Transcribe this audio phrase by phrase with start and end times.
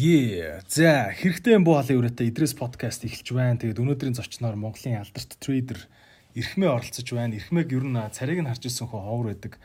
[0.00, 3.60] Е за хэрэгтэй юм буу халын өрөөтэй Идрээс подкаст эхэлж байна.
[3.60, 5.76] Тэгээд өнөөдрийн зочноор Монголын алдарт трейдер
[6.32, 7.36] Ирхмээ оролцож байна.
[7.36, 9.60] Ирхмээг ер нь царийг нь харж ирсэн хөө ховор байдаг.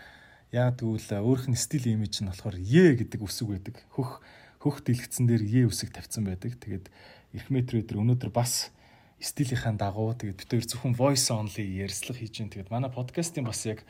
[0.51, 3.79] Яг тэгвэл өөрөх нь стил имиж нь болохоор Е гэдэг үсэг байдаг.
[3.95, 4.19] Хөх
[4.59, 6.59] хөх дэлгэцэн дээр Е үсэг тавьсан байдаг.
[6.59, 6.91] Тэгээд
[7.31, 8.75] Ирхмээ трейдер өнөөдөр бас
[9.23, 12.51] стилийнхаа дагуу тэгээд бид хоёр зөвхөн voice only ярьслах хийж байна.
[12.59, 13.87] Тэгээд манай подкастын бас яг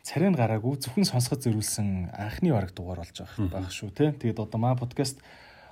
[0.00, 4.16] царайнд гараагүй зөвхөн сонсоход зориулсан анхны бараг дугаар болж байгаа байх шүү те.
[4.16, 5.20] Тэгээд одоо маа подкаст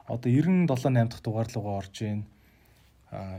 [0.09, 2.27] одоо 97 8 дахь дугаар руугаа орж ийн.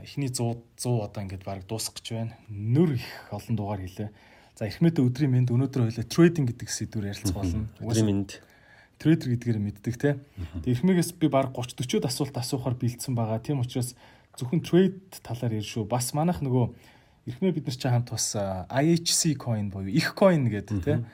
[0.04, 2.34] Эхний 100 100 одоо ингээд баг дуусах гэж байна.
[2.50, 4.10] Нөр их олон дугаар хэлээ.
[4.56, 7.68] За эрхмээдээ өдрийн мэнд өнөөдөр хоёлаа трейдинг гэдэг сэдвээр ярилцах болно.
[7.80, 8.42] Өдрийн мэнд
[8.98, 10.18] трейдер гэдгээр мэддэг те.
[10.66, 13.40] Тэгээ эрхмээс би баг 30 40 асуулт асуухаар бэлдсэн байгаа.
[13.40, 13.94] Тийм учраас
[14.34, 15.86] зөвхөн трейд талаар ярь шүү.
[15.86, 16.74] Бас манайх нөгөө
[17.30, 21.06] эрхмээ бид нар чи хамт бас IHC coin буюу их coin гэдэг те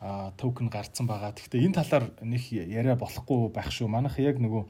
[0.00, 1.36] а токен гарцсан байгаа.
[1.36, 3.86] Гэхдээ энэ талаар нэг яриа болохгүй байх шүү.
[3.86, 4.64] Манайх яг нөгөө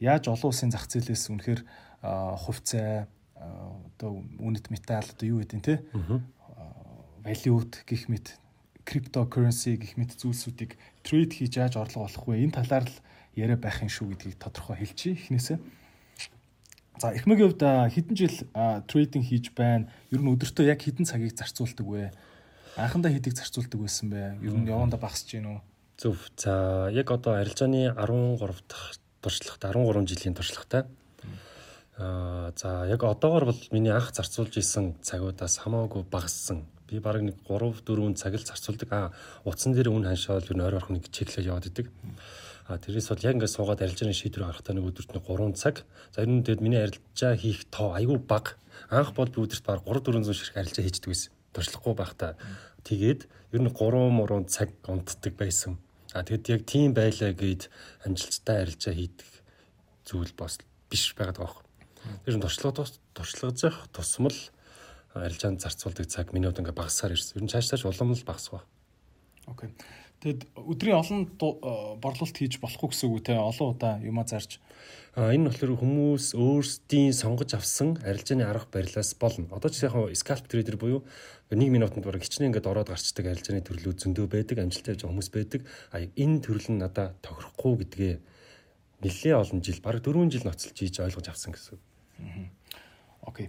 [0.00, 1.60] яаж олон улсын зах зээлээс үнэхээр
[2.02, 5.74] хувьцаа одоо үнэт металл одоо юу гэдэг те
[7.26, 8.38] валют гих мэт
[8.86, 12.46] криптокуренси гих мэт зүйлсүүдийг трейд хийж яаж орлого олох вэ?
[12.46, 12.96] Энэ талаар л
[13.34, 15.58] яриа байх юм шүү гэдгийг тодорхой хэлчихье эхнээсээ.
[17.02, 18.36] За эхмэгийн хувьд хэдэн жил
[18.86, 19.90] трейдинг хийж байна?
[20.14, 22.14] Ер нь өдөртөө яг хэдэн цагийг зарцуулдаг вэ?
[22.78, 24.38] Анхандаа хэдийг зарцуулдаг байсан бэ?
[24.46, 25.60] Ер нь явандаа багасж гин үү?
[25.98, 26.16] Зөв.
[26.38, 30.86] За яг одоо арилжааны 13 дахь туршлагатай 13 жилийн туршлагатай.
[31.98, 36.62] Аа за яг одоогор бол миний анх зарцуулж исэн цагуудаас хамаагүй багассан.
[36.86, 38.88] Би баг нэг 3 4 цаг л зарцуулдаг.
[38.92, 39.12] Аа
[39.44, 41.90] утсан дээр үн ханшаал юу нойр орох нэг чеклээ яваад идэг.
[42.68, 45.88] А тэрээс бол яг ингээд суугаад арилжааны шийдвэр гаргахтаа нэг өдөрт нэг 3 цаг.
[46.14, 48.60] За ер нь тэгэд миний арилжаа хийх тоо айгүй бага.
[48.90, 51.32] Анх бол би өдөрт баг 3 400 ширхэг арилжаа хийждэг байсан.
[51.56, 52.36] Туршлахгүй байхдаа.
[52.84, 53.20] Тэгээд
[53.56, 55.80] ер нь 3 3 цаг унтдаг байсан.
[56.16, 57.68] А тэгэд яг тийм байлаа гэд
[58.08, 59.28] амжилттай арилжаа хийдэг
[60.08, 60.56] зүйл бас
[60.88, 61.64] биш байгаад байгаа.
[62.24, 64.38] Тэр нь туршлага туршлагаж явах тусмал
[65.12, 67.36] арилжаанд зарцуулдаг цаг минут ингээ багасаар ирсэн.
[67.36, 68.64] Ер нь цааш цааш улам л багасгаа.
[69.44, 69.76] Окей.
[70.24, 74.56] Тэгэд өдрийн олон борлуулалт хийж болохгүй гэсэн үг те олон удаа юма зарж
[75.16, 79.48] Энэ болохоор хүмүүс өөрсдийн сонгож авсан арилжааны арга барилаас болно.
[79.48, 81.08] Одоо ч яг scalp trader буюу
[81.48, 85.64] 1 минутанд бараг хичнээн ингээд ороод гарчдаг арилжааны төрлөө зөндөө байдаг, амжилттай явж хүмүүс байдаг.
[85.88, 88.14] А энэ төрөл нь надад тохирохгүй гэдгээ
[89.08, 91.80] нэлээ олон жил, бараг 4 жил ноцолж хийж ойлгож авсан гэсэн.
[93.24, 93.48] Окей.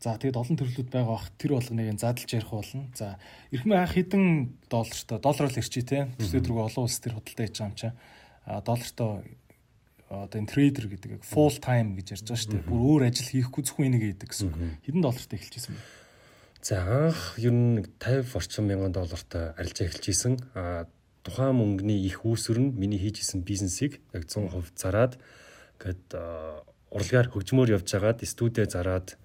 [0.00, 2.88] За тэгэд олон төрлүүд байгаа бах тэр болгоныг задлж ярих болно.
[2.96, 3.20] За
[3.52, 4.24] эрхмээ анх хэдэн
[4.72, 6.08] доллартай доллараар л ирчээ те.
[6.16, 7.92] Төсөөд рүү олон улс төр худалдаа хийж байгаа юм чаа.
[8.42, 9.38] А доллартай
[10.12, 12.68] одоо энэ трейдер гэдэг full time гэж ярьж байгаа шүү дээ.
[12.68, 14.56] Бүр өөр ажил хийхгүй зөвхөн энийг хийдэг гэсэн үг.
[14.84, 15.82] Хэдэн доллартай эхэлчихсэн бэ?
[16.62, 20.34] За анх ер нь 50 орчим мянган доллартай арилжаа эхэлчихсэн.
[20.52, 20.84] А
[21.24, 25.16] тухайн мөнгөний их үүсвэр нь миний хийжсэн бизнесийг яг 100% зараад
[25.80, 26.12] гээд
[26.92, 29.16] урлагаар хөгжмөөр явж байгаад студид зараад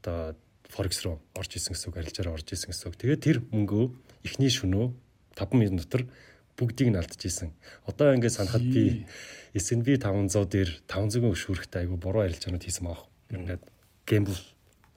[0.00, 0.34] одоо
[0.70, 2.96] форекс руу орж исэн гэсэн үг арилжаараа орж исэн гэсэн үг.
[2.96, 3.84] Тэгээд тэр мөнгөө
[4.24, 4.94] эхний шөнөө
[5.36, 6.08] 5 минут дотор
[6.56, 7.52] бүгдийг нь алдчихсэн.
[7.86, 9.06] Одоо ингээд санахад би
[9.54, 13.06] S&P 500 дээр 500-ын өшүүрхтэй айгу буруу арилжаанууд хийсэн баг.
[13.30, 13.64] Ингээд
[14.06, 14.38] гэмбл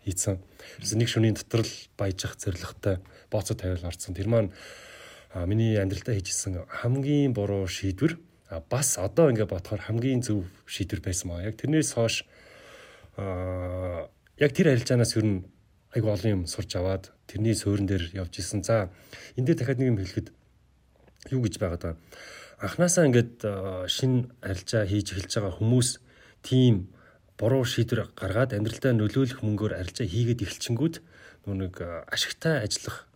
[0.06, 0.38] хийсэн.
[0.82, 3.00] Тэрс нэг шөнийн дотор л баяжих зорилготой
[3.32, 4.14] бооцоо тавиал орсон.
[4.14, 4.52] Тэр маань
[5.34, 8.20] миний амьдралтаа хийжсэн хамгийн буруу шийдвэр.
[8.70, 11.42] Бас одоо ингээд бодохоор хамгийн зөв шийдвэр байсан маа.
[11.42, 12.28] Яг тэрнээс хойш
[13.18, 15.40] аа яг тэр арилжаанаас ер нь
[15.94, 18.62] айгу олон юм сурч аваад тэрний суурин дээр явж исэн.
[18.64, 18.90] За
[19.38, 20.28] энэ дээр дахиад нэг юм хэлэхэд
[21.32, 22.00] юу гэж байгаад байгаа
[22.64, 23.44] анханасаа ингээд
[23.92, 25.90] шин арилжаа хийж эхэлж байгаа хүмүүс
[26.48, 26.88] тийм
[27.36, 30.96] буруу шийдвэр гаргаад амьдралдаа нөлөөлөх мөнгөөр арилжаа хийгээд эхэлчингүүд
[31.52, 31.76] нэг
[32.08, 33.08] ашигтай ажиллах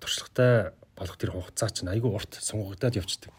[0.00, 3.32] туршлагатай болох тэр хугацаа чинь айгүй урт сунгагдаад явцдаг.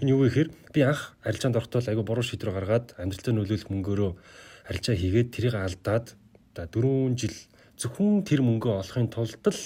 [0.00, 4.10] Энэ юу гэхээр би анх арилжаанд орохдоо айгүй буруу шийдвэр гаргаад амьдралдаа нөлөөлөх мөнгөөрөө
[4.72, 6.16] арилжаа хийгээд тэрийг алдаад
[6.56, 7.36] за 4 жил
[7.76, 9.60] зөвхөн тэр мөнгөө олохын тулд л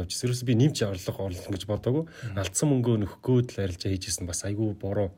[0.00, 0.30] явж ирсэн.
[0.30, 2.04] Ерөөс би нэмж орлого орлоо гэж бодоагүй.
[2.38, 5.10] Алдсан мөнгөө нөхгөөд л арилжаа хийжсэн бас айгүй буруу.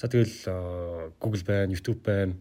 [0.00, 2.34] За тэгэл Google байна, YouTube байна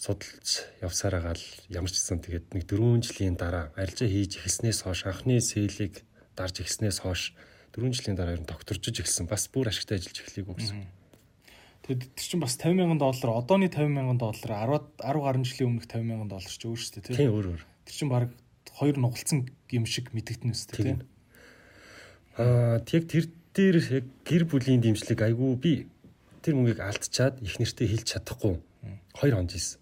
[0.00, 4.88] судалж явсаар байгаа л ямар ч гэсэн тэгээд нэг 4 жилийн дараа арилжаа хийж эхэлснээс
[4.88, 6.00] хойш анхны сэлийг
[6.32, 7.36] дарж эхэлснээс хойш
[7.76, 9.28] 4 жилийн дараа ер нь докторжиж эхэлсэн.
[9.28, 10.88] Бас бүр ашигтай ажиллаж эхлэегүй гэсэн.
[11.84, 15.68] Тэгэд тэр чинь бас 50 сая доллар, одооны 50 сая доллар 10 10 гаруй жилийн
[15.68, 17.62] өмнөх 50 сая доллар ч өөр шүү дээ, тийм өөр өөр.
[17.84, 18.32] Тэр чинь баг
[18.76, 20.98] хоёр нугалцсан юм шиг мэдэгдэн үстэй тийм.
[22.38, 25.72] Аа тэг тэр дээр яг гэр бүлийн дэмжлэг айгүй би
[26.42, 28.60] тэр мөнгийг алдчихад их нэртэй хэлж чадахгүй.
[29.18, 29.78] Хоёр хонж ийсэн.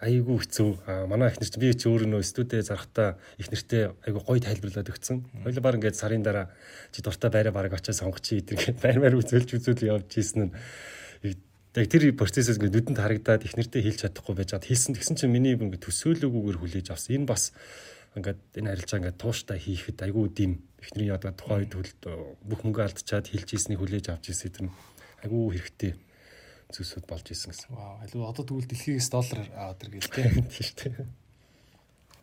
[0.00, 0.70] Айгүй хэцүү.
[0.88, 4.40] Аа манай их нэр чи би чи өөр нөө студид зарахтаа их нэртэй айгүй гоё
[4.40, 5.22] тайлбарлаад өгсөн.
[5.44, 6.50] Хоёул баг ингээд сарын дараа
[6.90, 10.48] чи дуртай байраа бараг очиж сонгоч чи эдэр гээд байр байр үзүүлж үзүүл явж ийсэн
[10.48, 10.52] нь
[11.74, 15.34] Яг тэр процессыг ингээд нүдэнд харагдаад их нэртэй хэлж чадахгүй байж чад хэлсэн тэгсэн чинь
[15.34, 17.18] миний ингээд төсөөлөгүүгээр хүлээж авсан.
[17.18, 17.50] Энэ бас
[18.14, 20.52] ингээд энэ харилцаа ингээд тууштай хийхэд айгүй дэм
[20.82, 22.00] эхнэрийн яагаад тухайн үед
[22.46, 24.68] бүх мөнгө алдчихад хэлж ийснийг хүлээж авч ийсэн тэр
[25.26, 25.92] айгүй хэрэгтэй
[26.70, 27.70] зүйлсүүд болж исэн гэсэн.
[27.74, 30.30] Вау, алуу одоо тэгвэл дэлхийгээс доллар аваад иргээл тээ.
[30.52, 31.06] Тийм шүү дээ.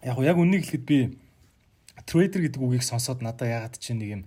[0.08, 1.00] Яг яг үннийг хэлэхэд би
[2.06, 4.24] трейдер гэдэг үгийг сонсоод надаа ягаад чи нэг юм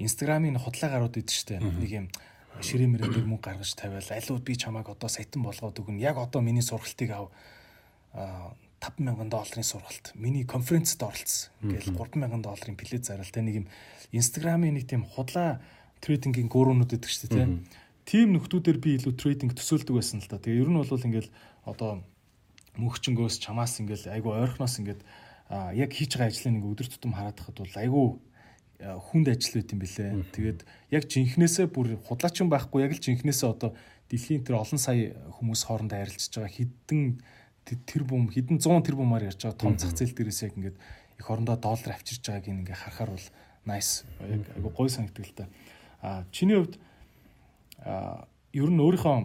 [0.00, 1.60] инстаграмын худлаа гарууд идэв штэ.
[1.60, 2.06] Нэг юм
[2.62, 6.02] ширээ мөрөн дээр мөнгө гаргаж тавиал алууд би чамайг одоо саятан болгоод өгнө.
[6.02, 7.30] Яг одоо миний сургалтыг ав
[8.80, 10.12] 5000 долларын сургалт.
[10.14, 11.50] Миний конференцд оролцсон.
[11.62, 13.66] Ингээл 3000 долларын плед зарал тэ нэг юм
[14.14, 15.58] инстаграмын нэг тийм худлаа
[16.00, 17.58] трейдингийн гуруунууд идэг штэ тэ
[18.06, 20.38] тийм нөхдүүдээр би илүү трейдинг төсөөлдөг байсан л да.
[20.38, 21.30] Тэгээ ер нь бол ингээл
[21.66, 22.00] одоо
[22.78, 25.02] мөнхчөнгөөс чамаас ингээл айгу ойрхоноос ингээд
[25.74, 28.02] яг хийж байгаа ажлыг нэг өдөр тутам хараад хахад бол айгу
[28.78, 30.10] хүнд ажил байт юм бэлээ.
[30.32, 30.60] Тэгээд
[30.94, 33.74] яг жинхнээсээ бүр худлаачин байхгүй яг л жинхнээсээ одоо
[34.06, 37.02] дэлхийн тэр олон сая хүмүүс хоорондоо харилцаж байгаа хідэн
[37.76, 40.76] тэр бүм хідэн 100 тэр бумаар ярьж байгаа том зах зээл дээрээс яг ингээд
[41.18, 43.28] их орондоо доллар авчирж байгааг ингээ харахаар бол
[43.66, 45.48] nice яг айгу гой санагддаг л та.
[46.00, 46.78] А чиний хувьд
[48.52, 49.16] ер нь өөрийнхөө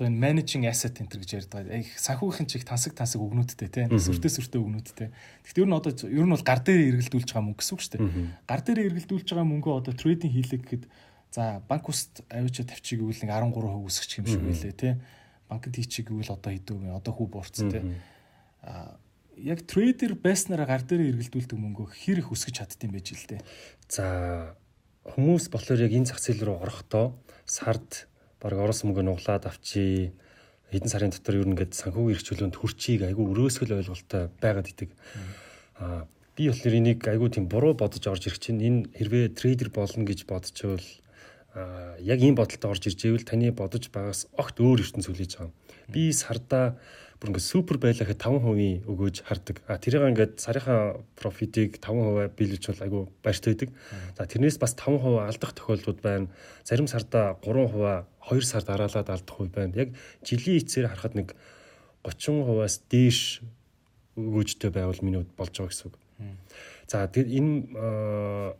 [0.00, 1.68] одоо энэ managing asset энэ гэж ярьдаг.
[1.68, 3.86] Их санхүүгийн чиг тансаг тансаг өгнүүдтэй тий.
[3.92, 5.08] Сүртэй сүртэй өгнүүдтэй.
[5.44, 7.92] Гэхдээ ер нь одоо ер нь бол гар дээр эргэлдүүлж байгаа мөнгө гэсэн үг шүү
[8.00, 8.08] дээ.
[8.48, 10.84] Гар дээр эргэлдүүлж байгаа мөнгөө одоо трейдинг хийлэг гэхэд
[11.30, 14.92] за банк уст авчиж тавьчих гэвэл нэг 13% өсгөх юм шиг байлээ тий.
[15.50, 16.94] Банкд хийчих гэвэл одоо хэдүү вэ?
[16.94, 17.82] Одоо хүү буурц тий.
[18.62, 18.94] А
[19.36, 23.42] яг трейдер байснараа гар дээр эргэлдүүлдэг мөнгөө хэр их өсгөж чаддсан байж л дээ.
[23.90, 24.54] За
[25.10, 27.16] хүмүүс болохоор яг энэ зах зээл рүү орохдоо
[27.48, 28.06] сард
[28.38, 30.12] баг орос мөнгө нуглаад авчи
[30.70, 34.90] хэдэн сарын дотор ер нь ингээд санхүүгийн эрхчлөөнд хүрчийг айгүй өрөөсгөл ойлголттой байгаад идэг.
[35.80, 36.06] Аа
[36.36, 40.24] би болохоор энийг айгүй тийм буруу бодож орж ирэх чинь энэ хэрвээ трейдер болно гэж
[40.30, 41.09] бодчихвол аа
[41.54, 45.52] яг ийм бодолтой орж ирж ивэл таны бодож байгаас огт өөр ертөнц хүлээж байгаа.
[45.90, 46.78] Би сардаа
[47.20, 49.56] бүр ингээд супер байлаа гэхэд 5% өгөөж хардаг.
[49.68, 53.70] А тэрийг ингээд сарынхаа профитыг 5% биелүүлж бол айгүй баяртай байдаг.
[54.16, 56.30] За тэрнээс бас 5% алдах тохиолдлууд байна.
[56.64, 59.76] Зарим сарда 3%, 2 сард дараалаад алдах үе байна.
[59.76, 59.92] Яг
[60.24, 61.36] жилийн эцээр харахад нэг
[62.08, 63.44] 30%-аас дээш
[64.16, 65.96] өгөөжтэй байвал миний болж байгаа гэсэн үг.
[66.88, 68.56] За тэр энэ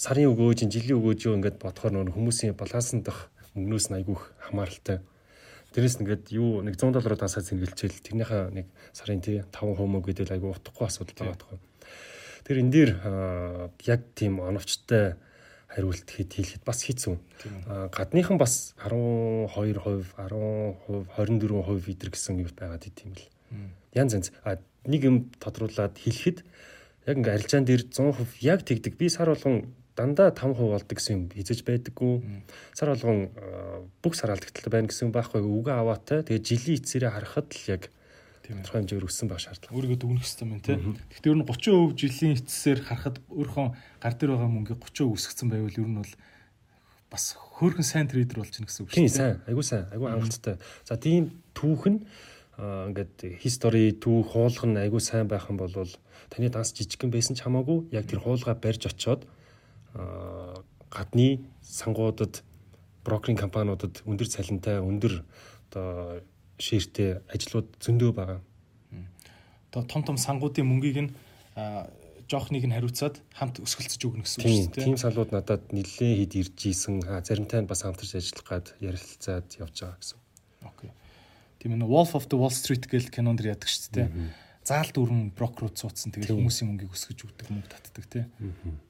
[0.00, 5.04] сарын өгөөж, жилийн өгөөж юу ингээд бодохоор нөр хүмүүсийн балансан дах мөнгнөөс нь айгүйх хамааралтай.
[5.76, 8.66] Тэрээс нэгэд юу нэг 100 доллараар дансаа зингэлчээл тэрнийхээ нэг
[8.96, 11.60] сарын тий 5 хүмүүс гэдэл айгу утгагүй асуудал байгаа тохой.
[12.48, 12.90] Тэр энэ дээр
[13.84, 15.20] яг тийм оновчтой
[15.68, 17.14] хариулт хэд хийхэд бас хэцүү.
[17.92, 19.52] Гадныхан бас 12%,
[20.16, 23.28] 10%, 24% идэр гэсэн юм байгаад идэм бил.
[23.92, 24.32] Янз янз.
[24.88, 26.42] Нэг юм тодруулаад хэлэхэд
[27.06, 28.98] яг ингээ арилжаан дээр 100% яг тэгдэг.
[28.98, 32.44] Би сар болгон дандаа 5% болдог гэсэн юм хизэж байдаггүй.
[32.74, 33.30] Сар болгон
[34.02, 36.22] бүх сар алдагтал байна гэсэн байхгүй үгээ аваатай.
[36.26, 37.82] Тэгээ жилийн эцээрээ харахад л яг
[38.50, 39.74] тодорхой хэмжээгээр өссөн байх шаардлага.
[39.78, 40.76] Өөрийгөө дүгнэх хэрэгтэй юм тий.
[41.14, 43.68] Гэхдээ ер нь 30% жилийн эцсээр харахад өөрхөн
[44.02, 46.12] гар дээр байгаа мөнгө 30% өсгцэн байвал ер нь бол
[47.10, 49.06] бас хөөрхөн сайн трейдер болж гэнэ гэсэн үг шүү дээ.
[49.06, 49.36] Тийм сайн.
[49.46, 49.86] Айгуу сайн.
[49.94, 50.56] Айгуу хангалттай.
[50.86, 52.02] За тийм түүх нь
[52.60, 55.72] ингээд history түүх хуулах нь айгуу сайн байх юм бол
[56.28, 59.24] таны данс жижигхэн байсан ч хамаагүй яг тэр хуулгаа барьж очоод
[59.94, 62.42] гадны сангуудад
[63.04, 65.22] брокеринг компаниудад өндөр цалинтай өндөр
[65.70, 66.20] одоо
[66.60, 68.40] ширтэй ажлууд зөндөө байгаа.
[69.70, 71.10] Одоо том том сангуудын мөнгийг нь
[72.30, 74.84] жоохныг нь хариуцаад хамт өсгөлцөж өгнө гэсэн үг шүү дээ.
[74.86, 77.02] Тийм салууд надад нэлээд хэд ирж ийсэн.
[77.02, 80.18] Заримтай нь бас хамтарч ажиллах гад ярилцаад явж байгаа гэсэн.
[80.62, 80.90] Окей.
[81.58, 84.08] Тийм ээ Wolf of the Wall Street гэл кинонд яадаг шүү дээ.
[84.62, 86.14] Заал дүүрэн брокерууд суудсан.
[86.14, 88.26] Тэгээд хүмүүсийн мөнгийг өсгөж өгдөг мөнгө татдаг тийм.
[88.30, 88.89] Аа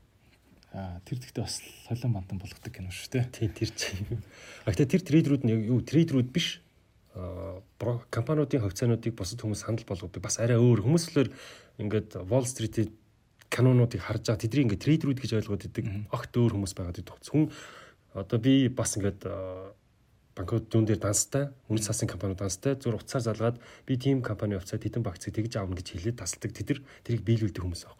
[0.70, 1.58] тэр тэгтээ бас
[1.88, 3.24] солион бантан болгодог кино шүү дээ.
[3.34, 4.22] Тийм тэр чинь.
[4.62, 6.62] А гэтээ тэр трейдерүүд нь юу трейдерүүд биш.
[7.10, 10.22] Компаниудын хувьцаануудыг бусад хүмүүс санал болгодог.
[10.22, 11.34] Бас арай өөр хүмүүс л
[11.82, 12.94] ингээд Wall Street-ийн
[13.50, 15.84] канонуудыг харж байгаа тэдний ингээд трейдерүүд гэж ойлгоод идэг.
[16.14, 17.18] Огт өөр хүмүүс байгаад идэг.
[17.18, 17.50] Хүн
[18.14, 19.26] одоо би бас ингээд
[20.38, 23.58] банкуд зүүн дээр данстай, үнэт цасын компаниуд данстай зур уцаар залгаад
[23.90, 26.54] би тийм компани хувьцаа тэдэн багцыг тэгж аавна гэж хэлээд тасалдаг.
[26.54, 27.99] Тэд тэрийг биелүүлдэг хүмүүс байна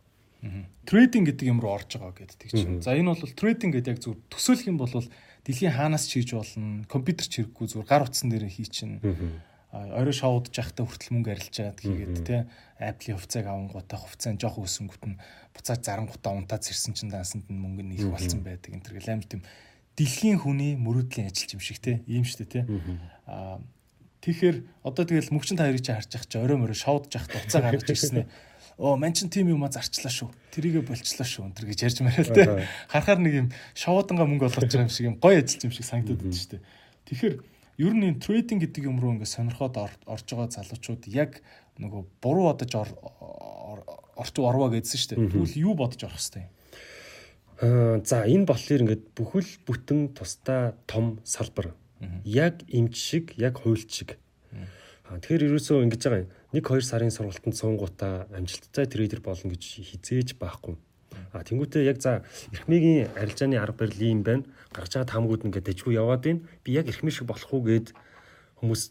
[0.88, 2.80] Трейдинг гэдэг юм руу орж байгаа гэдэг чинь.
[2.80, 4.92] За энэ бол трейдинг гэдэг яг зөв төсөөлөх юм бол
[5.44, 6.85] дэлхийн хаанаас ч хийж болно.
[6.88, 9.04] Компьютер ч хэрэггүй зүгээр гар утсан дээр хий чинь.
[9.70, 15.04] Орой шоудж явахдаа хүртэл мөнгө арилжаад хийгээд те Apple-ийн хувьцааг авангуудаа хувьцаа нь жоох өсөнгөт
[15.06, 15.20] нь
[15.54, 18.75] буцаад зарангуудаа унтаад ирсэн чинь дансанд нь мөнгө нь их болсон байдаг.
[18.75, 19.47] Энэ төр амар тийм
[19.94, 22.61] дэлхийн хүний мөрөөдлийн ажил юм шиг те ийм шүү дээ те.
[23.30, 23.62] Аа
[24.26, 27.62] тэгэхээр одоо тэгэл мөгчин та хоёрыг чи харж ах чи орой морой шоудж явахдаа уцаа
[27.62, 28.26] гаргаж ирсэн ээ
[28.81, 30.33] оо ман чин тим юма зарчлаа шүү.
[30.57, 31.53] Тэрийгэ болчлаа шүү.
[31.53, 32.65] Өнтер гэж ярьж мараа л те.
[32.89, 36.25] Харахаар нэг юм шовооданга мөнгө олгож байгаа юм шиг юм гоё ажилч юм шиг санагдаад
[36.25, 36.65] байна шүү дээ.
[37.13, 37.35] Тэгэхээр
[37.85, 39.77] ер нь энэ трейдинг гэдэг юм руу ингээд сонирхоод
[40.09, 41.45] орж байгаа залуучууд яг
[41.77, 42.73] нөгөө буруу бодож
[44.17, 45.29] орч орвоо гэдсэн шүү дээ.
[45.29, 46.53] Тэгвэл юу бодож орох хэвтэй юм?
[47.61, 51.77] Аа за энэ болохоор ингээд бүхэл бүтэн тусдаа том салбар.
[52.25, 54.11] Яг эмч шиг, яг хуульч шиг.
[55.11, 56.31] Тэгэхээр ерөөсөө ингэж байгаа юм.
[56.55, 59.62] 1 2 сарын сургалтанд суунгуудаа амжилттай трейдер болно гэж
[59.99, 60.79] хизээж байхгүй.
[61.35, 62.23] А тэнгуүтээ яг за
[62.55, 64.47] эрхмийн арилжааны арга барил юм байна.
[64.71, 66.47] Гарч байгаа таамгууд ингээд дэжгүй яваад байна.
[66.62, 67.90] Би яг эрхмийн шиг болох уу гэд
[68.62, 68.83] хүмүүс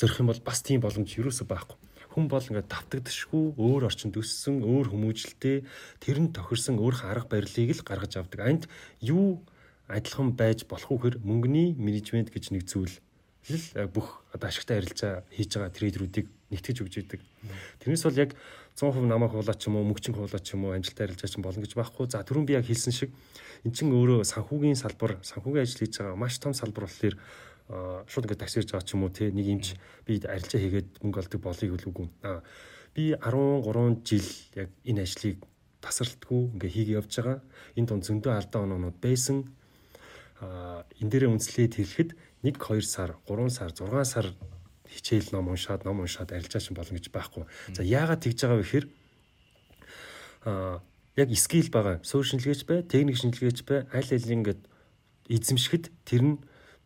[0.00, 1.76] зөрөх юм бол бас тийм боломж юусоо байхгүй.
[2.16, 5.64] Хүн бол ингээд давтагдшгүй өөр орчинд өссөн, өөр хүмүүжлтэй
[6.00, 8.40] тэр нь тохирсон өөрх арга барилыг л гаргаж авдаг.
[8.48, 8.64] Энд
[9.00, 9.44] юу
[9.88, 12.96] адилхан байж болох уу хэр мөнгөний менежмент гэж нэг зүйл
[13.50, 17.20] л бүх одоо ашигтай харилцаа хийж байгаа трейдеруудыг нэгтгэж өгч идэг.
[17.82, 18.30] Тэрнээс бол яг
[18.78, 21.64] 100% намайг хуулаа ч юм уу мөнгөчин хуулаа ч юм уу амжилттай харилцаа ч болно
[21.64, 22.06] гэж байхгүй.
[22.06, 23.10] За түрүүн би яг хэлсэн шиг
[23.66, 27.16] эн чин өөрөө санхүүгийн салбар, санхүүгийн ажил хийж байгаа маш том салбар болохоор
[28.08, 29.66] шууд ингээд таксирж байгаа ч юм уу те нэг юмч
[30.06, 32.08] би арилжаа хийгээд мөнгө олдог болыг үлээгүй.
[32.26, 32.40] Аа
[32.94, 35.38] би 13 жил яг энэ ажлыг
[35.80, 37.38] тасралтгүй ингээ хийгээ явж байгаа.
[37.78, 39.48] Энд тун зөндөө алдаа оноонууд байсан.
[40.42, 42.10] Аа энэ дээрээ үнслээд хэлэхэд
[42.42, 44.26] 1 2 сар, 3 сар, 6 сар
[44.92, 47.44] хичээл ном уншаад ном уншаад арилжаач болно гэж байхгүй.
[47.72, 48.86] За яагаад тэгж байгаа вэ гэхээр
[50.44, 50.82] аа
[51.16, 52.00] яг скил байгаа.
[52.02, 54.60] Суурь шинжилгээч бай, техник шинжилгээч бай, аль аль ингээд
[55.28, 56.36] эзэмшихэд тэр нь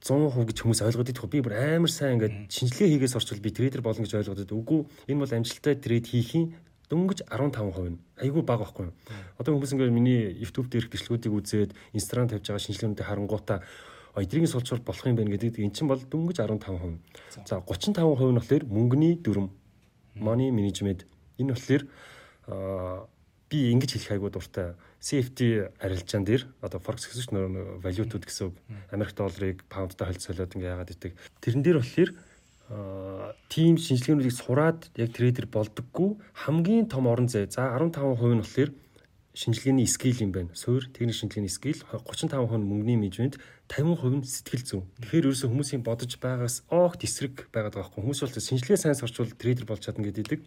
[0.03, 1.27] 100% гэж хүмүүс ойлгоод идэх.
[1.31, 4.55] Би бүр амар сайн ингээд шинжилгээ хийгээс орчвол би трейдер болно гэж ойлгоод байдаг.
[4.55, 6.55] Үгүй энэ бол амжилттай трейд хийхийн
[6.91, 7.99] дөнгөж 15% нь.
[8.23, 8.95] Айгүй бага байхгүй юу?
[9.41, 13.59] Одоо хүмүүс ингээд миний YouTube дээрх бичлэгүүдийг үзээд Instagram тавьж байгаа шинжилгээнүүдийг харангуутаа
[14.17, 17.47] эдрийн сулчвар болох юм байна гэдэг эн чинь бол дөнгөж 15%.
[17.47, 19.51] За 35% нь болохоор мөнгөний дүрм
[20.17, 21.05] money management
[21.39, 21.83] энэ болохоор
[23.49, 24.75] би ингэж хэлэх айгуу дуртай.
[25.01, 28.57] CFD арилжаан дээр одоо forex гэсэн чинь валютууд гэсэн үг.
[28.91, 31.13] Америк долларыг паундтай холцоолоод ингээ яагаад идэг.
[31.45, 32.11] Тэрэн дээр болохоор
[33.47, 37.47] тим шинжилгээнүүдийг сураад яг трейдер болдоггүй хамгийн том орон зай.
[37.47, 38.71] За 15% нь болохоор
[39.37, 40.51] шинжилгээний скил юм байна.
[40.57, 43.37] Суур техник шинжилгээний скил 35% мөнгөний менежмент
[43.69, 44.85] 50% нь сэтгэл зүйн.
[45.05, 48.01] Тэгэхээр ерөөсөө хүмүүсийн бодож байгаас огт эсрэг байгаад байгаа хгүй.
[48.01, 50.41] Хүмүүс бол шинжилгээ сайн сурчвал трейдер болж чадна гэдэг.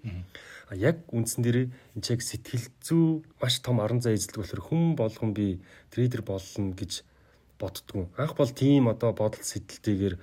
[0.67, 4.98] А яг үндсэн дээр энэ чиг сэтгэл зүй маш том орон зай эзэлдэг болохоор хүн
[4.98, 5.62] болгон би
[5.93, 7.05] трейдер болно гэж
[7.62, 8.10] боддгоо.
[8.17, 10.15] Анх бол тийм одоо бодол сэтгэлтэйгээр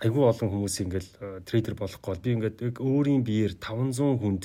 [0.00, 1.10] айгүй олон хүмүүс ингээл
[1.44, 4.44] трейдер болохгүй бол би ингээд өөрийн биеэр 500 хүнд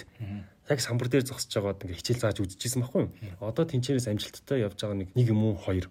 [0.69, 3.11] яг самбар дээр зогсож байгаад ингээ хичээл зааж үзчихсэн байхгүй юу.
[3.41, 5.89] Одоо тэнцэнээс амжилттай явж байгаа нэг нэг юм уу хоёр.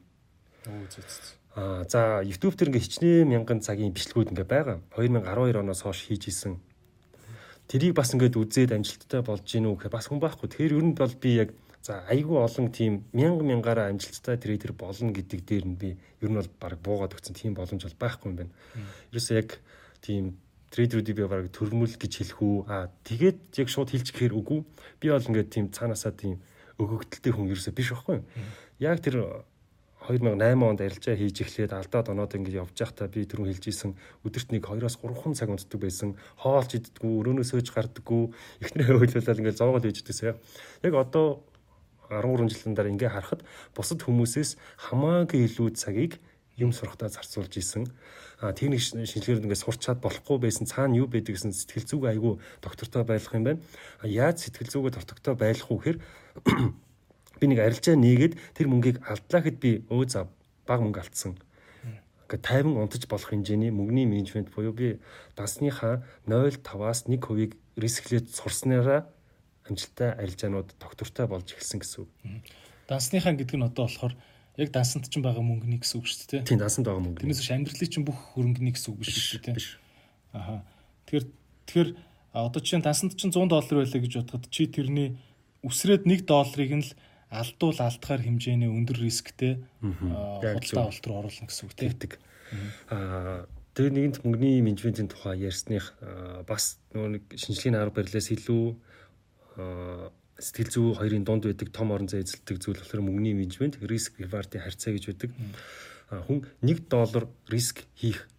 [1.58, 4.78] Аа за YouTube дээр ингээ хичнээн мянган цагийн бичлэгүүд ингээ байгаа.
[4.94, 6.62] 2012 оноос хойш хийж исэн.
[7.66, 10.46] Тэрийг бас ингээд үзээд амжилттай болж гин үү гэхээр бас хүн байхгүй.
[10.46, 11.50] Тэгэхээр ер нь бол би яг
[11.82, 16.38] за айгүй олон тийм мянга мянгаараа амжилттай трейдер болно гэдэг дээр нь би ер нь
[16.38, 18.52] бол баг буугаад өгсөн тийм боломж бол байхгүй юм байна.
[19.10, 19.58] Ерөөсөө яг
[20.00, 20.38] тийм
[20.72, 22.56] трейдерүүдийг би бараг төрмөл гэж хэлэх үү?
[22.68, 24.60] Аа тэгээд яг шууд хэлж гэхээр үгүй.
[25.00, 26.40] Би бол ингээд тийм цаанаасаа тийм
[26.76, 28.24] өгөгдөлтэй хүн ерөөсөө биш байхгүй юу?
[28.78, 29.46] Яг тэр
[30.08, 33.92] 2008 онд арилжаа хийж эхлээд алдаад оноод ингээд явж байхдаа би түрүүн хэлж исэн
[34.24, 36.16] өдөрт нэг 2-оос 3 цаг унтдаг байсан.
[36.40, 38.22] Хоолч иддэггүй өрөөнөө сөөж гардаггүй.
[38.62, 40.32] Эхнэрээ хөйлүүлэл ингээд зоогод ээждээсээ
[40.86, 41.44] яг одоо
[42.08, 43.44] 13 жилийн дараа ингээ харахад
[43.76, 44.56] бусад хүмүүсээс
[44.88, 46.16] хамаагүй илүү цагийг
[46.58, 47.86] юм сурахтаа зарцуулж исэн.
[48.42, 53.02] А техник шинжилгээр ингээд сурчаад болохгүй байсан цаана юу байдаг гэсэн сэтгэл зүг айгүй доктортой
[53.06, 53.62] байх юм байна.
[54.02, 55.98] Яаж сэтгэл зүгээ доктортой байх вэ гэхээр
[57.40, 60.26] би нэг арилжаа нээгээд тэр мөнгийг алдлаа гэхэд би өө за
[60.66, 61.38] баг мөнгө алдсан.
[62.28, 65.00] Ингээд 50 унтаж болох хэмжээний мөнгөний менежмент буюу би
[65.38, 69.08] дансныхаа 0.5-аас 1%-ийг рисклээд сурснараа
[69.64, 72.10] амжилттай арилжаанууд доктортой болж эхэлсэн гэсэн үг.
[72.88, 74.14] Дансныхаа гэдэг нь одоо болохоор
[74.58, 76.42] яг дансанд ч байгаа мөнгөний гэсэн үг шүү дээ.
[76.50, 77.22] Тийм дансанд байгаа мөнгө.
[77.22, 79.54] Тэрнээс амьдралын чинь бүх хөрөнгөний гэсэн үг биш шүү дээ.
[79.54, 79.78] Биш.
[80.34, 80.66] Аха.
[81.06, 81.26] Тэгэхээр
[81.70, 81.90] тэгэхээр
[82.34, 85.14] одоо чинь дансанд чинь 100 доллар байлаа гэж бодоход чи тэрний
[85.62, 86.92] үсрээд 1 долларыг нь л
[87.30, 92.18] алдуул алдахаар хэмжээний өндөр рисктэй худалдаа авалт руу оруулна гэсэн үг тийм.
[92.90, 93.46] Аа
[93.78, 95.94] тэгээ нэгэнт мөнгөний менежментийн тухай ярьсных
[96.48, 98.64] бас нөгөө нэг шинжилгээний арга барилаас илүү
[100.38, 104.62] сэтгэл зүй хоёрын дунд байдаг том орон зай эзэлдэг зүйл болохоор мөнгөний менежмент, риск ревардын
[104.62, 105.30] харьцаа гэж байдаг.
[106.08, 108.30] Хүн 1 доллар риск хийх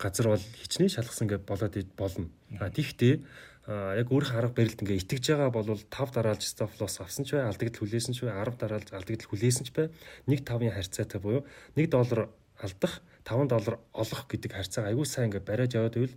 [0.00, 2.28] газар бол хичнээн шалгасан гэж болоод болно.
[2.72, 3.20] Тиймээ
[3.66, 7.50] яг өөрөх арга барилд ингээ итгэж байгаа бол 5 дараалж stop loss авсан ч бай,
[7.50, 9.90] алдагдал хүлээсэн ч бай, 10 дараалж алдагдал хүлээсэн ч бай,
[10.30, 11.42] 1 5-ын харьцаатай буюу
[11.74, 12.30] 1 доллар
[12.62, 16.14] алдах, 5 доллар олох гэдэг харьцааг аягүй сайн ингээ бариад яваад байвал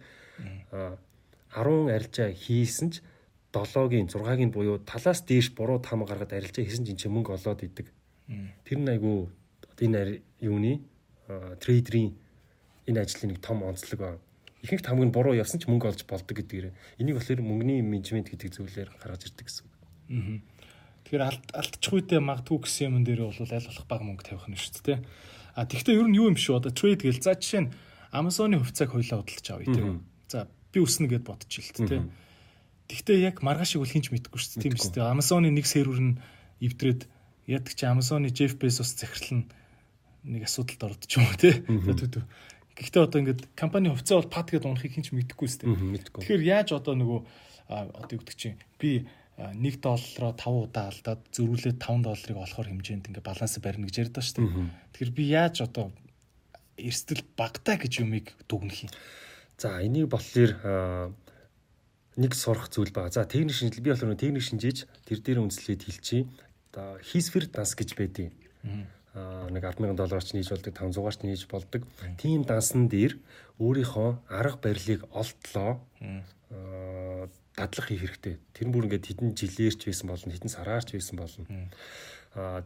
[1.57, 3.01] 10 арилжаа хийсэн ч
[3.53, 7.89] 7-гийн 6-гийн буюу талаас дээш буруу таам гаргаад арилжаа хийсэн чинь мөнгө олоод идэг.
[8.65, 9.29] Тэр нь айгүй
[9.81, 10.85] энэ юуны
[11.59, 12.13] трейдерийн
[12.85, 14.21] энэ ажлын нэг том онцлог байна.
[14.61, 16.99] Ихэнх тамг нь буруу явсан ч мөнгө олж болдог гэдгээр.
[17.01, 19.73] Энийг болохоор мөнгөний менежмент гэдэг зүйлээр гаргаж ирдэг гэсэн үг.
[21.09, 21.23] Тэгэхээр
[21.57, 24.99] алдчих үедээ магадгүй гэсэн юм дээр бол аль болох бага мөнгө тавих нь шүү дээ.
[25.55, 27.71] А тэгвэл ер нь юу юм шүү одоо трейд гэл за жишээ нь
[28.13, 30.05] Amazon-ы хувьцааг хоёлаа худалдаж авъя тийм.
[30.27, 32.13] За би өснө гэд бодчих л тийм.
[32.89, 34.63] Тэгтээ яг маргааш шиг үлхийнч мэдэхгүй шүү дээ.
[34.65, 35.05] Тийм үстэй.
[35.05, 36.17] Amazon-ы нэг сервер нь
[36.57, 37.05] эвдрээд
[37.45, 39.45] яадаг чи Amazon-ы Jeff Bezos захирал нь
[40.25, 41.53] нэг асуудалд ордог ч юм тий.
[42.79, 46.17] Гэхдээ одоо ингээд компани хувьцаа бол пад гэдээ унахыг хинч мэдэхгүй шүү дээ.
[46.17, 47.19] Тэгэхээр яаж одоо нөгөө
[47.69, 49.05] одоо юу гэдэг чинь би
[49.37, 54.23] 1 доллароо 5 удаа алдаад зөрүүлээд 5 долларыг олохоор хэмжээнд ингээ баланс барина гэж ярьдаа
[54.23, 54.51] шүү дээ.
[54.95, 55.91] Тэгэхээр би яаж одоо
[56.79, 58.91] эрсдэл багтаа гэж юмыг дүгнэх юм.
[59.59, 61.11] За энийг болохоор
[62.19, 63.15] нэг сурах зүйл байгаа.
[63.15, 66.27] За техник шинжил би болохоор техник шинжиж тэр дээр үндэслээд хэлчихье.
[66.69, 68.29] Одоо хийсфер данс гэж байдیں۔
[69.15, 71.81] Аа нэг 100000 долларч нээж болдог 500-аарч нээж болдог.
[72.19, 73.15] Тийм дансан дээр
[73.57, 75.79] өөрийнхөө арга барилыг олдлоо.
[76.51, 78.35] Аа дадлах хийх хэрэгтэй.
[78.53, 81.43] Тэр бүр ингээд хэдэн жилээрч байсан болно, хэдэн сараарч байсан болно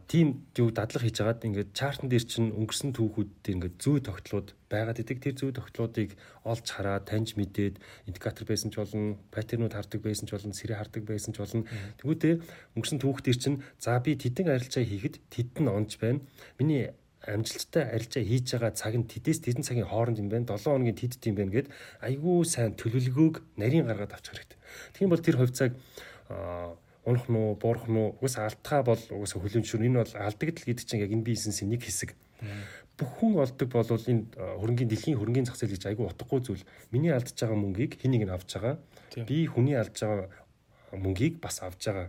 [0.08, 5.00] тийм юу дадлаг хийж хагаад ингээд чартн дээр чинь өнгөрсөн түүхүүд ингээд зүй тогтлууд байгаад
[5.00, 5.24] идэг.
[5.24, 6.12] Тэр зүй тогтлуудыг
[6.44, 11.08] олж хараад таньж мэдээд индикатор байсан ч болно паттернууд хардаг байсан ч болно сэрэ хардаг
[11.08, 11.64] байсан ч болно
[11.96, 12.44] тэгвэл
[12.76, 16.20] өнгөрсөн түүхтэр чинь за би тэдэн арилжаа хийхэд тэдэн онж байна.
[16.60, 16.92] Миний
[17.24, 20.44] амжилттай арилжаа хийж байгаа цаг нь тэдээс тэдэн цагийн хооронд юм байна.
[20.44, 21.72] 7 хоногийн тэд тийм байна гэд
[22.04, 24.60] айгүй сайн төлөвлөгөөг нарийн гаргаад авчих хэрэгтэй.
[24.92, 25.72] Тийм бол тэр хувьцааг
[27.04, 29.84] унах нь уу, буурах нь уу, угсаа алдхаа бол угсаа хүлэмжшүүр.
[29.84, 32.16] Энэ бол алдагдал гэдэг чинь яг энэ бизнесийн нэг хэсэг.
[32.96, 36.64] Бүх хүн олдог бол энэ хөрөнгөний дэлхийн хөрөнгөний зах зээл гэж айгүй утгагүй зүйл.
[36.94, 38.78] Миний алдж байгаа мөнгийг хэнийг нь авч байгаа.
[39.26, 40.30] Би хүний алдж байгаа
[40.94, 42.08] мөнгийг бас авж байгаа.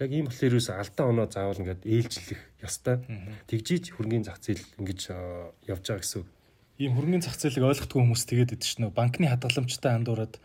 [0.00, 3.04] Яг ийм болохоор юус алдаа оноо заавал ингээд ээлжлэх ёстой.
[3.46, 5.00] Тэгжиж хөрөнгөний зах зээл ингэж
[5.68, 6.24] явж байгаа гэсэн.
[6.78, 10.38] Ийм хөрөнгөний зах зээлийг ойлгохгүй хүмүүс тэгээд идэв чинь банкны хадгаламжтай андуураад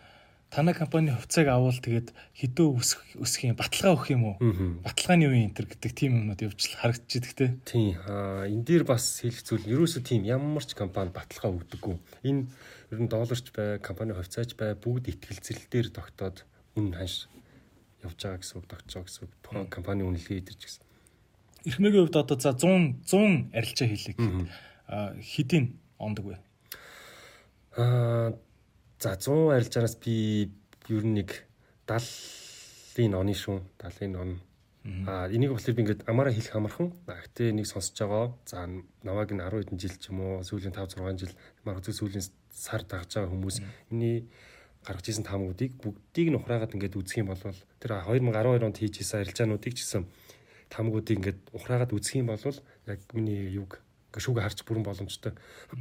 [0.53, 4.37] танай компани хувьцааг авал тэгээд хэдөө өсөх өсөх юм баталгаа өгөх юм уу?
[4.85, 7.57] Баталгааны үе энтер гэдэг тийм юмнууд явж харагдчих дээ.
[7.65, 7.97] Тийм.
[8.05, 11.97] Аа энэ дээр бас хэлэх зүйл ерөөсөө тийм ямар ч компани баталгаа өгдөггүй.
[12.29, 12.45] Энэ
[12.93, 16.45] ер нь долларч бай, компани хувьцаач бай бүгд ихтгэл зэрлэлээр тогтоод
[16.77, 17.25] үн ханш
[18.05, 19.33] явж байгаа гэсэн үг тогтож байгаа гэсэн үг.
[19.41, 20.85] Тухайн компани үнэлгээ идэрч гэсэн.
[21.65, 24.49] Эрхмээгийн хувьд одоо за 100 100 арилжаа хийлээ гэхэд
[25.17, 25.65] хэдийн
[25.97, 26.37] ондог вэ?
[27.73, 28.37] Аа
[29.03, 30.47] За 100 арилжаараас би
[30.87, 31.43] ер нь нэг
[31.91, 33.59] 70-ийн оны шүү.
[33.75, 34.39] 70-ийн он.
[35.03, 36.95] Аа энийг болохоор би ингээд амаараа хэлэх амархан.
[37.03, 38.31] Гэхдээ нэг сонсож байгаа.
[38.47, 38.63] За
[39.03, 41.35] намайг н 10 хэдэн жил ч юм уу сүүлийн 5 6 жил
[41.67, 42.23] магадгүй сүүлийн
[42.55, 43.59] сар дагж байгаа хүмүүс
[43.91, 44.31] миний
[44.87, 47.43] гаргаж исэн таамагуудыг бүгдийг нь ухраагаад ингээд үзэх юм бол
[47.83, 50.07] тэр 2012 онд хийж исэн арилжаануудыг ч гэсэн
[50.71, 52.39] таамагуудыг ингээд ухраагаад үзэх юм бол
[52.87, 53.83] яг миний юг
[54.21, 55.33] шүүгээ харж бүрэн боломжтой.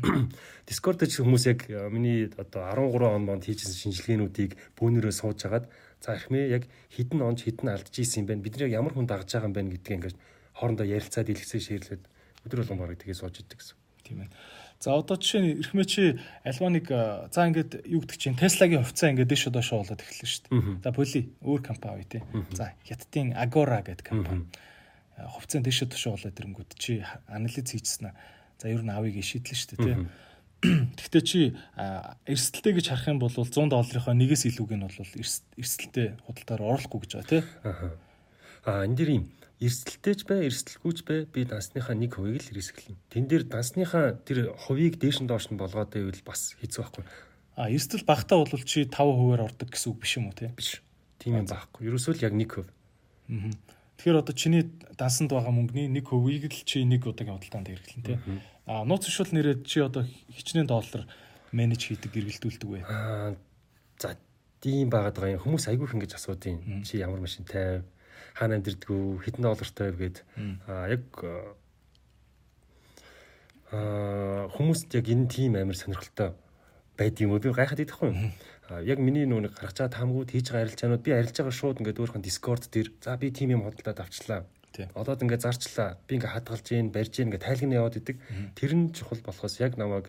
[0.68, 5.68] Discord дээр хүмүүс яг э, миний одоо 13 он монд хийжсэн шинжилгээнүүдийг бөөнөрөө сууж хагаад
[6.00, 6.64] за ихмээ яг
[6.94, 8.44] хідэн онж хідэн алдж ийсэн юм байна.
[8.44, 10.16] Бид нэг ямар хүн дагж байгаа юм байна гэдгийг ингээд
[10.56, 12.02] хоорондоо ярилцаад илгэсээ шийрлээд
[12.48, 13.76] өдөр болгон бараг тгий сууж идэг гэсэн.
[14.02, 14.30] Тийм ээ.
[14.82, 16.02] За одоо жишээ нь эрхмээ чи
[16.42, 20.26] альва нэг э, за ингээд юу гэдэг чинь Tesla-гийн хувьцаа ингээд дэш доошоо болоод эхэллээ
[20.26, 20.82] шүү дээ.
[20.82, 22.22] За поли өөр компани тий.
[22.50, 24.50] За хятадын Agora гэдэг компани.
[25.18, 28.16] Хувьцаанд дэше тушаа болоод ирэнгүүт чи анализ хийчихсэн аа.
[28.58, 29.96] За ер нь авъя гэж шийдлээ шүү дээ тий.
[30.62, 31.40] Гэхдээ чи
[32.28, 34.98] эрсдэлтэй гэж харах юм бол 100 долларынхаа нэгээс илүүг нь бол
[35.58, 37.42] эрсдэлтэй худалдаар оруулахгүй гэж байгаа тий.
[38.62, 39.24] Аа энэ дэр юм
[39.62, 42.98] эрсдэлтэйч бай, эрсдэлгүйч бай би дансныхаа нэг хувийг л хэрэгсгэлнэ.
[43.10, 47.04] Тэн дээр дансныхаа тэр хувийг дээш нь доош нь болгоод байвал бас хэцүү байхгүй.
[47.54, 50.50] А эрсдэл багтаа бол чи 5%-аар ордог гэсэн үг биш юм уу тий?
[50.50, 50.82] Биш.
[51.22, 51.86] Тийм юм байхгүй.
[51.86, 52.66] Ерөөсөө л яг 1%.
[52.66, 53.50] Аа.
[54.02, 54.66] Тэгэхээр одоо чиний
[54.98, 58.18] дансанд байгаа мөнгөний нэг хувийг л чи нэг удаагийн худалдаанд хэрэглэн тий.
[58.66, 61.06] А нууц шул нэрээд чи одоо хичнээн доллар
[61.54, 62.82] менеж хийдэг эргэлдүүлдэг вэ?
[62.82, 63.38] Аа
[64.02, 64.18] за
[64.58, 65.46] тийм байгаад байгаа юм.
[65.46, 67.86] Хүмүүс айгүй их ингэж асуудیں۔ Чи ямар машинтай
[68.34, 70.16] хаана амьдэрдгүү хэдэн доллартай вэ гэд
[70.66, 71.06] аа яг
[73.70, 76.34] аа хүмүүст яг энэ тийм амар сонирхолтой
[76.98, 77.38] байд юм уу?
[77.38, 78.34] Би гайхаад идэхгүй юм
[78.70, 82.22] яг миний нүг гаргаж байгаа таамгууд хийж байгаа арилжаанууд би арилж байгаа шууд ингээд өөрхөн
[82.22, 84.46] Discord дээр за би тим юм хөдөлтөд авчлаа.
[84.94, 85.98] Одоод ингээд зарчлаа.
[86.06, 88.16] Би ингээд хадгалж гин, барьж гин ингээд тайлгны яваад идэг.
[88.56, 90.08] Тэр нь чухал болохоос яг намайг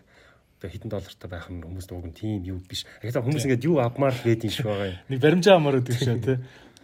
[0.64, 2.88] хэдэн доллартай байх нь хүмүүст уг нь тийм юу биш.
[3.04, 4.98] Яг та хүмүүс ингээд юу авмаар гэдэг юм шиг байгаа юм.
[5.12, 6.38] Нэг баримжаа амаар гэдэг шээ тий.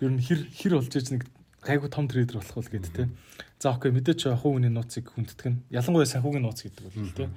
[0.05, 1.25] Ер нь хэр хэр болж иж нэг
[1.65, 3.09] гайгүй том трейдер болох бол гэдэг тий.
[3.57, 5.63] За окей мэдээч хувийн нууцыг хүнддэг нь.
[5.73, 7.29] Ялангуяа санхүүгийн нууц гэдэг бол тий.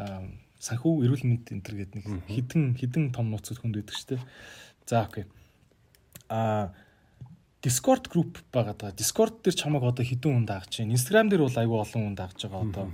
[0.00, 0.24] Аа
[0.64, 4.22] санхүү эрүүл мэнд энэ төр гэдэг нэг хідэн хідэн том нууцуд хүнд байдаг шүү дээ.
[4.88, 5.28] За окей.
[6.32, 6.72] А
[7.64, 8.92] Discord group байгаа даа.
[8.92, 10.92] Discord дээр чамайг одоо хідэн хүн даагч чинь.
[10.92, 12.86] Instagram дээр бол айгүй олон хүн даагж байгаа одоо.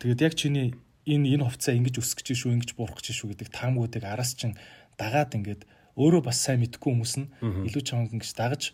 [0.00, 0.72] Тэгээд яг чиний
[1.04, 4.56] энэ энэ хувцас ингэж өсгөж шүү ингэж буурах гэж шүү гэдэг таамгуудыг араас чин
[4.96, 5.68] дагаад ингээд
[6.00, 7.28] өөрөө бас сайн мэдгүй хүмүүс нь
[7.68, 8.72] илүү чамд ингэж дагаж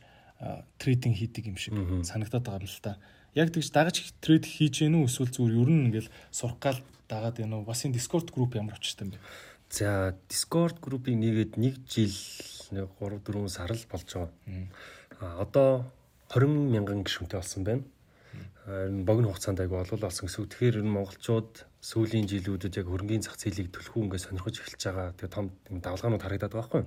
[0.78, 1.74] трейдинг хийдэг юм шиг
[2.06, 2.98] санагдаад байгаа юм л та.
[3.34, 7.38] Яг тэгж дагаж трейд хийж гэнэ үү эсвэл зүгээр ер нь ингээл сурах гал дагаад
[7.38, 7.64] байна уу?
[7.64, 9.18] Бас энэ Discord group ямар очтой юм бэ?
[9.70, 12.14] За Discord group-ийг нэгээд 1 жил
[12.70, 12.86] 3
[13.22, 14.30] 4 сар л болж байгаа.
[15.20, 15.90] А одоо
[16.30, 17.82] 20 мянган гишүүнтэй болсон байна.
[18.66, 20.50] Богино хугацаанд айгу олол болсон гэсэн.
[20.50, 25.14] Тэгэхээр энэ монголчууд сүүлийн жилүүдэд яг хөрөнгөний зах зээлийг төлөхүү ингээд сонирхож эхэлж байгаа.
[25.14, 26.82] Тэгээ том давлгаанууд харагдаад байгаа байхгүй.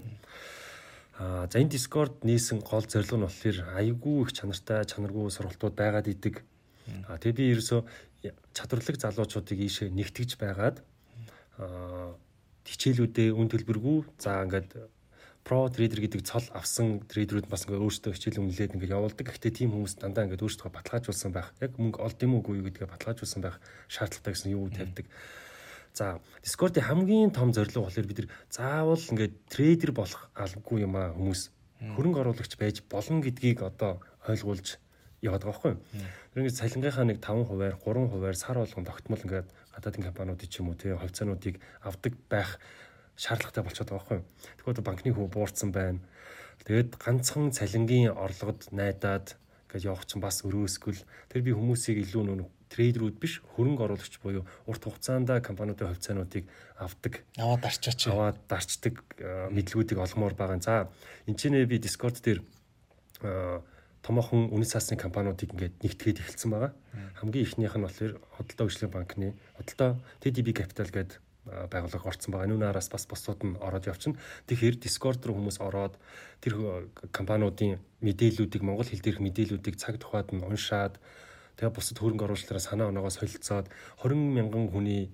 [1.19, 6.07] Аа за энэ Discord нээсэн гол зорилго нь болохоор айгүй их чанартай чанаргүй сургалтууд байгаад
[6.11, 6.43] идэг.
[7.07, 7.81] Аа тэгээ би ерөөсөө
[8.53, 10.77] чадварлаг залуучуудыг ийшээ нэгтгэж байгаад
[11.59, 12.15] аа
[12.69, 14.69] хичээлүүдээ үн төлбөргүй за ингээд
[15.43, 19.25] про трейдер гэдэг цол авсан трейдерүүд бас ингээ өөрсдөө хичээл үнэлээд ингээ явуулдаг.
[19.25, 21.49] Гэхдээ тийм хүмүүс дандаа ингээ өөрсдөө баталгаажуулсан байх.
[21.63, 23.57] Яг мөнгө олд юм уугүй гэдгээ баталгаажуулсан байх
[23.89, 25.07] шаардлагатай гэсэн юу тавьдаг.
[25.97, 31.17] За Discord-ийн хамгийн том зорилго болохоор бид нар заавал ингээ трейдер болох албагүй юм аа
[31.17, 31.41] хүмүүс
[31.97, 34.77] хөрөнгө оруулагч байж болно гэдгийг одоо ойлгуулж
[35.21, 35.81] яваад байгаа байхгүй юу.
[36.33, 40.59] Тэр ингээд цалингийнхаа нэг 5 хувиар 3 хувиар сар болгон тогтмол ингээд гадаадын компаниуд ч
[40.59, 42.59] юм уу тий хувьцаануудыг авдаг байх
[43.19, 44.27] шаардлагатай болчиход байгаа байхгүй юу.
[44.63, 45.99] Тэгэхээр банкны хүү буурсан байна.
[46.63, 49.35] Тэгээд ганцхан цалингийн орлогод найдаад
[49.71, 54.45] гэж явах чинь бас өрөөсгөл тэр би хүмүүсийг илүү нөө трейдерүүд биш хөрөнгө оруулагч буюу
[54.69, 56.45] урт хугацаанд компаниудын хувьцаануудыг
[56.77, 58.95] авдаг аваад дарчаач аваад дарчдаг
[59.53, 60.61] мэдлгүүдийг олгомоор байгаа.
[60.61, 60.89] За
[61.25, 62.45] энэ ч нэ би Discord дээр
[64.01, 66.71] томоохон үнэт цаасны компаниудыг ингээд нэгтгээд эхэлсэн байгаа.
[67.19, 69.27] Хамгийн ихнийх нь болохоор Хөдөлтөө хөгжлийн банкны
[69.59, 69.89] Хөдөлтөө
[70.23, 72.47] TDB Capital гэдэг байгууллага орцсон байгаа.
[72.47, 74.19] Энэ нараас бас бусдууд нь ороод явчихна.
[74.47, 75.97] Тэгэхээр Discord руу хүмүүс ороод
[76.41, 81.01] тэр компаниудын мэдээллүүдийг монгол хэл дээрх мэдээллүүдийг цаг тухайд нь уншаад
[81.57, 83.67] тэгээ бусад хөрөнгө оруулагчдаараа санаа оноогоо солилцоод
[84.03, 85.09] 20 мянган хүний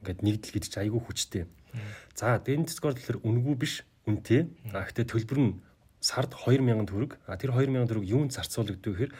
[0.00, 1.44] ингээд нэгдэл гэдэг чинь айгүй хүчтэй.
[2.14, 4.48] За энэ Discord болохоор үнэгүй биш үнэтэй.
[4.72, 5.52] А гэхдээ төлбөр нь
[6.02, 7.22] сард 2000 төгрөг.
[7.30, 9.12] А тэр 2000 төгрөг юунд зарцуулагддаг гэхээр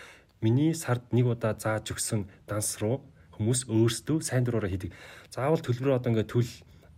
[0.42, 3.06] миний сард нэг удаа зааж өгсөн данс руу
[3.38, 4.90] хүмүүс өөрсдөө сайн дураараа хийдэг.
[5.30, 6.50] Заавал төлбөрөө одоо ингээд төл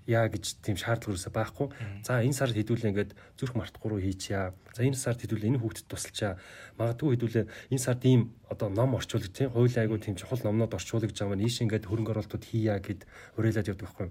[0.08, 1.68] яа гэж тийм шаардлага юусаа байхгүй.
[2.04, 4.52] За энэ сард хэдүүлээ ингээд зүрх мартахгүй руу хийчихье.
[4.76, 6.36] За энэ сард хэдүүлээ энэ хүүхдэд тусалчаа.
[6.76, 11.16] Магадгүй хэдүүлээ энэ сард ийм одоо ном орчуулдаг тийм хууль айгуу тийм чухал номнод орчуулагж
[11.16, 13.08] байгаа маань ийш ингээд хөрөнгө оруулалтууд хийя гэд
[13.40, 14.08] уриалаад явдаг байхгүй.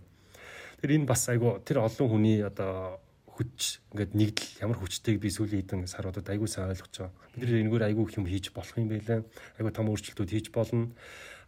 [0.82, 2.98] Тэр энэ бас айгуу тэр олон хүний одоо
[3.34, 7.14] хүч ингээд нэгдэл ямар хүчтэйг би сүүлийн хэдэн саруудад айгүй сайн ойлгож байгаа.
[7.34, 9.26] Бид нэр энэгээр айгүй юм хийж болох юм байлаа.
[9.58, 10.94] Айгүй том өөрчлөлтүүд хийж болно.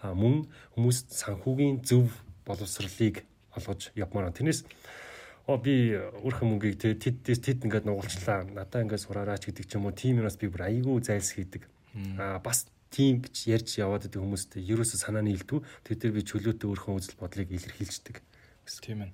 [0.01, 2.09] А мөн хүмүүс санхүүгийн зөв
[2.45, 3.21] боловсролыг
[3.53, 4.33] олгож явмаар.
[4.33, 4.65] Тэрнээс
[5.45, 8.49] оо би өөрхөн мөнгийг те тэд тэд ингээд нугалчлаа.
[8.49, 9.93] Надаа ингээд сураараач гэдэг ч юм уу.
[9.93, 11.69] Тим юунаас би бүр айгүй зайлс хийдэг.
[12.17, 15.61] А бас тийм гэж ярьж яваад байгаа хүмүүст ерөөсө санаа нийлдэггүй.
[15.85, 18.25] Тэр дээр би чөлөөтэй өөрхөн үзэл бодлыг илэрхийлждэг.
[18.81, 19.11] Тийм ээ.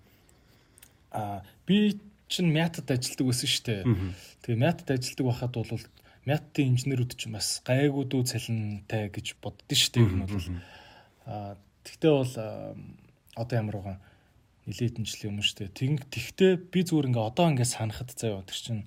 [1.11, 1.99] А би
[2.31, 3.81] чинь мятад ажилладаг байсан шүү дээ.
[4.47, 5.83] Тэгээ мятад ажилладаг байхад бол
[6.23, 10.07] мятын инженерүүд ч бас гайгүй дүү цалинтай гэж боддсон шүү дээ.
[10.07, 10.47] Нь бол.
[11.27, 12.33] Аа тэгтээ бол
[13.35, 13.97] одоо ямар байгаа
[14.65, 15.75] нилээдэн жилийн өмнө шүү дээ.
[15.75, 18.47] Тэг тэгтээ би зүгээр ингээ одоо ингээ санахад заяа.
[18.47, 18.83] Тэр чинь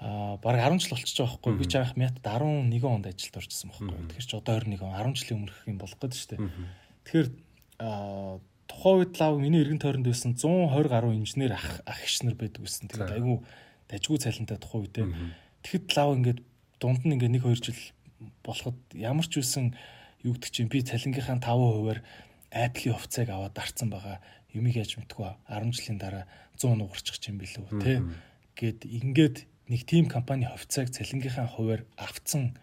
[0.00, 1.54] а баг 10 жил болчихж байгаа байхгүй.
[1.60, 3.96] Би ч анх мятад 11 онд ажилд орчихсон байхгүй.
[4.12, 6.40] Тэгэхээр ч одоо 21 он 10 жилийн өмнөх юм болох гэдэг шүү дээ
[7.06, 7.28] тэгэхээр
[8.68, 12.90] тухайн үед лав миний эргэн тойронд байсан 120 гаруй инженер ах иш нар байдаг гэсэн.
[12.90, 13.36] Тэгээд айгүй
[13.90, 15.06] дажгүй цалинтай тухайн үедээ.
[15.62, 16.40] Тэгэхэд лав ингээд
[16.82, 17.80] дунд нь ингээд 1 2 жил
[18.42, 19.74] болоход ямар ч үсэн
[20.26, 22.00] юу гэдэг чинь би цалингийнхаа 5%-аар
[22.50, 24.18] Apple-ийн хувьцааг аваад дарцсан байгаа.
[24.54, 26.24] Юмыг яаж мэдгүй 10 жилийн дараа
[26.56, 28.02] 100 нугарчих юм билүү те.
[28.56, 32.56] Гэт ингээд нэг team компани хувьцааг цалингийнхаа хувьар авцсан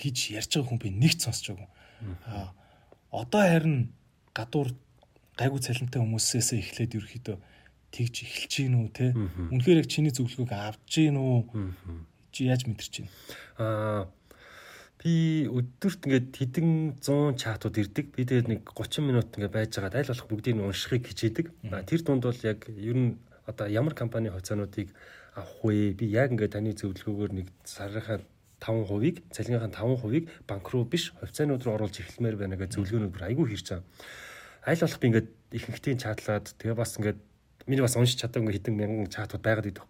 [0.00, 1.68] гэж ярьж байгаа хүн би нэгт сонсч байгаагүй.
[2.26, 2.50] Аа
[3.10, 3.92] одоо харин
[4.34, 4.72] гадуур
[5.38, 7.36] гайгүй цалинтай хүмүүсээс эхлээд ерөөхдөө
[7.94, 9.06] тэгж эхэлж гин үү те?
[9.14, 11.38] Үнэхээр яг чиний зөвлөгөөг авч гин үү?
[12.34, 13.12] Чи яаж мэдэрч байна
[13.56, 14.02] аа
[14.98, 18.10] би өдөрт ингээд хэдэн 100 чатууд ирдэг.
[18.10, 21.46] Би тэгээд нэг 30 минут ингээд байж байгаад аль болох бүгдийг нь уншихыг хичээдэг
[21.86, 23.14] тэр дунд бол яг ер нь
[23.46, 24.90] одоо ямар компани хувьцаануудыг
[25.38, 25.94] авах вэ?
[25.94, 28.26] Би яг ингээд таны зөвлөгөөгөөр нэг сарынхаа
[28.58, 33.46] 5%-ийг цалингийнхаа 5%-ийг банк руу биш хувьцаанууд руу оруулж эхлэмээр байна гэж зөвлөгөөнүүд бүр айгүй
[33.54, 33.86] hirж байгаа
[34.68, 37.18] аль болох би ингээд ихэнхтийн чатлаад тэгээ бас ингээд
[37.64, 39.86] миний бас уншиж чадаагүй хэдэн мянган чатууд байгаад идэв.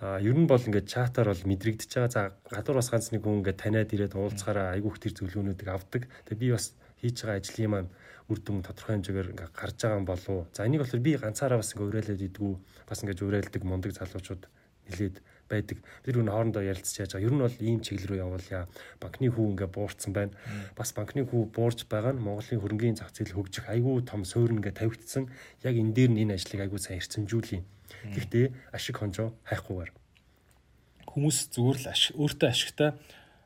[0.00, 2.12] А ер нь бол ингээд чатаар бол мэдрэгдэж байгаа.
[2.12, 6.08] За гадуур бас ганц нэг хүн ингээд таниад ирээд уулзахаараа айгүйх тэр зөвлөгөөнүүдийг авдаг.
[6.24, 7.90] Тэгээ би бас хийж байгаа ажлын маань
[8.32, 10.48] үр дүн тодорхой хэмжээгээр ингээд гарч байгаа юм болов.
[10.56, 12.54] За энийг болохоор би ганцаараа бас ингээд уриалаад идэггүй.
[12.88, 14.42] Бас ингээд уриалдаг мундаг залуучууд
[14.88, 15.16] нилээд
[15.50, 15.82] байдаг.
[16.06, 17.26] Бид нар хоорондоо ярилцж яаж байгаа.
[17.26, 18.70] Ер нь бол ийм чиглэл рүү явуулъя.
[19.02, 20.32] Банкны хүү ингээ буурсан байна.
[20.78, 24.78] Бас банкны хүү буурж байгаа нь Монголын хөрөнгөний зах зээл хөгжих айгүй том суурь ингээ
[24.78, 25.26] тавигдсан.
[25.66, 27.66] Яг энэ дээр нь энэ ажлыг айгүй сайн хэрцэмжүүлье.
[28.14, 29.90] Гэхдээ ашиг хонжоо хайхгүйгээр
[31.10, 31.90] хүмүүс зүгээр л
[32.22, 32.90] өөртөө ашигтай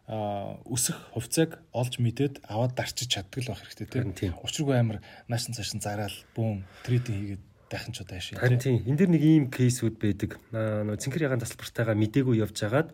[0.05, 4.37] өсөх хувьцааг олж мэдээд аваад дарчиж чаддаг л байх хэрэгтэй тийм.
[4.45, 5.01] Учиргүй амар
[5.33, 8.39] наашин цаашин зараал бүүн трейдинг хийгээд дахин ч удаа шин.
[8.39, 8.83] Харин тийм.
[8.85, 10.37] Энд дэр нэг ийм кейсүүд байдаг.
[10.53, 12.91] Нөө цэнхэр ягаан тасалбартайгаа мдээгүй явж хагаад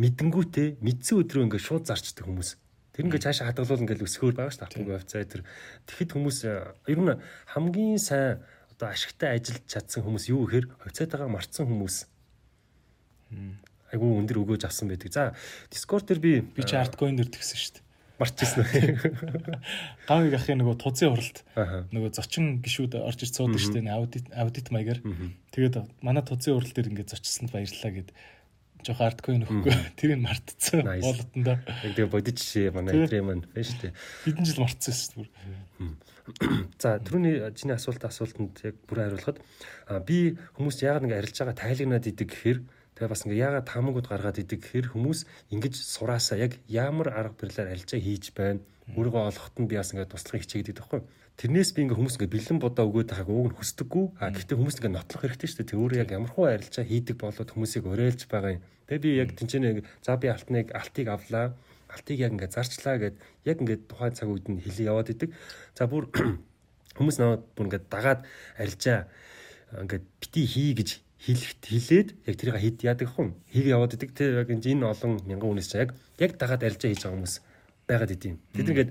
[0.00, 2.50] мэдэнгүүтээ мэдсэн өдрөө ингээд шууд зарчдаг хүмүүс.
[2.96, 4.68] Тэр ингээд цаашаа хадгалуул ингээд өсгөөр байгаа шүү дээ.
[4.68, 5.42] Автомобиль хувьцаа тэр.
[5.86, 6.38] Тэгэхэд хүмүүс
[6.88, 7.20] ер нь
[7.52, 8.40] хамгийн сайн
[8.72, 11.96] одоо ашигтай ажиллаж чадсан хүмүүс юу гэхээр хувьцаатайгаа марцсан хүмүүс.
[13.92, 15.12] Айгу өндөр өгөөж авсан байдаг.
[15.12, 15.36] За
[15.68, 17.89] Discord дээр би би чи артcoin дээр тэгсэн шүү дээ
[18.20, 19.00] марччихсан үү?
[20.08, 21.38] Гавыг ахын нөгөө тузын уралд
[21.90, 25.00] нөгөө зочин гişүүд орж ир цуудаг штеп аудит аудит маягаар.
[25.50, 28.12] Тэгээд манай тузын урал дээр ингээд зочсонд баярлалаа гэд
[28.84, 31.58] жоох арткоин өгөхгүй тэрийг мартцсан болотондоо.
[31.60, 33.92] Яг тэгээ бодит жишээ манай эдрээ маань байна шүү дээ.
[34.24, 35.92] Хэдэн жил мартсан шүү дээ.
[36.82, 39.40] За түрүүний чиний асуулт асуултанд яг бүр хариулахад
[40.06, 42.58] би хүмүүс яагаад ингэ арилж байгаа тайлагнаад идэг гэхээр
[43.00, 45.24] Тэгээ бас ингээ яагаад тамагуд гаргаад идэг гэхээр хүмүүс
[45.56, 48.60] ингэж сураасаа яг ямар арга барилаар арилжаа хийж байна.
[48.92, 51.00] Өөрийгөө олоход нь би бас ингээ туслахыг хичээгээд байдаг хгүй.
[51.40, 54.04] Тэрнээс би ингээ хүмүүс ингээ бэлэн бодоо өгөөд байгааг ууг нь хүсдэггүй.
[54.20, 55.70] А гэхдээ хүмүүс ингээ нотлох хэрэгтэй шүү дээ.
[55.72, 58.64] Тэг өөрөө яг ямар хуу арилжаа хийдэг болоод хүмүүсийг уриалж байгаа юм.
[58.84, 59.68] Тэгээ би яг тэнцэнэ
[60.04, 61.56] за би алтныг алтыг авлаа.
[61.88, 63.16] Алтыг яг ингээ зарчлаа гэд
[63.48, 65.32] яг ингээ тухайн цаг үед нь хэлээ яваад идэг.
[65.72, 66.12] За бүр
[67.00, 68.28] хүмүүс наваад бүр ингээ дагаад
[68.60, 69.08] арилжаа
[69.88, 74.40] ингээ бити хий гэж хэлэхт хэлээд яг тэрийг хэд яадаг хүн хийг яваад идэг те
[74.40, 77.34] яг энэ олон мянган хүнээс яг яг дагаад арилжаа хийж байгаа хүмүүс
[77.84, 78.40] байгаад идэв.
[78.56, 78.90] Тэд ингээд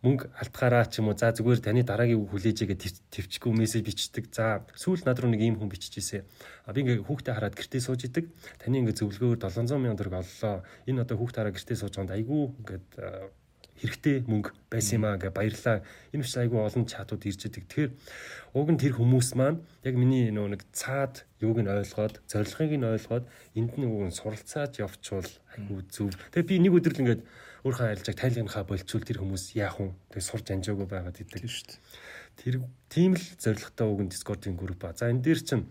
[0.00, 2.78] мөнгө алтгаараа ч юм уу за зүгээр таны дараагийн хүлээж игээ
[3.12, 4.32] төвчгөө мессеж бичдэг.
[4.32, 6.24] За сүүл над руу нэг ийм хүн биччихээсэ.
[6.64, 8.32] А би ингээ хүүхдээ хараад гэртээ сууж идэг.
[8.56, 10.64] Таны ингээ зөвлөгөөр 700 сая төгрөг оллоо.
[10.88, 12.88] Энэ одоо хүүхдээ хараа гэртээ сууж байгаанд айгүй ингээд
[13.80, 15.80] хэрэгтэй мөнгө байсан юм аа гэ баярлаа.
[16.12, 17.64] Энэ ч айгүй олон чатууд ирж идэг.
[17.64, 17.92] Тэгэхээр
[18.52, 22.84] уг нь тэр хүмүүс маань яг миний нөө нэг цаад юуг нь ойлгоод, зорилгыг нь
[22.84, 23.24] ойлгоод
[23.56, 26.12] энд нь уг нь суралцааж явчвал айгүй зөв.
[26.28, 27.22] Тэгээ би нэг өдөр л ингээд
[27.64, 29.96] өөрийнхөө арилжааг тайлгнахаа болчвол тэр хүмүүс яах вэ?
[30.12, 31.80] Тэгээ сурж анжаагүй байгаад идэг шүү дээ.
[32.40, 32.54] Тэр
[32.92, 34.92] тийм л зорилготой уг нь Discord-ийн групп ба.
[34.92, 35.64] За энэ дээр чинь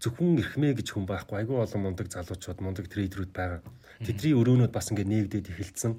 [0.00, 3.60] зөвхөн эрхмээ гэж хүн байхгүй айгүй олон мундаг залуучууд мундаг трейдерүүд байгаа.
[4.02, 5.92] Тэдний өрөөнүүд бас ингээд нээгдээд эхэлсэн.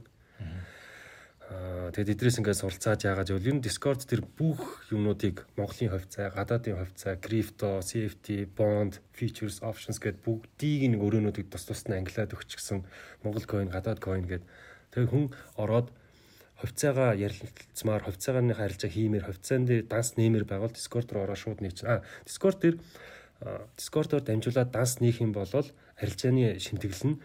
[1.93, 6.81] Тэгээд эдрээс ингээд суралцаад яагаад гэвэл ер нь Discord тэр бүх юмнуудыг Монголын хувьцаа, гадаадын
[6.81, 12.81] хувьцаа, крипто, CFD, bond, futures, options гэдэг бүгдийг нэг өрөөнүүдийг тус тус нь ангилаад өгчихсөн
[13.21, 14.49] Монгол coin, гадаад coin гэдэг.
[14.97, 15.29] Тэгээд хүн
[15.61, 15.93] ороод
[16.57, 21.85] хувьцаагаа ярилцмаар хувьцаагааны харилцаа хиймээр хувьцаан дээр данс нэмэр байгуул Discord руу ороо шууд нээч.
[21.85, 22.77] А Discord дээр
[23.77, 25.51] Discord-оор дамжуулаад данс нээх юм бол
[25.99, 27.19] арилжааны шимтгэл нь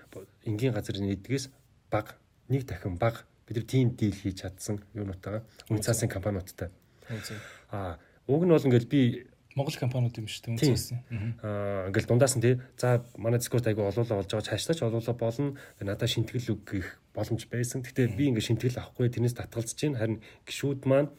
[0.45, 1.49] энгийн газрын эдгээс
[1.93, 2.19] баг
[2.51, 6.69] нэг дахин баг бид нар тийм дийл хийж чадсан юунуудтайгаа үн цаасын компаниудтай.
[7.73, 7.97] Аа
[8.29, 9.25] уг нь бол ингээл би
[9.57, 10.99] Монгол компаниуд юм шүү дээ үнцсэн.
[11.43, 12.61] Аа ингээл дундаас нь тий.
[12.77, 15.57] За манай Discord айгу олоолаа болж байгаа цаашдаач олоолаа болно.
[15.81, 17.83] Надад шинтгэл өгөх боломж байсан.
[17.83, 19.99] Гэтэ би ингээл шинтгэл авахгүй тэрнээс татгалзаж байна.
[19.99, 21.11] Харин гişүүд маань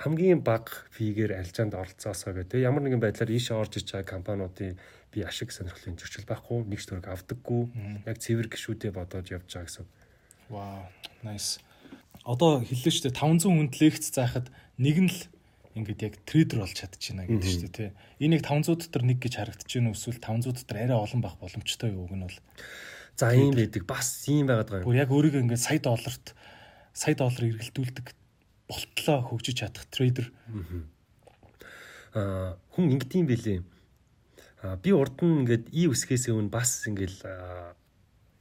[0.00, 2.62] хамгийн бага фигээр алжаанд оролцоосоо гэдэг.
[2.62, 4.78] Ямар нэгэн байдлаар ийшээ орж иж байгаа компаниудын
[5.12, 7.62] би ашиг сонирхлын зөрчил байхгүй, нэг ч төрөг авдаггүй.
[8.06, 9.86] Яг цэвэр гişүүдээ бодоод явж байгаа гэсэн.
[10.50, 10.90] Вау,
[11.22, 11.62] nice.
[12.26, 15.20] Одоо хэллээ шүү дээ 500 хүнд лекц заахад нэг нь л
[15.78, 17.90] ингээд яг трейдер болж чадчихна гэдэг шүү дээ тий.
[18.18, 22.10] Энийг 500 дотор нэг гэж харагдаж байна эсвэл 500 дотор арай олон байх боломжтой юу
[22.10, 22.38] гэнэ бол.
[23.14, 23.86] За ийм байдаг.
[23.86, 24.88] Бас ийм байгаад байгаа юм.
[24.90, 26.34] Бүр яг өөрийгөө ингээд сая долларт
[26.92, 28.06] сая доллар эргэлдүүлдэг
[28.66, 30.34] болтлоо хөгжиж чадах трейдер.
[32.12, 33.62] Аа хүн ингэдэм байлээ.
[34.66, 37.22] Аа би урд нь ингээд и үсгээс өмнө бас ингээд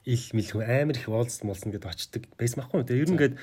[0.09, 2.81] ил мэлхүү амар их уулзсан болсон гэдээ очдөг байсан байхгүй.
[2.89, 3.35] Тэгээ ер нь ингээд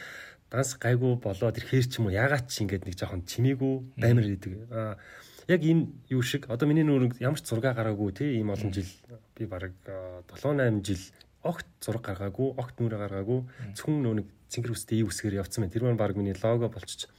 [0.50, 4.52] данс гайгүй болоод ирэхээр ч юм уу ягаад чи ингээд нэг жоохон чимээгүй баймар гэдэг.
[4.74, 4.98] Аа
[5.46, 8.90] яг энэ юу шиг одоо миний нүүр ямар ч зураг гараагүй тий ийм олон жил
[9.38, 11.02] би бараг 7 8 жил
[11.46, 13.40] огт зураг гаргаагүй огт нүрэ гаргаагүй
[13.78, 15.74] зөвхөн нөө нэг цэнгэр үстэй ий үсгээр явцсан байна.
[15.74, 17.10] Тэр маань баг миний лого болчих.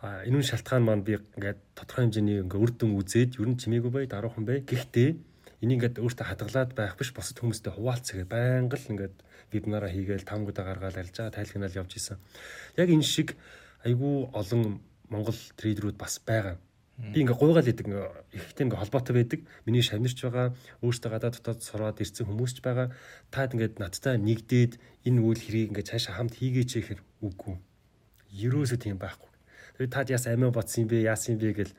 [0.00, 3.92] А энэ шалтгаан маань би ингээд тодорхой хэмжээний ингээд үр дүн үзээд ер нь чимээгүй
[3.92, 4.64] бай даруухан бай.
[4.64, 5.08] Гэхдээ
[5.62, 9.16] энийг ингээд өөртөө хадгалаад байх биш босод хүмүүстэй хуваалцгаа байнга л ингээд
[9.50, 12.18] вебинараа хийгээл тамгуудаа гаргаад алж байгаа тайлгнаал явж исэн.
[12.78, 13.34] Яг энэ шиг
[13.82, 14.78] айгүй олон
[15.10, 16.56] Монгол трейдерүүд бас байгаа.
[16.98, 17.86] Би ингээ гуйгаал идэг
[18.34, 19.40] ихтэй ингээ холбоотой байдаг.
[19.62, 20.50] Миний шавнирч байгаа,
[20.82, 22.90] өөртөө гадаад дотоод сураад ирсэн хүмүүс ч байгаа.
[23.30, 27.54] Таад ингээ надтай нэгдээд энэ үйл хэрийг ингээ цаашаа хамт хийгээч гэхэр үгүй.
[28.34, 29.30] Ерөөсөө тийм байхгүй.
[29.78, 31.72] Тэгээд таад яас амиа бодсон юм бэ, яасан юм бэ гэл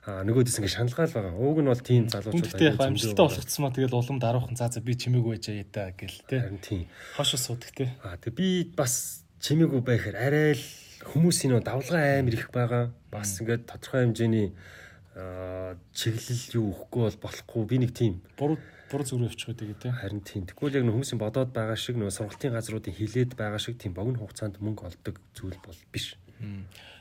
[0.00, 1.34] нөгөөдөөс ингээ шаналгаал байгаа.
[1.36, 4.80] Ууг нь бол тийм залуучууд аягүй яг амжилттай болгоцсон маа тэгэл улам даруухан заа за
[4.80, 6.40] би чимээгүй байж яа гэл те.
[6.40, 6.88] Харин тийм.
[7.20, 7.92] Хошо суудаг те.
[8.00, 10.64] А тэг би бас чимээгүй байхаар арай л
[11.04, 12.96] хүмүүсийн нөө давлгаа амар их байгаа.
[13.12, 14.56] Бас ингээд тодорхой хэмжээний
[15.92, 17.62] чиглэл юу өгөхгүй бол болохгүй.
[17.68, 18.56] Би нэг тийм буруу
[18.88, 19.94] буруу зүрх явчих гэдэг тийм.
[20.00, 20.48] Харин тийм.
[20.48, 24.56] Тэгвэл яг хүмүүсийн бодоод байгаа шиг нөө сургалтын газруудын хилээд байгаа шиг тийм богино хугацаанд
[24.64, 26.16] мөнгө олдог зүйл бол биш.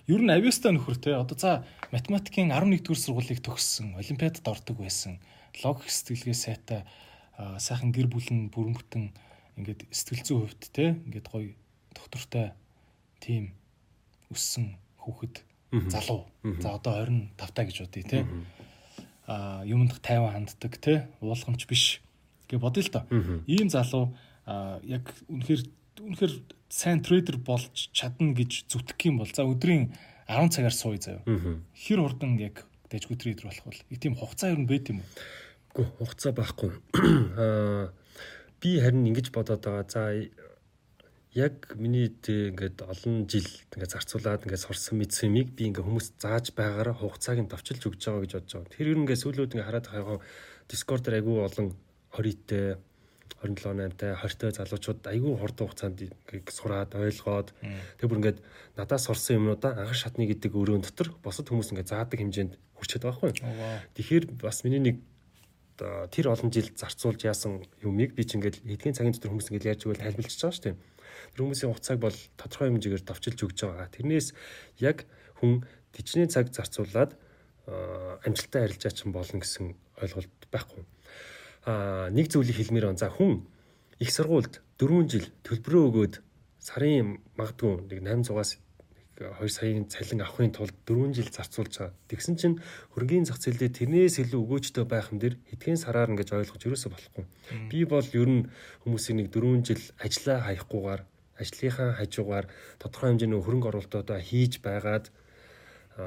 [0.10, 1.52] Ер нь авиастай нөхөр те одоо за
[1.94, 5.22] математикийн 11 дугаар сургуулийг төгссөн, олимпиадад ордог байсан.
[5.62, 6.82] Логик сэтгэлгээ сайтай
[7.38, 9.14] сайхан гэр бүлэн бүрэмбэтэн
[9.62, 11.54] ингээд сэтгэл зүйн хувьд те ингээд гоё
[11.94, 12.58] доктортой
[13.22, 13.54] тим
[14.34, 15.46] өссөн хүүхэд
[15.94, 16.26] залуу.
[16.58, 18.26] За одоо 25 таа гэж бодъё те.
[19.30, 22.02] А юмд 50 ханддаг те уулгамж биш
[22.50, 23.04] гэж бодъё л доо.
[23.46, 24.18] Ийм залуу
[24.90, 25.62] яг үнэхээр
[26.02, 26.34] үнэхээр
[26.70, 29.92] сайн трейдер болж чадна гэж зүтгэх юм бол за өдрийн
[30.30, 31.26] 10 цагаар сууя заяа.
[31.74, 35.10] Хэр хурдан яг дэжгүй трейдер болох бол тийм хугацаа нь байт юм уу?
[35.74, 36.72] Үгүй хугацаа байхгүй.
[37.42, 37.90] Аа
[38.62, 39.86] би харин ингэж бодоод байгаа.
[39.90, 40.14] За
[41.34, 46.52] яг миний ингээд олон жил ингээд зарцуулаад ингээд сурсан мэдсэн юмыг би ингээд хүмүүс зааж
[46.58, 48.74] байгаараа хугацааг нь давчилж өгч байгаа гэж бодож байгаа.
[48.74, 50.18] Тэр нь ингээд сүүлүүд ингээд хараад байгаа
[50.70, 51.68] Discord-аар айгүй олон
[52.14, 52.66] 20-тэй
[53.44, 56.00] 27 8-тай 20-тай залуучууд айгүй хурдан хугацаанд
[56.52, 57.56] сураад ойлгоод
[57.96, 58.40] тэг бүр ингээд
[58.76, 63.32] надаас сурсан юмнуудаа анх шатны гэдэг өрөөнд дотор босод хүмүүс ингээд заадаг хэмжээнд хүрчээд байгаа
[63.32, 63.80] байхгүй.
[63.96, 64.98] Тэгэхээр бас миний нэг
[65.80, 69.82] тэр олон жил зарцуулж яасан юмыг би ч ингээд эдгийн цагийн дотор хүмүүс ингээд ярьж
[69.88, 70.76] өгөл хайлбилчихж байгаа шүү дээ.
[71.32, 73.88] Тэр хүмүүсийн хугацааг бол тодорхой хэмжээгээр давчилж өгч байгаа.
[73.88, 74.28] Тэрнээс
[74.84, 75.08] яг
[75.40, 75.64] хүн
[75.96, 77.16] тичний цаг зарцуулаад
[78.28, 80.84] амжилттай арилжаач болно гэсэн ойлголт байхгүй
[82.14, 83.02] нэг зүйлийг хэлмээр байна.
[83.02, 83.46] За хүн
[84.00, 86.14] их сургуульд 4 жил төлбөрөө өгөөд
[86.60, 88.58] сарын магадгүй нэг 800-аас
[89.20, 91.96] 2 саяын цалин авахын тулд 4 жил зарцуулж байгаа.
[92.08, 92.56] Тэгсэн чинь
[92.96, 97.26] хөрөнгөний зах зээлдээ тэрнээс илүү өгөөжтэй байх юм дэр хэдхэн сараар ингэж ойлгож ерөөсө болохгүй.
[97.68, 98.48] Би бол ер нь
[98.88, 101.02] хүмүүсийн нэг 4 жил ажиллаа хаяггүйгээр
[101.36, 102.46] ажлынхаа хажуугаар
[102.80, 105.12] тодорхой хэмжээний хөрөнгө оруулалтуудаа хийж байгаад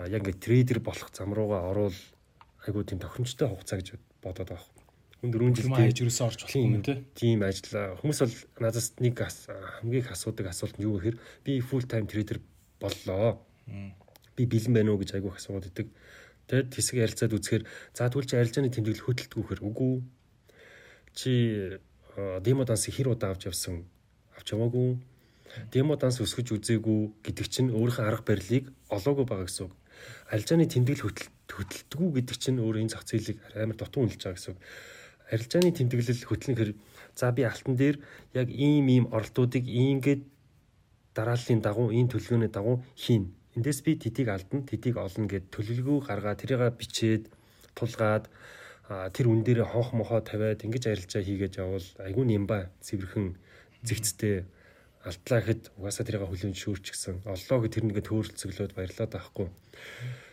[0.08, 1.98] яг ингэ трейдер болох зам руугаа орвол
[2.64, 4.71] айгуу тийм тохиромжтой хугацаа гэж бодоод байгаа
[5.30, 6.98] дөрвөн жил хийж ерөөсөө орж болох юм тий.
[7.14, 7.94] Тийм ажил.
[8.02, 12.42] Хүмүүс бол надаас нэг хамгийн их асуудаг асуулт нь юу гэхээр би full time trader
[12.82, 13.38] боллоо.
[14.34, 15.94] Би бэлэн байна уу гэж айгүйх асууад идэг.
[16.50, 19.94] Тэгэд хэсэг ярилцаад үзэхээр за тэгвэл чи арилжааны тэмдэглэл хөдөлтгүүхээр үгүй.
[21.14, 21.32] Чи
[22.42, 23.86] демо данс хэр удаа авч явсан?
[24.34, 24.98] Авч яваагүй.
[25.70, 29.74] Демо данс өсгөж үзээгүй гэдэг чинь өөрийнхөө арга барилыг олоогүй байгаа гэсэн үг.
[30.34, 31.14] Арилжааны тэмдэглэл
[31.46, 34.60] хөдөлтгүү гэдэг чинь өөр энэ зах зээлийг амар дутуу үнэлж байгаа гэсэн үг
[35.32, 36.70] арилжааны тэмдэглэл хөтлөнхөр
[37.16, 37.96] за би алтан дээр
[38.36, 40.22] яг ийм ийм оролтуудыг иймгээд
[41.16, 43.32] дарааллын дагуу ийм төлөвлөгөөний дагуу хийн.
[43.56, 47.28] Эндээс би тэдийг алдна, тэдийг олно гэд төлөвлөгөө гаргаад тэрийг бичээд
[47.76, 48.28] тулгаад
[48.88, 53.36] тэр үн дээр хонх мохоо тавиад ингэж арилжаа хийгээд явбал айгүй нямба цэвэрхэн
[53.84, 54.44] зэгцтэй
[55.04, 57.26] алдлаа гэхэд угаасаа тэрийг хүлэн шүүрчихсэн.
[57.26, 59.48] Оллоо гэд тэр нэгэ төөрөлцөглөөд баярлаад байхгүй.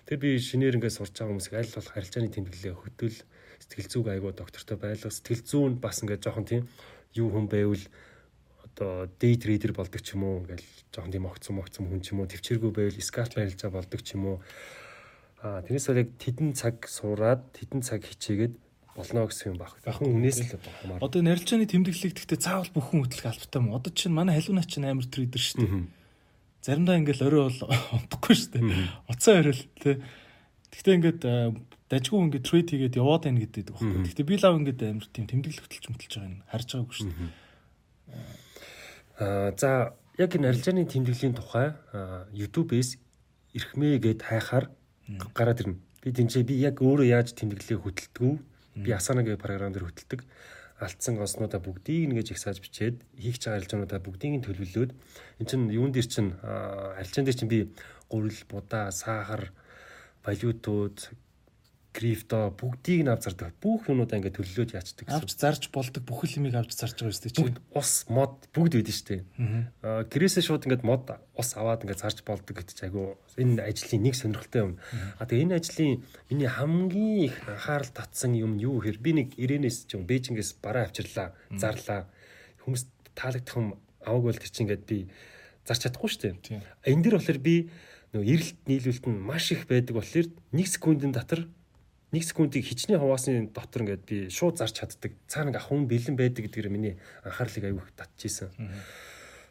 [0.08, 3.18] Тэр би шинээр ингээд сурч байгаа хүмүүсийг аль болох арилжааны тэмдэглэлээ хөтөл
[3.69, 6.63] сэтгэл зүг айгуу доктортой байлга сэтгэл зүүн бас ингээд жоохон тийм
[7.13, 7.86] юу хүн байвал
[8.65, 12.25] одоо day trader болдог ч юм уу ингээл жоохон тийм огцом огцом хүн ч юм
[12.25, 14.38] уу төвчээргүй байвал scalp барилжаа болдог ч юм уу
[15.39, 18.55] а тэрнээс бол яг тедэн цаг суураад тедэн цаг хичээгээд
[18.99, 19.77] болно гэсэн юм баг.
[19.86, 20.99] Бахан үнээс л хамаар.
[20.99, 23.71] Одоо нарилжааны тэмдэглэлийг гэхдээ заавал бүхэн хөтлөх албатай юм.
[23.71, 25.88] Одоо чинь манай халуунаа чинь амар трейдер шүү дээ.
[26.60, 27.60] Заримдаа ингээл орой бол
[27.95, 28.67] унтахгүй шүү дээ.
[29.08, 29.95] Уцаа орой л тий.
[30.75, 31.21] Гэхдээ ингээд
[31.89, 34.02] дажгүй ингээд трейд хийгээд яваад байна гэдэг байхгүй.
[34.06, 37.32] Гэхдээ би лав ингээд амар тийм тэмдэглэл хөтөлж мөтөлж байгаа юм харж байгаагүй шүү дээ.
[39.19, 39.69] Аа за
[40.21, 41.67] яг энэ арилжааны тэмдэглэлийн тухай
[42.38, 42.89] YouTube-ээс
[43.58, 44.69] эрхмээ гэд хайхаар
[45.34, 45.82] гараад ирнэ.
[46.06, 48.38] Би тэнцээ би яг өөрөө яаж тэмдэглэлээ хөтэлдэг
[48.86, 50.23] би асанагийн програм дээр хөтэлдэг.
[50.80, 54.91] Алдсан госнуудаа бүгдийг нэгж их сааж бичээд хийх чагаа арилжаануудаа бүгдийг нь төлөвлөөд
[55.43, 57.67] эн чин юун дээр чин арилжаан дээр чин би
[58.08, 59.52] гурил, будаа, сахар,
[60.23, 61.12] валютууд
[61.89, 63.54] крипто бүгдийг нь авч зардаг.
[63.58, 65.18] Бүх юмудаа ингээд төлөлөөд яачдаг гэсэн.
[65.18, 67.43] Авч зарж болдог бүх юмыг авч зарж байгаа шүү дээ чи.
[67.74, 69.22] Ус, мод бүгд үүдэн шүү дээ.
[69.82, 74.05] Аа гэрээсээ шууд ингээд мод ус аваад ингээд зарж болдог гэдэг чи айгу энэ ажлын
[74.05, 74.74] нэг сонирхолтой юм.
[75.18, 79.89] А тэгээ энэ ажлын миний хамгийн их анхаарал татсан юм юу гэхээр би нэг Ирэнээс
[79.89, 82.05] ч юм Бээжингээс бараа авчирлаа, зарлаа.
[82.61, 82.86] Хүмүүс
[83.18, 83.68] таалагдах юм
[84.05, 85.09] аваг бол тэр чинь ингээд би
[85.66, 86.61] зарч чадахгүй шүү дээ.
[86.86, 87.55] Энэ дэр болохоор би
[88.14, 91.45] нөгөө эрэлт нийлүүлэлт нь маш их байдаг болохоор 1 секундын дотор
[92.12, 95.14] нэг секундыг хичнээн хуваасны дотор ингээд би шууд зарч чаддаг.
[95.30, 98.49] Цаана нэг ахын бэлэн байдаг гэдгээр миний анхаарлыг аягүй татчихсан.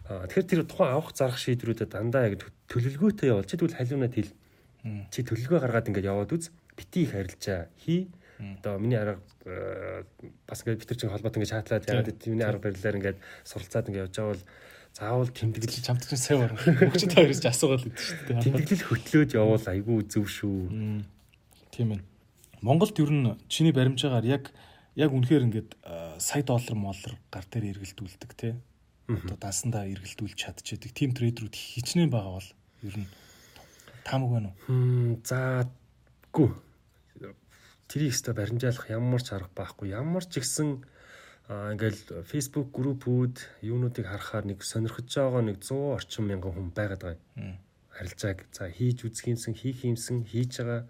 [0.08, 4.32] Аа тэгэхээр тэр тухайн авах зарах шийдвэрүүдэд дандаа яг төлөвлөгөөтэй чи тэгвэл халиунаад хэл.
[5.12, 6.50] Чи төлөвлөгөө гаргаад ингээд яваад үз.
[6.78, 8.08] бити их арилжаа хий.
[8.38, 9.18] Одоо миний арга
[10.46, 14.06] бас ингээд битэр чин холбоот ингээд чатлаад ягаад гэдэг миний арга барилаар ингээд суралцаад ингээд
[14.06, 14.44] явж байгаа бол
[14.94, 15.86] заавал тэмдэглэл чинь
[16.16, 16.56] сайн байна.
[16.58, 18.42] Хөгчд хоёроос асуугаад байдаг шүү дээ.
[18.46, 20.58] Тэмдэглэл хөтлөөд явуул айгүй зөв шүү.
[21.74, 22.00] Тийм ээ.
[22.60, 24.50] Монголд ер нь чиний баримжаагаар яг
[24.98, 25.70] яг үнэхээр ингээд
[26.18, 28.54] сая доллар моллар гар дээр эргэлдүүлдэг тий.
[29.08, 30.92] Одоо дансандаа эргэлдүүлж чадчихэдэг.
[30.92, 32.50] Тим трейдерүүд хичнээн байгаа бол
[32.82, 33.08] ер нь
[34.02, 35.22] таамаг байна уу?
[35.22, 35.70] За
[36.34, 36.50] гүү.
[37.88, 39.94] Тэрийг өстө баримжаалах ямар ч арга байхгүй.
[39.94, 40.84] Ямар ч ихсэн
[41.48, 47.22] ингээл Facebook группүүд юунуудыг харахаар нэг сонирхож байгаа нэг 100 орчим мянган хүн байгаад байгаа
[47.40, 47.56] юм.
[47.96, 50.84] Харилцааг за хийж үзэх юмсан, хийх юмсан, хийж байгаа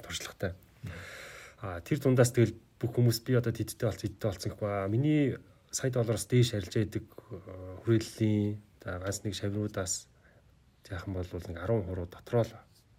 [0.00, 0.56] туршлагатай.
[1.62, 5.38] А тэр дундаас тэгэл бүх хүмүүс би одоо тэдтэй болсон, тэдтэй болсон гэх ба миний
[5.70, 7.04] сая доллараас дээш харилцаа идэг
[7.84, 9.94] хүрээллийн за ганц нэг шавнуудаас
[10.90, 12.54] яахан бол нэг 10 хуруу дотроо л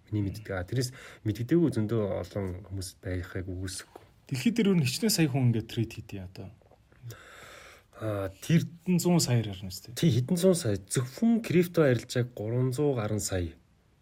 [0.10, 0.58] миний мэддэг.
[0.58, 0.92] А тэрээс
[1.24, 4.04] мэддэггүй зөндөө олон хүмүүс байхыг үгүйсэхгүй.
[4.30, 6.50] Дэлхийд дээр өөр хичнээн сая хүн ингээд трейд хийдий одоо
[7.96, 9.96] А тэр хэдэн 100 саяар ярина шүү дээ.
[9.96, 13.56] Тий хэдэн 100 сая зөвхөн крипто арилжааг 300 гаруй сая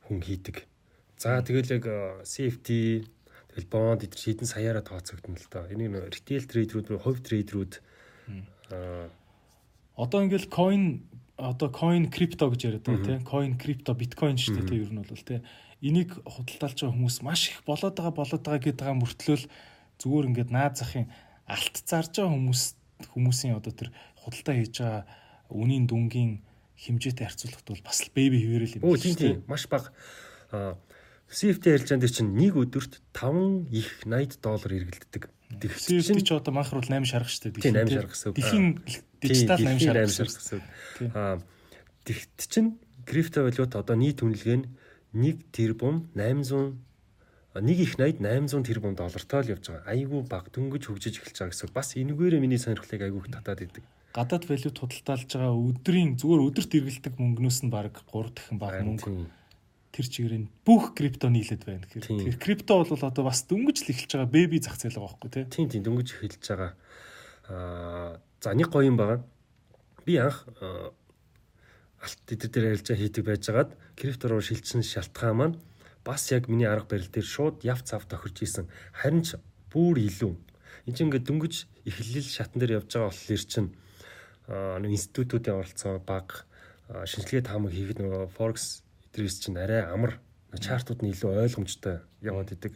[0.09, 0.65] хүн хийдэг.
[1.21, 1.85] За тэгэл яг
[2.25, 3.05] CFT
[3.53, 5.69] тэгэл бонд эдгээр хэдэн саяараа тооцогдно л доо.
[5.69, 7.73] Энийг нөө retail трейдерүүд, хувь трейдерүүд
[8.73, 9.07] аа.
[9.93, 11.05] Одоо ингээл coin
[11.37, 15.01] одоо coin крипто гэж яриад байгаа тийм coin крипто биткойн шүү дээ тийм ер нь
[15.05, 15.41] бол тийм
[15.81, 19.45] энийг худалдаалж байгаа хүмүүс маш их болоод байгаа болоод байгаа гэдэг байгаа мөртлөөл
[20.01, 21.09] зүгээр ингээд наад захын
[21.45, 22.63] алт зарж байгаа хүмүүс
[23.13, 23.89] хүмүүсийн одоо тэр
[24.21, 25.03] худалдаа хийж байгаа
[25.49, 26.31] үнийн дүнгийн
[26.79, 28.83] хэмжээтэй харьцуулахад бол бас л бэби хിവэрэл юм.
[28.87, 29.37] Өө тийм тийм.
[29.47, 29.91] Маш бага.
[31.33, 35.33] CFT харилцаан дээр чинь нэг өдөрт 5 их 80 доллар эргэлддэг.
[35.65, 37.57] CFT ч одоо манхруул 8 шарах дээ.
[37.57, 38.33] Тийм 8 шарах гэсэн.
[38.37, 38.65] Дэлхийн
[39.17, 40.61] дижитал 8 шарах гэсэн.
[41.17, 41.41] Аа
[42.05, 42.77] тэгт чинь
[43.09, 44.69] криптовалют одоо нийт үнэлгээ нь
[45.17, 46.77] 1 тэрбум 800
[47.61, 49.89] нэг их 80 800 тэрбум доллартай л явж байгаа.
[49.89, 51.73] Айгүй баг дөнгөж хөгжиж эхэлж байгаа гэсэн.
[51.73, 53.85] Бас энэгээрээ миний сонирхлыг айгүй татаад идэг.
[54.13, 59.29] Гадаад валют худалдаалж байгаа өдрийн зүгээр өдөрт эргэлдэг мөнгнөөс нь баг 3 дахин бага мөнгө.
[59.93, 61.85] Тэр чигээрээ бүх крипто нийлээд байна.
[61.85, 65.45] Тэгэхээр крипто бол одоо бас дөнгөж л эхэлж байгаа бэби зах зээл байгаа байхгүй тий.
[65.53, 66.71] Тийм тийм дөнгөж эхэлж байгаа.
[67.53, 69.21] Аа за нэг гоё юм байгаа.
[70.01, 70.49] Би анх
[72.01, 75.55] алт эдэр дээр арилжаа хийдэг байжгаад крипто руу шилжсэн шалтгаан маань
[76.03, 78.67] бас яг миний арга барил дээр шууд яв цав тохирж исэн.
[78.91, 79.37] Харин ч
[79.71, 80.33] бүр илүү.
[80.89, 81.55] Энд чинь ингээд дөнгөж
[81.87, 83.69] эхлэл шатан дээр явж байгаа болохоор чинь
[84.49, 86.43] нэг институтуудын оролцоо баг
[86.91, 88.83] шинжилгээ таамаг хийхэд нөгөө Forex
[89.13, 90.17] эдрээс чинь арай амар
[90.57, 92.73] чартууд нь илүү ойлгомжтой яваад идэг.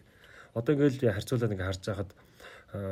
[0.54, 2.12] Одоо ингээл харьцуулаад ингээ харж байхад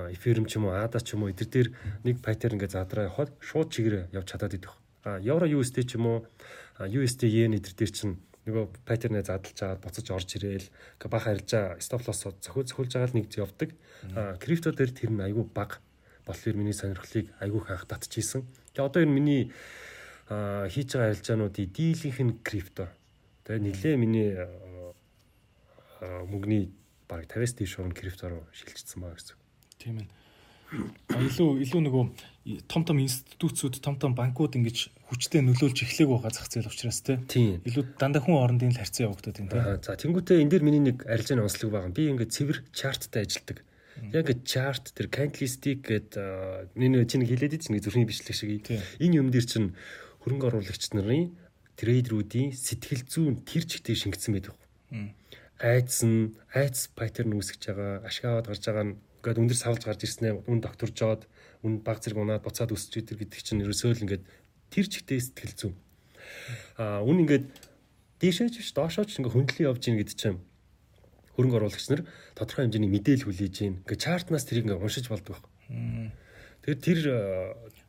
[0.10, 1.70] эфирм ч юм уу ада ч юм уу эдэр дээр
[2.02, 4.74] нэг паттерн ингээ задраа явахад шууд чигээр явж чадаад идэх.
[5.06, 6.18] А евро USD ч юм уу
[6.82, 8.18] USD yen эдэр дээр чинь
[8.50, 10.70] нөгөө паттернээ задлж агаад буцаж орж ирээл
[11.10, 13.70] бага харилжаа стоп лосс зөхөө зөхүүлж байгаа л нэг явдаг.
[14.14, 15.82] А крипто дээр тэр нь айгүй баг
[16.26, 18.46] болохоор миний сонирхлыг айгүй хаах татчихсан.
[18.74, 19.44] Тэгээ одоо энэ миний
[20.30, 22.86] хийж байгаа арилжаануудын дийлийнх нь крипто.
[23.46, 24.30] Тэгээ нилээ миний
[26.02, 26.74] мөнгөний
[27.06, 29.38] баг 50-аас дээш орн крипто руу шилжчихсэн байгаа гэсэн.
[29.78, 30.08] Тийм ээ.
[31.14, 32.04] Илүү илүү нөгөө
[32.66, 37.62] том том институтсууд том том банкуд ингэж хүчтэй нөлөөлж эхлэх байгаа зах зээл учраас тийм.
[37.62, 41.06] илүү дандаа хүн хоорондын л харьцан явагдаад байна тийм за тэнгуүтээ энэ дээр миний нэг
[41.06, 41.94] арилжааны онцлог байгаа.
[41.94, 43.62] Би ингээд цэвэр чарттай ажилдаг
[44.12, 48.66] яг чарт тэр candlestick гэдэг энэ чинь хэлээд нэг зүрхний бичлэг шиг.
[49.00, 49.78] Энэ юм дээр чинь
[50.26, 51.32] хөрөнгө оруулагч нарын
[51.80, 54.56] трейдеруудын сэтгэл зүйн тэр чигтээ шингэсэн байдаг
[55.60, 58.96] айдс нь айдс паттерн үүсгэж байгаа ашигаваад гарч байгаа нь
[59.26, 61.26] Ингээд өндөр савлж гарч ирснээр үн докторж жоод
[61.66, 64.24] үн баг зэрэг унаад буцаад өсч идэр гэдэг чинь ерөөсөө л ингээд
[64.70, 65.76] тэр чигтээ сэтгэл зүйн.
[66.78, 67.50] Аа үн ингээд
[68.22, 70.38] дээшээ ч биш доошоо ч ингээд хөндлөн явж ийн гэдэг чинь
[71.34, 72.06] хөрөнгө оруулагч нар
[72.38, 73.76] тодорхой хэмжээний мэдээлэл хүлээж ийн.
[73.82, 76.14] Ингээд чартнаас тэрийг ингээд уншиж болдог байхгүй.
[76.62, 77.00] Тэгэхээр тэр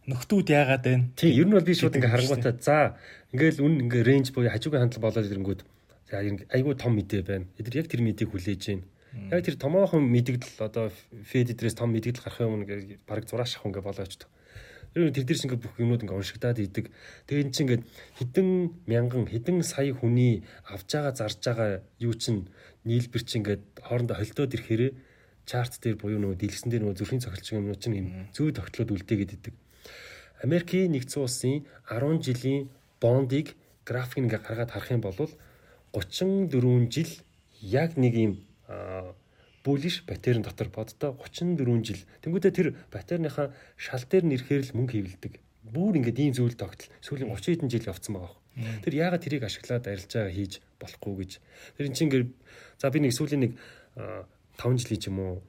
[0.07, 1.05] нөхдүүд яагаад байна?
[1.19, 2.95] Тийм, ер нь бол би шууд ингээ харангуйтаа за
[3.35, 5.61] ингээл үн ингээ рейнж буюу хажуугийн хандлага болоод ирэнгүүт
[6.07, 6.15] за
[6.55, 7.47] айгүй том мэдээ байна.
[7.59, 8.87] Эдгээр яг тэр мэдээг хүлээж байна.
[9.35, 10.95] Яг тэр томоохон мэдэгдэл одоо
[11.27, 14.23] фед эдрээс том мэдэгдэл гарах юм ингээ баг зурааш ах ингээ болооч.
[14.95, 16.89] Тэр дээрс ингээ бүх юмнууд ингээ уншигдаад идэг.
[17.27, 17.83] Тэгээ эн чинь ингээ
[18.23, 18.49] хэдэн
[18.87, 22.49] мянган хэдэн сая хүний авж байгаа зарж байгаа юу чин
[22.87, 24.93] нийлбэр чинь ингээ хоорондоо холдоод ирэхээрээ
[25.45, 29.37] чарт дээр буюу нөгөө дэлгэсэн дээр нөгөө зүрхийн цохилч юмнууд чинь юм зүй тогтлоод үлдээгээд
[29.37, 29.55] идэг.
[30.43, 32.69] Америкийн нэгдсэн улсын 10 жилийн
[33.01, 33.57] бондыг
[33.87, 35.17] график ингээ гаргаад харах юм бол
[35.93, 37.13] 34 жил
[37.63, 38.33] яг нэг юм
[39.65, 42.03] булиш батерийн дотор боддоо 34 жил.
[42.23, 45.33] Тэнгүүдээ тэр батерийнхаа шал дээр нэрхээр л мөнгө хэвлдэг.
[45.67, 48.39] Бүүр ингээд ийм зүйл тогтол сүүлийн 30 хэдэн жил явцсан байгаа.
[48.87, 51.33] Тэр яагаад тэрийг ашиглаад арилжаа хийж болохгүй гэж.
[51.75, 52.31] Тэр эн чинь ингээд
[52.79, 53.53] за би нэг сүүлийн нэг
[54.61, 55.43] 5 жилийн ч юм уу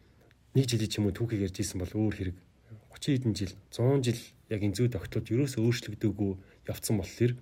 [0.58, 2.38] 1 жилийн ч юм уу түүхийг ярьж исэн бол өөр хэрэг
[2.98, 4.20] 30 хэдэн жил 100 жил
[4.50, 6.32] яг энэ зүй тогтолцоод ерөөсөө өөрчлөгдөөгүй
[6.72, 7.34] явцсан болохоор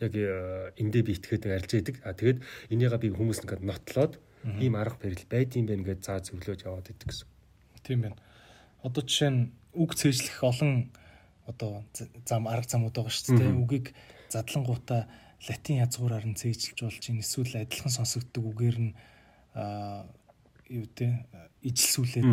[0.00, 1.96] яг э, эндээ би итгэхэд арилж яадаг.
[2.06, 2.38] А тэгээд
[2.72, 4.14] энийгээ би хүмүүс ингээд нотлоод
[4.60, 7.28] ийм арга барил байдсан байх ингээд заа зөвлөөж яваад идэг гэсэн.
[7.84, 8.18] Тийм байна.
[8.80, 10.88] Одоо жишээ нь үг цээжлэх олон
[11.44, 11.84] одоо
[12.24, 13.52] зам арга замууд байгаа шүү дээ.
[13.60, 13.86] Үгийг
[14.32, 15.04] задлангуудаа
[15.44, 18.92] латин язгуураар нь цээжилж болж ин эсвэл адилхан сонсогддог үгээр нь
[20.72, 21.28] юу те
[21.60, 22.32] ижилсүүлээд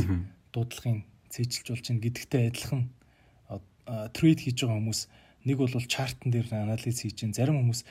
[0.55, 2.91] дуудлагын цээжилж болж ин гэдэгтэй адилхан
[4.13, 5.01] трейд хийж байгаа хүмүүс
[5.47, 7.81] нэг бол чартн дээр анализ хийж ин зарим хүмүүс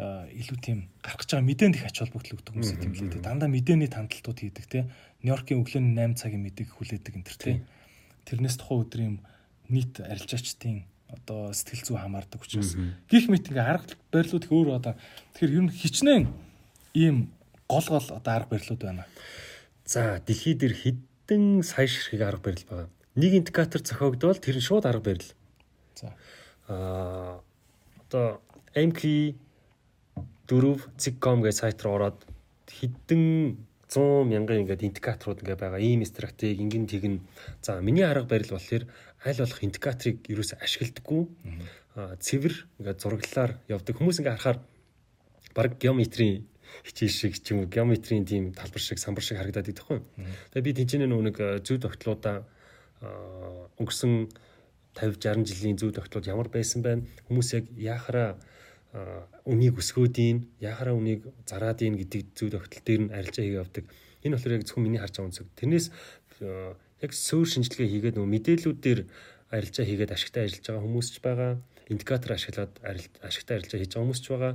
[0.00, 3.24] илүү тийм гарах гэж байгаа мэдээнд их ач холбогдол өгдөг хүмүүс тийм л дээ.
[3.24, 4.86] Дандаа мэдээний тандалтууд хийдэг те.
[5.24, 7.52] Нью-Йоркийн өглөөний 8 цагийн мэдээг хүлээдэг энэ төр те.
[8.24, 9.16] Тэрнээс тухайн өдрийн
[9.68, 12.78] нийт арилжаачдын одоо сэтгэл зүй хамаардаг учраас
[13.10, 14.94] гих мэт ингээ арга барилууд их өөр одоо
[15.34, 16.24] тэгэхээр ер нь хичнээн
[16.94, 17.16] ийм
[17.66, 19.04] гол гол одоо арга барилууд байна.
[19.84, 22.88] За дэлхий дээр хэдэн сая ширхэг арга барил байгаа.
[23.16, 25.30] Нэг индикатор зохиогдвол тэр нь шууд арга барил.
[25.98, 26.14] За
[26.68, 27.42] аа
[28.06, 28.40] одоо
[28.74, 29.34] MK
[30.46, 32.22] 4 Zig.com гэх сайт руу ороод
[32.70, 33.58] хэдэн
[33.90, 35.82] 100 мянган ингээд индикаторууд ингээ байгаа.
[35.82, 37.18] Ийм стратеги ингэн тэгнэ.
[37.62, 38.86] За миний арга барил болохоор
[39.26, 41.26] аль болох индикаторыг юус ашигладаггүй.
[41.98, 43.98] Аа цэвэр ингээ зураглалаар явдаг.
[43.98, 44.58] Хүмүүс ингээ харахаар
[45.54, 46.46] баг геометрийн
[46.86, 50.06] хичээл шиг ч юм уу геометрийн тийм талбар шиг самбар шиг харагдаад идэх байхгүй.
[50.54, 51.36] Тэгээ би тэнцэнэ нөө нэг
[51.66, 52.46] зүй тогтлуудаа
[53.00, 54.28] өнгөрсөн
[54.98, 57.06] 50 60 жилийн зүй тогтлууд ямар байсан байна?
[57.28, 58.36] Хүмүүс яг яахаараа
[59.46, 63.84] үнийг өсгөөдийн яхаараа үнийг зараадийн гэдэг зүйл тогтол дээр нь арилжаа хийгээ авдаг.
[64.26, 65.46] Энэ болохоор яг зөвхөн миний харж байгаа үнцэг.
[65.54, 65.86] Тэрнээс
[66.98, 69.00] яг суур шинжилгээ хийгээд нөгөө мэдээллүүдээр
[69.54, 71.52] арилжаа хийгээд ашигтай ажиллаж байгаа хүмүүс ч байгаа.
[71.86, 72.72] Индикатор ашиглаад
[73.22, 74.52] ашигтай арилжаа хийж байгаа хүмүүс ч байгаа.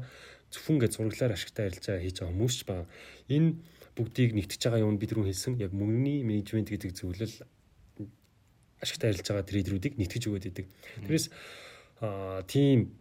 [0.51, 2.87] Зөвхөн гэж зураглаар ашигтай арилжаа хийж байгаа хүмүүс ч байгаа.
[3.31, 3.49] Энэ
[3.95, 7.35] бүгдийг нэгтгэж байгаа юм бид рүү хэлсэн яг мөнгөний менежмент гэдэг зөвлөл
[8.86, 10.65] ашигтай арилж байгаа трейдерүүдийг нэгтгэж өгöd идэг.
[11.03, 11.33] Тэрээс
[12.05, 12.93] аа тийм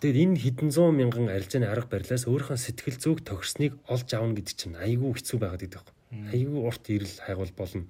[0.00, 4.56] Тэгээд энэ хэдэн зуун мянган арилжааны арга барилаас өөрийнхөө сэтгэл зүг тохирсныг олж аавна гэдэг
[4.56, 5.84] чинь айгүй хэцүү байгаад байдаг.
[6.32, 7.84] Айгүй урт ирэл хайгуул болно.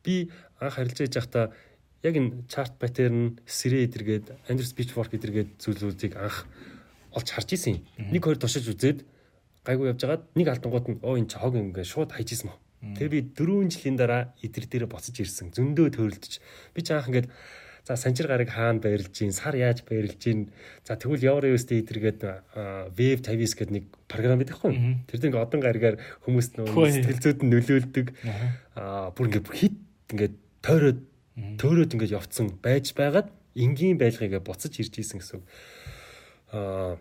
[0.00, 1.52] Би анх арилжаа хийж байхдаа
[2.00, 6.48] яг энэ чарт паттерн, сэрэ эдэргээд, Andrew Pitchfork эдэргээд зүйлүүдийг анх
[7.12, 7.84] олж харж исэн.
[8.00, 9.04] Нэг хоёр тушиж үзээд
[9.60, 12.48] гайгүй явж байгаад нэг алдангууд нь оо энэ чи хог юм гээ шууд хайж исэн
[12.48, 12.56] мó.
[12.94, 15.50] Тэгээ би 4 жилийн дараа эдэр дээр боцож ирсэн.
[15.50, 16.34] Зөндөө төрөлдөж.
[16.76, 17.28] Би ч анх ингээд
[17.86, 20.50] За санчир гарыг хаана байрлаж гин, сар яаж байрлаж гин.
[20.82, 22.18] За тэгвэл Euro USD эдэргээд
[22.98, 25.06] Wave 50 гэдэг нэг програм байдаг хгүй.
[25.06, 28.06] Тэр дэг одон гаригаар хүмүүст нөө сэтгэлзүүд нь нөлөөлдөг.
[28.74, 29.78] Аа бүр ингээд хит
[30.10, 30.34] ингээд
[30.66, 31.00] тойроод
[31.62, 35.46] төөрөөд ингээд явцсан байж байгаад энгийн байлгыг буцаж ирж ийсэн гэсэн.
[36.58, 36.98] Аа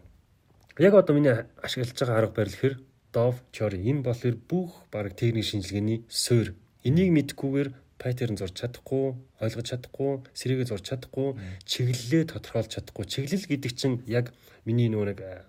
[0.77, 1.33] яг одоо миний
[1.65, 2.73] ашиглаж байгаа арга барил хэр
[3.15, 6.51] Dove Theory энэ болохоор бүх баг техник шинжилгээний суурь.
[6.83, 13.05] Энийг мэдгүйгээр паттерн зурж чадахгүй, ойлгож чадахгүй, сэрээгээ зурж чадахгүй, чиглэлээ тодорхойлж чадахгүй.
[13.07, 14.35] Чиглэл гэдэг чинь яг
[14.67, 15.47] миний нөгөө нэг э,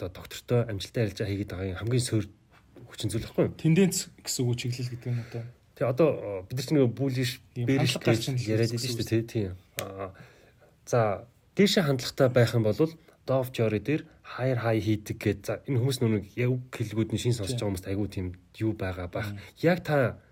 [0.00, 2.24] одоо доктортой амжилттай арилжаа хийгээд байгаа хамгийн суур
[2.88, 3.54] хүчин зүйл байхгүй юу?
[3.60, 5.44] Тенденц гэсэн үг чиглэл гэдэг нь одоо.
[5.76, 9.52] Тэгээ одоо э, бид нар чинь нөгөө булиш бэриш гэж яриад байдаг шүү дээ тийм.
[10.88, 12.80] За дээшээ хандлагатай байх юм бол
[13.26, 14.02] Dove Theory дээр
[14.38, 17.90] higher high хийдэг гэж за энэ хүмүүс нүг яг хэлгүүд нь шин сонсож байгаа хүмүүст
[17.90, 18.26] айгүй тийм
[18.62, 19.34] юу байгаа бах.
[19.58, 20.22] Яг та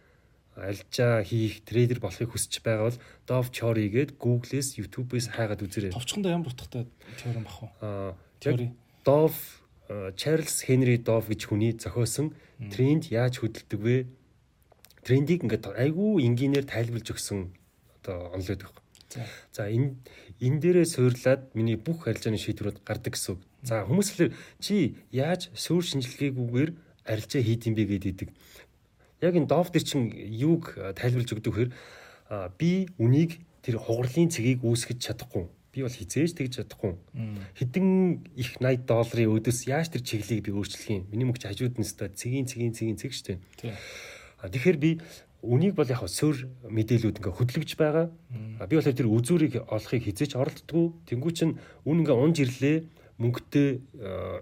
[0.55, 5.91] альжаа хийх трейдер болохыг хүсэж байгаа бол Dove Theory гээд Google-с YouTube-ээс хайгаад үзээрэй.
[5.91, 6.87] Товчхондоо ямар дутагтай
[7.19, 7.69] теори бах вэ?
[7.83, 8.71] Аа, теори
[9.03, 9.39] Dove
[10.17, 12.33] Charles Henry Dove гэж хүний зохиосон
[12.71, 13.97] тренд яаж хөдөлдөг вэ?
[15.05, 17.53] Трендийг ингээд айгүй энгийнээр тайлбарлаж өгсөн
[18.01, 18.85] одоо онлоод байгаа.
[19.53, 19.99] За энэ
[20.41, 23.39] энэ дээрээ суурлаад миний бүх арилжааны шийдвэрүүд гардаг гэсэн.
[23.63, 26.71] За хүмүүс л чи яаж суур шинжилгээгүйгээр
[27.07, 28.29] арилжаа хийдэм бэ гэдэг
[29.25, 31.71] яг энэ дов дээр чинь юуг тайлбарлаж өгдөг хэр
[32.59, 36.95] би үнийг тэр хугарлын цэгийг үүсгэж чадахгүй би бол хизээж тэгж чадахгүй.
[37.59, 41.03] Хэдэн их 80 долларын өдөөс яаж тэр чиглэлийг би өөрчлөх юм?
[41.11, 43.43] Миний мөнгө хажууд нь өстой цэгийн цэгийн цэгийн цэг штэ.
[44.39, 44.91] Тэгэхээр би
[45.45, 48.09] үнийг бол яг суур мэдээлүүд ингээ хөдлөгж байгаа.
[48.65, 50.85] Би бол тэр үзүүрийг олохыг хизээж оролддгүй.
[51.05, 52.77] Тэнгүү чин үн ингээ унж ирлээ.
[53.21, 53.69] Мөнгөтэй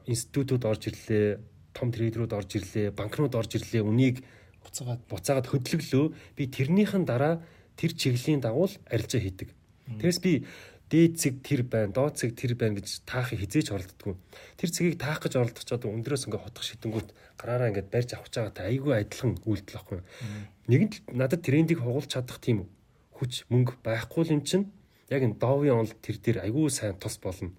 [0.06, 1.42] институтууд орж ирлээ.
[1.74, 2.94] Том трейдерүүд орж ирлээ.
[2.94, 3.82] Банкнууд орж ирлээ.
[3.82, 4.22] Үнийг
[4.62, 6.06] буцаагаад буцаагаад хөдлөглөө
[6.38, 7.42] би тэрнийхэн дараа
[7.74, 9.50] тэр чиглэлийн дагуу арилжаа хийдэг.
[9.98, 10.46] Тэгээс би
[10.92, 14.12] дээд цэг тэр байна, доод цэг тэр байна гэж таахыг хизээч оролддгүй.
[14.60, 17.08] Тэр цэгийг таах гэж оролдох ч одоо өндрөөс ингээ хотох шидэнгүүт
[17.40, 20.00] гараараа ингээ барьж авах чагаатай айгүй адилхан үйлдэл واخгүй.
[20.68, 22.68] Нэгэнт надад трендийг хугуулж чадах тийм
[23.16, 24.68] хүч мөнгө байхгүй л юм чинь
[25.08, 27.56] яг энэ доовын онл тэр дээр айгүй сайн тус болно.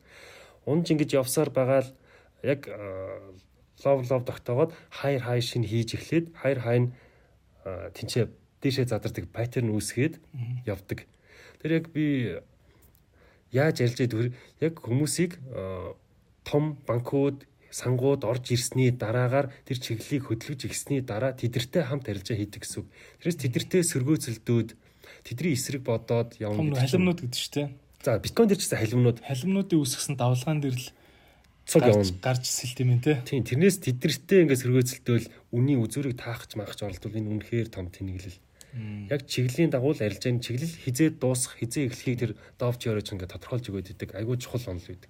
[0.70, 1.92] Унж ингэж явсаар байгаа л
[2.46, 2.70] яг
[3.82, 6.90] лов лов тогтоогод хайр хай шин хийж эхлээд хайр хай нь
[7.66, 8.30] тэнцээ
[8.62, 10.22] дээшээ задардаг паттерн үүсгээд
[10.70, 11.10] явдаг.
[11.60, 12.38] Тэр яг би
[13.54, 15.38] яаж ярьж байд яг хүмүүсийг
[16.44, 22.62] том банкуд сангууд орж ирсний дараагаар тэр чиглэлийг хөдөлгөж ирсний дараа тэдэртэй хамт арилжаа хийдэг
[22.62, 22.88] гэсэн үг.
[23.22, 24.70] Тэрээс тэдэртэй сөргөөцөлдөөд
[25.26, 26.86] тэдний эсрэг бодоод явна гэдэг.
[26.86, 27.70] Халимнууд гэдэг чинь тийм.
[28.06, 30.90] За биткойн дээр ч гэсэн халимнууд халимнуудын үүсгэсэн давлгаан дээр л
[31.66, 32.06] цог явна.
[32.22, 33.26] Гарч сэлт юм те.
[33.26, 38.38] Тийм тэрнээс тэдэртэй ингээд сөргөөцөлдөөл үнийн үзүүрийг таахч маахч оролдвол энэ үнэхээр том тэнэглэл.
[39.10, 43.94] Яг чиглэлийн дагуу арилжааны чиглэл хизээ дуусах, хизээ эхлэхийг тэр довч yorож ингээд тодорхойлж өгöd
[43.94, 44.18] идэг.
[44.18, 45.10] Айгуу чухал онол байдаг.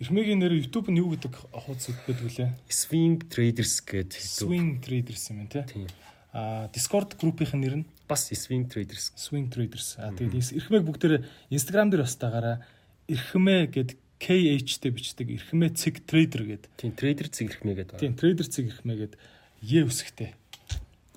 [0.00, 2.50] Эрхмэгийн нэр YouTube нь юу гэдэг хуудас гэдэг вүлээ?
[2.68, 4.20] Swing Traders гэдэг.
[4.20, 5.88] Swing Traders юм байна тий.
[6.32, 9.12] А Discord группийн нэр нь бас Swing Traders.
[9.16, 9.96] Swing Traders.
[10.00, 12.64] А тэгээд эрхмэг бүгдээр Instagram дээр бас тагаараа
[13.08, 16.64] эрхмэ гэд KH-тэй бичдэг эрхмэ цэг трейдер гэд.
[16.76, 18.00] Тийм трейдер цэг эрхмэ гэдэг.
[18.00, 19.14] Тийм трейдер цэг эрхмэ гэд
[19.60, 20.32] Е үсгтэй.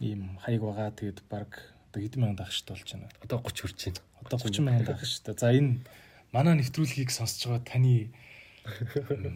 [0.03, 0.91] Ийм хаяг байгаа.
[0.91, 3.09] Тэгээд баг одоо хэдэн мянган дагчд болж байна.
[3.21, 4.01] Одоо 30 хүрч байна.
[4.25, 5.29] Одоо 30 мянган дагчд.
[5.29, 5.85] За энэ
[6.33, 8.09] манай нэвтрүүлгийг сонсож байгаа таны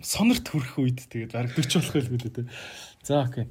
[0.01, 2.47] сонорт хүрэх үед тэгээд бараг 40 болох байлгүй дээ.
[3.05, 3.45] За окей.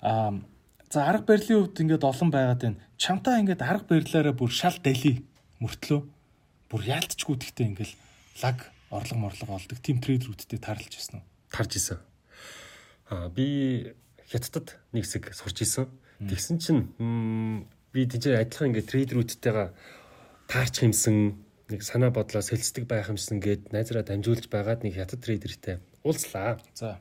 [0.00, 0.40] Аа
[0.88, 2.80] за арга барилын хувьд ингээд олон байгаад байна.
[2.96, 5.20] Чамтаа ингээд арга барилаараа бүр шал дали
[5.60, 6.00] мөртлөө
[6.72, 7.92] бүр яалтчгүй гэхдээ ингээд
[8.40, 11.24] лаг орлого морлого олдог тим трейдерүүдтэй тарлж ирсэн үү?
[11.52, 11.98] Тарж исэн.
[13.12, 13.92] Аа би
[14.32, 15.90] хятадд нэг хэсэг сурч исэн.
[16.22, 16.80] Тэгсэн чинь
[17.94, 19.68] би тийч адилхан ингээд трейдерүүдтэйгээ
[20.50, 21.16] таарч хэмсэн
[21.70, 26.58] нэг санаа бодлоо сэлцдэг байх юмсан гээд найзраа дамжуулж байгаад нэг хятад трейдертэй уулзлаа.
[26.74, 26.98] За.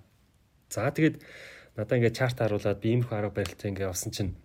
[0.69, 1.17] За тэгээд
[1.75, 4.37] надаа ингээд чарт харуулад би ийм их арга барилтаа ингээд авсан чинь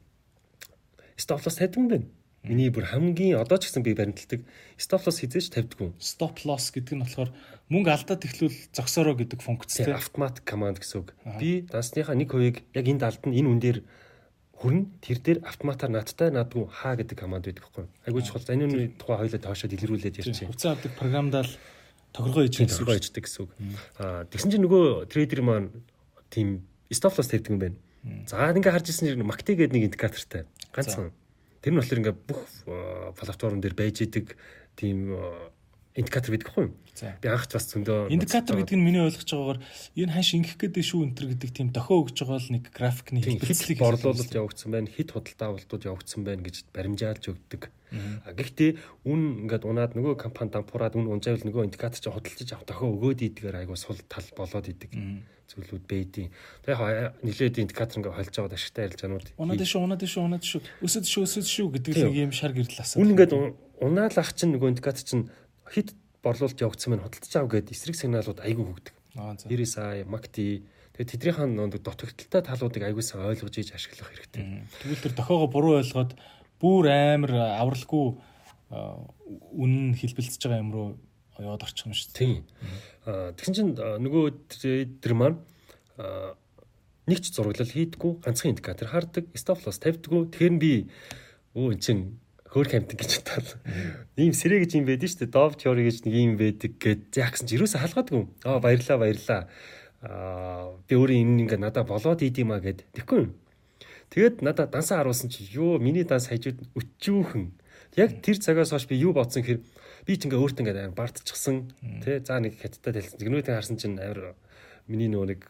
[1.21, 2.09] стоп лосс тавьдаг юм байна.
[2.43, 4.41] Миний бүр хамгийн одоо ч гэсэн би баримталдаг
[4.81, 5.93] стоп лосс хизээж тавьдаггүй.
[6.01, 7.31] Stop loss гэдэг нь болохоор
[7.69, 11.13] мөнгө алдаад ихлүүл зогсоороо гэдэг функц тийм автомат команд гэсэн үг.
[11.37, 13.79] Би дасныхаа нэг хувийг яг энд алдна энэ үн дээр
[14.59, 17.87] хүрн тэр дээр автоматар надтай надгүй хаа гэдэг команд байдаг байхгүй.
[18.11, 18.43] Айгуу чухал.
[18.43, 20.51] За энэ тухай хоёлоо тоошоод илрүүлээд ярьчих.
[20.51, 21.53] Хувцас авдаг програмдаа л
[22.11, 22.99] тогрогоо ижих гэсэн үг.
[22.99, 23.51] Иждэг гэсэн үг.
[24.03, 25.71] Аа тэгсэн чинь нөгөө трейдер маань
[26.27, 27.79] тийм stop loss тавьдаг юм байна.
[28.27, 30.43] За ингээ харж ирсэн чинь макти гэдэг нэг индикатортай.
[30.75, 31.15] Ганцхан.
[31.63, 32.43] Тэр нь болохоор ингээ бүх
[33.15, 34.35] платформ дээр байж идэг
[34.75, 35.15] тийм
[35.99, 36.75] индикатор гэдэг хгүй юу?
[37.19, 39.61] Би анхч бас зөндөө индикатор гэдэг нь миний ойлгож байгаагаар
[39.99, 43.79] энэ хань шингэх гэдэг шүү өнтер гэдэг тийм дохио өгж байгаа л нэг графикны хэлбэрцлийг
[43.83, 47.63] борлуулалт явагдсан байна, хит худалдаа авалтууд явагдсан байна гэж баримжаалж өгдөг.
[47.89, 48.71] Гэхдээ
[49.09, 53.21] үн ингээд унаад нөгөө компани дампуураад үн унжаавал нөгөө индикатор чи худалдаж авах дохио өгөөд
[53.33, 54.93] идгээр айгуу сул тал болоод идэг
[55.49, 56.29] зүйлүүд бэйдیں۔
[56.69, 59.33] Тэг яг нилээд индикатор ингээ холж байгаа ашигтай арилжаанууд.
[59.41, 60.61] Унаад шүү, унаад шүү, унаад шүү.
[60.85, 63.01] Өсөд шүү, өсөд шүү гэдэг нэг юм шар гэрэл асуу.
[63.01, 63.33] Үн ингээд
[63.81, 65.33] унаал ах чинь нөгөө индикатор чинь
[65.73, 68.95] хит борлуулалт явагдсан байна худалдаж ав гэдэг эсрэг сигналууд айгүй хөгдөг.
[69.19, 70.65] RSI, MACD
[70.95, 74.67] тэгээ тэднийхэн нэг дутагдaltaй талуудыг айгүй сайн ойлгож ийж ашиглах хэрэгтэй.
[74.83, 76.15] Тэгвэл тэр дохоогоо буруу ойлгоод
[76.59, 78.19] бүр амар авралгүй
[78.69, 80.89] үнэн хэлбэлцэж байгаа юм руу
[81.39, 82.13] яваад орчих юм шүү.
[82.13, 82.43] Тийм.
[83.07, 85.39] Тэгсэн чинь нөгөө трейдер маань
[87.09, 90.29] нэг ч зураглал хийдэггүй ганцхан индикатор хардаг, stop loss тавьдаггүй.
[90.35, 90.91] Тэгэхээр би
[91.57, 92.03] өө эн чинь
[92.49, 93.49] хөөх хамтг гэж бодоод
[94.17, 95.37] ийм сэрэ гэж юм байдэн шүү дээ.
[95.37, 98.25] Дов теори гэж нэг юм байдаг гэд яахсан ч юусаа халгаагүй.
[98.49, 99.41] Аа баярлаа баярлаа.
[100.01, 102.89] Аа би өөрөө энэ ингээ надад болоод идэм а гэд.
[102.97, 103.29] Тэгэхгүй.
[104.09, 107.53] Тэгээд надад дансаа харуулсан чи ёо миний данс хажууд өчүүхэн.
[108.01, 109.61] Яг тэр цагаас хойш би юу бодсон гэхээр
[110.09, 111.69] би ч ингээ өөртөө ингээ бардчихсан.
[112.01, 113.21] Тэ за нэг хятадтай талсан.
[113.21, 114.33] Гэнүүтээ харсан чинь амар
[114.89, 115.43] миний нөгөө нэг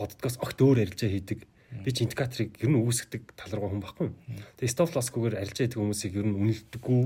[0.00, 4.08] подкаст огт өөр арилжаа хийдэг Би ч индикаторыг ер нь үүсгдэг тал руу хүн баггүй.
[4.56, 7.02] Тэгээ stop loss-гүйгээр арилжаа идэг хүмүүсийг ер нь үнэлдэггүй.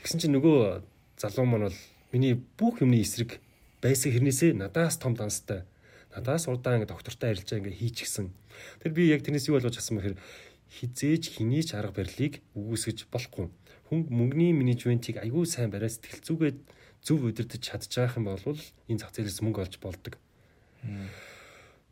[0.00, 0.84] Тэгсэн чинь нөгөө
[1.16, 1.80] залуу маань бол
[2.12, 3.40] миний бүх юмны эсрэг
[3.80, 5.64] байсан хэрнээсээ надаас том данстай.
[6.12, 8.28] Надаас удаан ингээ доктортой арилжаа ингээ хийчихсэн.
[8.84, 10.20] Тэр би яг тэрнээс юу болгож асан бэхээр
[10.68, 13.48] хизээж хэний ч арга барилыг үгүйсгэж болохгүй.
[13.88, 16.58] Хүн мөнгөний менежментийг аягүй сайн бариад сэтгэл зүгээд
[17.02, 20.14] зөв удирдах чадчих юм бол энэ зах зээлээс мөнгө олж болдог.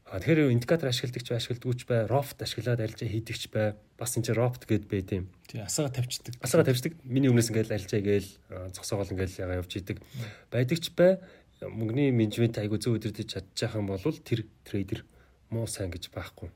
[0.08, 3.76] Тэгэхээр индикатор ашигладагч ашигладагч бай, рофт ашиглаад арилжаа хийдэгч бай.
[4.00, 5.28] Бас энэ чинь рофт гэд бай тийм.
[5.44, 6.40] Тий, асаага тавьчихдаг.
[6.40, 6.96] Асаага тавьчихдаг.
[7.04, 8.30] Миний өмнөөс ингээл арилжаа гээл
[8.72, 10.00] зогсоогоол ингээл ягаа явж идэг.
[10.48, 11.20] Байдагч бай.
[11.60, 15.04] Мөнгөний менежмент айгу зөв өдөрдөж чадчих юм бол тэр трейдер
[15.52, 16.48] муу сайн гэж байхгүй.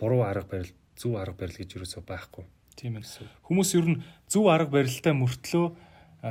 [0.00, 2.48] Буруу арга барил, зөв арга барил гэж юусоо байхгүй.
[2.80, 3.04] Тийм ээ.
[3.44, 5.66] Хүмүүс ер нь зөв арга барилтай мөртлөө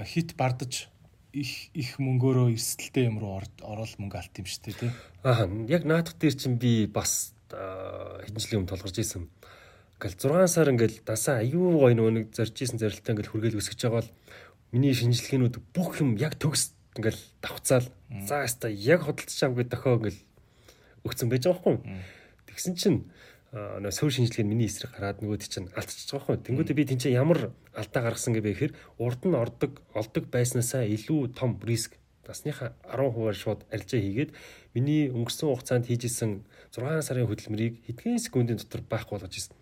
[0.10, 0.90] хит бардаж
[1.34, 4.92] их их мөнгөөрөө эрсдэлтэй юм руу ороод мөнгө алт юм шүү дээ тий.
[5.22, 9.30] Аа яг наадах дээр чинь би бас хэдэн жилийн өмнө толгорж исэн.
[10.00, 14.02] Ингээл 6 сар ингээл дасаа аюу гой нэг зорж исэн зорилттой ингээл хүргээл өсгөж байгаа
[14.02, 14.12] бол
[14.72, 17.88] миний шинжилгээнүүд бүх юм яг төгс ингээл давхцаал
[18.26, 20.22] за яста яг хөдөлж чам гэдэг дохоо ингээл
[21.06, 21.78] өгцөн байж байгаа байхгүй.
[22.50, 23.00] Тэгсэн чинь
[23.54, 26.46] нөө суурь шинжилгээ нь миний эсрэг гараад нөгөөд чинь алдчихж байгаа байхгүй.
[26.46, 31.58] Тэнгүүдээ би тэнцээ ямар алдаа гаргасан гэвэ гэхээр урд нь ордог олдог байснаасаа илүү том
[31.66, 31.98] риск
[32.30, 34.32] насныхаа 10%-аар шууд арилжаа хийгээд
[34.78, 39.58] миний өнгөрсөн хугацаанд хийжсэн 6 сарын хөдөлмөрийг хэдхэн секундын дотор байхгүй болгож ирсэн.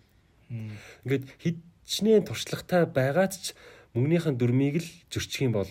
[1.08, 3.56] Ингээд хидчнээ туршлагатай байгаад ч
[3.96, 5.64] мөнгөнийхэн дүрмийг л зөрчих юм бол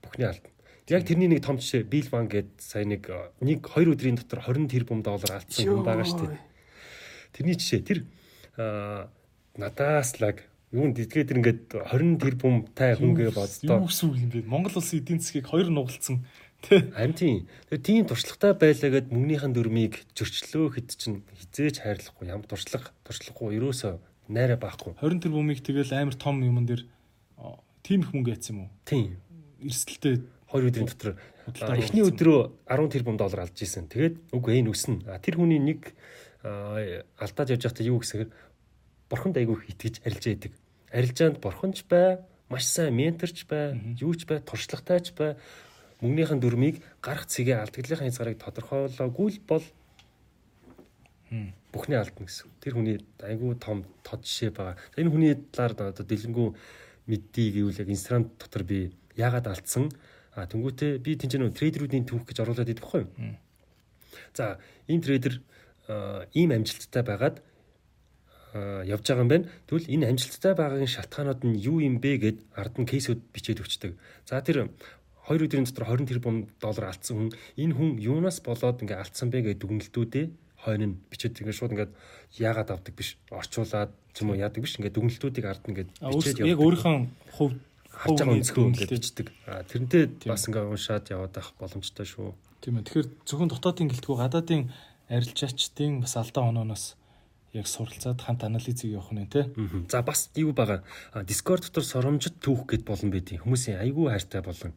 [0.00, 0.48] бүхний алдна.
[0.88, 3.04] Яг тэрний нэг том жишээ Van гээд сая нэг
[3.44, 6.53] нэг 2 өдрийн дотор 20 тэрбум доллар алдсан хүн байгаа шүү дээ.
[7.34, 7.98] Тэрний жишээ тэр
[9.58, 13.82] надаас лаг юу дэтгээд тэр ингээд 20 тэрбумтай хүнгээ боддоо.
[13.82, 14.46] Юу гэсэн үг юм бэ?
[14.46, 16.22] Монгол улсын эдийн засгийг хоёр нугалцсан
[16.68, 17.36] Харин тийм.
[17.68, 24.00] Тэгээ тийм туршлагатай байлаагаад мөнгөнийхэн дүрмийг зөрчлөө хэд чинь хизээч хайрлахгүй ямар туршлага туршлахгүй ерөөсөө
[24.32, 24.96] найраа байхгүй.
[24.96, 26.88] 20 тэрбумыг тэгэл амар том юмн дээр
[27.84, 28.70] тийм их мөнгө яцсан юм уу?
[28.88, 29.20] Тийм.
[29.60, 31.12] Эрсдэлтэй 2 өдрийн дотор
[31.76, 33.84] эхний өдрөө 10 тэрбум доллар алж исэн.
[33.92, 35.04] Тэгээд үгүй энэ өснө.
[35.20, 35.92] Тэр хүний нэг
[36.44, 38.30] алдаад явж байхдаа юу гэсэхээр
[39.08, 40.52] бурханд айгүй итгэж арилж яадаг
[40.94, 45.34] арилжаанд бурханч бай, маш сайн менторч бай, юуч бай, туршлагатайч бай.
[46.00, 49.64] Мөнгөнийхэн дүрмийг гарах цэгээ алдагдлынхаа хязгаарыг тодорхойлоогүй л бол
[51.74, 52.46] бүхний алдна гэсэн.
[52.62, 54.78] Тэр хүний айгүй том тод жишээ байгаа.
[54.94, 56.48] Энэ хүний талаар одоо дэлгэнгүү
[57.10, 59.90] мэддий гэвэл яг Instagram дотор би яагаад алдсан
[60.34, 63.34] а тэнгуүтээ би тэнцэн нөө трейдерүүдийн түүх гэж оруулаад идэх байхгүй юу.
[64.34, 65.42] За ийм трейдер
[65.88, 67.42] ийм амжилттай байгаад
[68.54, 69.48] явж байгаа юм байна.
[69.66, 73.98] Тэгвэл энэ амжилттай байгаагийн шалтгаанууд нь юу юм бэ гэд ард нь кейсүүд бичээд өгчдөг.
[74.24, 74.70] За тэр
[75.26, 79.42] 2 өдрийн дотор 20 тэрбум доллар алдсан хүн энэ хүн юунаас болоод ингээ алдсан бэ
[79.42, 80.24] гэдэг дүгнэлтүүдээ
[80.62, 81.90] хойно нь бичээд ингээ шууд ингээ
[82.38, 86.52] яагаад авдаг биш орчуулад юм уу яадаг биш ингээ дүгнэлтүүдийг ард нь ингээ бичээд явдаг.
[86.54, 86.96] Яг өөрийнхөө
[87.36, 87.56] хувь
[87.90, 89.26] харж байгаа өнцгөө ингээ бичдэг.
[89.70, 92.32] Тэрнтэй бас ингээ уншаад яваад байх боломжтой шүү.
[92.60, 92.86] Тийм ээ.
[92.88, 94.62] Тэгэхээр зөвхөн дотоодын гэлтгүү гадаадын
[95.08, 96.96] арилжаачдын бас алдаа онооноос
[97.54, 99.46] яг суралцаад хамт анализыг явах нь тий.
[99.88, 100.82] За бас юу байгаа.
[101.22, 104.74] Discord дотор соромжит түүх гэд болно байдیں۔ Хүмүүсийн айгүй хайртай болно.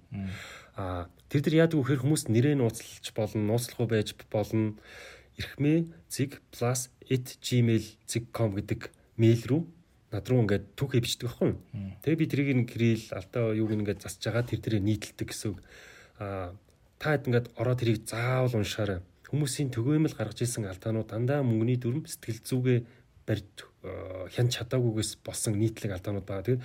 [0.77, 4.77] А тэр тэр яадаг вэхээр хүмүүс нэрээ нууцлж болно, нууцлахгүй байж болно.
[5.41, 9.61] Ирхмээ zig plus @gmail.com гэдэг мэйл рүү
[10.13, 11.59] над руу ингээд түүхээ бичдэг байхгүй юу.
[12.05, 15.59] Тэгээ би тэрийг гэрэл алдаа юуг ингээд засаж байгаа тэр тэрэ нийтэлдэг гэсэн үг.
[16.21, 16.53] А
[17.01, 22.07] та хэд ингээд ороод тэрийг заавал уншаарай Хүмүүсийн төгөөмөл гаргаж ирсэн алдаанууд дандаа мөнгөний дүрм
[22.07, 22.79] сэтгэл зүгээ
[23.27, 26.47] барьж э, хян чадаагүйгээс болсон нийтлэг алдаанууд байгаа.
[26.47, 26.63] Тэгээд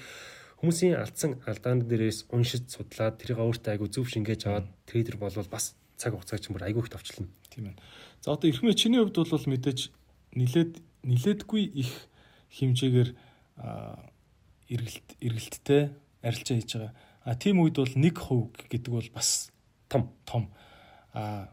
[0.63, 5.75] хүмүүсийн алдсан алдаан дээрээс уншиж судлаад тэрийг өөртөө айгу зөв шингээж аваад трейдер болвол бас
[5.99, 7.27] цаг хугацаач мөр айгу их товчлно.
[7.51, 7.77] Тийм ээ.
[8.23, 9.91] За одоо эрхмээ чиний хувьд бол мэдээж
[10.39, 11.91] нилээд нилээдгүй их
[12.55, 13.11] хэмжээгээр
[14.71, 15.83] эргэлт эргэлттэй
[16.23, 16.95] арилжаа хийж байгаа.
[17.27, 19.51] А тийм үед бол 1% гэдэг бол бас
[19.91, 20.47] том том.
[21.11, 21.51] А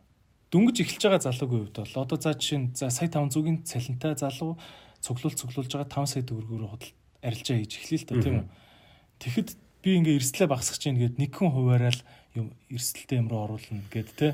[0.49, 4.57] дөнгөж эхэлж байгаа залуугийн хувьд бол одоо за жишээ нь за сая 500-ийн цалинтай залуу
[5.01, 8.47] цуглуул цуглуулж байгаа 5 сая төгрөгөөр худал арилжаа хийж эхлэе л та тийм үү.
[9.21, 9.49] Тэгэхэд
[9.83, 12.01] би ингээ эрсдлээ багасгах чинь гээд нэг хүн хуваараа л
[12.33, 14.27] юм эрсдэлтэй юм руу оруулна гээд те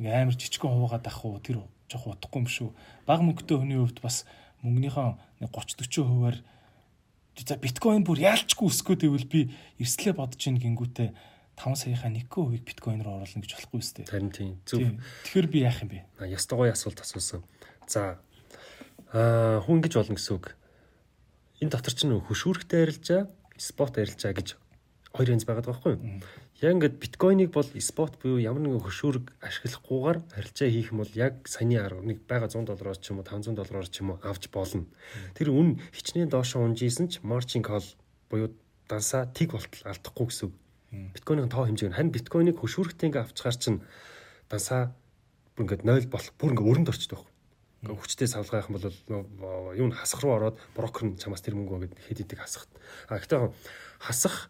[0.00, 1.60] ингээ амар жижигхэн хуваагаад ах уу тэр
[1.90, 2.70] жоох утахгүй юм шүү.
[3.04, 4.24] Баг мөнгөтэй хүний хувьд бас
[4.64, 5.06] мөнгөнийхөө
[5.44, 6.36] 30 40 хуваар
[7.38, 9.40] за биткойн бүр яалчгүй өсгөөд ивэл би
[9.78, 11.14] эрсдлээ бодож ийн гингүүтээ
[11.58, 14.06] 5 саяхаа 1% биткойн руу оруулна гэж болохгүй үстэй.
[14.06, 14.62] Харин тийм.
[14.62, 14.94] Зөв.
[15.26, 16.06] Тэгэхээр би яах юм бэ?
[16.30, 17.42] Ястаа гоё асуулт асуусан.
[17.90, 18.22] За
[19.10, 20.54] аа хүн гэж болно гэсэн үг.
[21.58, 23.26] Энэ дотор ч нөх хөшүүрхтэй арилжаа,
[23.58, 24.54] спот арилжаа гэж
[25.10, 26.22] хоёр янз байгаад байгаа байхгүй юу?
[26.62, 31.42] Яг ингээд биткойныг бол спот буюу ямар нэгэн хөшүүрэг ашиглахгүйгээр арилжаа хийх юм бол яг
[31.50, 34.46] саяны арга нэг байгаа 100 доллароос ч юм уу 500 доллараар ч юм уу авч
[34.54, 34.86] болно.
[35.34, 37.86] Тэр үн хичнээн доошоо унжижсэн ч маржин кол
[38.30, 38.54] буюу
[38.86, 40.54] дансаа тиг болтол алдахгүй гэсэн үг
[40.92, 43.84] Биткойнын тоо хэмжээг харин биткойныг хөшүүрэгтэй ингээ авчгаар чинь
[44.48, 44.96] дансаа
[45.52, 47.34] бүр ингээ 0 болох бүр ингээ өрөнд орчдөг байхгүй.
[47.84, 51.92] Ингээ хүчтэй савлгаах юм бол юу н хасах руу ороод брокер нь чамаас тэр мөнгө
[51.92, 52.72] өгöd хэд идэг хасахт.
[53.12, 53.52] А гэхдээ
[54.00, 54.48] хасах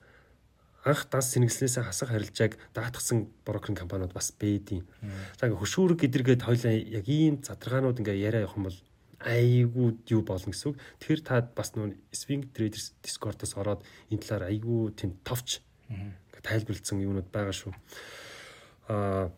[0.86, 4.86] анх данс сэнгэлснээсээ хасах харилцааг даатгсан брокеринг компаниуд бас бэдийн.
[5.36, 8.78] За ингээ хөшүүрэг гэдэргээд хоёлаа яг ийм задрагаанууд ингээ яриа явах юм бол
[9.26, 10.78] айгүй юу болно гэсэн үг.
[11.02, 15.60] Тэгэхээр та бас нөө swing traders discord-оос ороод энэ талаар айгүй тийм товч
[16.42, 17.72] тайлбарлсан юмнууд байгаа шүү.
[18.88, 19.30] Аа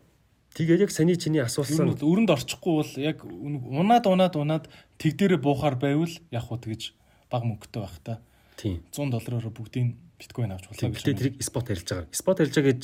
[0.55, 4.65] тэгээд яг саний чиний асуусан өрөнд орчихгүй бол яг унаад унаад унаад
[4.99, 6.91] тэг дээрээ буухаар байвал яг хуу тэгж
[7.31, 8.19] баг мөнгөтэй байх та.
[8.59, 8.83] Тийм.
[8.91, 11.03] 100 доллараар бүгдийг биткойн авч болоо гэж.
[11.07, 12.07] Тэрийг спот арилж байгаа.
[12.11, 12.83] Спот арилж байгаа гэж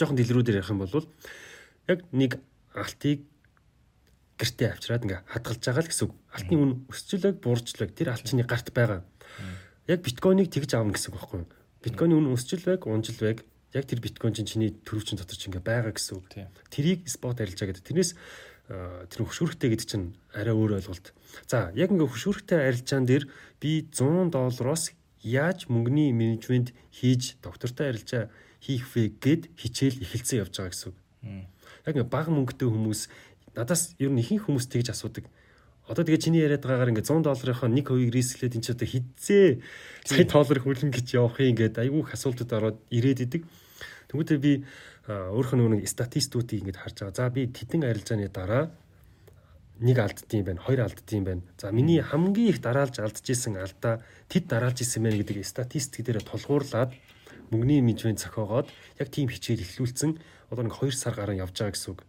[0.00, 1.06] жоохон дэлгэрүүдээр ярих юм бол
[1.86, 2.40] яг нэг
[2.74, 3.28] алтыг
[4.40, 6.14] гэртээ авчираад ингээ хадгалж байгаа л гэсэн үг.
[6.34, 9.06] Алтны үн өсчлөг, буурчлаг тэр алчны гарт байгаа.
[9.86, 11.48] Яг биткойныг тэгж аавна гэсэн үг байхгүй юу?
[11.84, 13.44] Биткойны үн өсчл байг, унжил байг.
[13.76, 16.26] Яг тэр биткойн чинь чиний төрөвчин дотор чинь ингээ байгаа гэсэн үг.
[16.72, 17.84] Тэрийг спот арилжаа гэдэг.
[17.84, 18.16] Тэрнээс
[19.12, 21.12] тэр хөшүүрэгтэй гэдэг чинь арай өөр ойлголт.
[21.44, 23.28] За яг ингээ хөшүүрэгтэй арилжаан дээр
[23.60, 28.32] би 100 доллароос яаж мөнгөний менежмент хийж доктортой арилжаа
[28.64, 30.98] хийх вэ гэд хичээл эхэлсэн явж байгаа гэсэн үг.
[31.84, 33.12] Яг ингээ бага мөнгөтэй хүмүүс
[33.52, 35.28] надаас ер нь ихэнх хүмүүс тэгж асуудаг.
[35.84, 39.48] Одоо тэгээ чиний яриад байгаагаар ингээ 100 долларынхаа 1 2-ыг рисклээд энэ ч одоо хизээ
[40.08, 43.42] сая доллар хөлн гэж явах юм ингээд айгүйх асуултууд ороод ирээд идэг.
[44.08, 44.52] Тэгвэл би
[45.04, 47.16] өөрөх нь нэг статистикуудыг ингээд харж байгаа.
[47.20, 48.72] За би тэдэн арилжааны дараа
[49.84, 51.42] нэг алддсан байна, хоёр алддсан байна.
[51.60, 54.00] За миний хамгийн их дараалж алдж исэн алдаа
[54.32, 56.96] тэд дараалж исэн байна гэдэг статистик дээр тулгуурлаад
[57.52, 60.16] мөнгөний менежмент зохиогоод яг тийм хичээл эхлүүлсэн
[60.48, 62.00] одоо нэг 2 сар гарan явж байгаа гэсэн үг.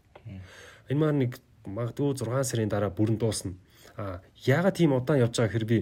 [0.93, 1.31] Энэ маань нэг
[1.65, 3.57] магадгүй 6 сарын дараа бүрэн дуусна.
[3.97, 5.79] А яагаад тийм удаан явж байгаа хэрэг би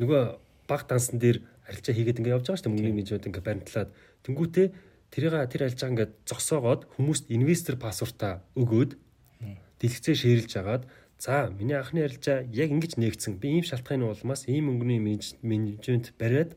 [0.00, 0.22] нөгөө
[0.66, 2.72] баг дансан дээр арилжаа хийгээд ингээд явж байгаа шүү дээ.
[2.72, 3.90] Мөнгөний менежмент ингээд баримтлаад.
[4.24, 4.66] Тэнгуүтээ
[5.12, 8.96] тэрийг тэр арилжаа ингээд зогсоогоод хүмүүст инвестор пассвортаа өгөөд
[9.78, 10.82] дэлгэцээ шеэрлж агаад
[11.20, 13.38] за миний анхны арилжаа яг ингэж нээгдсэн.
[13.38, 16.56] Би ийм шалтгааны улмаас ийм мөнгөний менежмент бариад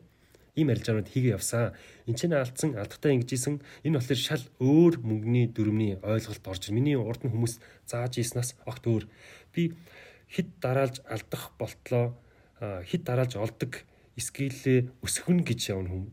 [0.57, 1.77] ийм арилжаанууд хийгээ явсан.
[2.09, 3.61] Энд чинь алдсан, алдахтаа ингэжсэн.
[3.85, 8.83] Энэ болохоор шал өөр мөнгөний дүрмний ойлголт орж миний урд нь хүмүүс зааж ийснаас огт
[8.89, 9.05] өөр.
[9.53, 9.77] Би
[10.33, 12.17] хэд дараалж алдах болтлоо
[12.59, 13.85] хэд дараалж олдог
[14.17, 16.05] скиллээ өсгөн гэж явна хүм.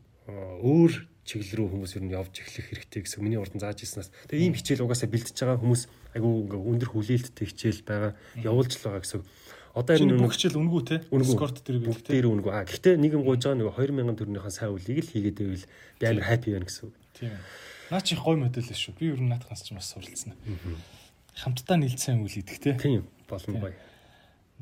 [0.61, 0.93] Өөр
[1.25, 4.13] чиглэл рүү хүмүүс ер нь явж эхлэх хэрэгтэй гэсэн миний урд нь зааж ийснаас.
[4.29, 5.83] Тэгээ ийм хичээл угаасаа бэлтэж байгаа хүмүүс
[6.13, 8.13] айгүй ингээ өндөр хүлээлттэй хичээл байгаа
[8.45, 9.25] явуулж л байгаа гэсэн.
[9.75, 10.97] Одоо энэ нэг хичээл үнгүй те.
[11.27, 12.53] Скорт дээр би бүгд дээр үнгүй.
[12.55, 15.67] А гэхдээ нэг юм гуйж байгаа нэг 2000 төгрөгийнхаа сайн үлийг л хийгээд байвал
[15.99, 16.95] би амар хаппи байна гэсэн үг.
[17.19, 17.35] Тийм.
[17.91, 18.95] Наа чи гой модель шүү.
[18.95, 20.39] Би ер нь наадхаас ч бас суралцсан.
[21.35, 22.79] Хамтдаа нийлцсэн үйл идэх те.
[22.79, 23.03] Тийм.
[23.27, 23.75] Болон гоё.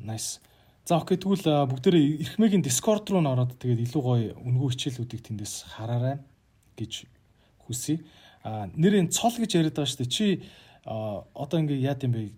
[0.01, 0.41] Nice.
[0.89, 5.77] За окей тэгвэл бүгдээрээ эрхмэгийн Discord руу н ороод тэгээд илүү гоё үнгүй хичээлүүдийг тэндээс
[5.77, 6.19] хараарай
[6.73, 7.05] гэж
[7.69, 8.01] хүсье.
[8.43, 10.11] А нэрийн цол гэж яриад байгаа шүү дээ.
[10.11, 10.25] Чи
[10.83, 12.35] одоо ингээ яа гэм бэ?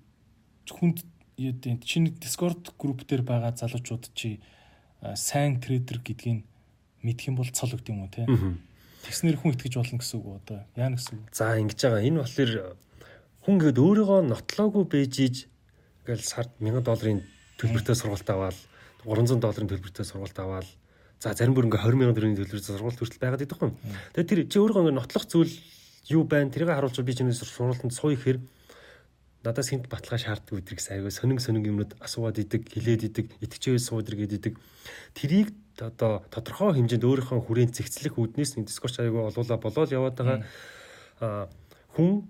[0.69, 1.01] Хүнд
[1.37, 4.39] юудын чиний Discord групп дээр байгаа залуучууд чи
[5.15, 6.45] сайн трейдер гэдгийг
[7.03, 8.25] мэдэх юм бол цол өгд юм уу те.
[9.05, 11.29] Тэгснэр хүн итгэж болно гэсэн үг одоо яа гэсэн үг.
[11.35, 12.01] За ингэж байгаа.
[12.01, 12.51] Энэ болохоор
[13.45, 15.35] хүн гээд өөрийгөө нотлоогүй бэжиж
[16.01, 17.21] ингээл сард 1000 долларын
[17.61, 18.57] төлбөртэй сургалт аваад
[19.05, 20.69] 300 долларын төлбөртэй сургалт аваад
[21.21, 23.73] за зарим бүр ингээ 20 мянган төгрөгийн төлбөртэй сургалт хүртэл байгаад идэх юм.
[24.17, 25.53] Тэгээд тэр чи өөрийгөө ингээ нотлох зүйл
[26.09, 26.49] юу байна?
[26.49, 28.39] Тэрийг харуулж би чинээс сургалтанд сууя гэхээр
[29.45, 34.17] надаас хинт баталгаа шаарддаг өдрийг айгаа сонин сонин юмнууд асууад идэг, хилээд идэг, итгэжээ суудаг
[34.17, 34.57] гэдэг.
[35.13, 40.39] Тэрийг одоо тодорхой хэмжээнд өөрийнхөө хүрээнд зэгцлэх үүднээс нэг дискорч айгаа олуулаа болоод яваад байгаа
[41.93, 42.27] хүн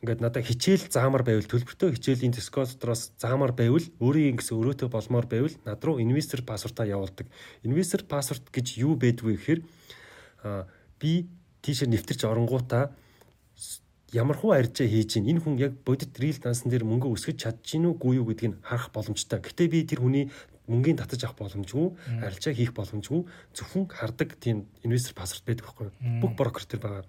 [0.00, 5.52] ингээд надад хичээл заамар байвал төлбөртөө хичээлийн дискордроос заамар байвал өөрийн гэсэн өрөөтөө болмоор байвал
[5.68, 7.28] над руу инвестор пассвортаа явуулдаг.
[7.60, 9.60] Инвестор пассворт гэж юу байдгүй гэхээр
[10.96, 11.28] би
[11.60, 12.96] тийшээ нэвтэрч оронгуудаа
[14.12, 17.90] ямархуу арьжаа хийж ийн энэ хүн яг бодит рил дансан дээр мөнгө өсгөж чадж гин
[17.94, 19.38] үгүй юу гэдгийг харах боломжтой.
[19.38, 20.30] Гэтэ би тэр хүний
[20.70, 21.86] мөнгөний татаж авах боломжгүй,
[22.22, 25.94] арилжаа хийх боломжгүй зөвхөн хардаг тийм инвестор пассворт байдаг байхгүй юу?
[26.22, 27.04] Бүх брокер төр байгаа.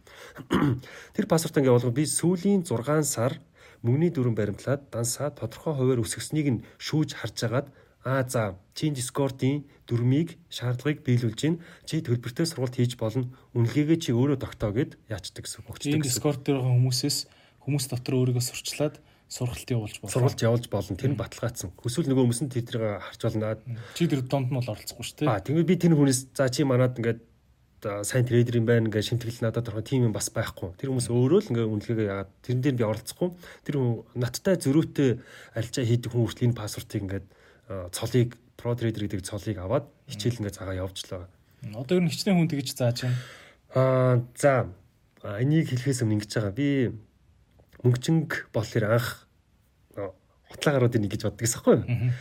[1.16, 3.38] Тэр пассворт ингээ болгоо би сүүлийн 6 сар
[3.86, 7.68] мөнгөний дүрэн баримтлаад дансаа тодорхой хуваар өсгсөнийг нь шүүж харж агаад
[8.02, 13.30] Аа за чи Discord-ийн дүрмийг шаардлагыг биелүүлж гин чи төлбөртэй сургалт хийж болно.
[13.54, 15.78] Үнэлгээгээ чи өөрөө тогтоо гэд яачдаг гэсэн үг.
[15.86, 17.30] Энэ Discord дээр хүмүүсээс
[17.62, 18.98] хүмүүс дотор өөрийгөө сурчлаад
[19.30, 20.14] сургалт явуулж болно.
[20.18, 20.98] Сургалт явуулж болно.
[20.98, 21.70] Тэр нь баталгаажсан.
[21.78, 23.54] Хүсвэл нөгөө хүмүүс нь тэдрийг харж болно.
[23.94, 25.30] Чи тэр донд нь бол оролцохгүй шүү дээ.
[25.30, 27.22] Аа тэгвэл би тэр хүнээс за чи манад ингээд
[27.82, 30.74] сайн трейдер юм байна ингээд шимтгэл надад орох тийм юм бас байхгүй.
[30.78, 33.30] Тэр хүмүүс өөрөө л ингээд үнэлгээгээ яагаад тэрэн дээр би оролцохгүй.
[33.66, 33.76] Тэр
[34.18, 35.10] надтай зөрүүтэй
[35.58, 37.26] арилжаа хийдэг хүн хүртэл энэ пассвортыг ингээд
[37.92, 41.28] цолыг про трейдер гэдэг цолыг аваад хичээл ингээ цагаа явуулчлаа.
[41.74, 43.20] Одоо ер нь хичнээн хүн тэгж зааж байна.
[43.74, 44.70] Аа за
[45.42, 46.54] энийг хэлэхээс өмнө ингэж байгаа.
[46.54, 46.70] Би
[47.84, 49.08] мөнгчинг болохоор анх
[50.52, 52.14] хутлаа гаруудыг нэг гэж боддог гэсэн юм.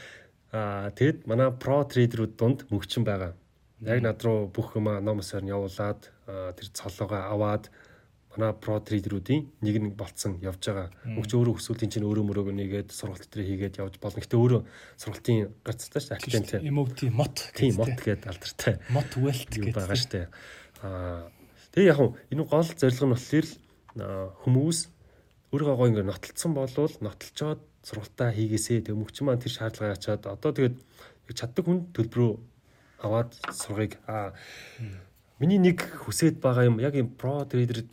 [0.52, 3.34] Аа тэгэд манай про трейдерүүд дунд мөнгчин байгаа.
[3.80, 6.00] Яг над руу бүх юм номосоор нь явуулаад
[6.56, 7.72] тэр цолоогоо аваад
[8.30, 10.88] манай про трейдерүүдийн нэг нэг болцсон явж байгаа.
[11.02, 14.22] Мөгч өөрөө өсвөлтийн чинь өөрөө мөрөөгөө нэгээд сургалт дээр хийгээд явж болно.
[14.22, 14.60] Гэтэ өөрөө
[15.02, 16.70] сургалтын гарцтай шүү дээ.
[16.70, 18.78] MOT мот тийм мот гэдэг алдартай.
[18.94, 20.26] Mot wealth гэдэг байгаа шүү дээ.
[20.86, 21.26] Аа
[21.74, 21.98] тэгээ яг
[22.30, 23.46] энэ гол зорилго нь болохоор
[24.46, 24.78] хүмүүс
[25.50, 30.50] өөрийгөө гоо ингэ нотолцсон болвол нотолцоод сургалтаа хийгээсээ тэг мөгч маань тэр шаардлагаа ачаад одоо
[30.54, 30.78] тэгээд
[31.34, 32.32] чаддаг хүн төлбөрөө
[33.02, 34.34] аваад сургыг аа
[35.40, 37.88] Миний нэг хүсээд байгаа юм яг юм про трейдер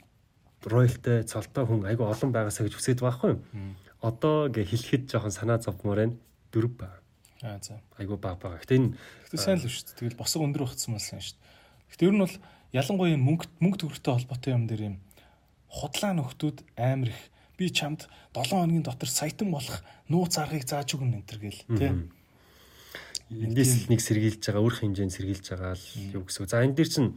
[0.67, 3.75] роялтай цолтой хүн айгу олон байгаасаа гэж хүсэж байгаа байхгүй?
[4.03, 6.15] Одоо гэ хэлэхэд жоохон санаа зовмоор байна.
[6.51, 6.99] Дөрөв байна.
[7.41, 7.79] Аа за.
[7.97, 8.59] Айгу баг байгаа.
[8.61, 8.93] Гэтэ энэ
[9.31, 9.99] Гэтэ сайн л шүү дээ.
[10.03, 11.95] Тэгэл босго өндөр багцсан мал сайн шүү дээ.
[11.95, 12.35] Гэтэ ер нь бол
[12.75, 14.95] ялангуяа мөнгө мөнгө төгрөгтэй холбоотой юм дээр юм
[15.71, 17.21] худлаа нөхдүүд амар их
[17.57, 21.91] би чамд 7 хоногийн дотор саятан болох нууц аргыг зааж өгнө энэ төр гэл тий.
[23.27, 26.47] Эндээс нэг сэргийлж байгаа өөр хэмжээнд сэргийлж байгаа л юу гэсэн.
[26.47, 27.09] За энэ дээр чинь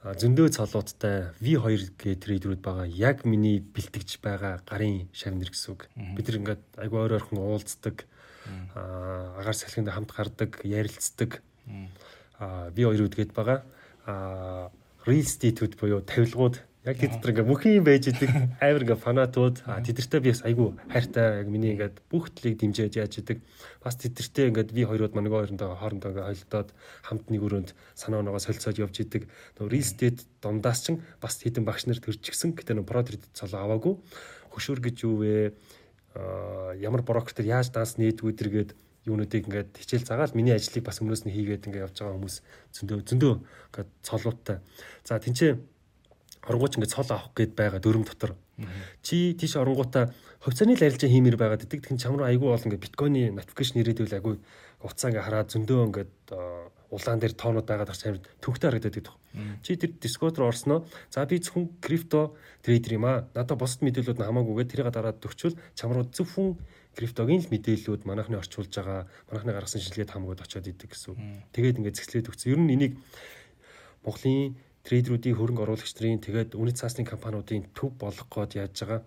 [0.00, 2.88] зөндөө цолуудтай V2 гэ трейдерүүд байгаа.
[2.88, 5.92] Яг миний бэлтгэж байгаа гарын шавнэр гэсэн үг.
[6.16, 8.08] Бид нар ингээд айгүй өөр ойрхон уулздаг.
[8.72, 11.44] Аа агаар салхинд хамт гардаг, ярилцдаг.
[12.40, 13.60] Аа V2 гээд байгаа.
[14.08, 14.72] Аа
[15.04, 19.68] real estate-үүд буюу тавилгууд Яг тэд нар ингээ бүх юм байж идэг амар ингээ фанатууд
[19.68, 23.44] а тэдэртэй би бас айгүй хайртай яг миний ингээд бүх төлийг дэмжиж яаж идэг.
[23.84, 26.68] Бас тэдэртэй ингээд би хоёрууд маань нөгөө хоёрондоо хоорондоо ингээ хойлдоод
[27.04, 29.28] хамт нэг өрөөнд санаа оноогоо солилцоод явж идэг.
[29.60, 32.56] Нөгөө estate дундаас ч бас хэдэн багш нар төрчихсөн.
[32.56, 33.94] Гэтэ нөгөө продукт цолоо аваагүй.
[34.48, 35.52] Хөшөр гэж юу вэ?
[36.80, 38.70] ямар брокер яаж данс нээдгүү дэргээд
[39.06, 42.36] юунуудыг ингээд хичээл загаал миний ажлыг бас өмнөөс нь хийгээд ингээд явж байгаа хүмүүс
[42.74, 43.34] зөндөө зөндөө
[43.70, 44.58] ингээд цолуутай.
[45.06, 45.54] За тэнцээ
[46.50, 48.34] оргууч ингээд цол авах гээд байгаа дөрөм дотор.
[49.06, 50.10] Чи тийш оронгуудаа
[50.42, 51.86] хувьцааны л арилжаа хиймээр байгаад идэг.
[51.86, 54.34] Тэгэхээр чам руу айгүй бол ингээд биткойны notification ирээдвэл айгүй
[54.82, 56.12] уцаа ингээд хараад зөндөө ингээд
[56.90, 59.16] улаан дээр тоонууд байгаад гарч амар төвхтэй харагдаад байдаг.
[59.62, 60.84] Чи тэр Discord руу орсноо.
[61.08, 62.34] За би зөвхөн крипто
[62.66, 63.30] трейдер юм аа.
[63.30, 66.58] Надад бусад мэдээлэлүүд нь хамаагүйгээ тэрийг дараад төгчвөл чам руу зөвхөн
[66.98, 71.14] криптогийн л мэдээллүүд манайхны орчуулж байгаа манайхны гаргасан шилгээд хамгууд очиод идэг гэсэн.
[71.54, 72.50] Тэгээд ингээд зэгслээд өгсөн.
[72.50, 72.92] Ер нь энийг
[74.02, 79.00] Монголын трейдеруудын хөрөнгө оруулагч нарын тэгээд үнэт цаасны компаниудын төв болох гээд яаж байгаа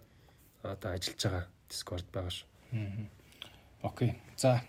[0.63, 2.47] одоо ажиллаж байгаа Discord байгаа шүү.
[3.82, 4.15] Окей.
[4.38, 4.61] За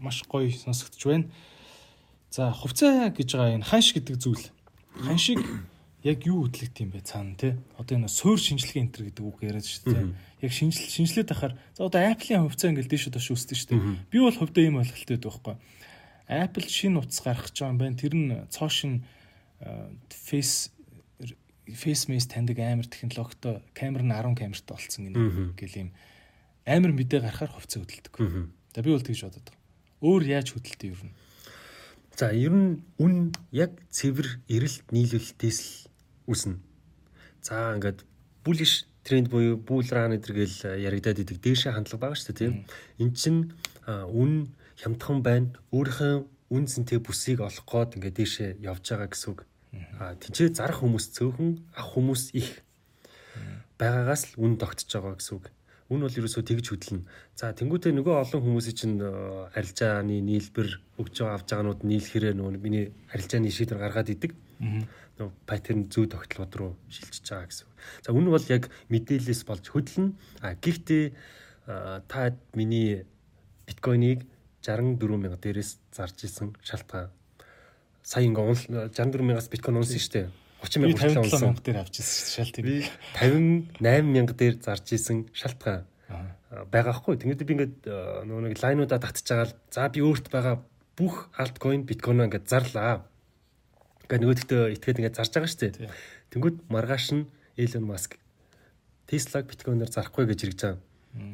[0.00, 1.26] маш гоё сонсогдож байна.
[2.30, 4.46] За хувьцаа гэж байгаа энэ ханш гэдэг зүйл.
[4.96, 5.40] Ханшиг
[6.02, 7.56] яг юу хөдлөгт юм бэ цаана те?
[7.78, 10.04] Одоо энэ суур шинжилгээ энтер гэдэг үг яриад шүү дээ.
[10.42, 13.82] Яг шинжил шинжилээд ахаар за одоо Apple-ийн хувьцаа ингээл дээш доош үсдэг шүү дээ.
[14.10, 15.56] Би бол хувьдаа ийм ойлголттой байхгүй.
[16.26, 17.96] Apple шинэ утас гаргах гэж байгаа юм байна.
[17.98, 19.06] Тэр нь цоо шин
[20.10, 20.70] face
[21.66, 25.90] face mask таньдаг амар технологитой камер нь 10 камертай болцсон гинэ гэл юм
[26.66, 28.14] амар мэдээ гарахаар хувцас хөдөлдөг.
[28.74, 29.62] За би бол тэгж бодод байгаа.
[30.02, 31.14] Өөр яаж хөдөлтөө ер нь?
[32.18, 35.70] За ер нь үн яг цэвэр эрэлт нийлүүлэлтээс л
[36.26, 36.58] үснэ.
[37.40, 38.02] За ингээд
[38.42, 42.54] bullish тренд буюу bull run гэдэргээл яригадаад идэг дээшээ хандлага байгаа шүү дээ тийм.
[42.98, 43.36] Эн чин
[43.86, 44.50] үн
[44.82, 45.54] хямдхан байна.
[45.70, 49.40] Өөрийнхөө үн цэнтэй бүсийг олох гээд ингээд дээшээ явж байгаа гэсэн үг.
[49.98, 52.62] А тэнцээ зарах хүмүүс цөөхөн ах хүмүүс их
[53.78, 55.46] байгаагаас л үн тогтож байгаа гэсэн үг.
[55.86, 57.06] Үн бол ерөөсөө тэгж хөдлөнө.
[57.38, 60.68] За тэнгуүтээ нөгөө олон хүмүүсийн чинь арилжааны нийлбэр
[60.98, 64.34] өгж байгаа авж байгаанууд нийлэхэрээ нөгөө миний арилжааны шийдвэр гаргаад идэг.
[64.58, 67.68] Нөгөө паттерн зүй тогтолгоод руу шилжиж байгаа гэсэн.
[68.02, 70.10] За үн бол яг мэдээлэлээс болж хөдлөнө.
[70.42, 71.04] А гэхдээ
[72.10, 73.06] та миний
[73.70, 74.26] биткойныг
[74.66, 77.14] 64 мянга дээрээс зарж исэн шалтгаан.
[78.02, 80.28] Сая ингээ 64 мянгаас биткойн унсан шүү дээ.
[80.66, 81.54] 30 мянга хүртэл унсан.
[81.62, 82.82] дээр авчихсан шалт би
[83.14, 85.86] 58 мянга дээр зарж исэн шалтгаан
[86.50, 87.18] байгаа хгүй.
[87.20, 87.76] Тэнгүүд би ингээд
[88.26, 90.62] нөгөө нэг лайнуудаа татчих жагаал за би өөрт байгаа
[90.96, 93.04] бүх альткойн биткойноо ингээд зарлаа.
[94.06, 95.90] Ингээд нөгөөдөлтөө итгээд ингээд зарж байгаа шүү дээ.
[96.30, 97.26] Тэнгүүд маргааш нь
[97.58, 98.16] Elon Musk
[99.10, 100.80] Tesla-г биткойноор зарахгүй гэж хэрэгж байгаа.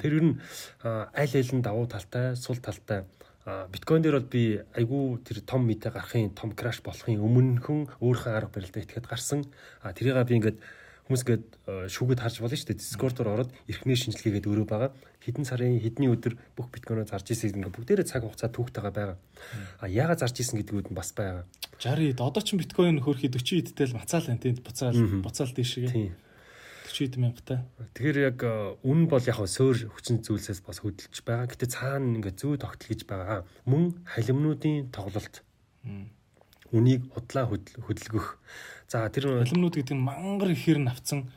[0.00, 0.34] Тэр ер нь
[0.82, 3.04] аль аль нь давуу талтай, сул талтай
[3.46, 8.54] биткойн дээр бол би айгүй тэр том мэдээ гарахын том краш болохын өмнөхөн өөрийнхөө арга
[8.54, 9.42] барилдаа итгээд гарсан.
[9.82, 10.58] А тэрийг би ингээд
[11.10, 11.44] хүмүүс ингээд
[11.90, 12.78] шүүгээд харж болно шүү дээ.
[12.78, 14.90] Discord-оор ороод эрхнээ шинжилгээгээд өөрөө байгаа.
[15.26, 19.18] Хэдэн сарын хэдний өдөр бүх биткойноо зарж ирсэн ингээд бүгдээрээ цаг хугацаа түүхтэйгээ байгаа.
[19.82, 21.42] А яагаад зарж ирсэн гэдгүүд нь бас байгаа.
[21.82, 24.94] 60 одоо ч биткойн хөрхи 40 эдтэй л мацаал энэ буцаал
[25.26, 25.90] буцаал дээшгээ.
[25.90, 26.14] Тийм
[26.92, 27.58] 40 мянгатай.
[27.96, 31.48] Тэгэхээр яг э, үн бол яг сөөр хүчин зүйлсээс бас хөдөлж байгаа.
[31.48, 33.48] Гэтэ цаана ингээ зүй тогтол гэж байгаа.
[33.64, 35.40] Мөн халимнуудын тоглолт.
[36.70, 38.36] Үнийг удлаа хөдөлгөх.
[38.92, 41.32] За тэр халимнууд гэдэг нь мангар ихээр нь авцсан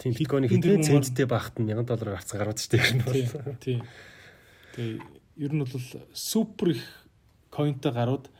[0.00, 3.58] тийм биткойн хэдэн центтэй багт нь 1000 доллараар гарцсан гараад штеп ер нь бол.
[3.60, 3.82] Тийм.
[4.78, 4.96] Тэгээ
[5.44, 5.74] ер нь бол
[6.14, 6.84] супер их
[7.52, 8.30] коинтэй гарууд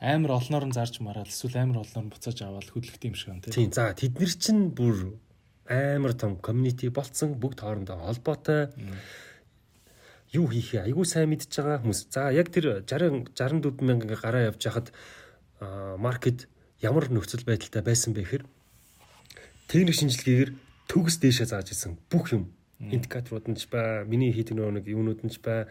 [0.00, 3.42] амар олноор нь зарж мараад эсвэл амар олноор нь буцааж аваад хөдлөх юм шиг байна
[3.48, 3.72] тийм.
[3.72, 5.16] За тэд нар чинь бүр
[5.68, 8.72] амар том community болцсон бүгд хоорондоо холбоотой.
[10.32, 12.08] Юу хийхээ айгүй сайн мэдж байгаа хүмүүс.
[12.12, 14.92] За яг тэр 60 64 мянга гараа явж хахад
[15.60, 16.48] маркет
[16.80, 18.44] ямар нөхцөл байдалтай байсан бэ гэхээр
[19.68, 20.50] техник шинжилгээгээр
[20.88, 22.52] төгс дээшээ зааж исэн бүх юм.
[22.78, 25.68] Индикаторууд нь ч ба миний хийдэг нэг юунууд нь ч ба.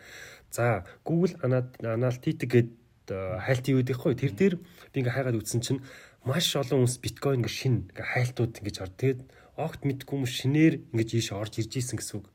[0.51, 1.39] За Google
[1.81, 2.69] Analytics гээд
[3.13, 4.55] хайлтын юу гэхгүй тэр дээр
[4.91, 5.81] би ингээ хайгаад үзсэн чинь
[6.27, 8.95] маш олон хүмүүс биткойн ингээ шин ингээ хайлтууд ингээ орд.
[8.99, 9.19] Тэгээд
[9.57, 12.29] огт мэдгүй юм шинээр ингэж ийш орж ирж исэн гэсэн үг.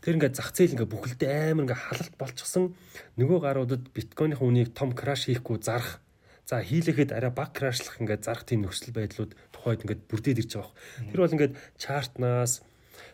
[0.00, 2.72] Тэр ингээд зах зээл ингээд бүхэлдээ амар ингээд халалт болчихсон.
[3.20, 6.00] Нөгөө гаруудад биткойны үнийг том краш хийхгүй зарах.
[6.48, 10.72] За хийлэхэд арай баг крашлах ингээд зарах тийм нөхцөл байдлууд тухайд ингээд бүрдээд ирж байгаа.
[11.12, 12.64] Тэр бол ингээд чартнаас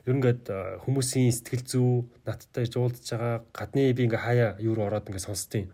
[0.04, 0.44] Ер нь ингээд
[0.84, 1.88] хүмүүсийн сэтгэл зүй
[2.28, 5.64] надтай жуулдж байгаа гадны би ингээ хаяа юу руу ороод ингээ сонсдیں۔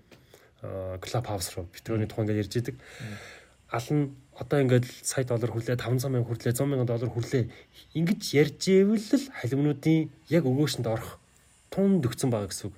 [1.03, 2.77] Club House руу битрүүний тухайн ингээ ярьж идэг.
[3.75, 7.45] Ална одоо ингээд сая доллар хүрлээ 500 сая хүрлээ 100 сая доллар хүрлээ
[7.93, 11.21] ингэж ярьж ивэл л халимнуудын яг өгөөшөнд орох
[11.69, 12.77] тунд өгцөн байгаа гэсэн үг.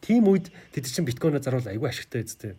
[0.00, 2.54] Тийм үед тэд чинь биткойноо заруул айгүй ашигтай үстэй.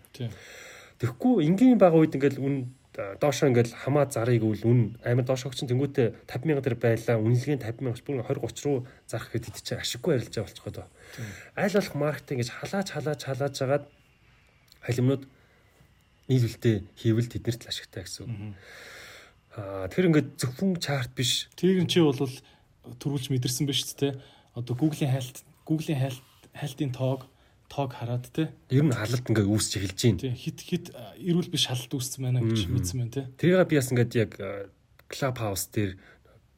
[0.99, 5.71] Тэгэхгүй энгийн бага үед ингээд үн доошоо ингээл хамаа зарыг үл үн амар доошоо чинь
[5.71, 8.77] тэнгуүтэ 50 мянга төр байлаа үнэлгээ 50 мянга бүр 20 30 руу
[9.07, 10.87] зарах гэхэд чи ашиггүй арилж байгаа болчихгоо доо.
[11.55, 13.85] Айл болох маркетинг гэж халаач халаач халааж жагаад
[14.83, 15.23] халимнууд
[16.31, 18.55] нийлүүлэлтээ хийвэл тэднэрт л ашигтай гэсэн.
[19.59, 21.51] Аа тэр ингээд зөвхөн чарт биш.
[21.59, 24.09] Тэр чи бол төрүүлж мэдэрсэн биш үү те.
[24.55, 26.23] Одоо Google-ийн хайлт Google-ийн хайлт
[26.55, 27.27] хайлтын тоог
[27.67, 28.51] тоог хараад те.
[28.71, 30.21] Ер нь халалт ингээ үүсч эхэлж байна.
[30.23, 30.85] Тий хит хит
[31.19, 33.23] эрүүл биш халалт үүссэн байна гэж мэдсэн байна те.
[33.39, 34.31] Тэрийг би бас ингээд яг
[35.11, 35.99] Club House дээр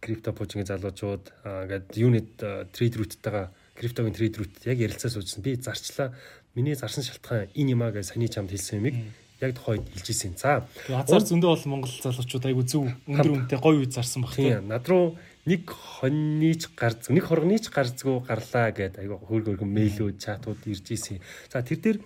[0.01, 2.29] крипто пуужингийн залуучууд ингээд юунит
[2.73, 5.41] трейд рууттайгаа криптогийн трейд рут яг ярилцаа суужсан.
[5.45, 6.13] Би зарчлаа.
[6.53, 8.97] Миний зарсан шалтгаан энэ юм аа гэж саний чамд хэлсэн юмыг
[9.43, 10.33] яг тухайд хэлж ирсэн.
[10.39, 10.63] За.
[10.87, 14.71] Азар зөндөө бол Монгол залуучууд айгу зөв өндөр үнэтэй гоё үе зарсан баг тийм.
[14.71, 20.87] Над руу нэг хоньныч гарц нэг хоргоныч гарцгүй гарлаа гэд айгаа хөөргөр мэйлүүд чатууд ирж
[20.87, 21.19] ийсэн.
[21.51, 21.97] За тэр дээр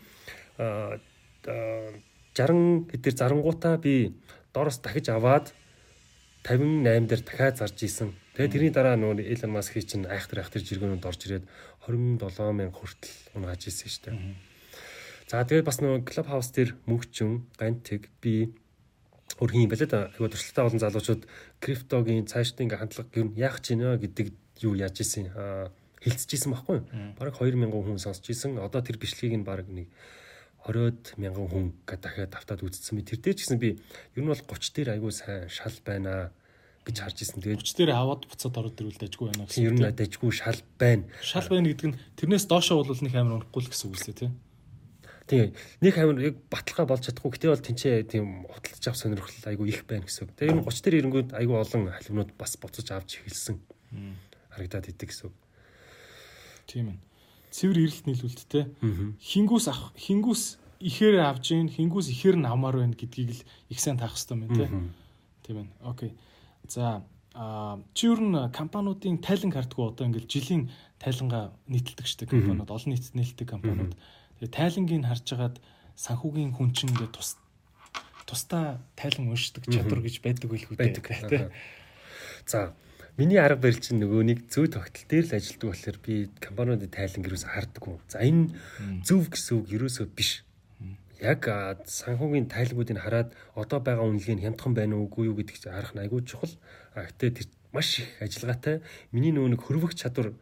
[2.33, 4.17] 60 хэдэр зарангуудаа би
[4.53, 5.53] доороос дахиж аваад
[6.43, 8.09] 58 дээр дахиад зарж исэн.
[8.33, 11.45] Тэгээ тэрний дараа нөгөө Elon Musk чинь айхтар айхтар жиргэнүүд орж ирээд
[11.85, 14.46] 27 мянга хүртэл унааж исэн шүү дээ.
[15.27, 18.55] За тэгээд бас нөгөө Clubhouse дээр мөгчөн гантиг би
[19.43, 20.07] өрхийн юм байна л да.
[20.15, 21.23] Айгуу туршлагатай олон залуучууд
[21.59, 24.27] криптогийн цаашдын ингээ хандлага нь яах гэж байна гэдэг
[24.63, 25.27] юу яаж исэн
[25.99, 26.87] хилцэж исэн байхгүй юу?
[27.19, 28.55] Бараг 2000 хүн сонсч исэн.
[28.63, 29.91] Одоо тэр бичлэгийг нь бараг нэг
[30.63, 33.03] 20 мянган хүн гэдэг дахиад автаад үзсэн би.
[33.03, 33.83] Тэр дээр ч гэсэн би
[34.15, 36.31] ер нь бол 30 дээр айгүй сайн шал байна
[36.87, 37.43] гэж харж исэн.
[37.43, 39.63] Тэгээд 30 дээр аваад буцаад ороод ирвэл дайггүй байна гэсэн.
[39.67, 41.03] Ер нь дайггүй шал байна.
[41.19, 44.31] Шал байна гэдэг нь тэрнээс доошоо бол нэг амар унахгүй л гэсэн үг лээ тий.
[45.27, 45.51] Тийм.
[45.83, 47.35] Нэг амир яг баталгаа болж чадахгүй.
[47.35, 50.31] Гэтэ бол тэнцээ тийм худалдаж авах сонирхол айгүй их байна гэсэн.
[50.39, 53.59] Тэгээ ер нь 30 дээр ирэнгүүт айгүй олон халимнууд бас буцаж авч эхэлсэн.
[54.55, 55.35] Харагдаад идэг гэсэн.
[56.63, 56.97] Тийм ээ.
[57.51, 58.63] Цэвэр ирэлт нийлүүлэлттэй.
[59.19, 60.43] Хингүүс авах хингүүс
[60.79, 64.55] ихээр авж гин хингүүс ихээр нь авмаар байна гэдгийг л их сайн таах хэрэгтэй байна
[64.55, 64.69] тий.
[65.43, 65.67] Тийм ээ.
[65.83, 66.11] Окей.
[66.71, 67.03] За
[67.35, 70.71] а чи ер нь компаниудын тайлан картгүй одоо ингээл жилийн
[71.03, 75.55] тайлангаа нийтэлдэг штеп компаниуд олон нийтэд нийлдэг компаниуд mm -hmm Тэгээ тайлангийг харж агаад
[75.97, 77.37] санхүүгийн хүн чинь ингээ тус
[78.27, 81.49] тусдаа тайлан уншдаг чадвар гэж байдаг байлгүй дээ.
[82.51, 82.75] За
[83.17, 87.25] Миний арга барил чинь нөгөө нэг зөв тогтол дээр л ажилтдаг болохоор би компаниудын тайлан
[87.25, 87.97] гэрээс харддаг.
[88.13, 88.53] За энэ
[89.01, 90.45] зөв гэсэн үг ерөөсөө биш.
[91.17, 91.49] Яг
[91.89, 96.21] санхүүгийн тайлгуудыг хараад одоо байгаа үнэлгээ нь хямдхан байна уугүй юу гэдгийг харах нь айгүй
[96.29, 96.53] чухал.
[96.93, 98.85] А гэтээ тэр маш их ажиллагаатай.
[99.09, 100.37] Миний нөгөө нэг хөрвөх чадвар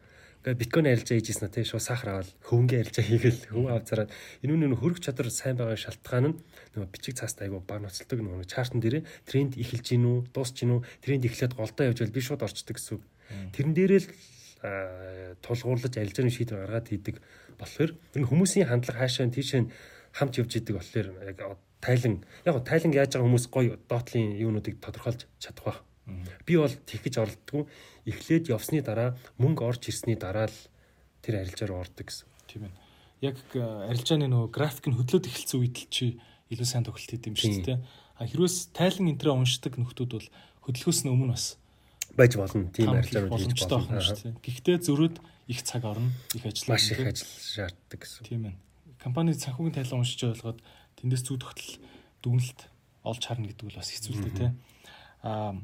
[0.46, 4.12] Тэгээ биткойн арилжаа хийжсэн нь тий шууд сахар аваад хөвөнгө арилжаа хийгээл хөв аваад зараад
[4.46, 6.38] энэ үнэ хөрөх чадвар сайн байгаа шалтгаан нь
[6.78, 10.78] нөгөө бичиг цааст айгу баг ноцолдог нөгөө чартн дээр тренд эхэлж гин үү дуусч гин
[10.78, 13.02] үү тренд эхлээд голдоо явж байл би шууд орчдөг гэсэн.
[13.58, 14.10] Тэрэн дээрээ л
[15.42, 17.16] тулгуурлаж арилжааны шийдвэр гаргаад хийдэг
[17.58, 19.66] болохоор энэ хүмүүсийн хандлага хаашаа тийшээ
[20.14, 25.26] хамт явж идэг болохоор яг тайлан яг тайлан яаж байгаа хүмүүс гоё доотлын юунуудыг тодорхойлж
[25.42, 25.80] чадах байх.
[26.46, 27.64] Би бол гэж оролддгүй
[28.06, 30.60] эхлээд явсны дараа мөнгө орж ирсний дараа л
[31.26, 32.30] тэр арилжаар ордог гэсэн.
[32.46, 32.74] Тийм ээ.
[33.34, 36.22] Яг э, арилжааны нөгөө график нь хөдлөөд эхэлсэн үед л чи
[36.54, 37.80] илүү сайн тоглолт хийдэм шүү дээ.
[38.22, 40.30] А хэрвээс тайлан энтрээ уншдаг нөхдүүд бол
[40.70, 41.58] хөдөлгөөс нь өмнө бас
[42.14, 42.70] байж болно.
[42.70, 44.46] Тийм арилжаарууд хийж болно шүү дээ.
[44.46, 45.16] Гэхдээ зөрөөд
[45.50, 46.70] их цаг орно, их ажил.
[46.70, 48.22] Маш их ажил шаарддаг гэсэн.
[48.30, 48.56] Тийм ээ.
[49.02, 50.62] Компани санхүүгийн тайлан уншиж ойлгоод
[51.02, 51.82] тэндээс зүг тогтол
[52.22, 52.60] дүгнэлт
[53.02, 54.54] олж харна гэдэг бол бас хэцүү л дээ, тийм.
[55.26, 55.58] Аа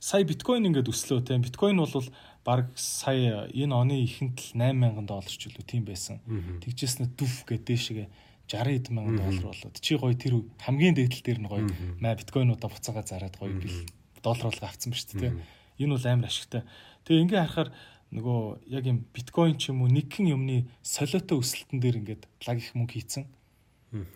[0.00, 2.08] сая биткойн ингээд өслөө те биткойн бол
[2.44, 6.22] баг сая энэ оны ихэнд л 8000 доллар ч үлээ тийм байсан.
[6.62, 8.08] Тэгжсэн нь дүф гэдэг дэшегээ
[8.48, 11.68] 60 эд мянган доллар болоод чи гоё тэр хамгийн дээдл дээр нь гоё
[12.00, 13.84] маа биткойнуудаа буцаага зараад гоё бил
[14.24, 15.32] доллар болго авцсан ба шүү дээ.
[15.78, 16.62] Энэ бол амар ашигтай.
[17.04, 17.70] Тэгээ ингээ харахаар
[18.08, 18.40] нөгөө
[18.72, 22.96] яг юм биткойн ч юм уу нэгэн юмны солиотой өсөлтөн дээр ингээд лаг их мөнгө
[22.96, 23.28] хийцэн.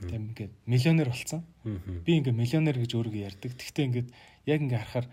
[0.08, 1.44] Тийм ингээд миллионер болцсон.
[2.04, 3.52] Би ингээ миллионер гэж өөрийгөө ярьдаг.
[3.52, 4.08] Гэхдээ ингээд
[4.48, 5.06] яг ингээ харахаар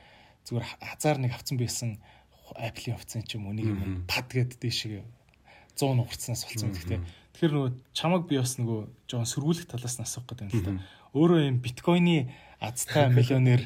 [0.49, 2.01] зүгээр хазаар нэг авцсан байсан
[2.57, 5.05] Apple-ийн хувцсан ч юм уу нэг юм пад гэд дэшиг
[5.77, 6.99] 100 нугарцнаас болсон гэхдээ
[7.37, 10.73] тэгэхээр нөгөө чамаг би бас нөгөө жоон сөргүүлэх талаас нь асуух гэдэг юм л да.
[11.13, 13.63] Өөрөө юм биткойны азтай миллионер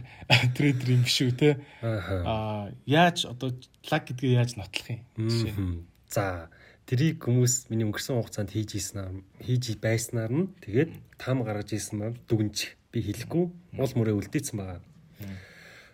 [0.53, 1.49] трейдер юм биш үү те.
[1.81, 3.55] Аа яаж одоо
[3.89, 5.88] лаг гэдгээ яаж нотлох юм?
[6.11, 6.53] За
[6.85, 12.77] тэрийг хүмүүс миний өнгөрсөн хугацаанд хийж ийснээр хийж байснаар нь тэгээд там гаргаж ийснээр дүгнж
[12.93, 13.45] би хэлэхгүй.
[13.80, 14.80] Уул мөрөө үлдээсэн байгаа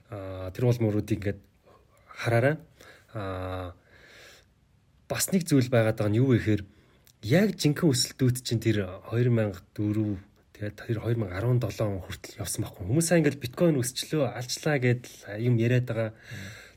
[0.10, 1.40] тэр бол мөрүүдийг ингээд
[2.18, 2.56] хараарай.
[3.14, 3.73] Аа
[5.10, 6.61] бас нэг зүйл байгаад байгаа нь юу вэ гэхээр
[7.26, 10.22] яг жинхэнэ өсөлтүүд чинь тэр 2004
[10.53, 12.84] тэгээд тэр 2017 хүртэл явсан байхгүй.
[12.86, 16.11] Хүмүүсээ ингээл биткойн өсчлөө алжлаа гэдэл юм яриад байгаа.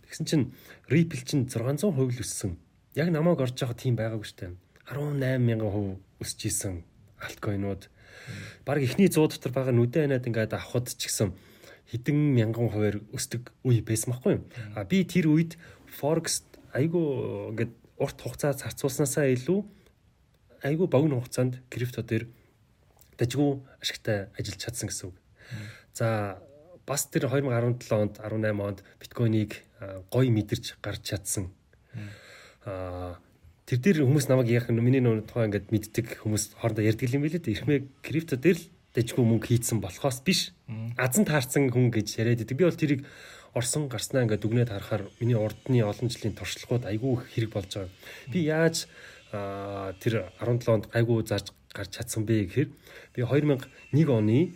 [0.08, 0.44] Тэгсэн чинь
[0.88, 2.56] Ripple чинь 600% л өссөн.
[2.96, 4.56] Яг намайг орж байгаа тийм байгаагүй штэ.
[4.88, 6.84] 18,000% өсөж исэн
[7.20, 7.88] алткойнууд.
[8.64, 11.32] Бараг ихний 100 дотор байгаа нүдэн анаад ингээд авахд ч гэсэн
[11.92, 14.44] хэдэн мянган хувиар өсдөг үе байсан байхгүй юу?
[14.74, 15.60] А би тэр үед
[15.92, 19.60] Forex айгу ингээд урт хугацаа зарцуулснаасаа илүү
[20.64, 22.26] айгүй богино хугацаанд крипто дээр
[23.20, 25.16] дажгүй ашигтай ажиллаж чадсан гэсэн үг.
[25.92, 26.40] За
[26.86, 29.60] бас тэр 2017 онд 18 онд биткойныг
[30.08, 31.52] гоё мэдэрч гарч чадсан.
[32.64, 33.20] Аа
[33.66, 37.22] тэр дээр хүмүүс намайг яах нь миний нөө тухайн ингээд мэддэг хүмүүс хоорондоо ярьдаг юм
[37.22, 37.46] билээ.
[37.46, 40.52] Ирхмээ крипто дээр л дажгүй мөнгө хийцэн болохоос биш.
[40.96, 42.56] Азан таарсан хүн гэж яриад идэг.
[42.56, 43.02] Би бол тэрийг
[43.56, 47.92] орсон гарснаа ингээд дүгнээд харахаар миний урдны олон жилийн туршлагууд айгүй хэрэг болж байгаа.
[48.32, 48.88] Би яаж
[49.32, 52.70] тэр 17 онд айгүй зарж гарч чадсан бэ гэхээр
[53.16, 54.52] би 2001 оны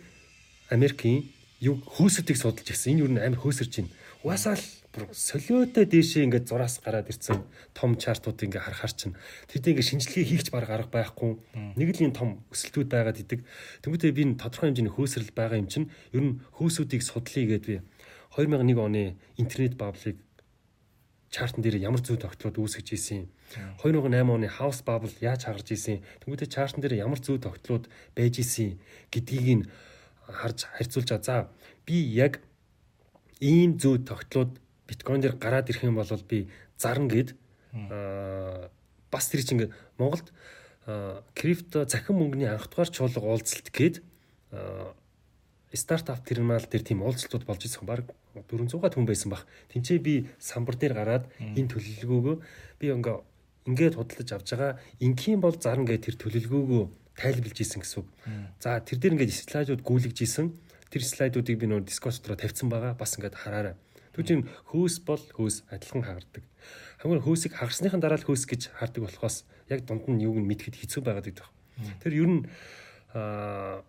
[0.69, 1.29] Америкийн
[1.61, 2.97] юу хөөсөдийг судалж ирсэн.
[2.97, 3.93] Энэ юу н амар хөөсөрч байна.
[4.21, 4.65] Угаасаа л
[5.13, 7.45] солиотой дээшээ ингээд зураас гараад ирсэн
[7.77, 9.15] том чартууд ингээ харахаар чинь
[9.45, 11.37] тэдний ингээ шинжилгээ хийгч баг арга байхгүй
[11.77, 13.45] нэг л юм том өсөлтүүд байгаад идэг.
[13.85, 17.75] Тэнгүүтээ би энэ тодорхой хэмжээний хөөсрөл байгаа юм чинь ер нь хөөсүүдийг судлъя гэд би
[18.33, 19.03] 2001 оны
[19.37, 20.17] интернет баблыг
[21.29, 23.27] чартн дээр ямар зүй тогтлоод үүсгэж ийсэн.
[23.83, 26.01] 2008 оны хаус бабл яаж хагарч ийсэн.
[26.23, 28.79] Тэнгүүтээ чартн дээр ямар зүй тогтлоод байж ийсэн
[29.11, 29.67] гэдгийг нь
[30.23, 31.23] харж харьцуулж байгаа.
[31.27, 31.35] За
[31.85, 32.39] би яг
[33.39, 36.47] ийм зүй тогтлоод биткойн дээр гараад ирэх юм бол би
[36.77, 37.35] зарна гэд
[37.91, 38.69] аа
[39.11, 40.33] бас тэр чинь Монголд
[41.35, 44.01] крипто захин мөнгөний анх дугаар чуулга уулзалт гээд
[45.73, 49.45] стартап терминал дээр тийм уулзалтууд болж ирсэн баг 400-аад хүн байсан баг.
[49.73, 52.35] Тинчээ би самбар дээр гараад энэ төлөвлөгөөгөө
[52.79, 53.17] би ингээ
[53.67, 56.83] ингээд худалдаж авч байгаа ингийн бол зарна гэж тэр төлөвлөгөөгөө
[57.17, 58.07] тайлбарлаж исэн гэсэн үг.
[58.61, 60.53] За тэр дээр ингээд слайдууд гүйлгэж исэн.
[60.87, 62.93] Тэр слайдуудыг би нөр дискорд дотор тавьсан байгаа.
[62.93, 63.75] Бас ингээд хараарай.
[64.17, 66.43] Түүний хөөс бол хөөс адилхан хагардаг.
[66.97, 70.73] Хамгийн хөөсийг хагарсныхан дараа л хөөс гэж хардаг болохоос яг дунд нь юуг нь мэдхэд
[70.73, 71.47] хэцүү байгаад байдаг.
[72.01, 72.41] Тэр ер нь
[73.13, 73.85] аа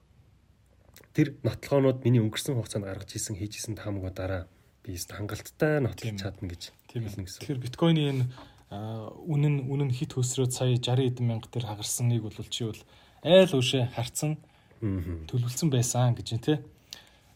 [1.16, 4.46] тэр нотлогоонууд миний өнгөрсөн хугацаанд гаргаж исэн хийж исэн таамаг дараа
[4.84, 7.42] би хангалттай нотлож чадна гэж тийм л гэсэн.
[7.42, 8.24] Тэгэхээр биткойны энэ
[8.70, 12.80] үнэн үнэн хит хөсрөөд сая 60 эдэн мянга төр хагарсныг бол чи бол
[13.24, 14.36] айл уушээ харцсан
[14.78, 16.60] төлөвлөсөн байсан гэж тий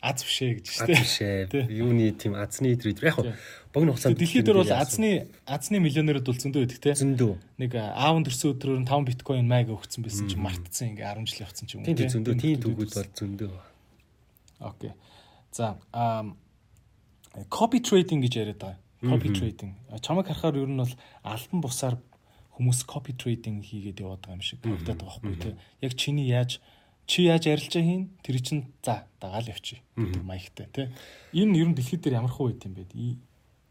[0.02, 0.82] аз бишээ гэж тий.
[0.82, 1.46] Az бишээ.
[1.82, 3.22] Юуны тийм азны трейдер яг
[3.70, 6.94] богино хугацаанд дэлхийд дээр бол азны азны миллионерууд бол зөндөө байдаг тий.
[6.98, 7.32] Зөндөө.
[7.62, 11.66] Нэг аав төрсөн өдрөөр 5 биткойн майг өгсөн байсан чинь мартцсан ингээ 10 жил явцсан
[11.70, 11.94] ч юм уу.
[11.94, 13.54] Тийм зөндөө тийм төгүүд бол зөндөө.
[14.66, 14.92] Окей.
[15.54, 15.78] За
[17.48, 18.78] copy trading гэж яриад байгаа.
[19.06, 19.72] Copy trading.
[20.02, 21.94] Чамайг харахаар ер нь бол альбан бусаар
[22.58, 25.54] хүмүүс copy trading хийгээд яваад байгаа юм шиг харагдаад байгаа байхгүй тий.
[25.80, 26.60] Яг чиний яаж
[27.06, 30.86] чи яаж арилжаа хийн тэр чинь за дагаал явчих гэдэг маягтай тий.
[31.32, 32.86] Энэ ер нь дэлхийд дээр ямар хөө байт юм бэ?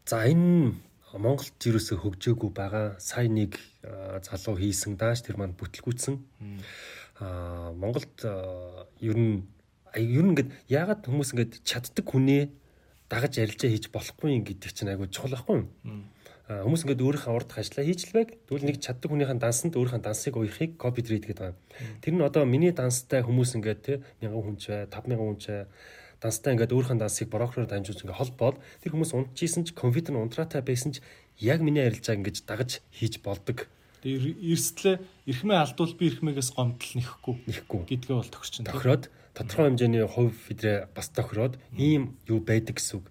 [0.06, 0.76] За энэ
[1.12, 6.16] Монголд ерөөсө хөгжөөгүй байгаа сая нэг залуу хийсэн дааш тэр маань бүтлгүүцсэн.
[7.20, 8.16] Аа Монголд
[9.04, 9.44] ер нь
[9.92, 12.48] ер нь ингээд яагаад хүмүүс ингээд чаддаг хүнээ
[13.12, 15.68] дагаж арилжаа хийж болохгүй юм гэдэг чинь айгүй чухал байхгүй юу?
[16.60, 18.30] Хүмүүс ингээд өөрийнхөө урд ажиллаа байг.
[18.44, 21.56] Тэгвэл нэг чаддаг хүнийхэн дансанд өөрийнхөө дансыг уяхыг копи трейд гэдэг байгаа.
[22.04, 25.44] Тэр нь одоо миний данстай хүмүүс ингээд те 1000 хүн ч бай, 5000 хүн ч
[25.48, 25.66] бай
[26.22, 30.62] данстай ингээд өөрийнхөө дансыг брокероор дамжуулж ингээд холбоод тэр хүмүүс унтчихсэн ч компьютер нь унтраатай
[30.62, 31.02] байсан ч
[31.42, 33.66] яг миний арилжааг ингээд дагаж хийж болдог.
[34.06, 34.96] Тэгээ эрсдлээ
[35.26, 37.34] эрхмээ алдвал би эрхмээс гомдол нэхгүй.
[37.50, 38.70] Нэхгүй гэдгээ бол тохирч байна.
[38.70, 39.04] Тохироод
[39.34, 43.06] тодорхой хэмжээний хувь фидрэ бас тохироод ийм юу байдаг гэсэн үг.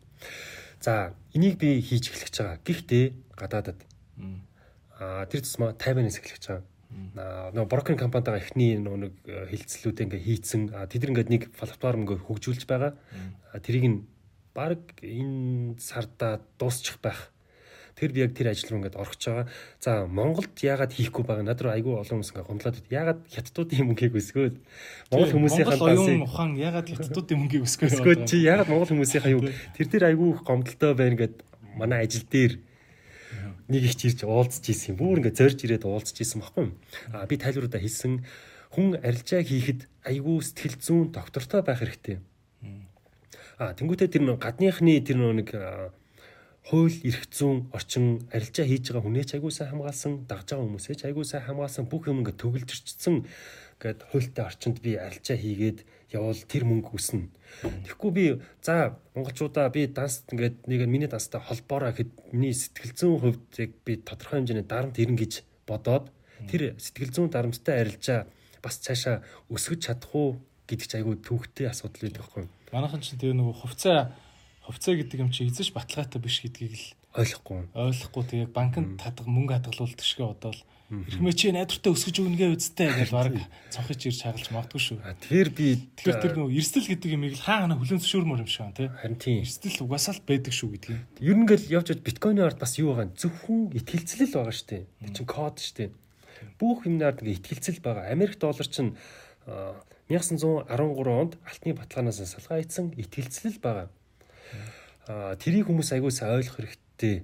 [0.79, 2.59] За энийг би хийж эхлэх гэж байгаа.
[2.63, 3.05] Гэхдээ
[3.41, 3.79] гадаадад.
[5.01, 6.65] Аа тэр тусмаа тайванаас эхлэх гэж байгаа.
[7.17, 10.61] Аа нөгөө брокеринг компанитайгаа эхний нэг э, хилцлүүдээ ингээ хийцэн.
[10.85, 12.93] Тэд ингээд нэг платформ ингээ хөгжүүлж байгаа.
[13.65, 13.99] Тэрийг нь
[14.53, 17.31] баг энэ сарда дуусчих байх.
[17.95, 19.47] Тэр би яг тэр ажил руу ингээд орох байгаа.
[19.79, 22.91] За Монголд яагаад хийхгүй байгаа надад айгүй олон хүмүүс ингээд гомдлоод байд.
[22.91, 24.55] Яагаад хятадуудын мөнгийг өсгөөд
[25.11, 29.43] Монгол хүмүүсийнхээ оюун ухаан яагаад хятадуудын мөнгийг өсгөөд өсгөөд чи яагаад Монгол хүмүүсийнхээ юу
[29.75, 31.35] тэр дээр айгүй гомдолтой байна гэд
[31.75, 32.53] манай ажил дээр
[33.71, 34.99] нэг их чирж уулзж ийсэн юм.
[34.99, 36.75] Бүр ингээд зорж ирээд уулзж ийсэн баггүй.
[37.15, 38.21] А би тайлбаруудаа хэлсэн
[38.75, 42.19] хүн арилжааг хийхэд айгүй сэтгэл зүүн доктортой байх хэрэгтэй.
[43.57, 45.49] А тэнгуүтээ тэр гадныхны тэр нэг
[46.69, 50.95] хууль эрх зүйн орчин арилжаа хийж байгаа хүнээ ч айгуу сайн хамгаалсан, дагж байгаа хүмүүсээ
[50.97, 53.25] ч айгуу сайн хамгаалсан бүх юм ингээд төгөлж ирчихсэн
[53.81, 55.79] гэд хуультай орчинд би арилжаа хийгээд
[56.11, 57.31] явал тэр мөнгө үснэ.
[57.87, 58.25] Тэгэхгүй би
[58.63, 63.71] за монголчуудаа би данс ингээд нэг миний данстай холбоороо гэхэд миний сэтгэл зүйн хувьд яг
[63.83, 65.33] би тодорхой хэмжээний дарамт ирнэ гэж
[65.67, 66.11] бодоод
[66.47, 68.27] тэр сэтгэл зүйн дарамттай арилжаа
[68.63, 72.45] бас цаашаа өсгөж чадах уу гэдэг чи айгүй төвхтэй асуудал байдаг байхгүй?
[72.71, 74.15] Манайхан ч тэгээ нөгөө хувцаа
[74.63, 76.85] хувцаа гэдэг юм чи эзэж баталгаатай биш гэдгийг л
[77.19, 77.67] ойлгохгүй.
[77.75, 80.61] Ойлгохгүй тэгээ банкнд хадга мөнгө хадгалуулдаг шиг одоо л
[80.91, 83.31] Ирхмээ чи найдвартай өсгөж өгнөгээ үсттэй гэж баг
[83.71, 84.97] цонхож ирж хагалж магадгүй шүү.
[85.23, 88.67] Тэгэхээр би тэгэхээр тэр нөгөө эрсдэл гэдэг юмыг л хаа хана хүлэн зөвшөөрмөр юм шиг
[88.67, 88.89] байна тий.
[88.99, 89.39] Харин тийм.
[89.39, 90.99] Эрсдэл угаасаа л байдаг шүү гэдгийг.
[91.23, 94.83] Ер нь гэл явж явж биткойны ард бас юу байгаа зөвхөн ихтгэлцэл байгаа дээ.
[94.83, 95.89] Тэр чин код дээ.
[96.59, 98.11] Бүх юмнаар ингээ ихтгэлцэл байгаа.
[98.11, 98.99] Америк доллар чин
[100.11, 100.67] 1913
[101.07, 103.87] онд алтны баталгаанаас салгаа ийдсэн ихтгэлцэл байгаа.
[105.07, 107.23] Аа тэрийг хүмүүс аягуулсаа ойлгох хэрэгтэй.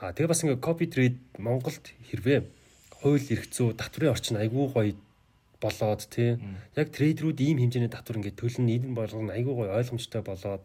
[0.00, 2.63] Аа тэгээ бас ингээ copy trade Монголд хэрвээ
[3.04, 4.96] хууль эрх зүй татврын орчин айгүй гоё
[5.60, 6.40] болоод тий
[6.80, 10.64] яг трейдерүүд ийм хэмжээний татвар ингээд төлн нийлэн болгоно айгүй гоё ойлгомжтой болоод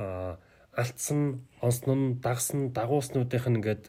[0.00, 0.40] а
[0.72, 3.84] алдсан онсон дагсан дагууснуудынх нь ингээд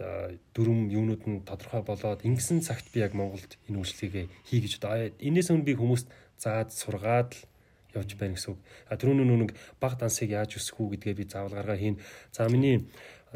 [0.55, 5.13] дөрөм юунууд нь тодорхой болоод ингэсэн цагт би яг Монголд энэ үйлчлэгээ хий гэж одоо
[5.15, 6.07] энэс өмнө би хүмүүст
[6.41, 7.45] заад сургаад л
[7.93, 8.59] явж байна гэсэн үг.
[8.89, 12.01] А түрүүний нүг баг дансыг яаж өсгөх үү гэдгээ би заавал гаргаа хийн.
[12.33, 12.87] За миний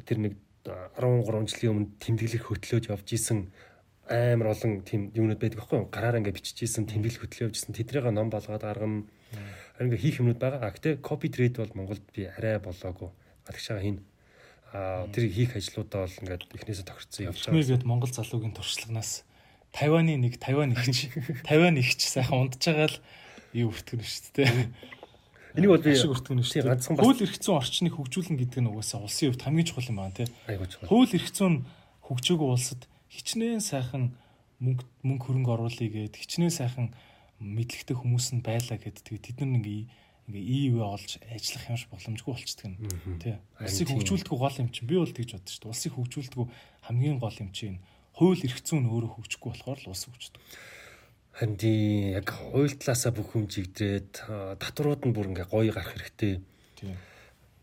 [0.08, 0.34] тэр нэг
[0.66, 3.54] 13 жилийн өмнө тэмдэглэх хөтлөөж явж исэн
[4.10, 5.90] амар олон тийм юмнууд байдаг байхгүй юу?
[5.90, 7.74] Гараараа ингээ биччихсэн, тэмдэглэл хөтлөө явжсэн.
[7.74, 9.10] Тэдрийг ном болгоод гаргана.
[9.78, 10.70] Харин ингээ хийх юмнууд байгаа.
[10.70, 13.10] Гэтээ copy trade бол Монголд би арай болоогүй.
[13.50, 14.06] Гадагшаа хийнэ.
[14.76, 17.64] А тэр хийх ажлуудаа бол ингээд эхнээсээ тохирцсон явж байгаа.
[17.66, 19.26] Тэгээд Монгол залуугийн туршлаганаас
[19.76, 21.12] Тайваны нэг Тайван ихч
[21.48, 22.98] Тайван ихч сайхан ундж байгаа л
[23.58, 24.52] юу өртгөн шүү дээ.
[25.60, 26.70] Энийг бол би өртгөн шүү дээ.
[26.72, 30.16] Ганцхан хууль эрх зүйн орчныг хөгжүүлнэ гэдэг нь угаасаа улсын хувьд хамгийн чухал юм байна
[30.16, 30.28] тий.
[30.88, 31.68] Хууль эрх зүйн
[32.08, 34.12] хөгжөөгүй улсад хичнээн сайхан
[34.60, 36.88] мөнгө мөнгө хөрөнгө оруулъя гэд хичнээн сайхан
[37.40, 39.82] мэдлэгтэй хүмүүс нь байлаа гэд тэгээ тэд нар ингээ
[40.26, 42.78] ингээ ИВ олж ажиллах юмш боломжгүй болчдөг нь
[43.22, 43.36] тий.
[43.62, 45.74] Улсыг хөгжүүлдэг гол юм чинь би бол тэгж боддог шүү дээ.
[45.76, 46.40] Улсыг хөгжүүлдэг
[46.90, 47.78] хамгийн гол юм чинь
[48.18, 50.42] хууль эрх зүйн өөрөө хөгжихгүй болохоор л улс хөгждөг.
[51.36, 54.24] Харин тий яг хууль талаасаа бүх юм жигдрээд
[54.58, 56.42] татварууд нь бүр ингээ гоё гарах хэрэгтэй.
[56.80, 56.96] Тий.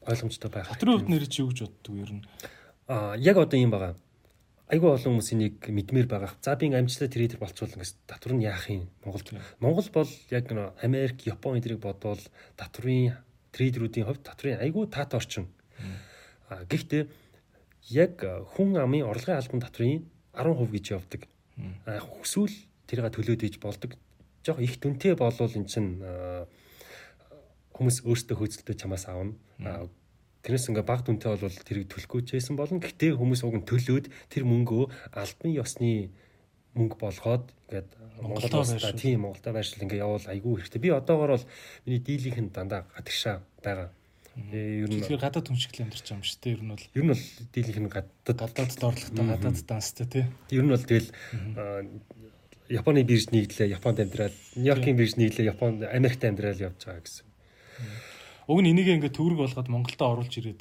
[0.07, 0.71] Ойлгомжтой байх.
[0.71, 2.23] Татрын хувьд нэр чи юу гэж боддог ер нь?
[2.87, 3.99] Аа яг одоо юм байгаа
[4.73, 6.33] айгүй олон хүмүүсийн нэг мэдмээр байгаа.
[6.41, 9.29] За би амжилттай трейдер болцвол ингээс татвар нь яах юм Монголд.
[9.61, 12.21] Монгол бол яг нөө Америк, Япон эдрийг бодвол
[12.57, 13.13] татврын
[13.53, 15.53] трейдерүүдийн хувьд татврын айгүй таатай орчин.
[16.49, 17.05] А гэхдээ
[17.93, 18.25] яг
[18.57, 21.29] хүн амын орлогын албан татврын 10% гэж явдаг.
[21.85, 22.57] А хүсвэл
[22.89, 24.01] тэрийг төлөөд иж болдог.
[24.41, 26.01] Жог их дүнтэй болвол эн чин
[27.77, 29.37] хүмүүс өөрсдөө хөөцөлтөд чамаас авна.
[30.43, 32.83] Тэрнээс ингээ баг дүнтэй бол тэрийг төлөхгүй ч байсан болно.
[32.83, 36.11] Гэтэ хүмүүс уг нь төлөөд тэр мөнгөө албан ёсны
[36.75, 37.89] мөнгө болгоод ингээд
[38.23, 40.83] Монголд та тийм Монголда байршил ингээ явуул айгүй хэрэгтэй.
[40.83, 41.47] Би одоогоор бол
[41.87, 43.91] миний дийлийнх нь дандаа гадагшаа байгаа.
[44.53, 46.53] Ер нь гадаад хүмшигл амьдарч байгаа юм шүү дээ.
[46.57, 50.25] Ер нь бол ер нь бол дийлийнх нь гадаад гадаад доорлоготой гадаад данстай тий.
[50.51, 51.11] Ер нь бол тэгэл
[52.73, 57.27] Японы бирж нийлээ, Японд амьдрал, Нью-Йоркийн бирж нийлээ, Японд, Америкт амьдрал явж байгаа гэсэн.
[58.53, 60.61] Уг нь энийг ингээ төвөрг болгоод Монголдо оруулж ирээд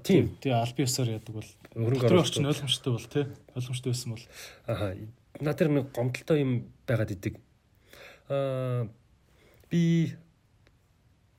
[0.00, 0.32] тийм.
[0.40, 1.50] тий аль биесээр яадаг бол.
[1.76, 3.24] Хөрөнгө орчин ойлгомжтой бол тий.
[3.52, 4.24] Ойлгомжтой байсан бол.
[4.64, 4.96] Аа
[5.40, 6.52] надад нэг гомдолтой юм
[6.88, 7.34] байгаад идэг.
[8.32, 8.88] Аа
[9.68, 10.14] би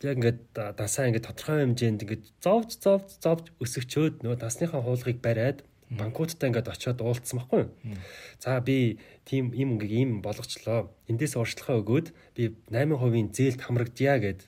[0.03, 5.63] яг ингээд дасаа ингээд тодорхой хэмжээнд ингээд зовж зовж зовж өсөчөөд нөгөө дасныхаа хуулгыг бариад
[5.89, 7.97] банкудтай ингээд очиод уулцсан байхгүй юу.
[8.37, 10.93] За би тийм юм ингээд ийм болгочлоо.
[11.09, 12.07] Эндээс урьдчилгаа өгөөд
[12.37, 14.45] би 8% зээлд хамрагдъя гэд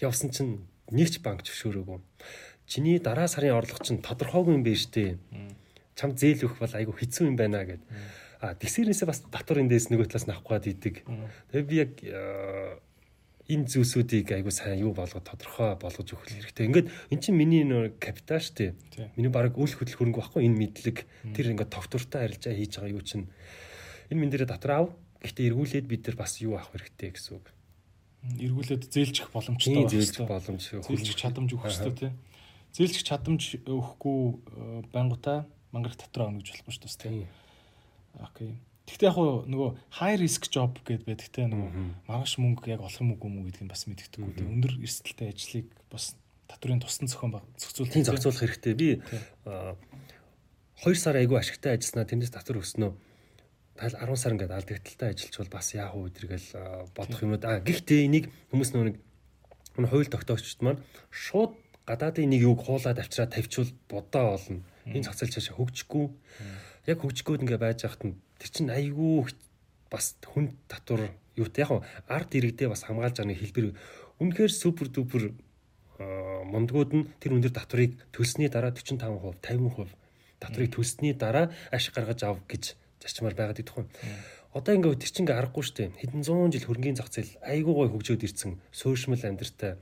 [0.00, 1.98] явсан чинь нэг ч банк зөвшөөрөөгүй.
[2.68, 5.16] Чиний дараа сарын орлого чинь тодорхойгүй юм биш үү?
[5.96, 7.80] Чам зээл өгөх бол айгүй хэцүү юм байна гэд.
[8.44, 10.94] А тэгсэрнээсээ бас татвар эндээс нөгөө талаас нь авах гээд идэг.
[11.52, 11.92] Тэгээ би яг
[13.52, 16.66] энэ зүйлсүүдийг айгүй сайн юу болгоод тодорхой болгож өгөх хэрэгтэй.
[16.72, 19.12] Ингээд эн чинь миний нөр капитал шүү дээ.
[19.20, 20.96] Миний баг үл хөдлөх хөрөнгө багхгүй энэ мэдлэг
[21.36, 23.28] тэр ингээд товтуртай арилжаа хийж байгаа юу чинь
[24.08, 24.88] энэ мэн дээр татвар ав.
[25.20, 27.46] Гэхдээ эргүүлээд бид нар бас юу авах хэрэгтэй гэсэн үг.
[28.40, 30.26] Эргүүлээд зээлжих боломжтой байх хэрэгтэй.
[30.26, 32.12] боломж зээлжих чадамж өгөх хэрэгтэй тий.
[32.72, 34.18] Зээлжих чадамж өгөхгүй
[34.90, 37.28] байнгутаа мангар татвар авах гэж болохгүй шүү дээ.
[38.18, 38.56] Окей.
[38.82, 39.68] Гэхдээ яг нөгөө
[40.02, 41.70] high risk job гэдээ байдаг те нөгөө
[42.10, 44.34] маргааш мөнгө яг олох юм уу мүү гэдгийг бас мэддэггүй.
[44.42, 46.18] Тэгээ өндөр эрсдэлтэй ажлыг бас
[46.50, 48.74] татврын тусдан зохион зохицуулах тийм зохицуулах хэрэгтэй.
[48.74, 48.88] Би
[50.82, 52.90] 2 сар айгүй ашигтай ажилласнаа тэндээс татвар өснөө.
[53.78, 56.48] Тайл 10 сар ингээд алдагдaltaй ажиллачвал бас яах вэ гэдэргээл
[56.90, 57.46] бодох юмуд.
[57.46, 58.96] А гэхдээ энийг хүмүүс нөгөө нэг
[59.88, 60.82] хууль тогтоогчд маань
[61.14, 61.54] шууд
[61.86, 64.60] гадаадын нэг юг хуулаад авчираад тавьчвал бодоо олно.
[64.90, 66.10] Энэ зах зээл цаашаа хөгжихгүй.
[66.90, 69.30] Яг хөгжихгүй ингээ байж хахад нь тэр чинь айгүй
[69.86, 73.66] бас хүн татвар юутай яг арт иргэдээ бас хамгаалж байгаа нэг хэлбэр
[74.18, 75.30] үнэхээр супер дупер
[76.50, 79.94] мондгууд нь тэр өндөр татварыг төлсний дараа 45%, 50%
[80.42, 83.88] татварыг төлсний дараа ашиг гаргаж ав гэж зарчмаар байгаад идэх юм.
[84.52, 85.90] Одоо ингээ тэр чинь аргагүй шүү дээ.
[86.02, 89.78] Хэдэн зуун жил хөрөнгөний зах зээл айгүй гой хөгжөөд ирсэн суурьшмал амьдртай.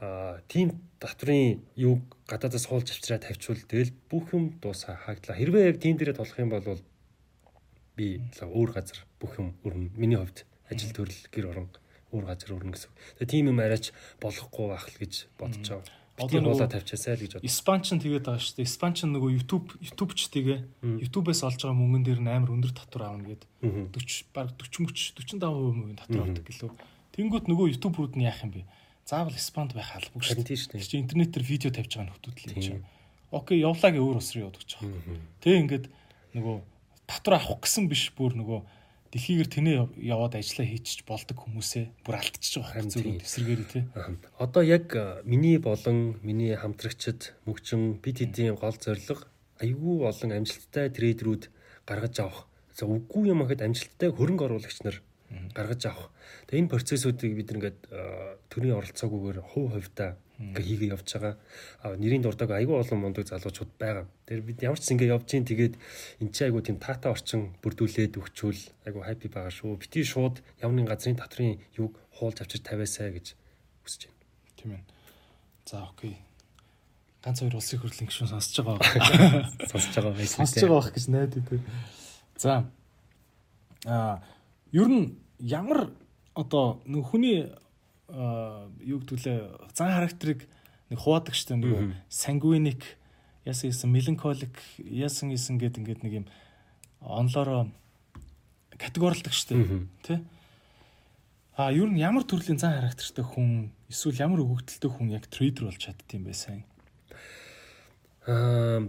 [0.00, 5.36] Аа тийм татврын юг гадаадаас хуулж авчираа тавьчвал тэгэл бүх юм дуусаа хааглаа.
[5.36, 6.80] Хэрвээ яг тийм дээрээ толох юм бол
[8.00, 8.08] би
[8.40, 9.92] өөр газар бүх юм өрнө.
[10.00, 11.68] Миний хувьд ажил төрөл гэр орон
[12.16, 12.92] өөр газар өрнө гэсэн.
[13.20, 13.92] Тэгээ тийм юм арайч
[14.24, 17.46] болохгүй байх л гэж бодож байгаа одоо нөгөө тавьчаасай л гэж бод.
[17.48, 18.68] Испанч нь тэгээд байгаа шүү дээ.
[18.68, 20.58] Испанч нь нөгөө YouTube YouTube-чтэйгээ
[21.00, 25.48] YouTube-ээс олж байгаа мөнгөн дээр нь амар өндөр татвар аавна гээд 40 баг 40 45%
[25.48, 26.70] мөнгөний татвар авдаг гэлөө.
[27.16, 28.68] Тэнгүүт нөгөө YouTube-рууд нь яах юм бэ?
[29.08, 30.84] Заавал Испанд байх албагүй шүү дээ.
[30.84, 32.84] Чи интернетээр видео тавьж байгаа нөхдүүд л юм чинь.
[33.32, 34.76] Окей, явлаа гэ өөр ус руу явдаг ч.
[35.40, 35.84] Тэг ингээд
[36.36, 36.56] нөгөө
[37.10, 38.60] татвар авах гэсэн биш бүр нөгөө
[39.10, 39.72] дэлхийгэр тэнэ
[40.06, 43.82] яваад ажиллаа хийчих болдог хүмүүсээ бүр алдчихж байгаа хэрэг зүрх тесэргээр тий.
[44.38, 44.94] Одоо яг
[45.26, 49.26] миний болон миний хамтрагчид мөгчөн бид хэдийн гол зорилго
[49.58, 51.50] айгүй олон амжилттай трейдерүүд
[51.90, 52.46] гаргаж авах.
[52.70, 55.02] За үгүй юм ахэд амжилттай хөрөнгө оруулагч нар
[55.58, 56.14] гаргаж авах.
[56.46, 57.78] Тэгээ энэ процессуудыг бид ингээд
[58.46, 61.34] төрийн оролцоогүйгээр хувь хувьдаа ингээ хийгээ явж байгаа.
[61.84, 64.08] А нэрийн дурдаг айгүй олон мундаг залуучууд байгаа.
[64.24, 65.74] Тэр бид ямар ч ингээ явж гин тэгээд
[66.24, 69.76] эн чинь айгүй тийм таата орчин бүрдүүлээд өгчүүл айгүй хайпи байгаа шүү.
[69.76, 73.36] Бити шууд явны газрын татрын юг хуулж авчир тавиасаа гэж
[73.84, 74.20] хүсэж байна.
[74.56, 74.82] Тийм ээ.
[75.68, 76.16] За окей.
[77.20, 79.52] Ганц хоёр улсын хурлын гишүүн сонсож байгаа.
[79.70, 80.32] Сонсож байгаа байх.
[80.32, 81.62] Сонсож байгаа байх гэж найдаа тийм.
[82.40, 82.64] За.
[83.84, 84.24] Аа,
[84.72, 85.92] ер нь ямар
[86.34, 87.52] одоо хүний
[88.84, 89.38] юу гэдгүүлээ
[89.74, 90.46] зан характерыг
[90.90, 92.82] нэг хуваадаг штэ нэг сангвиник
[93.46, 96.26] яасан гэсэн меланхолик яасан гэсэн гэд ингээд нэг юм
[97.00, 97.70] онлороо
[98.78, 100.18] категорилдаг штэ тий
[101.60, 105.76] А ер нь ямар төрлийн зан характертай хүн эсвэл ямар өгөгдөлтэй хүн яг трейдер болж
[105.76, 106.64] чаддсан бэ сайн?
[108.24, 108.88] Аа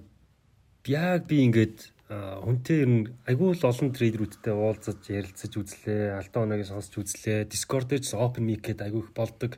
[0.88, 6.19] яг би ингээд хүнтэй ер нь айгүй л олон трейдерүүдтэй уулзаж ярилцаж үзлээ.
[6.19, 7.47] Алтан оногийн сонсч үзлээ.
[7.47, 9.55] Discord дээр ч open mic гэдэг айгүй их болдог.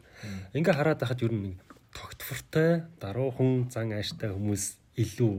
[0.53, 1.57] Ингээ хараад байхад ер нь
[1.97, 5.33] тогтвортой, даруухан, зан ааштай хүмүүс илүү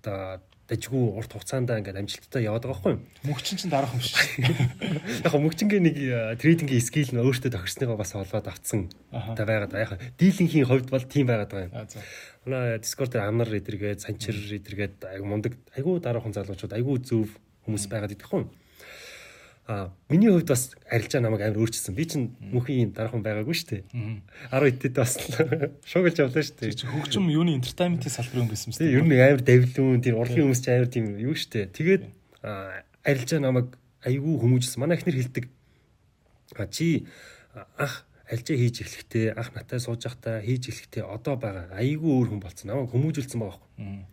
[0.00, 3.04] одоо дажгүй урт хугацаанд ингээд амжилттай яваад байгаа байхгүй юу?
[3.28, 4.16] Мөгчин чинь дараах юм шиг.
[5.28, 5.96] Яг мөгчингээ нэг
[6.40, 10.00] трейдингийн скил нь өөртөө тохирсныгоо бас олоод авцсан та байгаад байгаа.
[10.00, 12.00] Яг дийлэнхийн хувьд бол тийм байгаад байгаа юм.
[12.48, 17.28] Манай Discord дээр амар эдэргээд, санчир эдэргээд айгу мундаг, айгу дараахан залуучууд айгу зөв
[17.68, 18.48] хүмүүс байгаад идэх юм.
[19.66, 21.96] А миний хувьд бас арилжаа намайг амар өөрчилсөн.
[21.96, 23.82] Би чинь мөнхийн юм дараахан байгаагүй шүү дээ.
[24.52, 25.16] 10 идэд бас
[25.88, 26.84] шуугалж явлаа шүү дээ.
[26.84, 28.92] Хөгжим юуны entertainment-ийн салбарын хүн байсан шүү дээ.
[28.92, 31.72] Ер нь амар давилуун, тийм урлагийн хүмүүс ч амар тийм юу шүү дээ.
[31.80, 32.04] Тэгээд
[33.08, 33.72] арилжаа намайг
[34.04, 34.84] айгүй хүмүүжсэн.
[34.84, 35.48] Манай ихнэр хэлдэг.
[36.60, 37.08] А чи
[37.80, 42.44] ах арилжаа хийж эхлэхдээ ах натай сууж байхдаа хийж эхлэхдээ одоо байгаа айгүй өөр хүн
[42.44, 42.68] болцсон.
[42.68, 44.04] Намайг хүмүүжүүлсэн байгаа байхгүй.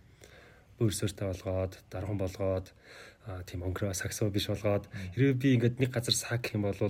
[0.80, 2.68] Өөрсөөртэй болгоод, дархан болгоод
[3.46, 6.82] тийм онгороо саксо биш болгоод хэрвээ би ингээд нэг газар сак гэх юм бол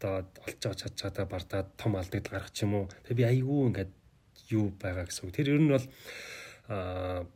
[0.00, 2.86] одоо олж байгаа чад чадаа бардаад том алдагд гарах ч юм уу.
[3.04, 3.92] Тэгээ би айгүй ингээд
[4.54, 5.34] юу байгаа гэсэн үг.
[5.34, 5.86] Тэр ер нь бол
[6.70, 7.26] аа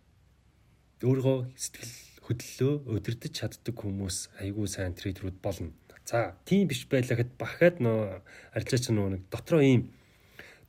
[1.04, 5.74] өөрийгөө сэтгэл хөдлөлөө өдөрдөж чаддаг хүмүүс айгүй сайн трейдерүүд болно.
[6.04, 8.20] За, тийм биш байлаа гэхэд бахад нөө
[8.56, 9.92] арилжаач нөө нэг дотроо ийм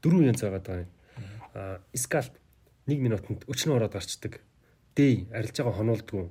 [0.04, 0.84] дөрвөн янз байгаа даа.
[1.56, 2.36] Аа, скалп
[2.88, 4.44] 1 минутанд өчнө ороод гарчдаг.
[4.96, 6.28] Дэй арилжаагаа хонуулдгүй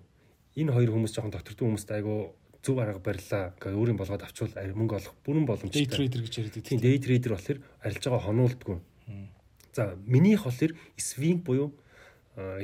[0.54, 4.96] энэ хоёр хүмүүс жоохон доктордуу хүмүүстэй айгу зөв арга барьлаа гэхээр өөрийн болгоод авчвал мөнгө
[4.96, 5.84] олох бүрэн боломжтой.
[5.84, 8.78] Day trader гэж яриад тийм day trader болохоор арилжаагаа хонуулдгүй.
[9.76, 11.74] За минийх болохоор swing буюу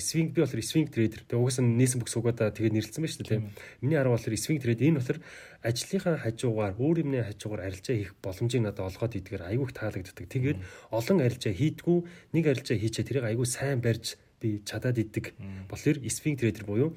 [0.00, 1.20] swing би болохоор swing trader.
[1.28, 3.40] Тэгээ угаасаа нээсэн бүх суугаадаа тэгээд нэрлэлсэн байна шүү дээ.
[3.84, 5.18] Миний арга болохоор swing trader энэ болохоор
[5.62, 10.26] ажлынхаа хажуугаар өөр юмны хажуугаар арилжаа хийх боломжийг надад олгоод идгээр айгүйх таалагддаг.
[10.26, 10.58] Тэгээд
[10.90, 11.98] олон арилжаа хийдгүү
[12.34, 15.36] нэг арилжаа хийчээ тэрийг айгүй сайн барьж би чадаад иддэг.
[15.68, 16.96] Тэгэхээр swing trader буюу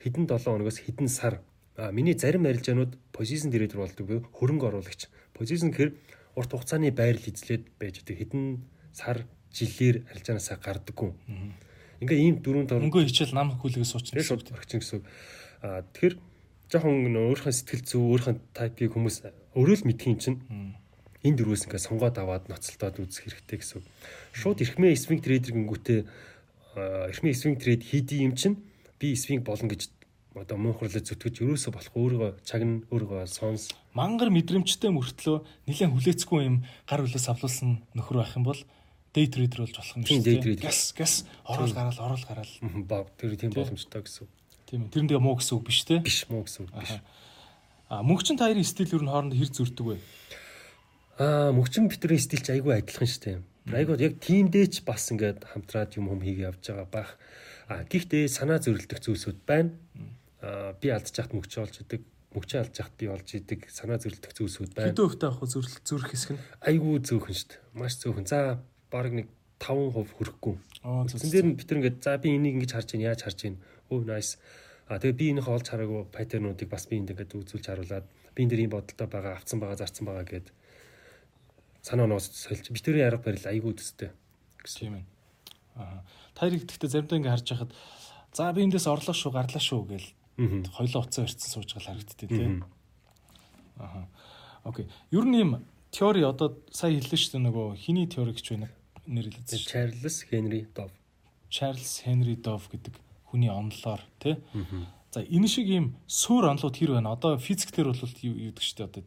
[0.00, 1.42] хэдэн 7 хоногоос хэдэн сар
[1.92, 5.10] миний зарим арилжаанууд позишн trader болдог буюу хөрөнгө оруулагч.
[5.34, 5.92] Позишн гэхээр
[6.38, 8.44] урт хугацааны байрал эзлээд байж байгаа хэдэн
[8.94, 11.10] сар жилээр арилжаанаасаа гардаггүй.
[12.02, 15.02] Ингээ ийм дөрөв дор өнгөө хичээл нам хөлгөөс суучна шууд орчин гэсэн.
[15.62, 16.14] Аа тэгэхээр
[16.70, 19.16] жоохон өөрийнхөө сэтгэл зүй, өөрийнхөө тайпыг хүмүүс
[19.54, 20.38] өөрөө л мэдхийн чинь
[21.22, 23.82] энэ дөрвөөс ингээ сонгоод аваад ноцолдоод үзэх хэрэгтэй гэсэн.
[24.34, 26.00] Шууд эрхмээ swing trader гингүүтээ
[26.76, 28.58] эрхмийн swing trade хийдий юм чинь
[28.98, 29.90] би swing болно гэж
[30.34, 36.56] одоо муухарлаж зүтгэж ерөөсө болох өөрийгөө чагна өөрийгөө сонс мангар мэдрэмжтэй мөртлөө нэлээд хүлээцгүй юм
[36.90, 38.60] гар хүлээс авлуулсан нөхөр байх юм бол
[39.14, 40.58] day trader болж болох юм шүү trader.
[40.58, 41.14] Газ газ
[41.46, 42.54] орол гараал орол гараал.
[42.82, 44.26] баг тэр тийм боломжтой гэсэн.
[44.66, 44.90] Тийм ээ.
[44.90, 46.02] Тэр нь тэгээ муу гэсэн үг биш те.
[46.02, 46.98] биш мó гэсэн үг биш.
[47.86, 49.98] А мөнгөчин таарын стил ер нь хоорондоо хэр зөрдөг вэ?
[51.22, 53.38] Аа мөгчин битрийн стилч айгүй адилхан шүү дээ.
[53.72, 57.10] Айгүй яг тиймдээ ч бас ингээд хамтраад юм хүм хийгээ явж байгаа бах.
[57.72, 59.72] А гэхдээ санаа зөрөлдөх зүйлсүүд байна.
[60.44, 62.04] Аа би алдчих хат мөгч олж идэг.
[62.36, 63.60] Мөгчөө алдчих хат би олж идэг.
[63.72, 64.92] Санаа зөрөлдөх зүйлсүүд байна.
[64.92, 66.44] Хэдэн хөвтэй авах зүрх зүрх хэсэг нь.
[66.60, 67.60] Айгүй зөөхөн шүү дээ.
[67.72, 68.28] Маш зөөхөн.
[68.28, 68.60] За
[68.92, 69.32] баг нэг
[69.64, 70.54] 5% хүрэхгүй.
[71.08, 73.64] Зэн дээр нь бид нар ингээд за би энийг ингэж харж байна, яаж харж байна.
[73.88, 74.36] Өө nice.
[74.92, 78.04] А тэгээ би энийхээ олж хараагүй паттернуудыг бас би энд ингээд үзүүлж харуулад
[78.36, 80.52] би энэ дэр ийм бодолтой байгаа, авцсан байгаа, зарцсан байгаа гэд
[81.84, 84.10] санаа оноос сольж битэрийн арга барил айгүй төстэй.
[84.64, 85.04] Тийм ээ.
[85.76, 86.00] Аа.
[86.32, 87.72] Таярыг гэхдээ заримдаа ингэ харж байхад
[88.32, 90.08] за би эндээс орлоо шүү, гарлаа шүү гэл
[90.72, 92.64] хоёлоо уцаа ирсэн сууж гал харагдтыг тийм.
[93.76, 94.08] Аа.
[94.64, 94.88] Окей.
[95.12, 95.60] Ер нь юм
[95.92, 98.68] теори одоо сая хэллээ шүү дээ нөгөө хиний теори гэж байна
[99.06, 99.68] нэрлэж шүү.
[99.68, 100.90] Чарльз Хенри Дов.
[101.52, 102.96] Чарльз Хенри Дов гэдэг
[103.28, 104.40] хүний онолоор тий.
[105.12, 107.12] За энэ шиг ийм суур онолууд хэр байна?
[107.12, 109.02] Одоо физик дээр бол юу гэдэг шүү дээ одоо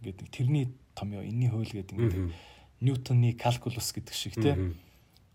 [0.00, 2.32] ингээд нэг тэрний том ёо энэний хууль гэдэг ингээд
[2.80, 4.56] Ньютоны калкулус гэдэг шиг тий.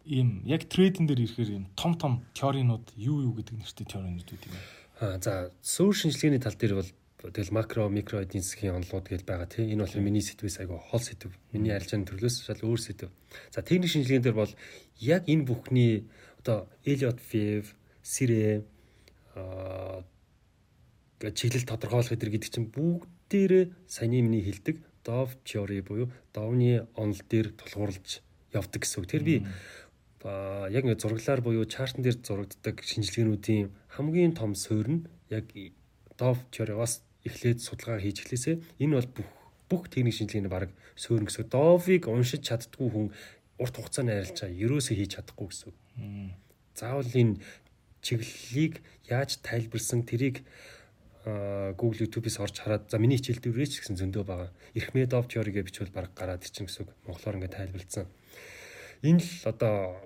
[0.06, 4.44] Ийм яг трейдинг дээр ирэхээр ийм том том теоринууд юу юу гэдэг нэртэй теоринууд үүд
[4.50, 4.56] юм.
[5.02, 6.90] Аа за суур шинжилгээний тал дээр бол
[7.22, 9.70] тэгэл макро микро эдийн засгийн онолууд гэж байгаа тий.
[9.74, 11.34] Энэ бол миний сэтвээс айгу хол сэтв.
[11.54, 13.10] Миний арилжааны төрлөөс шал өөр сэтв.
[13.54, 14.54] За техник шинжилгээний дээр бол
[14.98, 16.10] яг энэ бүхний
[16.42, 17.70] одоо Elliot Wave,
[18.02, 18.66] Sire
[19.34, 20.06] аа
[21.22, 28.26] чиглэл тодорхойлох гэдэг чинь бүгдээрээ саяны миний хэлдэг Dove theory буюу Dove-ны онол дээр тулгуурлаж
[28.52, 29.08] явдаг гэсэн үг.
[29.08, 29.36] Тэр би
[30.26, 35.46] яг ингэ зураглаар буюу чартн дээр зурагддаг шинжилгээнүүдийн хамгийн том суурь нь яг
[36.18, 39.30] Dove theory-гаас эхлээд судалгаа хийж эхлэсэ энэ бол бүх
[39.70, 41.50] бүх техник шинжилгээний баг суурь гэсэн.
[41.50, 43.08] Dove-ыг уншиж чаддгүй хүн
[43.62, 45.72] урт хугацааны арилжаа ерөөсөө хийж чадахгүй гэсэн.
[46.78, 47.42] Заавал энэ
[48.06, 50.46] чиглэлийг яаж тайлбарсан тэрийг
[51.26, 54.50] Google YouTube-ээс орж хараад за миний хичээл дээрээ ч гэсэн зөндөө байгаа.
[54.78, 56.94] Ирхмедов теориг бичвэл баг гараад ирчин гэсэн үг.
[57.10, 58.06] Монголоор ингээд тайлбарлсан.
[59.02, 60.06] Энэ л одоо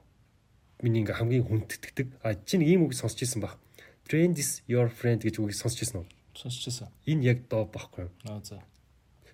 [0.79, 2.07] миний ингээ хамгийн хүндэтгдэг.
[2.23, 3.59] А чинь ийм үг сонсч ирсэн баг.
[4.07, 6.07] Trend is your friend гэж үгийг сонсч ирсэн үү?
[6.39, 6.87] Сонсчихсан.
[7.03, 8.11] Энэ яг доо баггүй юу?
[8.23, 8.63] Аа за.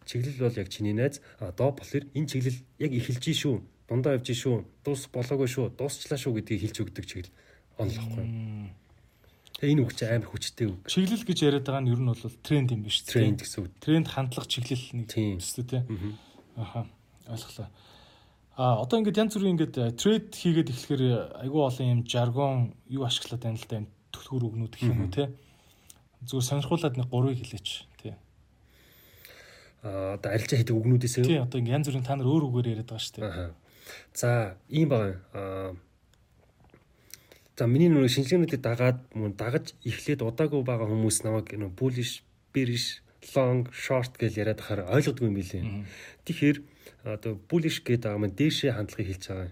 [0.09, 1.21] Чиглэл бол яг чиний найз.
[1.37, 3.61] А доо болохоор энэ чиглэл яг эхэлж шүү.
[3.85, 4.65] Дундаа явж шүү.
[4.81, 5.77] Дуус болоогүй шүү.
[5.77, 7.33] Дуусчлаа шүү гэдгийг хэлж өгдөг чиглэл
[7.77, 8.84] онол баггүй юу?
[9.55, 10.83] Тэгээ энэ үг чинь амар хүчтэй үг.
[10.91, 13.11] Чиглэл гэж яриад байгаа нь ер нь бол тренд юм биш үү?
[13.15, 13.71] Тренд гэсэн үг.
[13.79, 15.39] тренд хандлах чиглэл нэг Тийм.
[15.39, 15.81] өстэй тий.
[16.59, 16.85] Аха.
[17.27, 17.67] Ойлголоо.
[18.59, 21.03] А одоо ингээд янз бүрийн ингээд трейд хийгээд эхлэхээр
[21.43, 25.11] айгүй олон юм жаргон юу ашиглаад байна л да юм түлхүүр өгнүүд гэх юм уу
[25.11, 25.27] тий.
[26.23, 27.67] Зүгээр сонирхуулаад нэг гурвыг хэлээч
[27.99, 28.15] тий.
[29.83, 31.43] А одоо арилжаа хийдэг үгнүүдээс Тий юу?
[31.47, 33.55] одоо ингээд янз бүрийн та нар өөр үгээр яриад байгаа шүү дээ.
[34.15, 35.75] За, ийм байгаа.
[37.55, 42.19] Аа За миний нөгөө шинжилгээнүүдийг дагаад мөн дагаж эхлээд удаагүй байгаа хүмүүс намайг нөгөө bullish,
[42.51, 42.99] bearish,
[43.31, 45.63] long, short гэж яриад ахаар ойлгодгүй юм билээ.
[46.27, 46.57] Тэгэхээр
[47.15, 49.51] одоо bullish гэдэг байгаа маань дээшээ хандлагыг хэлж байгаа.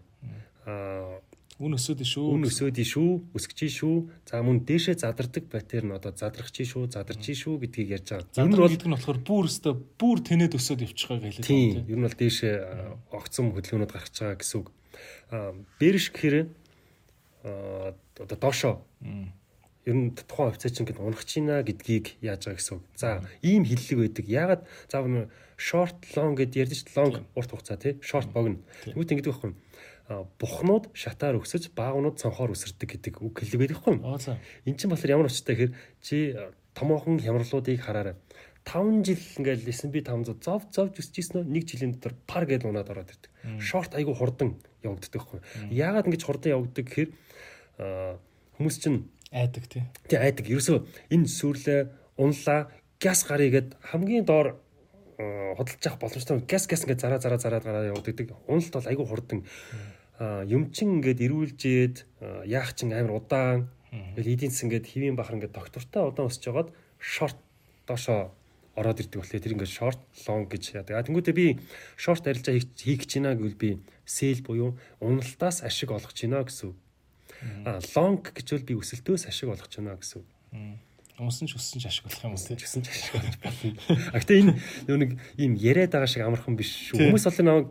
[0.67, 1.23] Аа
[1.63, 2.27] Үн өсөөд шүү.
[2.33, 3.95] үн өсөөд шүү, өсгөж шүү.
[4.27, 8.35] За мөн дээшээ задардаг паттерн одоо задрах чи шүү, задарч шүү гэдгийг ярьж байгаа.
[8.35, 11.87] Ер нь бол гэдэг нь болохоор бүр өстой бүр тэнэд өсөөд явчих байгаа хэлээд Тийм,
[11.87, 12.55] ер нь бол дээшээ
[13.15, 14.67] огцом хөдөлгөөнүүд гарч байгаа гэсэн үг.
[15.29, 16.62] Аа бэрш гэхээр аа
[17.43, 18.75] одоо доошоо
[19.85, 22.83] ер нь тухайн офицер чинь ингэ унах чийна гэдгийг яаж байгаа гэсэн үг.
[22.95, 24.25] За, ийм хиллэг байдаг.
[24.31, 25.27] Ягаад заав нь
[25.59, 28.63] short long гэд ярьдэн ш long урт хугацаа тий short богино.
[28.87, 29.59] Тэгмэт ингэдэг байхгүй юу?
[30.07, 34.07] А бухнууд шатаар өсөж баагнууд цонхоор өсөрдөг гэдэг үг хэллэг байдаг байхгүй юу?
[34.67, 38.15] Эн чинь болохоор ямар очтой гэхээр чи а, томоохон хямралуудыг хараарай.
[38.63, 42.87] 5 жил ингээл S&P 500 зов зовж өсчихсэн нөө нэг жилийн дотор пар гэдээ унаад
[42.87, 43.31] ороод ирдэг.
[43.59, 45.39] Шорт айгу хурдан явагддаг байхгүй.
[45.67, 47.11] Яагаад ингэж хурдан явагддаг гэхээр
[47.77, 49.83] хүмүүс чинь Айдаг тий.
[50.05, 51.81] тий айдаг ерөөсөө энэ сүрлээ
[52.21, 52.69] унлаа
[53.01, 54.61] газ гарыг гэд хамгийн доор
[55.17, 58.29] а, худалдаж авах боломжтой газ газ ингээд зараа зараа зараа гараа явагддаг.
[58.45, 59.41] Уналт бол айгу хурдан
[60.21, 65.17] а, юм чин ингээд ирүүлжээд а, яах чин амар удаан Тэгэл эдийн засаг ингээд хэвийн
[65.17, 67.37] бахар ингээд доктортой удаан өсөж жагаад шорт
[67.85, 68.33] доошоо
[68.73, 70.97] ороод ирдэг болохоор тэр ингээд шорт лонг гэж яадаг.
[70.97, 71.61] А тэнгуүтээ би
[71.93, 73.69] шорт арилжаа хийх гэж байна гэвэл би
[74.05, 76.77] сэл буюу уналтаас ашиг олох гэж байна гэсэн үг.
[77.95, 80.27] Лонг гэжвэл би өсөлтөөс ашиг олох гэж байна гэсэн үг.
[81.19, 82.57] Унсан ч өссөн ч ашиг болох юм уу тий.
[82.57, 83.73] Гэсэн ч ашиг олж болно.
[84.11, 84.53] А гэтээ энэ
[84.89, 87.13] нөгөө нэг ийм яриад байгаа шиг амархан биш шүү.
[87.13, 87.67] Хүмүүс бол намайг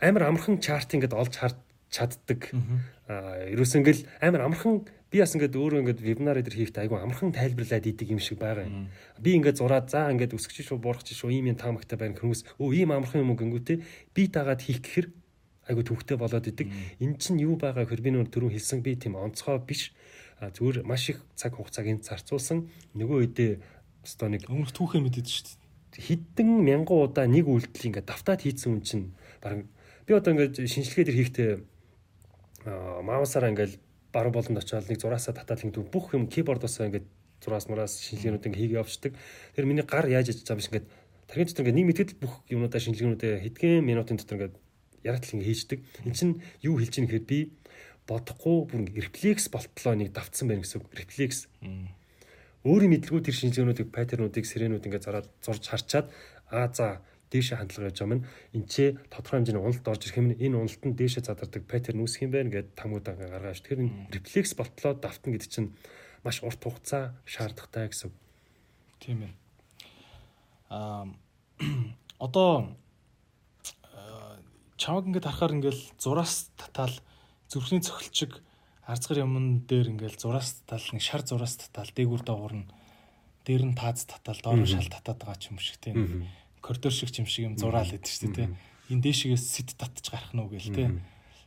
[0.00, 1.38] амар амархан чарт ингээд олж
[1.90, 2.40] чаддаг.
[3.06, 7.86] Ерөөс ингээл амар амархан би бас ингээд өөрөө ингээд вебинар дээр хийхдээ айгу амархан тайлбарлаад
[7.86, 8.86] идэг юм шиг байгаа юм.
[9.18, 12.70] Би ингээд зураад за ингээд өсгөж шүү буурах шүү ийм юм таамагтай байна хүмүүс өө
[12.78, 13.82] ийм амархан юм уу гингүүтэй
[14.14, 15.06] би дагаад хийх гэхэр
[15.68, 16.68] айгу төвхтэй болоод идэг.
[17.00, 19.92] Эн чинь юу байгаа хэр би нөр түрүү хэлсэн би тийм онцгой биш.
[20.40, 22.68] А зүгээр маш их цаг хугацааг энд зарцуулсан.
[22.96, 23.52] Нөгөө үедээ
[24.04, 25.58] өстой нэг өмнөх түүхээ мэдээд шүү дээ.
[26.00, 29.04] Хэдэн мянган удаа нэг үйлдэл ингээд давтаад хийцэн үн чинь
[29.44, 29.68] баг
[30.06, 31.50] би одоо ингээд шинжилгээ төр хийхдээ
[33.04, 33.76] маусаараа ингээд
[34.14, 37.06] баруун болонд очиод нэг зураасаа татаад ингээд бүх юм кибордоосоо ингээд
[37.44, 39.12] зураас мураас шинжилгээнүүд ингээд хийгээ явчихдаг.
[39.54, 40.88] Тэр миний гар яаж аж байгаа биш ингээд
[41.28, 44.54] тархин дотор ингээд нэг мэтгэд бүх юмудаа шинжилгээнүүдээ хэдхэн минутын дотор ингээд
[45.04, 45.78] яратал ингээд хийждэг.
[46.04, 47.40] Эн чинь юу хэлж ийн гэхээр би
[48.10, 50.90] бодохгүй бүр рефлекс болтлоо нэг давтсан байна гэсэн үг.
[50.94, 51.46] Рефлекс.
[52.66, 56.12] Өөрийн мэдлгүй тэр шинжилгээнүүдийг паттернуудыг сиренүүд ингээд зараад зурж харчаад
[56.50, 57.00] аа за
[57.30, 58.26] дээшээ хандлага явж байгаа юм.
[58.52, 60.34] Энд чи тодорхой хэмжээний уналт орж ирэх юм.
[60.34, 63.62] Энэ уналтанд дээшээ задардаг паттерн үүсэх юм байна гэдээ тамгуудаа гаргаж.
[63.62, 65.70] Тэгэхээр рефлекс болтлоо давтан гэдэг чинь
[66.26, 68.10] маш урт хугацаа шаардлагатай гэсэн.
[68.98, 69.32] Тийм ээ.
[70.68, 71.06] Аа
[72.26, 72.76] одоо
[74.80, 76.96] чамаг ингээд харахаар ингээл зураас татаал
[77.52, 78.40] зүрхний цохилчиг
[78.88, 82.66] арцгар юмн дээр ингээл зураас татаал нэг шар зураас татаал дээгүүр доогуур нь
[83.44, 86.24] дээр нь таац татаал доор нь шал татаад байгаа ч юм шиг тийм.
[86.64, 88.48] Коридор шиг юм шиг юм зураал идэв шүү дээ.
[88.88, 90.84] Энэ дээшгээс сэт татж гарах нь үгээл те.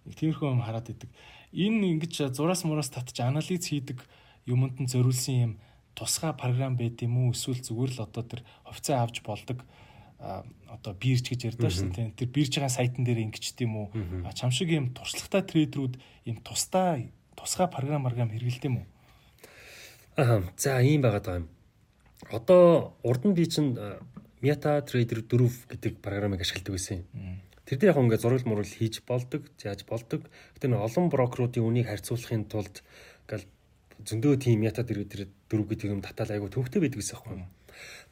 [0.05, 1.09] Тиймэрхүү юм хараад идэг.
[1.53, 4.05] Энэ ингэж зураас мураас татж анализ хийдэг
[4.45, 5.53] юмд нь зориулсан юм
[5.97, 7.33] тусгай програм байд юм уу?
[7.33, 9.61] Эсвэл зүгээр л одоо тэр офицаа авч болдог
[10.23, 12.15] одоо бирж гэж ярьдаа шүү дээ.
[12.15, 13.87] Тэр бирж байгаа сайтн дээр ингэчт юм уу?
[14.31, 15.99] Чам шиг юм туршлагатай трейдерүүд
[16.31, 17.03] юм тусдаа
[17.35, 18.85] тусгай програм програм хэрэгэлдэм үү?
[20.17, 21.49] Аа за ийм байгаад байгаа юм.
[22.31, 23.75] Одоо урд нь би чинь
[24.43, 27.39] Meta Trader 4 гэдэг програмыг ашигладаг байсан юм.
[27.63, 30.27] Тэр дээр яг ингээд зураг мурал хийж болдог, яаж болдог.
[30.55, 32.83] Гэтэ нэг олон брокеруудын үнийг харьцуулахын тулд
[33.27, 33.47] ингээл
[34.03, 37.47] зөндөө тийм Meta Trader 4 гэдэг юм татаал айгу төвхтэй байдаг гэсэн юм.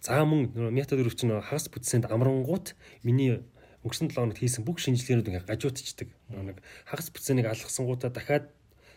[0.02, 2.74] За мөн Meta 4 чинь хагас бүтсэнд амрангууд
[3.04, 3.42] миний
[3.82, 6.10] өнгөрсөн 7 хоногт хийсэн бүх шинжилгээнүүд ингээд гажуутчдаг.
[6.30, 8.50] Нэг хагас бүтсэнийг алгасангуудаа дахиад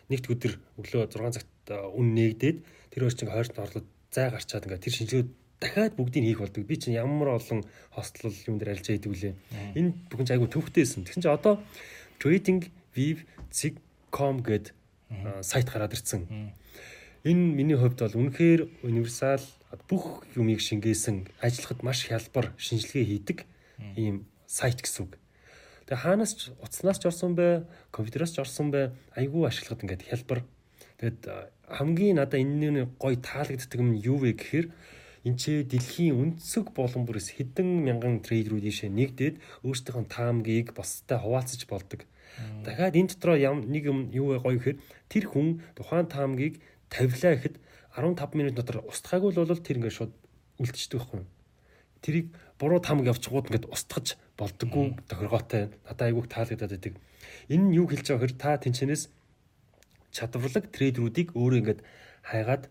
[0.09, 2.57] нэгд өдөр өглөө 6 цагт үн нээгдээд
[2.93, 5.25] тэр хоёр чинь хойрт орлоод зай гарчаад ингээд тэр шинжилгээ
[5.59, 6.65] дахиад бүгдийг хийх болдог.
[6.69, 9.33] Би чинь ямар олон хостлол юм дээр арилжаа идэг үлээ.
[9.73, 11.09] Энэ бүхэн айгу төвхтэйсэн.
[11.09, 11.63] Тэгсэн чинь одоо
[12.19, 14.73] Trading Viv Zig.com гэд
[15.41, 16.53] сайт гараад ирсэн.
[17.25, 19.41] Энэ миний хувьд бол үнэхээр универсал
[19.89, 23.37] бүх юмыг шингээсэн ажиллахад маш хялбар шинжилгээ хийдэг
[23.97, 25.17] ийм сайт гэсэн үг.
[25.89, 30.45] Тэгээ хаанаас ч утаснаас ч орсон бай, компьютероос ч орсон бай, айгүй ашиглахад ингээд хялбар.
[31.01, 31.25] Тэгэд
[31.65, 34.69] хамгийн надаа энэ гоё таалагддаг юм юу вэ гэхээр
[35.25, 41.65] энэ ч дэлхийн өнцөг болон бүрээс хэдэн мянган трейдерүүд ийшээ нэгдээд өөрсдийнхөө таамгийг бостой хуваалцаж
[41.65, 42.05] болдог.
[42.61, 44.77] Дахиад энэ дотроо нэг юм юу гоё гэхээр
[45.09, 47.55] тэр хүн тухайн таамгийг тавилаа гэхэд
[47.95, 50.13] 15 минут дотор устгаагүй л бол тэр ингээд шууд
[50.59, 51.27] үлдчихдэг байхгүй юу?
[52.03, 52.27] Тэрийг
[52.59, 55.71] буруу таамаг явчихгууд ингээд устгаж болдоггүй тохиргоотой.
[55.87, 56.93] Надад айгүйх таалагдаад байдаг.
[57.49, 59.03] Энэ нь юу хэлж байгаа хэрэг та тэнчнээс
[60.11, 61.81] чадварлаг трейдерүүдийг өөрөө ингээд
[62.23, 62.63] хайгаад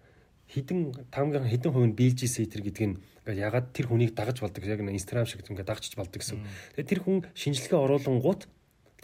[0.48, 4.64] хідэн таамгийн хідэн хувь нь биелжсэн тэр гэдэг нь ингээд ягаад тэр хүнийг дагаж болдог
[4.64, 6.44] яг инстаграм шиг ингээд дагчиж болдог гэсэн.
[6.76, 8.48] Тэгээ тэр хүн шинжилгээ оруулан гут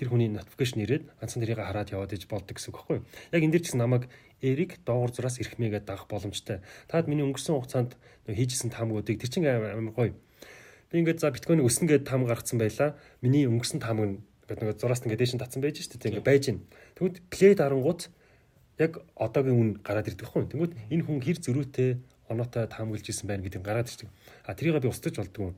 [0.01, 3.05] тэр хүний notification ирээд ганцхан тэрийг хараад яваад иж болдог гэсэн үг байхгүй юу?
[3.36, 4.09] Яг энэ дэр чинь намайг
[4.40, 6.64] эриг доогуур зураас эрхмээгээд дагах боломжтой.
[6.89, 10.16] Таад миний өнгөрсөн хугацаанд хийжсэн таамгуудыг тэр чинь амар гоё.
[10.89, 12.97] Би ингээд за биткойн өснө гэдэг таам гаргацсан байла.
[13.20, 14.18] Миний өнгөрсөн таамаг нь
[14.48, 16.16] ингээд нэг зураас ингээд дэшин татсан байж шүү дээ.
[16.16, 16.64] Ингээд байж гин.
[16.97, 18.01] Тэгвэл плей дарангууд
[18.81, 20.48] яг одоогийн үн гараад ирдэг байхгүй.
[20.48, 21.90] Тэнгүүд энэ хүн хэр зөрүүтэй
[22.32, 24.09] оноотой таамаглаж исэн байна гэдэг нь гараад ирдэг.
[24.48, 25.52] А тэрийг би устгаж болдгоо.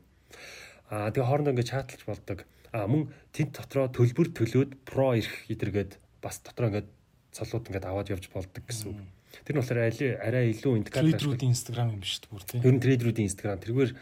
[0.90, 2.44] А тэгээ хоорондоо ингээд чатлж болдог.
[2.72, 6.88] Мөн тэнд дотроо төлбөр төлөөд про ирэх идэргээд бас дотроо ингээд
[7.36, 9.00] цолууд ингээд аваад явж болдог гэсэн үг.
[9.44, 9.80] Тэр нь болохоор
[10.24, 12.60] арай илүү индикатор трейдерүүдийн инстаграм юм шүү дээ бүр тийм.
[12.64, 13.92] Ер нь трейдерүүдийн инстаграм тэргээр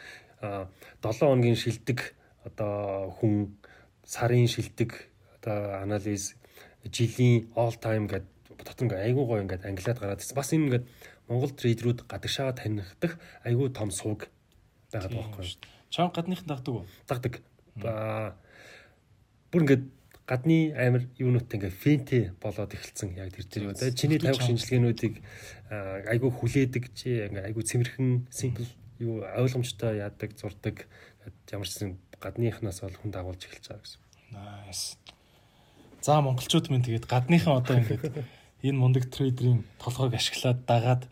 [1.02, 1.98] 7 хоногийн шилдэг
[2.46, 3.58] одоо хүн
[4.06, 4.90] сарын шилдэг
[5.38, 6.34] одоо анализ
[6.86, 10.38] жилийн all time гэдэг дотор ингээ айгуу гоо ингээ англиад гараад ирсэн.
[10.38, 10.82] Бас энэ ингээ
[11.30, 14.26] Монгол трейдерүүд гадагшаа танигдах айгуу том сувг
[14.90, 15.58] байгаад байгаа байхгүй юу?
[15.90, 16.86] Чам гадныхан дагдаг уу?
[17.06, 17.34] Дагдаг.
[17.86, 18.34] Аа
[19.50, 19.80] бүр ингээ
[20.30, 23.74] гадны амир юунуудтай ингээ фэнтэ болоод эхэлсэн яг тэр тэр.
[23.74, 25.14] Тэгээ чиний тавих шинжилгээнүүдийг
[26.06, 28.66] айгуу хүлээдэг чи ингээ айгуу цэмэрхэн simple
[29.02, 30.86] юу ойлгомжтой яадаг зурдаг
[31.50, 34.00] ямар ч юм гадныхнаас бол хүн дагуулж эхэлж байгаа гэсэн.
[34.30, 34.94] Nice.
[36.04, 38.22] За монголчууд минь тэгээд гадныхан одоо ингээд
[38.62, 41.02] энэ мундаг трейдерийн толгойг ашиглаад дагаад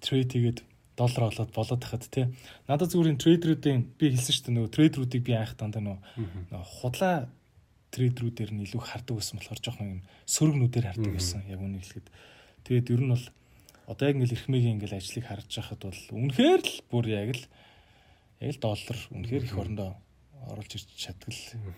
[0.00, 0.58] трейд хийгээд
[0.96, 2.26] доллар олоод болоод тахад тий.
[2.66, 7.28] Надад зүгээр энэ трейдерүүдийн би хэлсэн шүү дээ нөгөө трейдерүүдийг би анх дандаа нөгөө худлаа
[7.94, 12.08] трейдерүүдээр нь илүү хардаг байсан болохоор жоохон юм сөргнүүдээр хардаг байсан яг үнийг хэлэхэд.
[12.66, 13.26] Тэгээд ер нь бол
[13.86, 17.44] одоо яг ингээл эрхмээгийн ингээл ажлыг харж байхад бол үнэхээр л бүр яг л
[18.42, 19.90] яг л доллар үнэхээр их орондоо
[20.50, 21.32] оруулж ирч чаддаг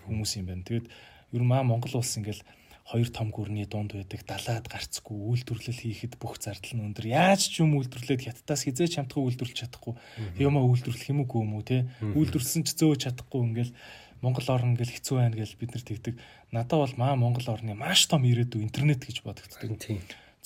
[0.09, 0.65] хүмүүс юм байна.
[0.65, 2.41] Тэгээд ер нь маа Монгол улс ингээл
[2.87, 7.11] хоёр том гүрний дунд байдаг далаад гарцгүй үйлдвэрлэл хийхэд бүх зардал нь өндөр.
[7.11, 9.99] Яаж ч юм үйлдвэрлээд хятадаас хизээч хамтгүй үйлдвэрлэж чадахгүй.
[10.39, 11.91] Юмаа үйлдвэрлэх юм уу юм уу те?
[11.99, 13.75] Үйлдвэрлсэн ч зөөж чадахгүй ингээл
[14.21, 16.15] Монгол орн ингээл хэцүү байна гэж бид нар тэгдэг
[16.51, 19.77] надад бол маа Монгол орны маш том ирээдүй интернет гэж бодогддог.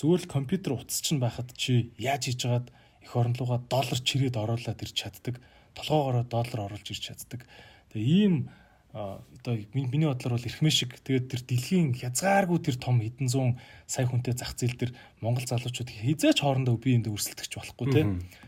[0.01, 2.67] Зүгээр л компьютер утас чинь байхад чи яаж хийж хагаад
[3.05, 5.37] эх орн руугаа доллар чирээд оруулаад ирч чаддаг.
[5.77, 7.45] Толгоогоороо доллар оруулж ирч чаддаг.
[7.93, 8.49] Тэгээ ийм
[8.91, 13.55] одоо миний бодлоор бол эрхмээ шиг тэгээд тэр дэлхийн хязгааргүй тэр том хэдэн зуун
[13.87, 14.91] сая хүнтэй зах зээл дээр
[15.23, 18.01] Монгол залуучууд хизээч хоорондоо бие биендээ өрсөлдөгч болохгүй те.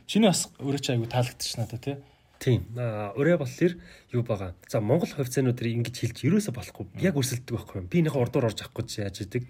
[0.04, 2.04] Чиний бас өөрөө ч айгу таалагдчих надад те.
[2.44, 2.68] Тийм.
[2.76, 3.74] Өөрөө болохоор
[4.12, 4.52] юу байгаа.
[4.68, 6.92] За Монгол хувьцаанууд тэр ингэж хэлж ерөөсө болохгүй.
[7.00, 7.88] Яг өрсөлддөг байхгүй юм.
[7.88, 9.48] Би энийхээ урдуур орж авахгүй чи яаж идэг.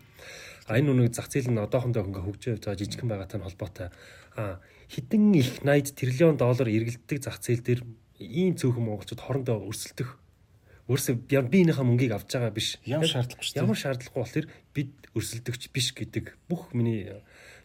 [0.69, 3.89] А энэ нүг зах зээл нь одоохондоо ингээ хөгжиж байгаа жижигхэн байгаатай нь холбоотой.
[4.37, 4.61] А
[4.93, 7.81] хэдэн их 80 тэрлион доллар эргэлддэг зах зээл дээр
[8.21, 10.21] ийм цөөхөн монголчууд хоорондоо өрсөлдөх
[10.83, 11.15] Өөрөөсөө
[11.47, 12.75] би энийхээ мөнгийг авч байгаа биш.
[12.83, 13.63] Ямар шаардлагагүй шүү дээ.
[13.63, 17.07] Ямар шаардлагагүй болохоор бид өрсөлдөгч биш гэдэг бүх миний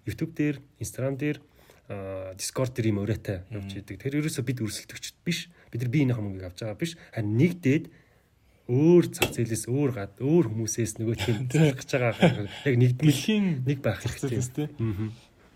[0.06, 1.42] YouTube дээр, Instagram дээр,
[1.88, 3.96] Discord дээр юм өрөөтэй явж идэг.
[3.96, 5.48] Тэр ерөөсөө бид өрсөлдөгч биш.
[5.72, 7.00] Бид нар би энийхээ мөнгийг авч байгаа биш.
[7.16, 7.84] Харин нэгдээд
[8.68, 13.80] өөр цав зээлээс өөр гад өөр хүмүүсээс нөгөө тийм зарах гэж байгаа яг нэгдмэлийн нэг
[13.80, 14.68] байх хэрэгтэй.
[14.68, 15.08] Аа.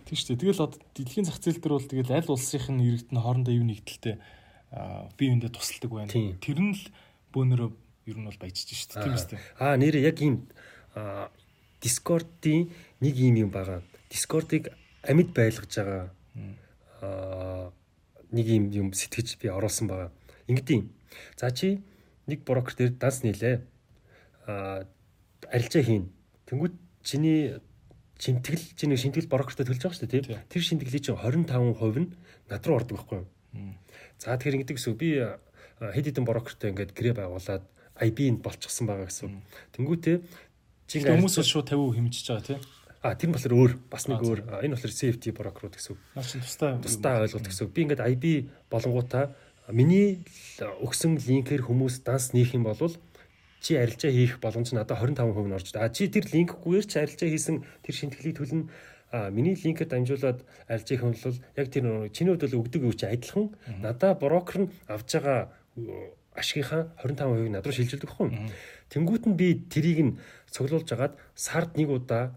[0.08, 0.40] Тийм шүү дээ.
[0.40, 4.16] Тэгэл одоо дэлхийн зах зээл дээр бол тэгэл аль улсынх нь иргэдэн хоорондоо юу нэгдэлтэй
[4.16, 6.08] бие биендээ тусалдаг байна.
[6.40, 6.84] Тэр нь л
[7.36, 7.70] бөөнөрөө
[8.08, 9.04] ер нь бол баяжж шүү дээ.
[9.04, 9.38] Тийм үстэй.
[9.60, 10.48] Аа нэрээ яг ийм
[11.84, 12.72] Discord-ийн
[13.04, 13.84] нэг юм юм байгаа.
[14.08, 14.72] Discord-ыг
[15.04, 16.08] амьд байлгаж байгаа.
[17.02, 17.72] Аа
[18.32, 20.10] нэг юм юм сэтгэж би оруулсан байгаа.
[20.48, 20.88] Ингэдэм.
[21.36, 21.82] За чи
[22.26, 23.60] нэг брокер дээр данс нийлээ.
[24.46, 24.88] Аа
[25.52, 26.08] арилжаа хийн.
[26.48, 27.60] Тэнгүүд чиний
[28.22, 30.40] шинтгэл чиний шинтгэл брокертой төлж байгаа шүү дээ тийм.
[30.48, 32.14] Тэр шинтгэлийн чинь 25% нь
[32.48, 33.28] над руу ордог байхгүй юу?
[34.18, 35.18] За тэгэхээр ингэдэг гэсэн би
[35.82, 37.66] хэд хэдэн брокертэй ингээд гэрээ байгуулад
[37.98, 39.42] IB-нд болчихсон байгаа гэсэн.
[39.74, 40.16] Тэнгүүтээ
[40.86, 42.60] чи хүмүүс шууд 50% хэмжиж байгаа тийм.
[43.02, 45.98] А тэр нь болохоор өөр бас нэг өөр энэ болохоор CFT брокерууд гэсэн.
[46.14, 47.74] Наа чи тустай тустай ойлголт гэсэн.
[47.74, 48.24] Би ингээд IB
[48.70, 49.34] болонгуудаа
[49.74, 50.22] миний
[50.62, 52.78] өгсөн линкээр хүмүүс данс нээх юм бол
[53.58, 55.68] чи арилжаа хийх боломж надад 25% нь орж.
[55.74, 58.70] А чи тэр линкгүйгээр чи арилжаа хийсэн тэр шинтгэлийг төлнө
[59.10, 62.94] а миний линкээр дамжуулаад арилжаа хийх юм бол яг тэр чиний хувьд бол өгдөг юу
[62.94, 63.50] чи адилхан
[63.82, 65.50] надаа брокер нь авж байгаа
[66.34, 68.30] ашигынхаа 25%-ийг над руу шилжүүлдэг байхгүй.
[68.88, 70.12] Тэнгүүт нь би тэрийг нь
[70.50, 72.32] цуглуулж агаад сард нэг удаа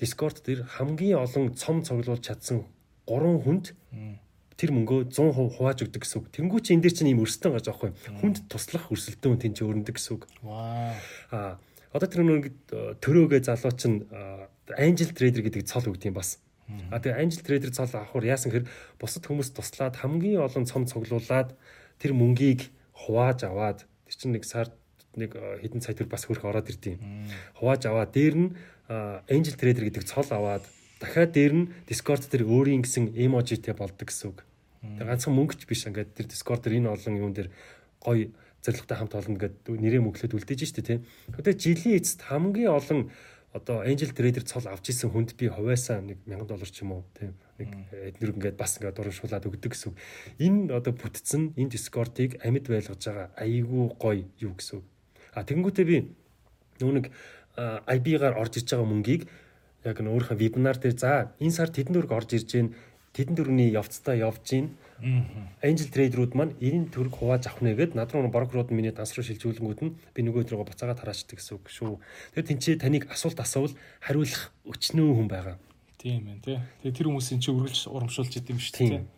[0.00, 2.64] Discord дээр хамгийн олон цом цуглуулж чадсан
[3.04, 3.76] 3 хүнд
[4.56, 6.26] тэр мөнгөө 100% хувааж өгдөг гэсэн үг.
[6.36, 8.20] Тэнгүүч энэ дээр чинь ийм өрсөлдөөн гарч байгаа байхгүй.
[8.20, 10.28] Хүнд туслах өрсөлдөөн тэн чи өрнөдөг гэсэн үг.
[10.44, 11.56] Аа
[11.96, 12.52] одоо тэр нэг
[13.00, 14.06] төрөөгөө залуу чинь
[14.76, 16.38] Angel Trader гэдэг цол өгд юм бас.
[16.92, 18.68] А тэгээ Angel Trader цол авахур яасан хэр
[19.00, 21.56] бусад хүмүүс туслаад хамгийн олон цом цуглуулад
[21.98, 24.76] тэр мөнгийг хувааж аваад тэр чинь нэг сард
[25.18, 27.02] нэг хэдэн сая төгрөг бас хөрөх ороод ирдیں۔
[27.58, 28.48] Хувааж аваад дээр нь
[29.30, 30.66] Angel Trader гэдэг цол аваад
[30.98, 34.42] дахиад дээр нь Discord дээр өөрийн гэсэн эможитэй болдог гэсэн үг.
[34.82, 37.54] Тэр ганцхан мөнгөч биш ингээд тэр Discord дээр энэ олон юм дээр
[38.02, 38.34] гоё
[38.66, 40.98] зорилготой хамт олно гэдэг нэрээ мөглөөд үлдээж штэ тий.
[41.30, 43.00] Тэгээд жилийн эцэст хамгийн олон
[43.54, 47.02] одоо Angel Trader цол авч исэн хүнд би хувьяасаа нэг 1000 доллар ч юм уу
[47.14, 49.94] тийм нэг эднэр ингээд бас ингээд урамшуулад өгдөг гэсэн.
[50.38, 54.82] Энэ одоо бүтцэн энэ Discord-ыг амьд байлгаж байгаа айгүй гоё юу гэсэн.
[55.34, 55.98] А тэгэнгүүтээ би
[56.78, 57.06] нүүн нэг
[57.56, 59.22] IB-гаар орж иж байгаа мөнгийг
[59.84, 62.68] яг н өөрийнхөө вебинар дээр за энэ сар тэдэн дөрөг орж ирж гин
[63.16, 64.66] тэдэн дөрөвний явцдаа явж гин
[65.00, 69.80] Angel Trader-ууд маань 90 төгрөг хувааж авах нэгэд над руу брокерууд миний данс руу шилжүүлэнгүүд
[69.80, 71.96] нь би нөгөө төрөг буцаагаа тараачдаг гэсэн үг шүү.
[72.36, 73.72] Тэгэхээр тэнцээ таныг асуулт асуувал
[74.04, 75.56] хариулах өчнөө хүн байгаа.
[75.96, 76.58] Тийм ээ тий.
[76.84, 79.08] Тэгээ тэр хүмүүсийн чи үргэлж урамшуулж идэм шүү дээ.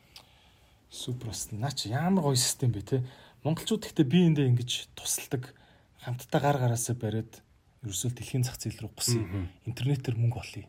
[0.87, 3.01] Супер бас наач ямар гоё систем бэ тий.
[3.43, 5.51] Монголчууд гэхдээ биеиндээ ингэж тусалдаг
[5.99, 7.43] хамтдаа гар гараасаа бариад
[7.83, 10.67] ерөөсөө дэлхийн зах зээл рүү гусан интернетээр мөнгө олъё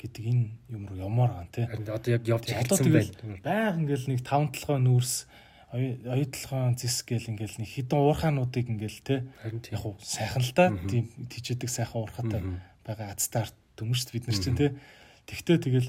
[0.00, 1.64] гэдэг энэ юм руу ямаар байгаа тий.
[1.64, 3.12] Одоо яг явж эхэлсэн байл.
[3.40, 5.14] Баян ингээл нэг 5 толгой нүүрс
[5.72, 9.20] оюутлогоон зис гэл ингээл нэг хідэн уурхаануудыг ингээл тий.
[9.72, 12.40] Яг уу сайхан л да тийм тийчэдэг сайхан уурхатай
[12.84, 14.70] байгаа адстарт төмөрч бид нар чинь тий.
[15.24, 15.88] Тэгтээ тэгэл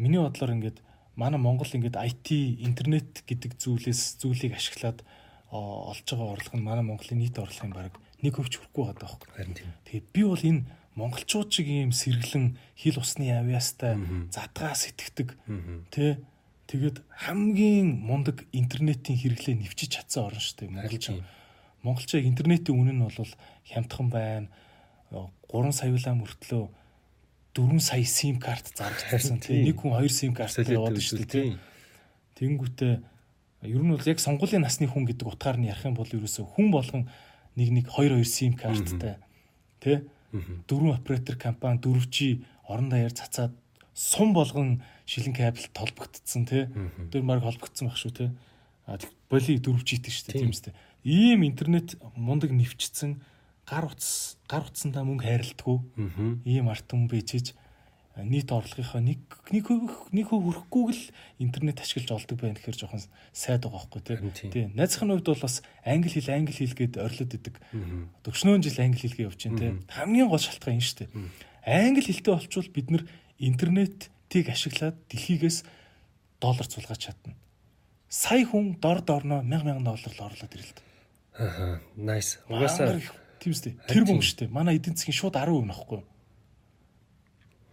[0.00, 0.80] миний бодлоор ингээд
[1.14, 2.28] манай Монгол ингээд IT
[2.64, 5.04] интернет гэдэг зүйлээс зүйлийг ашиглаад
[5.52, 9.30] олж байгаа орлого нь манай Монголын нийт орлогын бараг нэг хөвч хүрэхгүй байгаа байхгүй.
[9.34, 9.70] Харин тийм.
[9.86, 10.62] Тэгээд би бол энэ
[10.94, 13.98] монголчууд шиг ийм сэргэлэн хил усны авьяастай
[14.30, 15.28] задгаа сэтгэдэг
[15.90, 16.20] тэ
[16.70, 21.04] тэгээд хамгийн мундаг интернетийн хэрэглээ нэвчиж чадсан орн шүү дээ монголч.
[21.82, 23.32] Монголчууд интернетийн үнэ нь бол
[23.66, 24.48] хямдхан байна.
[25.12, 26.64] 3 саяулаа мөртлөө
[27.52, 31.60] 4 сая сим карт зарагдсан тийм нэг хүн 2 сим карттай яваад шүү дээ тийм.
[32.36, 32.94] Тэнгүүтээ
[33.68, 36.72] ер нь бол яг сонгуулийн насны хүн гэдэг утгаар нь ярих юм бол ерөөсөө хүн
[36.72, 37.04] болгон
[37.56, 39.18] нэг нэг 2 2 сим карттай
[39.82, 40.06] Тэ?
[40.70, 43.52] Дөрвөн оператор компани 4G орон даяар цацаад
[43.92, 46.70] сум болгон шилэн кабель толбогдсон тий.
[47.10, 48.30] Тэр марг холбогдсон байх шүү тий.
[48.86, 48.96] А
[49.28, 50.72] боли 4G-тэй шүү дээ тийм үстэй.
[51.02, 53.18] Ийм интернет мундаг нэвчсэн
[53.66, 55.78] гар утас гар утсандаа мөнгө хайрладгүй.
[56.46, 57.58] Ийм арт хүн бийчиж
[58.20, 59.64] нийт орлогынхоо нэг нэг
[60.12, 61.04] нэг хүрэхгүй л
[61.40, 63.00] интернет ашиглаж олдог байх гэхээр жоохон
[63.32, 64.68] сайд байгаа байхгүй тий.
[64.76, 67.56] Найзахын хувьд бол бас англи хэл англи хэл гээд орилоод идэг.
[68.20, 69.72] Дөгшнөө жил англи хэлгээ явж байна тий.
[69.96, 71.10] Хамгийн гол шалтгаан энэ шүү дээ.
[71.64, 73.02] Англи хэлтэй болчвол бид нар
[73.40, 75.64] интернетийг ашиглаад дэлхийгээс
[76.36, 77.32] доллар цулгаж чадна.
[78.12, 80.76] Сая хүн дор дорноо 1000 мянган доллар л орлоод ирэл.
[81.40, 82.44] Аа, nice.
[82.44, 83.00] Угаасаа
[83.40, 83.80] тийм үстэй.
[83.88, 84.52] Тэр бүм штэ.
[84.52, 86.11] Манай эдийн засгийн шууд 10% нөхгүй юу?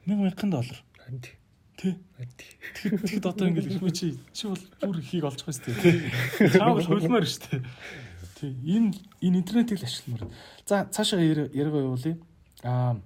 [0.10, 0.80] 1000 мянган доллар.
[1.80, 1.96] Тий.
[2.76, 6.52] Тэгэхэд одоо ингээл ихмэ чи чи бол бүр ихийг олж байгаа шүү дээ.
[6.60, 7.62] Чаа бол хөлмөр шүү дээ.
[8.36, 8.52] Тий.
[8.68, 8.92] Энэ
[9.24, 10.28] энэ интернетийг л ашигламар.
[10.68, 12.20] За цаашаа яриага явуулъя.
[12.68, 13.00] Аа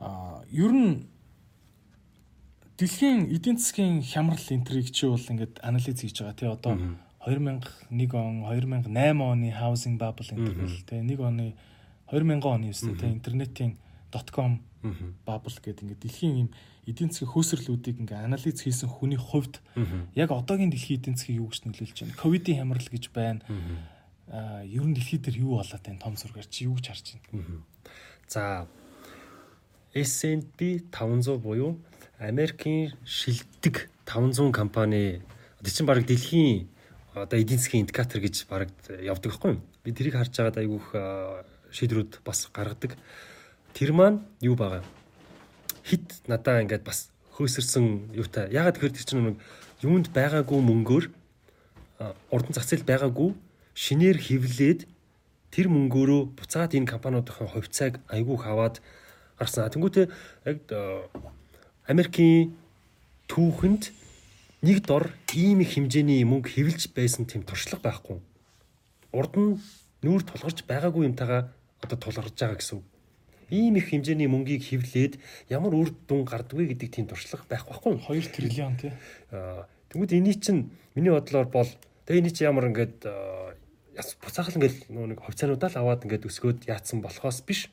[0.00, 1.06] аа ер нь
[2.80, 6.74] дэлхийн эдийн засгийн хямрал энтрийг чи бол ингээд анализ хийж байгаа тий одоо
[7.28, 11.46] 2001 он 2008 оны housing bubble энэ гэл тий нэг оны
[12.08, 13.76] 2000 оны үстэй тий интернетийн
[14.32, 14.64] .com
[15.26, 16.50] bubble гэдэг ингээд дэлхийн юм
[16.88, 19.60] эдийн засгийн хөөсрлүүдийг ингээд анализ хийсэн хүний хувьд
[20.16, 22.20] яг одоогийн дэлхийн эдийн засгийг юу гэж нөлөөлж байна?
[22.20, 23.40] Ковидын хямрал гэж байна.
[24.30, 26.00] Аа ер нь дэлхий дээр юу болоод байна?
[26.00, 27.62] Том зургаар чи юу гэж харж байна?
[28.28, 28.66] За
[29.94, 31.78] S&P 500 буюу
[32.18, 35.20] Америкийн шилдэг 500 компани
[35.58, 36.68] одоо чинь баг дэлхийн
[37.14, 39.62] одоо эдийн засгийн индикатор гэж баг явдаг байхгүй юу?
[39.84, 40.86] Би тэрийг харж байгаад айгүйх
[41.74, 42.94] шийдрүүд бас гаргадаг.
[43.74, 44.82] Тэр маань юу байгаа?
[45.84, 48.50] Хит надаа ингээд бас хөөсөрсөн юутай.
[48.52, 49.36] Ягаад тэгэхээр тэр чинь нэг
[49.80, 51.04] юунд байгаагүй мөнгөөр
[52.28, 53.32] урдан зээл байгаагүй
[53.72, 54.80] шинээр хевлээд
[55.48, 58.84] тэр мөнгөөрөө буцаад энэ компаниудын хувьцааг айгүйх аваад
[59.40, 59.72] гарсан.
[59.72, 60.06] Тэнгүүтээ
[60.46, 60.58] яг
[61.88, 62.52] Америкийн
[63.30, 63.94] түүхэнд
[64.66, 68.18] нэг дор ийм их хэмжээний мөнгө хэвлж байсан тийм туршлага байхгүй.
[69.16, 69.56] Урд нь
[70.04, 71.48] нүүр тулгарч байгаагүй юмтайгаа
[71.80, 72.89] одоо тулгарч байгаа гэсэн үг
[73.50, 75.18] ийм их хэмжээний мөнгийг хевлээд
[75.50, 78.92] ямар үр дүн гардггүй гэдэг тийм туршлага байх байхгүй 2 триллион тий.
[79.90, 81.68] Тэгмэд эний чинь миний бодлоор бол
[82.06, 83.06] тэгээ эний чинь ямар ингээд
[84.22, 87.70] буцаахал ингээд нэг хувьцаануудаа л аваад ингээд өсгөөд яатсан болохоос биш.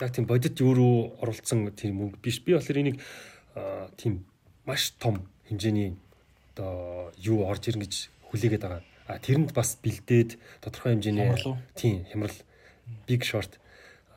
[0.00, 2.40] Яг тийм бодит юу руу оролцсон тийм мөнгө биш.
[2.40, 2.98] Би болохоор энийг
[4.00, 4.24] тийм
[4.64, 5.96] маш том хэмжээний
[6.54, 7.94] одоо юу орж ирнэ гэж
[8.32, 8.82] хүлээгээд байгаа.
[9.06, 11.34] А тэрэнд бас бэлдээд тодорхой хэмжээний
[11.74, 12.38] тийм хямрал
[13.06, 13.58] big short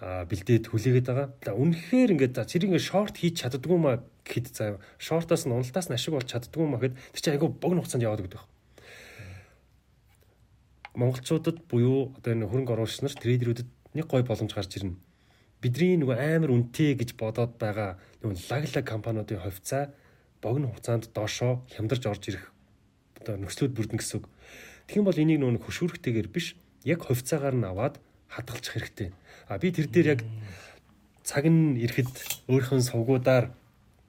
[0.03, 1.55] бэлдээд хүлээгээд байгаа.
[1.55, 4.65] Үнэхээр ингээд за ингээд шорт хийж чаддгүй маа гэхэд за
[4.99, 8.23] шортоос нь уналтаас нь ашиг болж чаддгүй маа гэхэд тэр чинь айгүй богино хугацаанд яваад
[8.27, 8.43] гэдэг.
[10.99, 14.99] Монголчуудад буюу одоо энэ хөрөнгө оруулагч нар трейдерүүдэд нэг гой боломж гарч ирнэ.
[15.63, 19.95] Бидний нөгөө амар үнэтэй гэж бодоод байгаа нөгөө лаглаг компаниудын хувьцаа
[20.43, 22.51] богино хугацаанд доошоо хямдарч орж ирэх
[23.23, 24.27] одоо нөхцлүүд бүрдэн гэсэн үг.
[24.91, 29.09] Тэгэх юм бол энийг нөгөө хөшүүрхтэйгээр биш яг хувьцаагаар нь аваад хадгалчих хэрэгтэй.
[29.53, 30.21] А би тэр дээр яг
[31.21, 32.09] цаг нь ирэхэд
[32.49, 33.53] өөрийнхөө сувгуудаар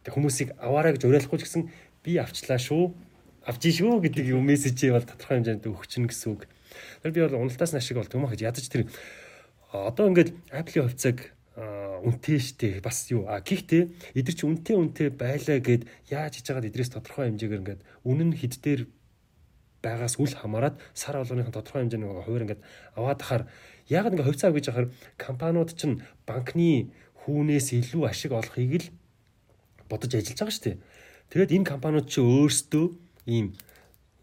[0.08, 1.68] хүмүүсийг аваарай гэж уриалахгүй ч гэсэн
[2.00, 2.96] би авчлаа шүү.
[3.44, 6.48] Авч шүү гэдэг юм мессежээ бол тодорхой хэмжээнд өгчнө гэсэн үг.
[7.04, 8.88] Тэр би бол уналтаас нь ашиг болдог юм аа гэж ядаж тэр
[9.68, 11.18] одоо ингээд Apple-ийн хувьцааг
[12.08, 16.68] үнэтэй штэ бас юу а гэхдээ эдгэр чи үнэтэй үнэтэй байлаа гэд яаж хийж байгаад
[16.72, 18.82] эдрээс тодорхой хэмжээгээр ингээд үнэн хэд дээр
[19.84, 22.62] байгаас үл хамааран сар болгоны тодорхой хэмжээний хуваар ингээд
[22.98, 23.42] аваад ахаар
[23.88, 26.92] яг ингээ хувьцаа гэж яхаар компаниуд чинь банкны
[27.24, 28.88] хүүнээс илүү ашиг олохыг л
[29.88, 30.76] бодож ажиллаж байгаа шүү дээ.
[31.32, 32.86] Тэгээд энэ компаниуд чи өөрсдөө
[33.28, 33.46] ийм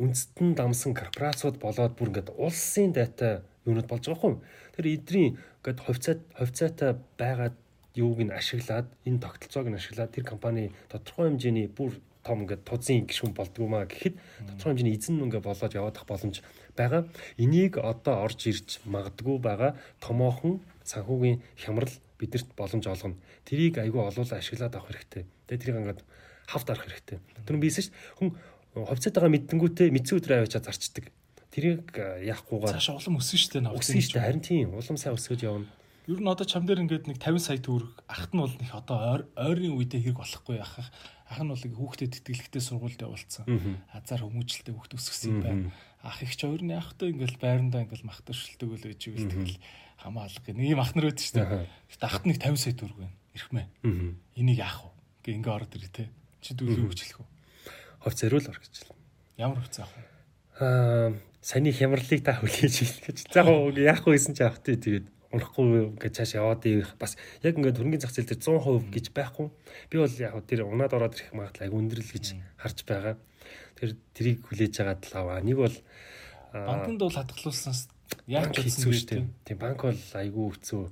[0.01, 4.35] үндэстэн дамсан корпорациуд болоод бүр ингээд улсын дата юунод болж байгаа хөө.
[4.77, 7.55] Тэр эдний ингээд хувьцаа хувьцаатай байгаад
[7.95, 13.05] юуг нь ашиглаад энэ тогтолцоог нь ашиглаад тэр компани тодорхой хэмжээний бүр том ингээд тузын
[13.05, 14.15] гишүүн болдгоо маа гэхэд
[14.47, 16.41] тодорхой хэмжээний эзэн ингээ болоод явах боломж
[16.75, 17.07] байгаа.
[17.37, 23.17] Энийг одоо орж ирж магадгүй байгаа томоохон санхүүгийн хямрал бидэрт боломж олгоно.
[23.45, 25.25] Тэрийг айгүй олуулаа ашиглаад авах хэрэгтэй.
[25.49, 26.01] Тэгээ тэрийг ингээд
[26.47, 27.17] хавт арах хэрэгтэй.
[27.45, 27.93] Тэр нь бийсэн шүү.
[28.21, 28.29] Хүн
[28.75, 31.05] хувьцаатайгаа мэддэнгүүтээ мэдсэн өдрөө аваачаа зарчдаг.
[31.51, 33.75] Тэрийг яахгүйгээр цааш улам өсөн шүү дээ.
[33.75, 34.23] Өсөн шүү дээ.
[34.23, 35.67] Харин тийм улам сайн өсгөж явна.
[36.07, 39.21] Ер нь одоо чам дээр ингээд нэг 50 сая төгрөг ахт нь бол нэг одоо
[39.35, 40.89] ойрын үедээ хэрэг болохгүй яхах
[41.29, 43.45] ах нь бол хүүхдэд тэтгэлэгтэй сургуульд явуулсан.
[43.93, 45.69] Азар хүмүүжлэлтэй хүүхд өсгсөн юм байна.
[46.01, 49.57] Ах их ч ойрны ахтай ингээл байрандаа ингээл махтаршилдаг үл байж ивэл тэгэл
[50.01, 51.69] хамаалга гэх нэг юм ах нар байдаг шүү дээ.
[51.93, 53.17] Гэхдээ ахт нэг 50 сая төгрөг байна.
[53.37, 53.67] Ирхмээ.
[54.35, 54.89] Энийг яах вэ?
[55.21, 56.09] Гэ ингээ ороод ирээ те.
[56.41, 57.27] Чи дүүл юу гэж хэлэх вэ?
[58.01, 58.97] Хов зориул ор гэж хэлнэ.
[59.37, 60.05] Ямар хувцас авах вэ?
[60.57, 61.09] Аа,
[61.45, 63.17] саяны хямралыг та хүлээж хэлэх гэж.
[63.29, 67.55] За яах вэ гэсэн чи авах тий тэгээд унахгүй гэж цааш яваад их бас яг
[67.55, 69.47] ингээд хөрөнгөний зах зээл дээр 100% гэж байхгүй.
[69.87, 72.25] Би бол яг тэр унаад ороод ирэх магадлал айгүй өндөр л гэж
[72.59, 73.15] харж байгаа.
[73.81, 75.41] Тэр тэрийг хүлээж байгаа талаа.
[75.41, 75.77] Нэг бол
[76.53, 77.89] банкнд бол хадгалуулснаас
[78.29, 79.25] яаж хэцүү шүү дээ.
[79.47, 80.83] Тийм банк бол айгүй хэцүү.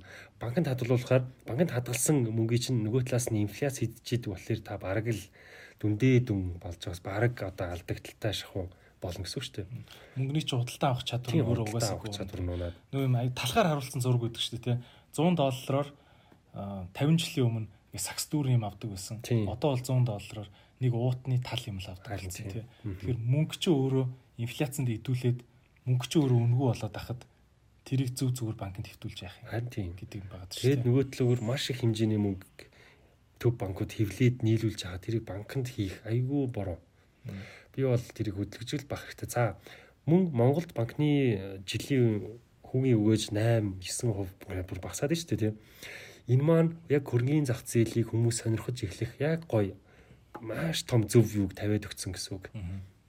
[0.42, 5.22] Банкнд хадгалуулахаар банкнд хадгалсан мөнгөний чинь нөгөө талаас нь инфляц хийдчихэд болохоор та бараг л
[5.78, 8.66] дүндээ дүн болж байгаас бараг одоо алдагталтай шахуу
[9.00, 9.66] болно гэсэн үг шүү дээ.
[10.20, 12.76] Мөнгөний чи худалдаа авах чадвар нь өөрөө угаасаа авах чадвар нь унаад.
[12.92, 14.76] Нөгөө юм талхаар харуулсан зураг гэдэг шүү дээ, тий.
[15.16, 15.88] 100 доллараар
[16.92, 19.24] 50 жилийн өмнө сакс дүүр юм авдаг байсан.
[19.24, 20.48] Одоо бол 100 доллараар
[20.80, 22.64] нэг уутны тал юм л авдаг гэсэн тий.
[22.84, 24.06] Тэгэхээр мөнгө чи өөрөө
[24.40, 25.38] инфляцанд идүүлээд
[25.84, 27.20] мөнгө чи өөрөө өнгөө болоод ахад
[27.84, 29.68] тэрийг зөв зүгээр банкнд хэвтүүлж яах юм.
[29.68, 30.64] Тийм гэдэг юм байгаа шүү.
[30.64, 32.64] Тэгээд нөгөө талаар маш их хэмжээний мөнгө
[33.40, 36.80] төв банкуд хевлээд нийлүүлж байгаа тэрийг банкнд хийх айгүй бороо.
[37.76, 39.28] Би бол тэрийг хөдөлгөжл бах хэрэгтэй.
[39.28, 39.56] За
[40.08, 45.56] мөн Монголд банкны жилийн хүүгийн өгөөж 8 9% бүр багасаад шүү дээ тийм.
[46.30, 49.74] Энэ маань яг хөргийн зах зээлийг хүмүүс сонирхож эхлэх яг гоё
[50.38, 52.48] маш том зөв юуг тавиад өгсөн гэсэн үг.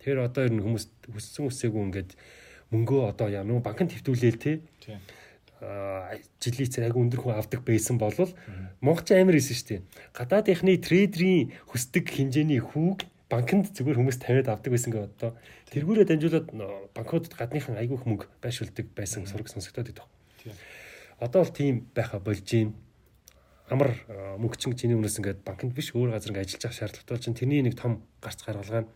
[0.01, 2.11] Тэр одоо ер нь хүмүүс хүссэн үсээгүй ингээд
[2.73, 4.57] мөнгөө одоо яа нөө банкнд хэвтүүлээл тий.
[5.61, 8.17] Аа жилийн цар айгу өндөр хүн авдаг байсан бол
[8.81, 9.79] Монголч амар исэн дээ.
[10.17, 15.31] Гадаадынхны трейдерийн хүсдэг хэмжээний хүүг банкнд зүгээр хүмүүс тавиад авдаг байсан гэдэг одоо
[15.69, 16.47] тэргүүрээ дамжуулаад
[16.97, 20.07] банкудад гадныхан айгүйх мөнгө байшуулдаг байсан сураг сонсогдоод идэх.
[21.21, 22.73] Одоо бол тийм байха болж гин
[23.71, 23.95] амар
[24.37, 27.63] мөнгөчин чиний өмнөөс ингээд банкнд биш өөр газар ингээд ажиллаж байгаа шаардлагатай бол чинь тэрний
[27.63, 28.91] нэг том гарц гаргалгаа нь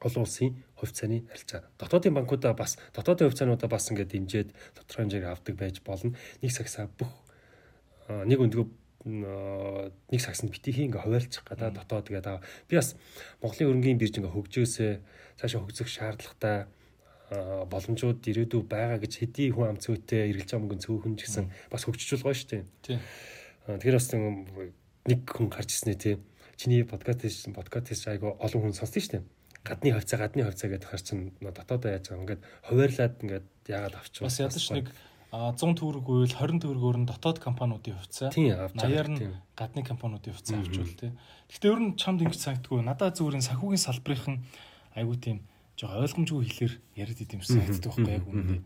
[0.00, 1.68] олон улсын хувьцааны харилцаа.
[1.76, 6.16] Дотоодын банкудаа бас дотоодын хувьцаануудаа бас ингээд дэмжиж тодорхой хэмжээг авдаг байж болно.
[6.40, 7.12] Нэг сагсаа бүх
[8.08, 8.66] нэг өндгөө
[9.04, 12.96] нэг сагсанд битгий ингээ хуваалцах гадаа дотоод тэгээд би бас
[13.44, 14.92] Монголын хөрөнгөний бирж ингээ хөгжөөсөө
[15.40, 16.68] цаашаа хөгжих шаардлагатай
[17.30, 21.86] боломжууд ирээдүй байгаа гэж хэдий хүн ам цөөтэй эргэлж байгаа мөнгө цөөхөн ч гэсэн бас
[21.86, 22.62] хөгжиж байгаа шүү дээ.
[22.84, 23.00] Тийм.
[23.78, 24.10] Тэгэхээр бас
[25.06, 26.16] нэг хүн гарч ирсэн тий.
[26.56, 29.24] Чиний подкаст хийсэн подкаст хийж айгаа олон хүн сонссон шүү дээ.
[29.64, 34.24] Гадны хувьцаа гадны хувьцаа гэдэг хар чин дотоодоо яаж байгаа ингээд хуваарлаад ингээд яагаад авчих.
[34.24, 34.86] Бас ядаж нэг
[35.30, 40.96] 100 төгрөг үйл 20 төгрөгөөр нь дотоод компаниудын хувьцаа 80-аар нь гадны компаниудын хувьцаа авчвал
[40.98, 41.12] тий.
[41.48, 42.82] Гэхдээ ер нь чамд ингэж санагдгүй.
[42.82, 44.42] Надад зүгээр санхүүгийн салбарын
[44.98, 45.46] айгуу тийм
[45.78, 48.60] жоо ойлгомжгүй хэлээр яриад идэм санагддаг байхгүй яг үнэндээ.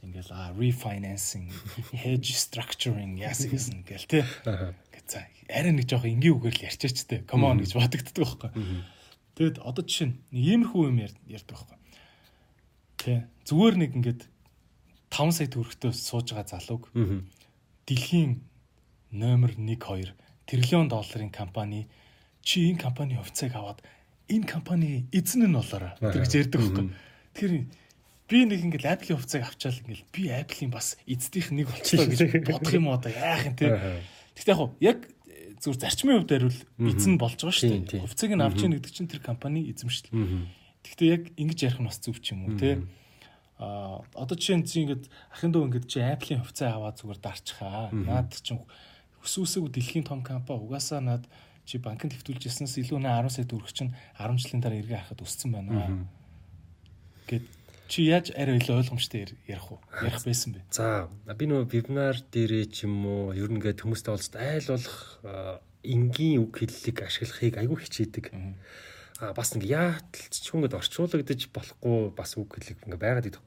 [0.00, 1.52] Ингээл а refinancing,
[1.92, 4.24] hedge structuring яасан гэсэн тий.
[4.24, 7.20] Гэт за арай нэг жоох энгийн үгээр л ярьчаач тий.
[7.28, 8.50] Come on гэж бодогддог байхгүй.
[9.36, 11.78] Тэгэд одоо жишээ нь иймэрхүү юм ярьдаг байхгүй.
[12.96, 13.18] Тий.
[13.44, 14.22] Зүгээр нэг ингээд
[15.12, 16.88] 5 сая төгрөгтөө сууж байгаа залууг
[17.84, 18.40] дэлхийн
[19.12, 20.16] номер 1 2
[20.46, 21.88] тэрлион долларын компани
[22.42, 23.80] чи энэ компани хувьцааг аваад
[24.30, 26.86] энэ компани эзэн нь болоорой гэж ярьдаг байхгүй.
[27.34, 27.54] Тэгэхээр
[28.30, 32.20] би нэг ингээл Apple-ийн хувьцааг авчаал ингээл би Apple-ийн бас эздийнх нэг болчихлоо гэж
[32.54, 33.98] бодох юм одоо яах юм те.
[34.38, 35.00] Гэхдээ яг яг
[35.58, 38.06] зүгээр зарчмын хувьд хариул эзэн болж байгаа шүү дээ.
[38.06, 40.08] Хувьцааг нь авч ийн гэдэг чинь тэр компани эзэмшил.
[40.86, 42.86] Гэхдээ яг ингэж ярих нь бас зөв ч юм уу те.
[43.60, 47.92] А одоо жишээ нь чи ингээд ахын дөө ингээд чи Apple-ийн хувьцаа аваад зүгээр дарчихаа.
[47.92, 48.56] Наад чи
[49.20, 51.28] өсөөсөг дэлхийн том компани угаасаа наад
[51.68, 55.20] чи банкнд хэвтүүлж ирснээс илүү нэ 10 сая төгрөг чинь 10 жилийн дараа эргээ харахад
[55.28, 56.08] өссөн байна.
[57.28, 57.44] Гэт
[57.90, 59.82] чи яаж арай илүү ойлгомжтой ярих уу?
[59.98, 60.62] Ярих байсан бэ?
[60.70, 64.98] За би нөгөө вебинар дээрээ ч юм уу ер нь ингээд хүмүүстэй уулзалт айл болох
[65.82, 68.30] энгийн үг хэллэг ашиглахыг айгүй хичээдэг.
[69.20, 73.42] А бас ингээ яаталч ч ингээд орчуулагдаж болохгүй бас үг хэллэг ингээ байгаад идэх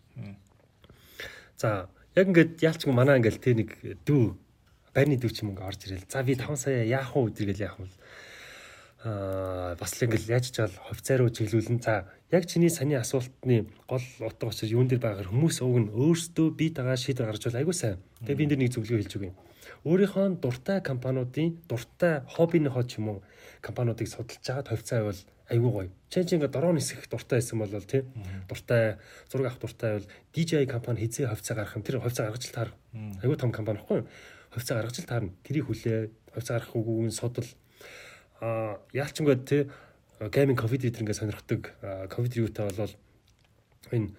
[1.57, 3.69] За яг ингээд яалч манай ингээл тэ нэг
[4.03, 4.35] дүү
[4.93, 6.05] байрны дүү ч юм ингээ орж ирэл.
[6.11, 7.87] За би 5 сая яах вэ өдргээл яах вэ?
[9.03, 11.83] Аа бас л ингээл яаж ч жаал хувьцаа руу чиглүүлэн.
[11.83, 16.47] За яг чиний саний асуултны гол утга учир юун дээр байгаа хүмүүс уг нь өөрсдөө
[16.55, 17.99] бие дагаа шийдвэр гаргаж бол айгуу сайн.
[18.23, 19.35] Тэгээ би энэ нэг зөвлөгөө хэлж өгье.
[19.83, 23.19] Өөрийнхөө дуртай компаниудын дуртай хоббиныхоо ч юм уу
[23.59, 25.21] компаниудыг судалж байгаа хувьцаа байвал
[25.51, 25.89] айгүй гоё.
[26.07, 28.07] Чи чи ингээ дрон нисэх дуртай байсан бол тий
[28.47, 31.83] дуртай зураг авах дуртай бол DJI компани хизээ хувьцаа гаргах юм.
[31.83, 32.71] Тэр хувьцаа гаргаж л таар.
[33.19, 34.07] Айгүй том компани баггүй.
[34.55, 35.35] Хувьцаа гаргаж л таарна.
[35.43, 36.07] Тэрийг хүлээ.
[36.31, 37.47] Хувьцаа гаргах үгүй нь судал.
[38.93, 39.69] Яалчингод тий
[40.19, 41.61] гейминг ковид дээр ингээ сонирхдаг
[42.11, 42.93] ковид юутай бол
[43.91, 44.11] энэ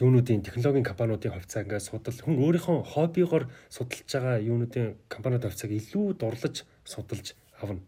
[0.00, 6.20] юунуудын технологийн компаниудын хувьцаа ингээ судал хүн өөрийнхөө хоббигоор судалж байгаа юунуудын компаниуд хувьцааг илүү
[6.20, 7.32] дурлаж судалж
[7.62, 7.80] авна.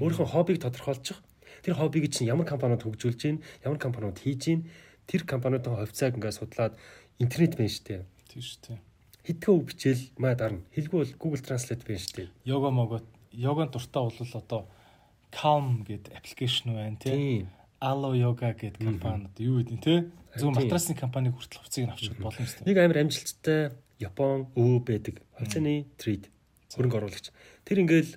[0.00, 1.24] Өөрийнхөө хоббиг тодорхойлчих.
[1.64, 4.60] Тэр хоббиг чинь ямар компаниуд хөгжүүлж гин, ямар компаниуд хийж гин,
[5.08, 6.76] тэр компаниудын хувьцааг ингээд судлаад
[7.16, 8.02] интернет байна шүү дээ.
[8.28, 8.78] Тийм шүү дээ.
[9.24, 10.60] Хитгэн үг бичээл маа дарна.
[10.76, 12.28] Хэлгүй бол Google Translate байна шүү дээ.
[12.44, 14.68] Йога могот йоган дуртай бол одоо
[15.34, 17.50] Calm гэдэг аппликейшн байна тийм.
[17.82, 20.06] Alo Yoga гэдэг компанид юу гэдэг те
[20.38, 22.70] зөв матрасны компаниг хүртэл хувьцыг нь юм шүү дээ.
[22.70, 25.20] Нэг амар амжилттай Япон өвөө байдаг.
[25.38, 26.30] Хувьцааны трейд
[26.74, 27.30] хөрөнгө оруулагч.
[27.66, 28.12] Тэр ингээл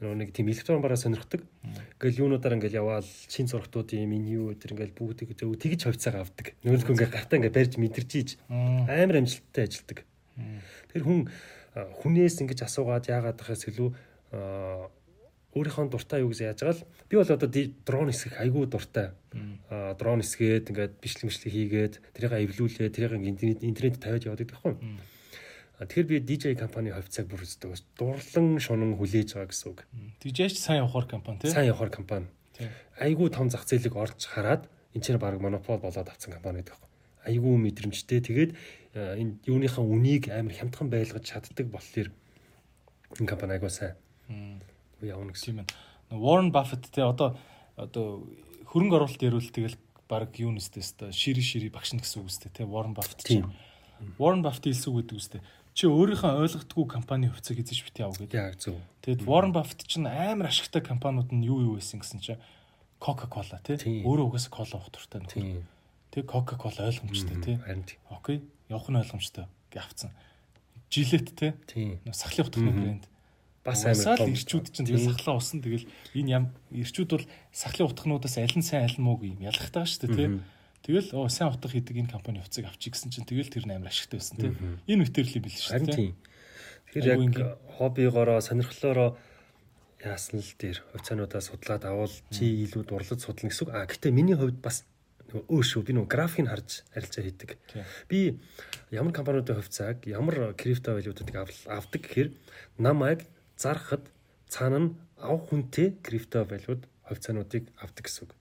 [0.00, 1.44] нөгөө нэг тийм электрон бараа сонирхдаг.
[2.00, 6.56] Ингээл юунуудаар ингээл яваал шин зургатуудын меню тэр ингээл бүгдийг зөв тэгж хувьцаага авдаг.
[6.64, 10.04] Нөгөөх ингээл гартаа ингээл барьж мэдэрч ийж амар амжилттай ажилдаг.
[10.92, 11.28] Тэр хүн
[11.76, 13.92] хүнээс ингэж асуугаад яагаад тахаас илүү
[14.30, 19.10] өөрийнхөө дуртай юу гэж яаж байгаа л би бол одоо дрон хэсэг айгүй дуртай.
[19.66, 24.54] Аа дрон хэсгээд ингээд бичлэг бичлэг хийгээд тэрийг эвлүүлээ, тэрийг интернет интернет тавиад яваад байдаг
[24.62, 24.74] байхгүй.
[25.82, 27.72] Тэгэхээр би DJ компани хувьцааг бүр үздэг.
[27.98, 29.80] Дурлан шунан хүлээж байгаа гэсэн үг.
[30.22, 31.50] DJ ч сайн явахаар компани тий.
[31.50, 32.30] Сайн явахаар компани.
[33.00, 36.90] Айгүй том зах зээлийг орж хараад энэ чинь баг монопол болоод авсан компани гэдэг байхгүй.
[37.26, 38.20] Айгүй мэдрэмжтэй.
[38.22, 38.52] Тэгээд
[38.94, 42.12] энэ юуныхаа үнийг амар хямдхан байлгаж чаддаг болохоор
[43.18, 43.96] энэ компани айгүй сайн
[45.02, 45.72] явна гэсэн юм байна.
[46.10, 47.36] Warren Buffett те одоо
[47.76, 48.26] одоо
[48.66, 49.78] хөрөнгө оруулалт ярил тэгэл
[50.10, 53.46] баг юу нэстэй өстой шири шири багшна гэсэн үг өстой те Warren Buffett чинь.
[54.18, 55.40] Warren Buffett хэлсэн үг гэдэг үстэй.
[55.70, 58.34] Чи өөрийнхөө ойлгохдгүй компани хувьцааг эзэж бити яв гэдэг.
[58.34, 58.74] Яг зөв.
[59.06, 62.42] Тэгэд Warren Buffett чинь амар ашигтай компаниуд нь юу юу байсан гэсэн чинь
[62.98, 63.78] Coca-Cola те.
[63.78, 65.62] Өөрөө угаасаа кола уух дуртай нөхөр.
[66.10, 67.52] Тэг Coca-Cola ойлгомжтой те.
[68.10, 68.42] Окей.
[68.68, 69.46] Явах нь ойлгомжтой.
[69.78, 70.10] Авцсан.
[70.90, 71.54] Жилет те.
[72.12, 73.04] Сахлын утганы брэнд
[73.64, 75.84] бас амар том ирчүүд чинь тэгэл сахлаа усан тэгэл
[76.16, 80.08] энэ ям ирчүүд бол сахлын утгнуудаас аль нь сайн аль нь мууг юм ялахтаа шүү
[80.08, 80.30] дээ тий.
[80.80, 84.16] Тэгэл оо сайн утга хийдэг энэ компани хувьцыг авчиг гэсэн чинь тэгэл тэр амар ашигтай
[84.16, 84.52] байсан тий.
[84.88, 86.16] Энэ үтэрлийн бил шүү дээ.
[86.96, 87.20] Тэгэхээр яг
[87.76, 89.20] хоббигоороо сонирхлоороо
[90.00, 93.76] яасан л дээр хувьцаануудаа судлаад авал чи илүү дурлаж судлах гэсэн үг.
[93.76, 94.88] А гэтээ миний хувьд бас
[95.30, 97.50] өө шүү би нөгөө графикийг харж арилжаа хийдэг.
[98.08, 98.40] Би
[98.90, 101.36] ямар компаниудын хувьцааг ямар крипто валютуудыг
[101.68, 102.32] авдаг гэхээр
[102.80, 103.28] намайг
[103.60, 104.08] зархад
[104.48, 108.32] цаана нь ав хүнтэй крипто валют хувьцаануудыг авдаг гэсэн үг.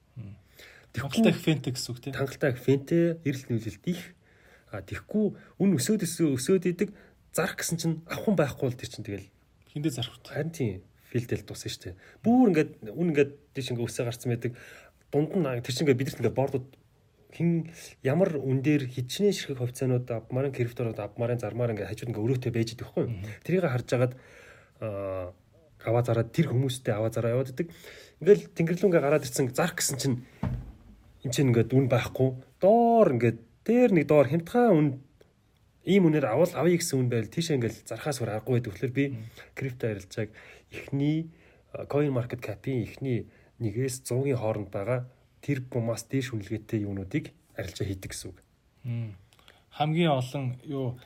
[0.95, 2.13] Тангалттай их фэнтэй гэсэн үг тийм.
[2.15, 4.01] Тангалттай их фэнтэй эрэлт нүүлэлт их.
[4.71, 6.89] А тэгхгүй үн өсөөд өсөөд идэг
[7.35, 9.27] зарах гэсэн чинь авах байхгүй бол тэр чинь тэгэл
[9.73, 10.29] хиндэ зарах вэ?
[10.29, 11.95] Харин тийм филдэл дуусна шүү дээ.
[12.23, 14.53] Бүүр ингээд үн ингээд тийш ингээд өсөө гарцсан байдаг.
[15.09, 16.67] Дунд нь тэр чинь ингээд бидэрт ингээд бордууд
[17.33, 17.69] хин
[18.01, 22.69] ямар үн дээр хичнээн ширхэг хувьцаанууд авмарын криптонууд авмарын зармаар ингээд хажууд ингээд өрөөтэй байж
[22.73, 23.05] идэх байхгүй.
[23.45, 24.13] Тэрийг харж агаад
[24.79, 27.67] аваа зараад тэр хүмүүстэй аваа зараа яваад идэг.
[28.23, 30.17] Ингээл тэнгэрлүүнгээ гараад ирсэн зарх гэсэн чинь
[31.23, 32.35] эн чинь ингээд үн байхгүй.
[32.59, 34.87] Доор ингээд дээр нэг доор хямдхан үн
[35.87, 38.75] ийм үнээр авал авъя гэсэн үн байл тийшээ ингээл зархаас өөр аргагүй байдаг.
[38.75, 39.05] Тэгэхээр би
[39.55, 40.29] крипто арилжааг
[40.71, 41.31] эхний
[41.87, 43.27] coin market cap-ийн эхний
[43.59, 45.07] нэгээс 100-ийн хооронд байгаа
[45.41, 48.37] тэр бумаас дээш үнэлгээтэй юунуудыг арилжаа хийдэг гэсэн үг.
[49.75, 50.99] Хамгийн олон юу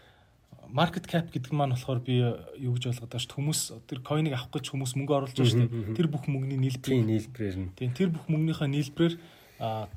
[0.69, 3.35] market cap гэдэг маань болохоор би юу гэж ойлгоод байгаа шүү.
[3.35, 5.98] Хүмүүс тэр coin-ыг авах гэж хүмүүс мөнгө оруулж байгаа шүү дээ.
[5.98, 7.69] Тэр бүх мөнгөний нийлбэр нийлбэрээр нь.
[7.76, 9.15] Тийм тэр бүх мөнгөнийхөө нийлбэрээр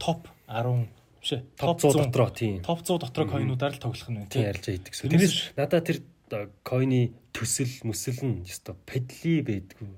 [0.01, 0.88] топ 10
[1.20, 2.62] биш ээ топ 100 дотроо тийм.
[2.62, 4.30] Топ 100 дотроо coin-уудаар л тоглох нь байна.
[4.30, 5.10] Тийм ярьж байдаг гэсэн.
[5.10, 5.98] Тэрнээс надаа тэр
[6.66, 9.88] coin-ы төсөл мөсөл нь ёстой педли байдгүй.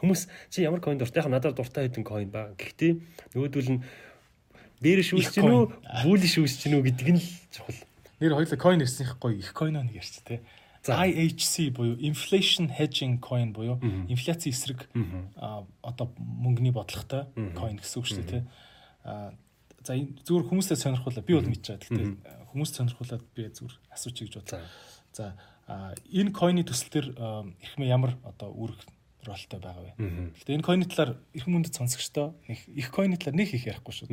[0.00, 2.54] Хүмүүс чи ямар coin дуртай яг надад дуртай хэдэн coin ба.
[2.56, 2.92] Гэхдээ
[3.34, 3.80] нөгөөдөл нь
[4.80, 5.62] дээр шүүсч гинүү,
[6.04, 7.80] бүүл шүүсч гинүү гэдэг нь л чухал.
[8.20, 10.40] Нэр хоёлаа coin ирсэнийх гоё их coin нэг ярьч тээ.
[10.86, 14.88] IHC буюу inflation hedging coin буюу инфляци эсрэг
[15.82, 17.26] одоо мөнгөний бодлоготой
[17.58, 18.42] coin гэсэн үг шүү дээ тий.
[19.86, 21.90] За зүгээр хүмүүстээ сонирхуулаад би бол мэдчихэж байгаа.
[21.90, 22.08] Гэхдээ
[22.54, 24.62] хүмүүст сонирхуулаад би зүгээр асуучих гэж бодлоо.
[25.12, 25.34] За
[26.10, 27.06] энэ coin-ы төсөл төр
[27.58, 28.82] ихмэ ямар одоо үүрэг
[29.26, 29.94] ролтой байгаа вэ.
[30.38, 34.10] Гэхдээ энэ coin-ы талаар эрхэм мөндөд сонсогчдоо их coin-ы талаар нэг их ярихгүй шүү.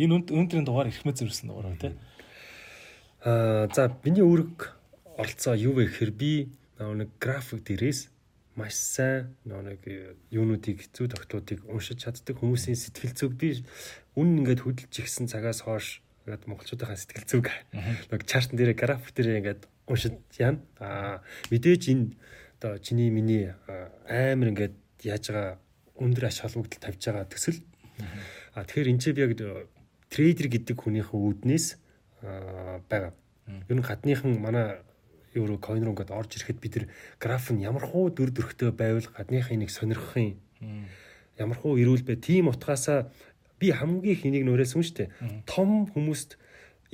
[0.00, 1.92] Энэ өнөөдрийн дугаар эрхмэ зөрсөн дугаар тий.
[3.24, 4.68] Аа за миний үүрэг
[5.16, 8.12] оролцоо юу вэ гэхээр би нэг график дээрээс
[8.52, 9.80] маш сайн нэг
[10.28, 13.64] юунуудыг зүй тогтоодыг уншиж чаддаг хүмүүсийн сэтгэл зүг би
[14.12, 17.48] үн ингээд хөдөлж ихсэн цагаас хойш ингээд монголчуудын сэтгэл зүг
[18.12, 20.60] нэг чартн дээр график дээр ингээд уншиж яана.
[20.76, 22.12] Аа мэдээж энэ
[22.60, 23.56] одоо чиний миний
[24.04, 25.56] амар ингээд яаж байгаа
[25.96, 27.64] өндөр аш холбогдол тавьж байгаа төсөл.
[28.52, 29.32] Аа тэгэхээр энэ ч би яг
[30.12, 31.66] трейдер гэдэг хүнийхээ үүднээс
[32.88, 33.12] байгаа.
[33.68, 34.80] Ер нь гадныхан манай
[35.34, 36.86] евро coin руу ингээд орж ирэхэд бид нар
[37.20, 40.38] граф нь ямар хуу дүр төрхтэй байвал гадныхын нэг сонирхохын
[41.38, 42.16] ямар хуу ирүүл бай.
[42.16, 43.10] Тийм утгаасаа
[43.58, 45.10] би хамгийн их энийг нөрөөсөн шүү дээ.
[45.46, 46.38] Том хүмүүст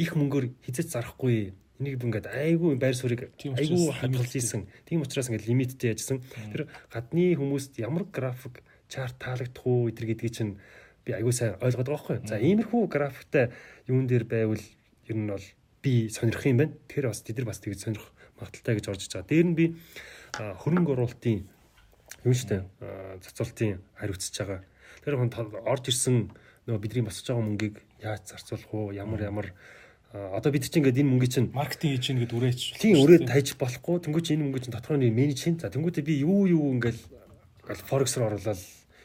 [0.01, 4.67] их мөнгөөр хизэж зарахгүй энийг би ингээд айгүй байр суурийг айгүй хадгалж ийсэн.
[4.89, 6.25] Тийм учраас ингээд лимиттэй яжсан.
[6.53, 10.53] Тэр гадны хүмүүст ямар график чарт таалагдах уу эдэр гэдгийг чинь
[11.05, 12.29] би айгүй сайн ойлгоод байгаа байхгүй.
[12.29, 13.53] За иймэрхүү графиктай
[13.89, 14.65] юун дээр байвал
[15.11, 15.47] ер нь бол
[15.83, 16.75] би сонирх юм байна.
[16.89, 18.07] Тэгэхээр бас тэд нар бас тэгж сонирх
[18.39, 19.27] магадaltaй гэж орж байгаа.
[19.27, 19.67] Дээр нь би
[20.39, 21.45] хөрөнгө оруулалтын
[22.25, 22.65] юм штэ
[23.27, 24.63] цацуултын хариуцж байгаа.
[25.05, 25.31] Тэр хүн
[25.67, 26.31] орж ирсэн
[26.69, 28.93] нөгөө бидний босож байгаа мөнгийг яаж зарцуулах уу?
[28.93, 29.47] Ямар ямар
[30.13, 32.61] одоо бид чинь ингээд энэ мөнгө чинь маркетинг хийж гин гэд үрээч.
[32.83, 34.03] Тийм өрөөд тайж болохгүй.
[34.05, 35.57] Тэнгүүч энэ мөнгө чинь тодорхой нэг менеж хийн.
[35.63, 36.99] За тэнгүүтээ би юу юу ингээл
[37.87, 38.59] форекс руу оруулаад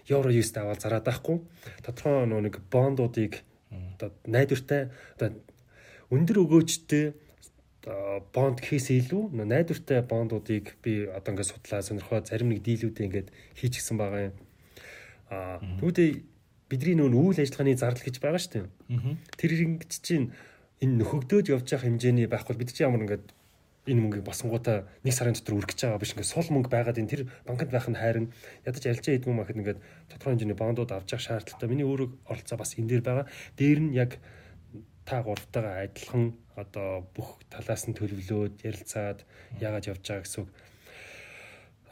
[0.09, 1.45] евро юст аваад зараад байхгүй.
[1.85, 5.29] Тодорхой нэг бондуудыг одоо найдвартай одоо
[6.11, 7.05] өндөр өгөөжтэй
[8.33, 13.29] бонд хийхээс илүү найдвартай бондуудыг би одоо ингээд судлаа сонирхоо зарим нэг дийлүүдээ ингээд
[13.61, 14.35] хийчихсэн байгаа юм.
[15.29, 16.25] Аа тэгвэл
[16.69, 18.65] бидний нүүн үйл ажиллагааны зардал гэж байгаа шүү дээ.
[19.37, 20.33] Тэр ингэж чинь
[20.81, 23.25] энэ нөхөгдөөд явж байгаа хэмжээний байхгүй бид чинь ямар ингээд
[23.85, 27.21] энэ мөнгийг босонгуудаа нэг сарын дотор үргэж байгаа биш ингээд сул мөнгө байгаад энэ тэр
[27.45, 28.33] банкнд байх нь хайрын
[28.65, 29.79] ядаж алжаа идмүү махад ингээд
[30.09, 31.69] тодорхой хэмжээний бондууд авч явах шаардлагатай.
[31.69, 33.25] Миний өөрөө оролцоо бас энэ дээр байгаа.
[33.53, 34.17] Дээр нь яг
[35.05, 39.21] та гуравтайгаа адилхан одоо бүх талаас нь төлөвлөөд ярилцаад
[39.61, 40.49] яагаад явж байгаа гэсэн үг.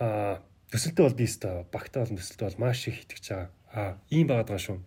[0.01, 0.41] Аа
[0.73, 3.49] төсөлтөө бол би өстой багтаа болон төсөлтөө бол маш их итгэж байгаа.
[3.77, 4.79] Аа ийм байгаад байгаа шүү.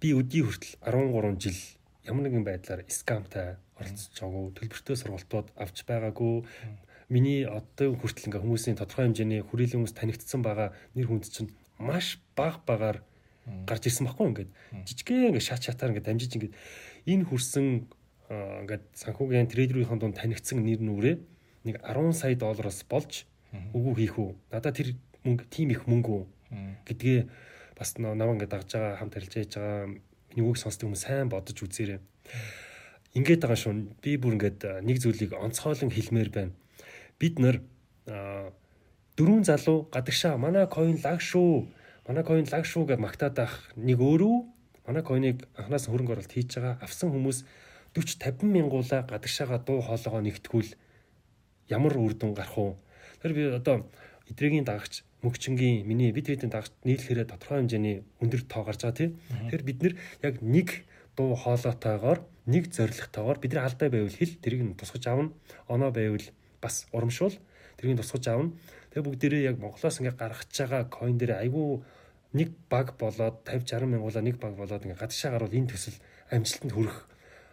[0.00, 1.60] Би өдий хүртэл 13 жил
[2.08, 6.44] ямар нэгэн байдлаар скамтай оролцож байгаагүй төлбөртэй сургалтууд авч байгаагүй
[7.08, 12.20] миний одоо хүртэл ингээ хүмүүсийн тодорхой хэмжээний хүрээлэн хүмүүс танигдсан байгаа нэр хүнд чинь маш
[12.36, 12.98] бага багаар
[13.68, 14.50] гарч ирсэн баггүй ингээд
[14.88, 16.52] жижигхэн ингээ шат шатаар ингээ дамжиж ингээ
[17.06, 17.66] энэ хүрсэн
[18.64, 21.16] ингээд санхүүгийн трейдерийн дунд танигдсан нэр нүрээ
[21.68, 23.28] нэг 10 сая доллароос болж
[23.76, 26.26] үгүй хийх үү надад тэр мөнгө тийм их мөнгө
[26.88, 27.18] гэдгээ
[27.78, 29.86] бас намаа ингээд дагж байгаа хамт харилцаж яаж байгаа
[30.34, 32.00] миний үг сонсдог хүмүүс сайн бодож үзээрэй.
[33.14, 33.72] Ингээд байгаа шүү.
[34.02, 36.52] Би бүр ингээд нэг зүйлийг онцгойлон хэлмээр байна.
[37.18, 37.62] Бид нар
[39.14, 41.66] дөрвөн залуу гадагшаа манай coin лаг шүү.
[42.06, 44.36] Манай coin лаг шүү гэж магтаад байх нэг өөрөө
[44.86, 47.38] манай coin-ыг анханаас хөрөнгө оруулалт хийж байгаа авсан хүмүүс
[47.96, 50.70] 40 50 мянгуула гадагшаага дуу хоолойгоо нэгтгүүл
[51.70, 52.72] ямар үр дүн гарах уу?
[53.22, 53.86] Тэр би одоо
[54.28, 59.12] эдрэгийн дагагч мөгчингийн миний бид бидний дагж нийлэхээр тодорхой хэмжээний өндөр тоо гарч байгаа тийм.
[59.48, 60.68] Тэгэхээр бид нэр яг нэг
[61.16, 65.32] дуу хоолойтойгоор нэг зоригтойгоор бидний алдай байвал хэл тэрийг нь тусгаж аавна.
[65.68, 66.26] Оноо байвал
[66.60, 67.36] бас урамшуул
[67.80, 68.52] тэрийг нь тусгаж аавна.
[68.92, 71.80] Тэгээ бүгдээрээ яг Монголоос ингээ гаргаж байгаа coin дээр айгүй
[72.34, 75.98] нэг баг болоод 50 60 мянгуулаа нэг баг болоод ингээ гадагшаа гарвал энэ төсөл
[76.34, 76.98] амжилтанд хүрэх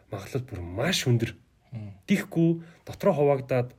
[0.09, 1.31] магадлал бүр маш өндөр.
[2.09, 3.71] Тихгүй дотроо хуваагдаад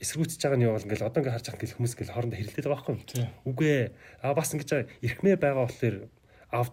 [0.00, 2.78] эсрүүцэж байгаа нь бол ингээл одоо ингээд харж байгаа гэл хүмүүс ингээл хоорондоо хэрэлдээд байгаа
[2.82, 3.30] байхгүй юу?
[3.46, 3.86] Үгүй ээ.
[4.22, 4.70] А бас ингэж
[5.04, 5.96] эрхмээ байгаа болохоор
[6.50, 6.68] ав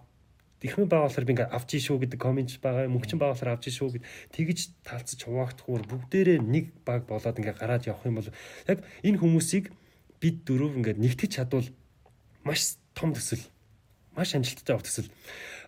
[0.66, 3.88] эрхмээ байгаа болохоор би ингээд авч ийшүү гэдэг коммент байгаа мөнгчин байгаа болохоор авч ийшүү
[3.96, 8.30] гэд тэгж талцаж хуваагдахгүйр бүгдээрээ нэг баг болоод ингээд гараад явах юм бол
[8.68, 9.72] яг энэ хүмүүсийг
[10.20, 11.70] бид дөрөв ингээд нэгтгэж чадвал
[12.44, 13.40] маш том төсөл
[14.16, 15.08] маш амжилттай авах төсөл.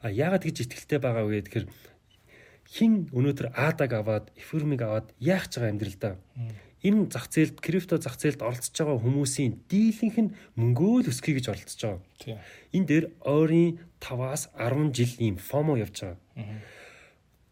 [0.03, 1.65] А яагаад гэж ихтэлтэй байгаа вэ гэхээр
[2.67, 6.11] хин өнөөдөр аадаг аваад эфирмиг аваад яах ч байгаа амьдрал да
[6.81, 11.45] энэ зах зээлд крипто зах зээлд оролцож байгаа хүмүүсийн дийлэнх нь мөнгөө л өсгөе гэж
[11.53, 12.01] оролцож байгаа.
[12.17, 12.37] Тийм.
[12.73, 16.17] Энэ дээр ойрын 5-аас 10 жил ийм FOMO явж байгаа.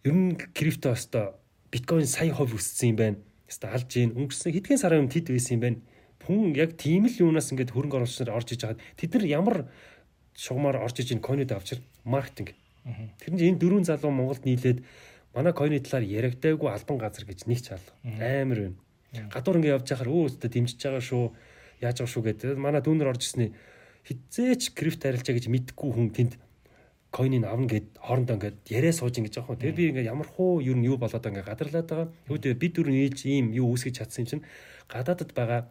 [0.02, 1.38] Ер нь крипто өстой
[1.70, 3.18] биткойн сая хувь өссөн юм байна.
[3.46, 5.80] Өстой алж гин өнгөрсөн хэдхэн сарын өмнө тэд байсан юм байна.
[6.30, 9.58] Хүн яг тийм л юунаас ингээд хөрөнгө оруулагч нар орж иж хагаад тэд нар ямар
[10.38, 12.54] шугамаар орж иж ин койнод авчир маркетинг.
[13.18, 14.86] Тэр нь энэ дөрвөн залуу Монголд нийлээд
[15.34, 17.98] манай койны талаар яригдаагүй албан газар гэж нэг ч алга.
[18.22, 18.78] Амар байна
[19.10, 21.26] Гадуур ингээ явж байхаар өө өстө дэмжиж байгаа шүү.
[21.82, 22.62] Яаж байгаа шүү гэдэг.
[22.62, 23.50] Манай дүүнер орж ирсний
[24.06, 26.34] хизээч крипто арилжаа гэж мэдгүй хүн тэнд
[27.10, 29.62] койныг авна гэд хоорондоо ингээд яриа сууж ингэж байгаа хөө.
[29.66, 32.08] Тэгээ би ингээд ямар хуу юу юу болоод ингээд гадарлаад байгаа.
[32.30, 34.46] Үүдээ бид дөрөв нийлж ийм юу үүсгэж чадсан юм чинь
[34.94, 35.66] гадаадд байгаа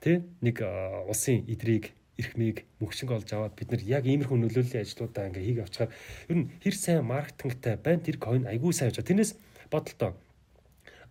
[0.00, 0.64] тий нэг
[1.08, 5.90] улсын идрийг эрхмийг мөгшинг олж аваад бид нар яг иймэрхүү нөлөөллийн ажлуудаа ингээ хийх авчаар
[6.28, 9.08] ер нь хэр сайн маркетингтай байна тэр койн айгүй сайн авчаа.
[9.08, 9.32] Тэрнээс
[9.72, 10.12] бодолтой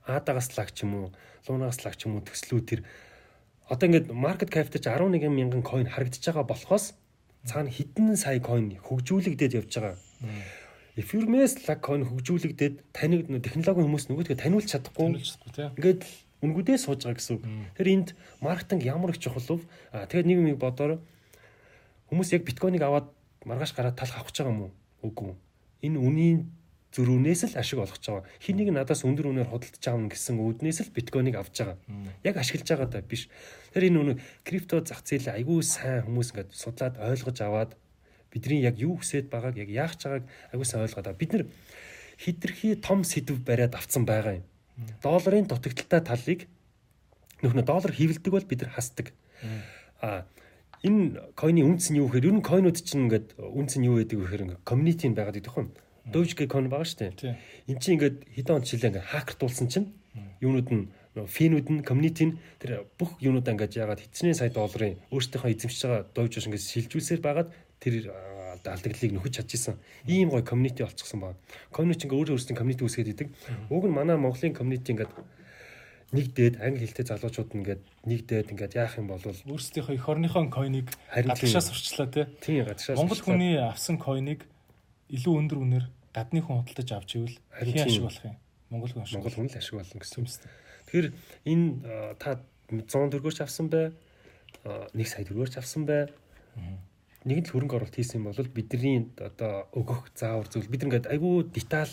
[0.06, 1.08] Адагаас лаг ч юм уу,
[1.46, 2.82] Лунаас лаг ч юм уу төслүүд тэр
[3.70, 6.98] одоо ингээд маркет капитал чи 11 мянган coin харагдаж байгаа болохоос
[7.46, 9.98] цаана хэдэн сая coin хөгжүүлэгдээд явж байгаа.
[10.98, 15.22] Ethereum-с лаг coin хөгжүүлэгдээд таныг технологийн хүмүүс нөгөөдгөө таниулж чадахгүй.
[15.78, 16.02] Ингээд
[16.44, 17.44] үнгүүдээ сууж байгаа гэсэн үг.
[17.76, 18.10] Тэр энд
[18.40, 19.66] маркетинг ямар их чухал вэ?
[19.92, 21.00] А тэгээд нэг юм бодоор
[22.10, 23.08] хүмүүс яг биткойныг аваад
[23.44, 24.74] маргааш гараад талх авах гэж байгаа юм уу?
[25.04, 25.36] Үгүй.
[25.84, 26.40] Энэ үнийн
[26.96, 28.26] зөрүүнээс л ашиг олгож байгаа.
[28.42, 31.78] Хин нэг надаас өндөр үнээр худалдаж аавна гэсэн үүднээс л биткойныг авч байгаа.
[32.26, 33.30] Яг ашиглаж байгаа даа биш.
[33.76, 37.72] Тэр энэ үнэ крипто зах зээл айгүй сайн хүмүүс ингээд судлаад ойлгож аваад
[38.34, 41.22] бидний яг юу хүсэж байгааг яг яах ч байгааг айгүй сайн ойлгоод байгаа.
[41.22, 41.46] Бид нар
[42.18, 44.46] хитрхи том сэдв бариад авцсан байгаа юм.
[45.04, 46.40] Долларын дутагдaltaй талыг
[47.44, 49.14] нөхнө доллар хөвөлдөг бол бид нар хасдаг.
[50.02, 50.26] А
[50.84, 54.18] энэ койны үнц нь юу гэхээр ер нь койнууд чинь ингээд үнц нь юу гэдэг
[54.20, 55.72] вэ гэхээр ингээд community байгаад идэх юм.
[56.10, 57.36] Dogecoin байгаа шүү дээ.
[57.68, 59.88] Эн чинь ингээд хэдэн он жилээ ингээд хакертуулсан чинь
[60.40, 65.52] юунууд нь финүүд нь community нь тэр бүх юунуудаа ингээд яагаад хэдчнээ сая долларын өөрсдийнхөө
[65.52, 67.50] эзэмшиж байгаа Doge ингээд шилжүүлсээр байгаад
[67.84, 68.14] тэр
[68.74, 69.76] алдагдлыг нөхөж чадчихсан.
[70.08, 71.36] Ийм гоё community болчихсон баг.
[71.74, 73.28] Community ингээ өөр өөрсдийн community үүсгээд идэг.
[73.70, 75.14] Уг нь манай Монголын community ингээд
[76.10, 81.70] нэгдээд англи хэлтэй залуучууд ингээд нэгдээд ингээд яах юм бол өөрсдийнхөө эх орныхоо койныг гадагшаас
[81.70, 82.26] сурчлаа тий.
[82.42, 82.98] Тийм гадагшаас.
[82.98, 84.42] Монгол хүний авсан койныг
[85.14, 88.38] илүү өндөр үнээр гадны хүн худалдаж авч ивэл хин ашиг болох юм.
[88.74, 89.16] Монгол хүн ашиг.
[89.22, 90.28] Монгол хүн л ашиг болно гэсэн юм.
[90.90, 91.08] Тэгэхээр
[91.46, 91.66] энэ
[92.18, 92.42] та
[92.74, 93.94] 100 төгрөгөөр авсан бай
[94.66, 96.10] 1 сая төгрөгөөр авсан бай.
[97.28, 101.92] Нэг л хөрөнгө оруулалт хийсэн бол бидний одоо өгөх заавар зүйл бид ингээд айгүй деталь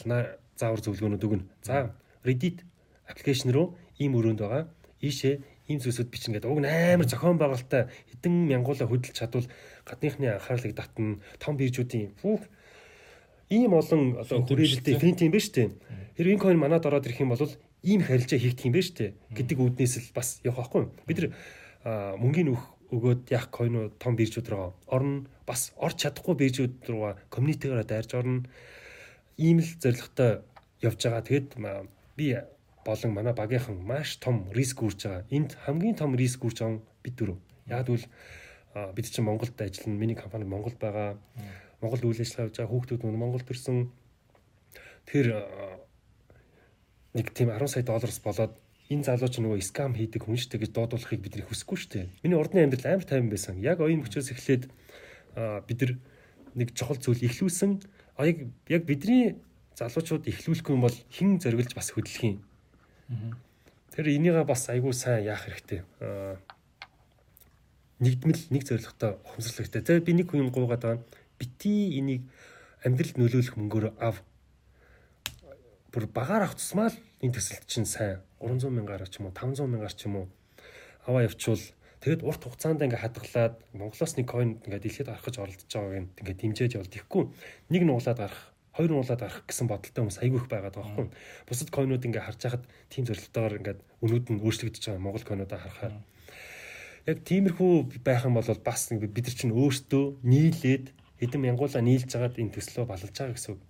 [0.55, 1.45] заавар зөвлөгөөнүүд өгнө.
[1.67, 1.91] За
[2.23, 2.63] Reddit
[3.11, 4.71] аппликейшн руу ийм өрөөнд байгаа.
[5.03, 6.47] Ийшээ ийм зүйлсүүд бичнэ гэдэг.
[6.47, 9.51] Уг нь амар зохион байгуулалттай хэдэн мянгуулаа хөдөлж чадвал
[9.83, 11.19] гадныхны анхаарлыг татна.
[11.43, 12.47] Том биржүүдийн фүүх
[13.51, 15.69] ийм олон одоо хүрээлэлтэй финт юм шүү дээ.
[16.17, 17.51] Хэрвээ энэ coin манад ороод ирэх юм бол
[17.83, 19.11] ийм харилцаа хийх юм шүү дээ.
[19.35, 20.87] гэдэг үүднээс л бас явах байхгүй.
[21.07, 21.31] Бид нар
[22.19, 25.27] мөнгөний өөх өгөөд яг coin том биржүүд рүү орно.
[25.47, 28.45] Бас орч чадахгүй биржүүд рүү community-гаар дайрж орно.
[29.37, 30.43] Ийм л зорилготой
[30.83, 31.23] явж байгаа.
[31.23, 31.57] Тэгэд
[32.17, 32.27] би
[32.87, 35.27] болон манай багийнхан маш том риск үүрж байгаа.
[35.31, 37.39] Энд хамгийн том риск үүрж байгаа бид дөрөв.
[37.67, 38.07] Яг л
[38.95, 39.99] бид чинь Монголд ажиллана.
[39.99, 41.19] Миний компани Монголд байгаа.
[41.81, 43.91] Монгол үйл ажиллагаа явж байгаа хүүхдүүд нь Монголд ирсэн.
[45.07, 45.29] Тэгэхээр
[47.17, 48.55] нэг тийм 10 сая доллараас болоод
[48.87, 52.07] энэ залууч нөгөө скам хийдэг хүн шүү дээ гэж дуудуулахыг бид нэр хүсэхгүй шүү дээ.
[52.23, 53.59] Миний урдны амьдрал амар тайван байсан.
[53.59, 54.71] Яг оюун мөчөөс эхлээд
[55.67, 55.81] бид
[56.55, 57.83] нэг чухал зүйл ихлүүлсэн.
[58.15, 59.43] А яг яг бидний
[59.75, 62.39] залуучууд ихлүүлэхгүй юм бол хэн зориглож бас хөдлөх юм.
[63.91, 65.83] Тэр энийгээ бас айгүй сайн яах хэрэгтэй.
[67.99, 69.83] Нэгдмэл нэг зорилготой ухамсарлах хэрэгтэй.
[69.83, 71.03] За би нэг хүн гуугаад байгаа
[71.43, 72.23] бити энийг
[72.87, 74.23] амьдралд нөлөөлөх мөнгөөр ав.
[75.91, 79.67] Бүр багаар авах тусмаа л энэ төсөлт чинь сайн 300 мянгаар ч юм уу 500
[79.67, 80.27] мянгаар ч юм уу
[81.07, 81.65] аваа явуучвал
[82.03, 86.37] тэгэд урт хугацаанд ингээ хадгалаад Монголоос нэг coin ингээ дэлхийд гарах гэж оролдож байгааг ингээ
[86.41, 87.25] дэмжиж явал тэгэхгүй
[87.73, 88.43] нэг нуулаад гарах
[88.77, 91.09] хоёр нуулаад гарах гэсэн бодолтой хүмүүс айгүй их байгаад байгаа байхгүй.
[91.49, 95.95] Бусад койнууд ингээ харж хахад тийм зорилготойгоор ингээ өнүүд нь өөрчлөгдөж байгаа Монгол койнуудаа харахаар
[97.09, 97.73] яг тиймэрхүү
[98.05, 100.87] байх юм бол бас бид нар чинь өөртөө нийлээд
[101.23, 103.63] хэдэн мянгуулаа нийлж хагаад энэ төслөө балалж байгаа гэсэн үг.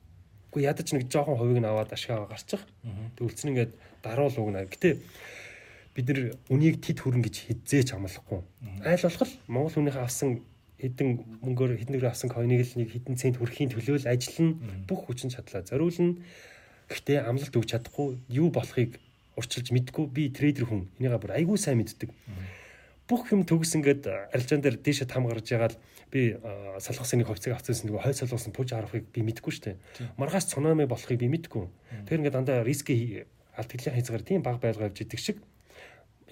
[0.56, 2.64] Гэхдээ ядаж нэг жоохон хувийг нь аваад ашгаа гарчих.
[3.20, 4.64] Үлдсэн ингээд даруул угна.
[4.64, 4.96] Гэтэ
[5.92, 8.40] бид нар үнийг тэд хүрэн гэж хизээч амлахгүй.
[8.80, 10.40] Айл болох Монгол хүнийхээ авсан
[10.80, 14.56] хэдэн мөнгөөр хэдэн төгрөг авсан койныг л нэг хэдэн цент хүрхийн төлөө л ажиллана.
[14.88, 16.16] Бүх хүчин чадлаа зориулна.
[16.88, 18.96] Гэхдээ амлалт өгч чадахгүй юу болохыг
[19.36, 20.88] урчилж мэдгүй би трейдер хүн.
[20.96, 22.08] Энийгээ бүр айгүй сайн мэддэг.
[23.04, 25.76] Бүх юм төгс ингээд арилжаан дээр дээшээ там гарч ягаад
[26.16, 26.22] би
[26.80, 29.76] салгасан нэг хувьцааг авчихсан нөгөө хойд салгасан пуж харахыг би мэдэхгүй шүү дээ.
[30.16, 31.68] Маргааш цунами болохыг би мэдэхгүй.
[32.09, 35.44] Тэр ингээд дандаа риски алдагдлын хязгаар тийм баг байлгаа авч идэг шиг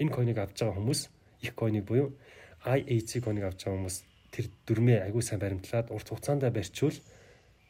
[0.01, 1.01] энэ койныг авч байгаа хүмүүс
[1.45, 2.17] их койныг буюу
[2.65, 3.97] IAC койныг авч байгаа хүмүүс
[4.33, 6.97] тэр дөрмөө айгүй сайн баримтлаад урт хугацаанд барьчвал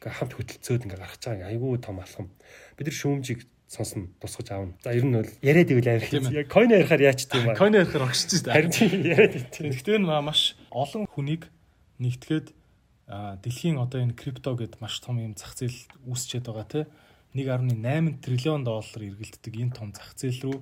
[0.00, 2.28] хамт хөтөлцөөд ингээ гарч байгаа айгүй том алхам.
[2.76, 4.74] Бид нар шүүмжийг сонсно тусгаж аавна.
[4.84, 6.32] За ер нь бол яриад ивэл амар хэцүү.
[6.36, 7.58] Яг койн ярихаар яач тийм ба.
[7.58, 8.54] Койн ярихаар огшиж шүү дээ.
[8.54, 9.72] Харин тийм яриад идэв.
[9.74, 11.50] Гэхдээ энэ маш олон хүнийг
[11.98, 12.52] нэгтгээд
[13.06, 15.78] дэлхийн одоо энэ крипто гэд маш том юм зах зээл
[16.10, 16.80] үүсчээд байгаа те
[17.34, 20.58] 1.8 триллион доллар эргэлддэг энэ том зах зээл рүү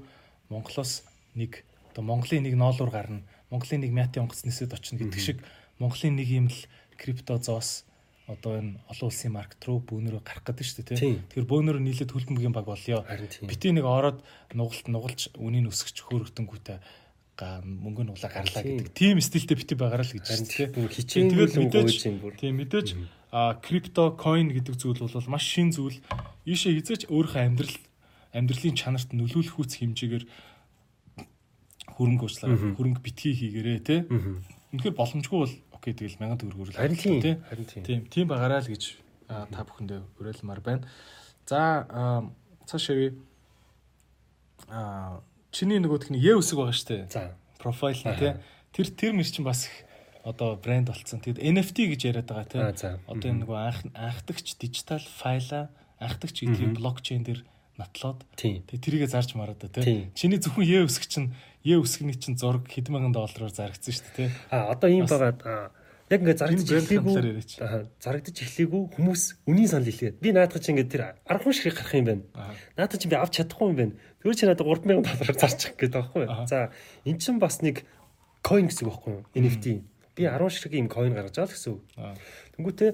[0.52, 5.38] Монголоос нэг одоо Монголын нэг ноолуур гарна Монголын нэг мятын онгоцнэсэд очно гэдэг шиг
[5.80, 6.60] Монголын нэг юм л
[7.00, 7.88] крипто зоос
[8.26, 11.20] одоо энэ олон улсын маркет руу бөөнөрөө гарах гэдэг шүү дээ тийм.
[11.28, 13.04] Тэгэхээр бөөнөрөө нийлээд хөлбөмбөгийн баг болёо.
[13.44, 14.24] Бити нэг ороод
[14.56, 16.00] нугалт нугалж үнийн өсгч
[17.34, 18.94] хөөрөгдөнгүүтээ мөнгө нуглаа гарлаа гэдэг.
[18.94, 20.70] Тим стилтэй бити байгаараа л гэж байна тийм.
[20.86, 21.34] Хичээл
[21.66, 21.90] мэдээж
[22.38, 22.88] тийм мэдээж
[23.34, 25.98] а крипто coin гэдэг зүйл бол маш шин зүйл.
[26.46, 27.74] Ийшээ хизээч өөрийнхөө амьдрал
[28.30, 30.24] амьдралын чанарт нөлөөлөх үс хэмжээгээр
[31.98, 34.02] хөрөнгө уучлаарай хөрөнгө битгий хийгээрээ тийм.
[34.70, 37.42] Үнэхээр боломжгүй бол окей тэгэл 1000 төгрөг өрөөл харин тийм.
[37.50, 37.82] Харин тийм.
[37.82, 38.82] Тийм тийм байгаараа л гэж
[39.26, 40.86] та бүхэндээ уриалмаар байна.
[41.50, 42.22] За
[42.70, 43.10] цаашаа
[44.70, 45.20] а
[45.54, 47.06] чиний нөгөөх нь Е үсэг байгаа штэ.
[47.08, 47.38] За.
[47.62, 48.34] Профайл нь тий.
[48.74, 49.86] Тэр тэр мэр чинь бас их
[50.26, 51.22] одоо брэнд болцсон.
[51.22, 52.98] Тэгэд NFT гэж яриад байгаа тий.
[53.06, 55.70] Одоо энэ нөгөө анх анхдагч дижитал файла
[56.02, 57.46] анхдагч гэдгийг блокчейн дээр
[57.78, 60.10] нотлоод тэгээ тэрийгэ зарж мараад та тий.
[60.18, 61.30] Чиний зөвхөн Е үсэг чинь
[61.62, 64.30] Е үсгний чинь зураг хэдэн мянган доллараар зарагдсан шүү дээ тий.
[64.50, 65.70] А одоо ийм байгаа
[66.10, 67.14] яг ингээд зарагдаж эхлэегүй
[67.96, 72.04] зарагдаж эхлэегүй хүмүүс үнийн санал хэлээд би наадах чинь ингээд тэр 10 ширхэг гарах юм
[72.04, 72.24] байна.
[72.76, 73.94] Наадах чинь би авч чадахгүй юм байна.
[74.20, 76.48] Тэр чинь надад 3000 доллараар зарчих гээд байгаа байхгүй.
[76.48, 76.58] За
[77.08, 77.88] эн чинь бас нэг
[78.44, 79.24] coin гэсэн үг байхгүй юу?
[79.32, 79.66] NFT.
[80.12, 81.82] Би 10 ширхэг юм coin гаргаж байгаа л гэсэн үг.
[82.60, 82.90] Тэнгүүтээ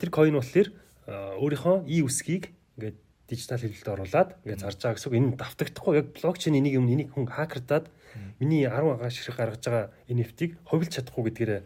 [0.00, 0.68] тэр coin болохоор
[1.06, 2.96] өөрийнхөө и үсгийг ингээд
[3.28, 5.18] дижитал хэлбэрт оруулаад ингээд зарж байгаа гэсэн үг.
[5.20, 7.92] Энэ давтагдахгүй яг блокчейн энийг юм энийг хүн хакердаад
[8.40, 11.62] миний 10 агаа ширхэг гаргаж байгаа NFT-г хувилж чадахгүй гэдгээрээ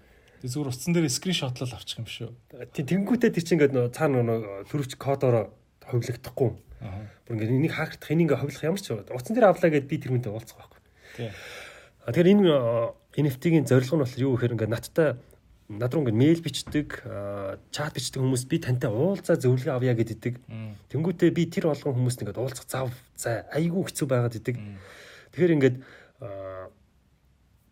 [0.49, 2.31] зүгээр утсан дээр скриншотлол авчих юм шүү.
[2.73, 5.53] Тийм тэнгүүтээ чинь ингээд нөө цаана нөө төрөвч кодоор
[5.85, 6.51] ховлогдохгүй.
[6.81, 7.05] Аа.
[7.29, 10.17] Бүр ингээд энийг хаагдах энийг ингээд ховлох ямар ч утсан дээр авлаа гэд би тэр
[10.17, 10.81] хүнтэй уулзах байхгүй.
[11.17, 11.31] Тий.
[12.07, 15.09] А тэгэхээр энэ э, NFT-ийн зорилго нь болохоор юу гэхээр ингээд надтай
[15.71, 16.89] над руу ингээд мэйл бичдэг,
[17.71, 20.35] чат бичдэг хүмүүс би тантай уулзаа зөвлөгөө авъя гэдэг.
[20.91, 24.59] Тэнгүүтээ би тэр болгон хүмүүст ингээд уулзах зав за айгүй хэцүү байгаад идэг.
[25.31, 25.77] Тэгэхээр ингээд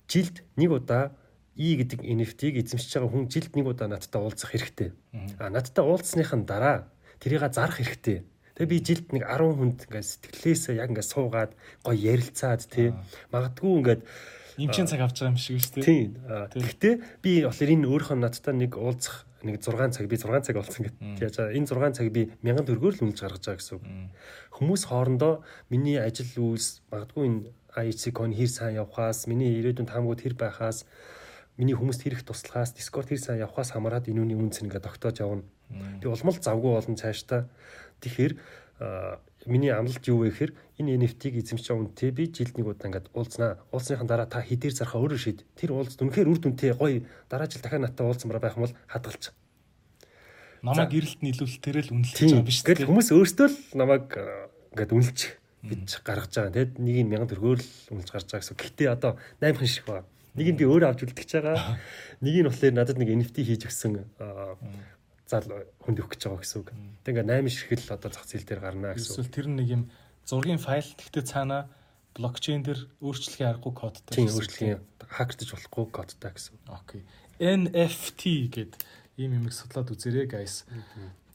[0.07, 1.11] жилд нэг удаа
[1.59, 4.95] И гэдэг NFT-г эзэмшиж байгаа хүн жилд нэг удаа надтай уулзах хэрэгтэй.
[5.43, 6.87] А надтай уулзсныхан дараа
[7.19, 8.23] тэрийг зарах хэрэгтэй.
[8.55, 11.53] Тэгээ би жилд нэг 10 хүнд ингээд сэтгэлээсээ яг ингээд суугаад
[11.83, 12.95] гоё ярилцаад тий.
[13.35, 14.03] Магадгүй ингээд
[14.59, 15.87] Имчин цаг авч байгаа юм шиг шүү дээ.
[15.87, 16.09] Тийм.
[16.51, 20.83] Гэхдээ би болохоор энэ өөрийнхөө надтай нэг уулзах нэг 6 цаг би 6 цаг болсон
[20.91, 21.23] гэдэг.
[21.23, 23.87] Яаж энэ 6 цаг би 1000 төгрөгөөр л үнэлж гаргаж байгаа гэсэн үг.
[24.59, 27.41] Хүмүүс хоорондоо миний ажил үйлс магадгүй энэ
[27.79, 30.83] IC кон хэр сайн явхаас миний ирээдүйн таамагуд хэр байхаас
[31.59, 35.43] миний хүмүүст хэрэг туслахаас Discord хэр сайн явхаас хамаарат энэ үний үнц ингээд тогтоож явна.
[36.01, 37.51] Тэг улмал завгүй болон цаашдаа.
[38.01, 38.33] Тэгэхээр
[39.51, 43.11] миний амлалт юу вэ гэхээр энэ NFT-г эзэмшиж байгаа үнтэй би жилд нэг удаа ингээд
[43.11, 43.59] уулзнаа.
[43.75, 45.43] Уулзсныхан дараа та хідээр зархаа өөрөө шийд.
[45.59, 49.35] Тэр уулз үнэхээр үр дүнтэй гоё дараа жил дахиад надтай уулзмаар байх юм бол хадгалж.
[50.63, 54.07] Намайг гэрэлт нийлүүл тэрэл үнэлж байгаа биш Гэтэл хүмүүс өөрсдөө л намайг
[54.75, 55.21] ингээд үнэлж
[55.63, 56.55] бич гаргаж байгаа.
[56.55, 58.59] Тэгэд нэг нь 1000 төгрөгөөр л үнэлж гарч байгаа гэсэн.
[58.59, 59.13] Гэхдээ одоо
[59.43, 60.03] 8хан шиг ба.
[60.39, 61.77] Нэг нь би өөрөө авч үлдчихэж байгаа.
[62.23, 64.07] Нэг нь болохоор надад нэг NFT хийж өгсөн
[65.29, 65.45] зал
[65.85, 66.71] хүнд өгөх гэж байгаа гэсэн үг.
[67.05, 69.13] Тэг ингээ 8 ширхэл одоо зах зээл дээр гарна гэсэн.
[69.19, 69.83] Эсвэл тэр нэг юм
[70.25, 71.69] зургийн файл гэхдээ цаана
[72.17, 74.15] блокчейн дээр өөрчлөхийн аргагүй кодтай.
[74.17, 76.57] Тийм өөрчлөгийн хакертаж болохгүй кодтай гэсэн.
[76.73, 77.03] Окей.
[77.39, 78.73] NFT гэд
[79.21, 80.65] ийм юмыг судлаад үзээрэй guys.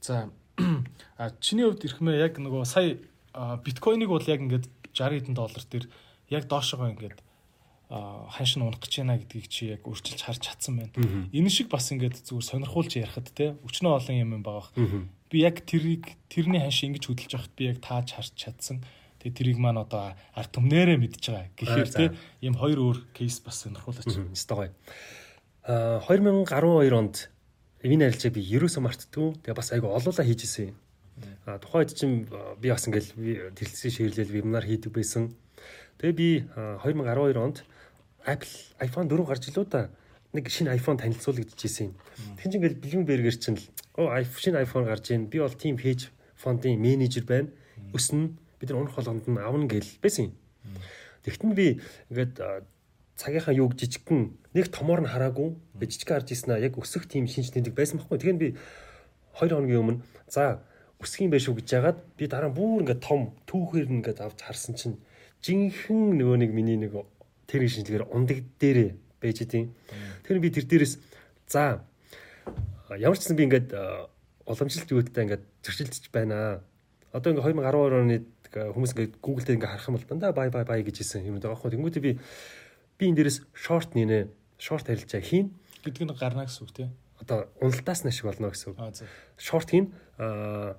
[0.02, 0.34] За
[1.22, 2.98] а чиний хувьд ирэхмээ яг нөгөө сая
[3.34, 5.86] биткойныг бол яг ингээд 60 хэдэн доллар дээр
[6.30, 7.18] яг доошогоо ингээд
[7.94, 10.94] ханш нь унах гэж байна гэдгийг чи яг өөрчилж харж чадсан байна.
[11.30, 14.74] Энэ шиг бас ингээд зүгээр сонирхуулж ярихад те өчнөө олон юм юм байгаа.
[15.30, 18.82] Би яг тэрийг тэрний ханш ингэж хөдөлж явахад би яг тааж харж чадсан.
[19.22, 21.54] Тэгээ тэрийг маань одоо ард түмнэрээ мэдж байгаа.
[21.54, 22.06] Гэхдээ те
[22.42, 24.10] ийм хоёр өөр кейс бас сонирхуулаач.
[24.10, 24.72] Өстой гоё.
[25.70, 27.30] А 2012 онд
[27.86, 29.38] энэ арилжааг би ерөөсөө мартдгүй.
[29.46, 30.74] Тэгээ бас айгу олуулаа хийж исэн.
[31.46, 32.28] А тухайн үед чинь
[32.60, 35.36] би бас ингээл дэлгэцийн ширлэл вебинар хийдэг байсан.
[36.02, 37.64] Тэгээ би а, 2012 онд
[38.26, 39.90] Apple iPhone 4 гарч илүү да
[40.34, 41.94] нэг шинэ iPhone танилцуулагдчихсэн.
[42.40, 43.66] Тэгин чинь ингээл Bloomberg-ээр чинь л
[44.00, 45.28] оо iPhone шинэ iPhone гарч ийн.
[45.28, 46.10] Би бол team page
[46.40, 47.52] фондын менежер байна.
[47.94, 50.32] Өснө бид нар унах болгонд нь авна гэл байсан.
[51.24, 51.80] Тэгтэн би
[52.10, 52.40] ингээд
[53.16, 57.54] цагийнхаа юуг жижигхэн нэг томоор нь хараагүй жижиг харж ийсэн аа яг өсөх тийм шинж
[57.54, 58.18] тэмдэг байсан байхгүй.
[58.18, 58.50] Тэгэхээр би
[59.38, 60.02] 2 хоногийн өмнө
[60.32, 60.64] за
[61.04, 64.40] өсөх юм байх шүү гэж яагаад би дараа нь бүр ингээд том түүхээр ингээд авч
[64.42, 64.98] харсан чинь
[65.44, 66.96] жинхэнэ нөгөө нэг миний нэг
[67.48, 68.90] тэр шинжилгээр ундаг дээрээ
[69.24, 69.72] байж идэв.
[70.28, 71.00] Тэр би тэр дээрээс
[71.48, 71.84] за
[72.92, 74.10] ямар ч гэсэн би ингээд а,
[74.46, 76.62] уламжлалт юудтай ингээд зөрчилдөж байна.
[77.16, 78.18] Одоо ингээд 2012 оны
[78.50, 81.26] тэгээ хүмүүс ингээд Google дээр ингээд харах юм бол дандаа бай бай бай гэж хэлсэн
[81.26, 81.72] юм байгаа байхгүй.
[81.74, 82.12] Тэнгүүтээ би
[83.00, 84.28] би энэ дээрээс шорт нийнэ.
[84.60, 85.56] Шорт харилцаа хийн.
[85.84, 86.88] гэдэг нь гарна гэсэн үг тий.
[87.20, 88.78] Одоо уналтаас нь ашиг болно гэсэн үг.
[89.40, 89.92] Шорт хийн.
[90.20, 90.76] Аа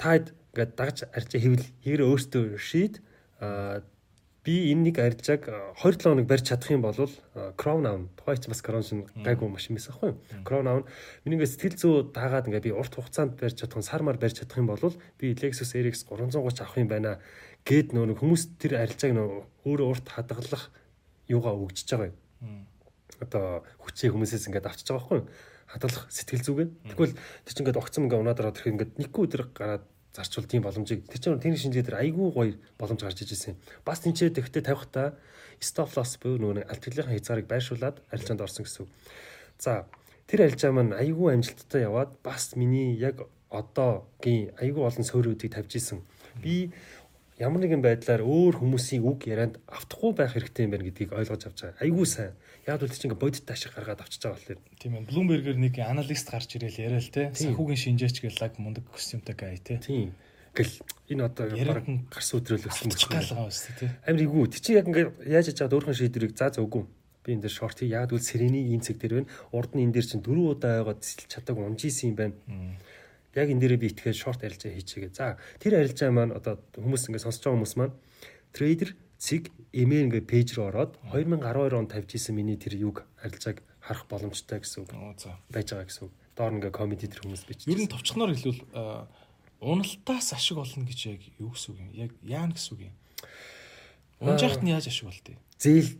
[0.00, 3.00] таад ингээд дагаж арчаа хэвэл хийгэрээ өөртөө шийд.
[3.40, 3.84] Аа
[4.46, 6.94] би энэ нэг арилжааг 27 хоног барьж чадах юм бол
[7.58, 8.06] Crown авна.
[8.14, 10.18] Тухайн ч бас Crown шин гайгүй машин байсан байхгүй юу?
[10.46, 10.86] Crown авна.
[11.26, 14.94] Миний сэтгэл зүй даагаад ингээд би урт хугацаанд барьж чадах, сармаар барьж чадах юм бол
[15.18, 17.18] би Lexus RX 330 авах юм байна
[17.66, 20.70] гэд нөө нэг хүмүүс тэр арилжааг нөө өөрөө урт хадгалах
[21.26, 22.70] юугаа өгчөж байгаа юм.
[23.18, 25.28] Одоо хүчээ хүмүүсээс ингээд авчиж байгаа байхгүй юу?
[25.66, 26.68] Хадгалах сэтгэл зүгээ.
[26.94, 29.84] Тэгвэл тэр чинь ингээд огцом ингээд унаад ороод ирэх ингээд нэггүй өдөр гараад
[30.16, 33.60] зарчвал тийм боломжийг тэр чинь тэрний шинжилгээ дээр айгүй гоё боломж гарч ижсэн.
[33.84, 35.12] Бас тэнцээ тэгтээ тавихтаа
[35.60, 38.88] stop loss буюу нөгөө нэг альтгэлийнхаа хязгаарыг байршуулад арилжаанд орсон гэсэн.
[39.60, 39.84] За
[40.24, 46.00] тэр арилжаа маань айгүй амжилттай яваад бас миний яг одоогийн айгүй олон суурьуудыг тавьж исэн.
[46.40, 46.72] Би
[47.36, 51.58] ямар нэгэн байдлаар өөр хүмүүсийн үг ярианд автахгүй байх хэрэгтэй юм байна гэдгийг ойлгож авч
[51.68, 51.84] байгаа.
[51.84, 52.32] Айгүй сайн.
[52.64, 54.60] Яг л тийм бодит ашиг гаргаад авчиж байгаа болохоор.
[54.80, 55.08] Тийм ээ.
[55.12, 57.28] Bloomberg-ээр нэг аналист гарч ирээл яриа л те.
[57.36, 59.76] Санхүүгийн шинжээч гэл лаг мундаг костюмтай гай те.
[59.84, 60.16] Тийм.
[60.56, 60.72] Гэл
[61.12, 63.86] энэ одоо баг гарс өдрөл өссөн Авчих галгаа өстэй те.
[64.08, 64.56] Амир игүү.
[64.56, 66.88] Тэг чи яг ингээд яаж яж чад өөрхөн шийдвэрийг заа зөвгүй.
[67.20, 67.84] Би энэ дээр шорт.
[67.84, 69.30] Яг л сирений ийм цэг дээр байна.
[69.52, 72.34] Урд нь энэ дээр чинь дөрөв удаа байгаад тэлж чаддаг унжижсэн юм байна.
[73.36, 75.12] Яг энэ дээрээ би итгээд шорт арилжаа хийчихээ.
[75.12, 77.94] За тэр арилжаа маань одоо хүмүүс ингээд сонсож байгаа хүмүүс маань
[78.56, 83.60] трейдер цэг эмээ ингээд пэйж рүү ороод 2012 онд тавьж исэн миний тэр юг арилжааг
[83.84, 84.90] харах боломжтой гэсэн үг
[85.52, 86.14] байж байгаа гэсэн үг.
[86.32, 87.68] Доор ингээд комеди тэр хүмүүс бичиж.
[87.68, 88.64] Ер нь товчхоноор хэлвэл
[89.60, 91.90] уналтаас ашиг олно гэж яг юу гэсэн үг юм?
[91.92, 92.96] Яг яана гэсэн үг юм.
[94.20, 95.36] Унжахт нь яаж ашиг болтыг?
[95.58, 95.90] зээл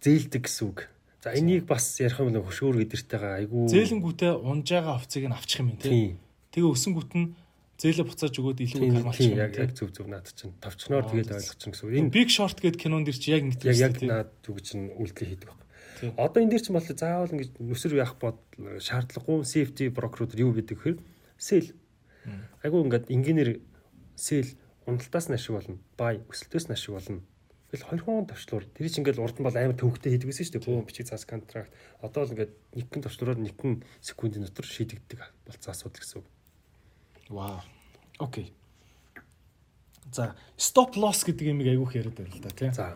[0.00, 0.88] зээлдэг гэсэн үг.
[1.20, 5.60] За энийг бас ярих юм нэг хөшөөр гэдэртэйгээ айгүй зээлэнгүүтээ унж байгаа хувцсыг нь авчих
[5.64, 6.16] юм тий.
[6.54, 7.34] Тэгээ өсөнгүүт нь
[7.82, 11.86] зээлээ буцааж өгөөд илүү кармалчих юм яг зөв зөв наад чинь товчноор тэгээд ойлгочихно гэсэн
[11.90, 11.98] үг.
[11.98, 15.50] Энэ Big Short гэдэг кинонд чи яг ингэ яг яг наад зүг чинь үйлдэл хийдэг
[15.50, 15.60] баг.
[16.14, 20.78] Одоо энэ дэр чинь бол заавал ингэж нүсэр яах бод шаардлагагүй safety broker-ууд юу гэдэг
[20.78, 21.00] хэрэг
[21.34, 21.74] sell.
[22.62, 23.58] Айгу ингээд инженеэр
[24.14, 24.54] sell
[24.86, 25.82] уналтаас нь ашиг болно.
[25.98, 27.26] Buy өсөлтөөс нь ашиг болно
[27.74, 30.54] Тэгэл хоёр хон товчлуур тэр чинь ингээл урд нь бол амар төвөгтэй хийдэг байсан шүү
[30.62, 30.66] дээ.
[30.70, 31.74] Гүн бичиг цаас контракт.
[31.98, 36.26] Одоо л ингээд нэгэн товчлуураар нэгэн секундын дотор шийдэгддэг болцсон асуудал гэсэн үг.
[37.28, 37.60] Вау.
[38.18, 38.52] Окей.
[40.12, 42.72] За, stop loss гэдэг юм айгүйх яриад байна л да, тийм.
[42.76, 42.94] За.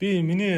[0.00, 0.56] Би миний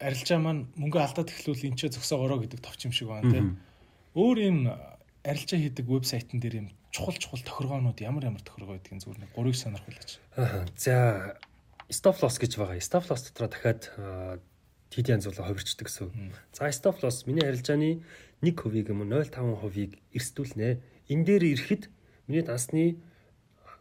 [0.00, 3.46] арилжаа маань мөнгө алдаад эхлүүл энэ ч зөксөөгөрөө гэдэг товч юм шиг байна, тийм.
[4.18, 4.58] Өөр юм
[5.22, 9.54] арилжаа хийдэг вебсайтн дээр юм чухал чухал тохиргоонууд ямар ямар тохиргоо гэдгийг зүгээр нэг гурыг
[9.54, 10.18] сонирхуулаач.
[10.34, 10.64] Аа.
[10.74, 11.36] За,
[11.92, 12.80] stop loss гэж байгаа.
[12.80, 13.92] Stop loss дотроо дахиад
[14.90, 16.32] тэд янз болоо хувирчдаг гэсэн.
[16.56, 18.02] За stop loss миний харилцааны
[18.42, 20.80] 1% юм уу 0.5%-ийг эрсдүүлнэ.
[21.08, 21.82] Энэ дээр ирэхэд
[22.26, 22.96] миний дансны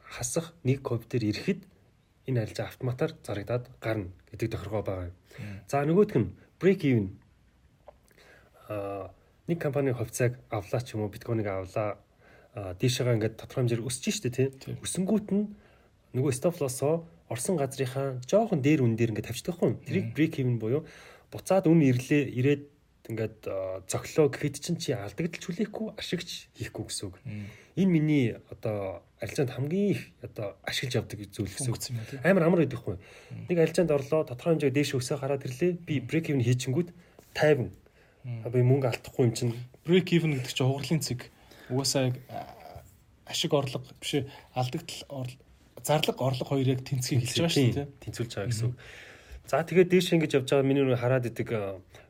[0.06, 1.62] хасах 1% дээр ирэхэд
[2.30, 5.18] энэ харилцаа автоматар зарагдаад гарна гэдэг тохиргоо байгаа юм.
[5.68, 7.08] За нөгөөх нь break even
[8.70, 9.10] а
[9.48, 11.98] нэг компани хувьцааг авлаа ч юм уу биткойныг авлаа
[12.56, 14.48] дээшээгээ ингээд тодорхой хэмжээр өсөж штэ тий.
[14.82, 15.54] Өсөнгүүт нь
[16.18, 19.78] нөгөө stop loss-оо орсон газрынхаа жоохон дээр үн дээр ингээд тавьчихдаг хүн.
[19.86, 20.86] Тэрийг break even буюу
[21.30, 22.64] буцаад үн ирлээ ирээд
[23.10, 23.38] ингээд
[23.86, 27.16] зөглөө гэхэд чинь чи алдагдaltaж хүлээхгүй ашигч хийхгүй гэсэн үг.
[27.78, 31.82] Энэ миний одоо арилжаанд хамгийн их одоо ашиглаж явдаг зүйл гэсэн үг.
[32.26, 32.98] Амар амар гэдэг хүн.
[33.50, 35.78] Нэг арилжаанд орлоо тодорхой хэмжээ дээш өсөө хараад ирлээ.
[35.86, 36.90] Би break even хийчихэнгүүт
[37.38, 37.70] 50.
[38.50, 39.54] Би мөнгө алдахгүй юм чинь
[39.86, 41.30] break even гэдэг чинь хугарлын цэг.
[41.70, 42.10] Угаасаа
[43.26, 45.30] ашиг орлого биш алдагдал
[45.84, 47.88] зарлаг орлого хоёрыг тэнцгийг хэлж байгаа шүү дээ.
[48.02, 48.74] Тэнцүүлж байгаа гэсэн.
[49.46, 51.50] За тэгээд дээш ингэж явж байгаа миний нүрэ хараад идэг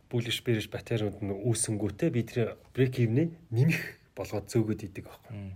[0.10, 3.82] бүлэш бэрэж батариуд нь үүсэнгүүтээ би тэр брейк ивнээ нэмэх
[4.15, 5.53] болгоод зөөгöd идэг аахгүй.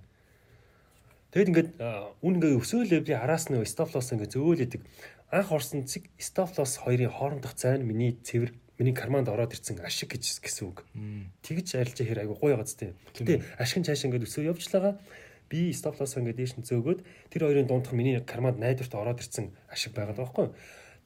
[1.29, 1.69] Тэгэд ингээд
[2.25, 4.81] үн ингээ өсөөлөө би араас нь stop loss ингээ зөөл идэг.
[5.29, 8.49] Анх орсон цэг stop loss хоёрын хоорондох зайн миний цэвэр
[8.81, 10.81] миний карманд ороод ирсэн ашиг гэж гэсэн үг.
[11.45, 12.97] Тэгж арилжаа хэр айгу гоё гац тээ.
[13.13, 14.97] Гэтэ ашиг цааш ингээд өсөө явжлагаа
[15.51, 16.99] би стоп лосс ингээд дээш нь зөөгөөд
[17.29, 20.49] тэр хоёрын дундх миний карманд найдварт ороод ирсэн ашиг байгаа байхгүй.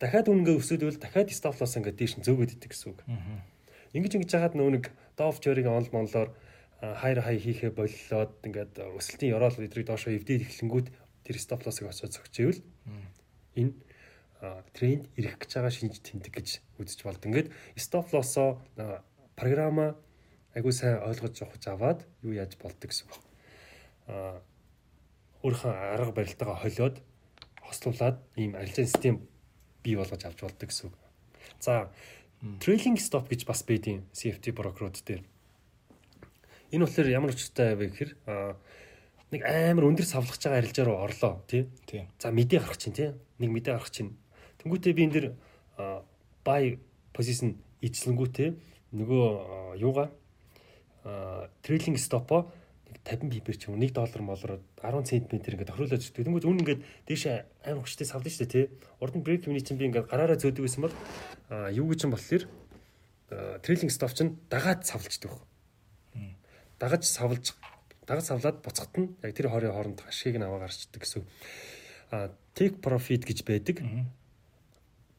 [0.04, 3.00] Дахиад үнгээ өсөөлвөл дахиад стоп лосс ингээд дээш нь зөөгөөд идэг гэсэн үг.
[3.96, 4.86] Ингэж ингэж яагаад нөө нэг
[5.16, 6.36] доф жориг онл монлоор
[6.84, 10.92] хайр хай хийхэ боллоод ингээд өсөлтийн ёроол эдрийг доошоо эвдээд эхлэнгүүт
[11.24, 12.60] тэр стоп лоссыг очоод зогчээвэл
[13.56, 13.72] энэ
[14.76, 16.48] тренд ирэх гэж байгаа шинж тэмдэг гэж
[16.84, 17.24] үзэж болд.
[17.24, 18.60] Ингээд стоп лоссоо
[19.40, 19.96] програма
[20.52, 24.44] айгуу сайн ойлгож авах аваад юу яаж болдог гэсэн байна
[25.44, 26.96] өөрийнхөө арга барилтаагаа холиод
[27.64, 29.16] хослуулад ийм арилжааны систем
[29.84, 30.96] бий болгож авч болдог гэсэн үг.
[31.60, 31.92] За
[32.64, 35.24] trailing stop гэж бас байдیں۔ CFD брокерууд дээр.
[36.72, 38.12] Энэ болохоор ямар учиртай вэ гэхээр
[39.32, 41.68] нэг амар өндөр савлахж байгаа арилжаа руу орлоо тий.
[42.20, 43.14] За мэдээ гарах чинь тий.
[43.40, 44.18] Нэг мэдээ гарах чинь.
[44.64, 45.28] Тэнгүүтээ би энэ дэр
[46.44, 46.80] buy
[47.14, 48.50] position ижлэнгүүтээ
[48.94, 49.26] нөгөө
[49.80, 50.10] юугаа
[51.64, 52.52] trailing stop-о
[53.02, 56.26] 50 пипер ч юм уу 1 доллар молроо 10 цент метр ингээд тохируулаад зүтдэг.
[56.30, 58.66] Тэнгүүд үн ингээд дээшээ амар хүчтэй савлаа шүү дээ тий.
[59.02, 60.96] Урд нь брейк юуны чинь би ингээд гараараа зөөдөг байсан бол
[61.74, 62.44] юу гэж юм болохоор
[63.66, 65.34] трейлинг стоп чинь дагаад савлждаг.
[66.80, 67.56] Дагаж савлж
[68.08, 71.24] дагаж савлаад буцахт нь яг тэр хорийн хооронд ашгийг нь аваа гарчдаг гэсэн.
[72.12, 73.82] А take profit гэж байдаг.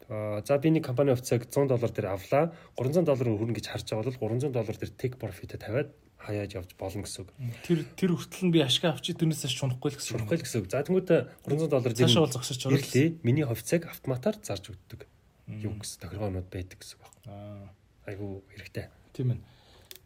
[0.07, 2.53] За би нэг компани хувьцааг 100 доллар дээр авлаа.
[2.77, 5.89] 300 доллар хүрнэ гэж харж байгаа бол 300 доллар дээр take profit-э тавиад
[6.19, 7.29] хаяаж явж болно гэсэн үг.
[7.67, 10.11] Тэр тэр хүртэл нь би ашиг авчи тэрнээс шунахгүй л гэсэн.
[10.17, 10.69] Шунахгүй л гэсэн үг.
[10.71, 11.09] За тэгмүүд
[11.45, 12.81] 300 доллар зэрэг цаашаа бол зогсож байгаа.
[12.81, 13.07] Ирлээ.
[13.21, 15.05] Миний хувьцааг автоматар зарж өгдөг.
[15.45, 17.05] Юу гэсэн тохиргоонууд байдаг гэсэн үг.
[17.29, 17.69] Аа.
[18.09, 18.89] Айгу хэрэгтэй.
[19.13, 19.39] Тийм ээ.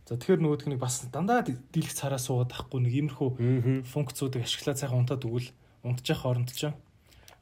[0.09, 5.05] За тэгэхээр нөгөөх нь бас дандаа дийлэх цараа суугаад ахгүй нэг иймэрхүү функцүүдийг ашиглаад сайхан
[5.05, 5.53] унтаад өгвөл
[5.85, 6.73] унтчих хооронд ч.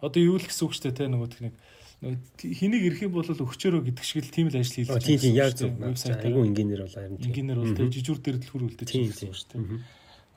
[0.04, 1.56] Одоо юу л гэсэн үг дээ те нөгөөх нь
[1.98, 5.02] хэнийг ирэх юм бол өгчөөрөө гэдэг шиг л тийм л ажил хийж байгаа.
[5.02, 5.74] Тийм тийм яг зөв.
[5.74, 7.30] Айгу инженеэр бол харин тийм.
[7.34, 9.82] Инженеэр бол тэгээ жижүүр дээр дэлгүүр үлдээж байгаа шүү дээ.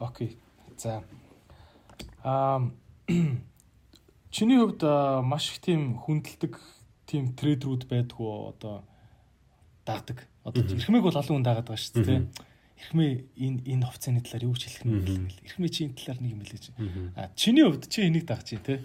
[0.01, 0.31] Окей.
[0.81, 1.05] За.
[2.25, 2.65] Аа
[4.35, 4.83] чиний хувьд
[5.27, 6.57] маш их тийм хүндэлдэг
[7.05, 8.87] тийм трейдерүүд байдгүй одоо
[9.85, 10.25] даадаг.
[10.45, 12.21] Одоо эрхмийг бол олон хүн даагаад байгаа шүү дээ.
[12.81, 15.29] Эрхмээ энэ энэ хувьцааны талаар юу ч хэлэх юм бэл.
[15.45, 16.65] Эрхмээ чи энэ талаар нэг юм хэлээч.
[17.19, 18.81] А чиний хувьд чи энийг дагч чи те.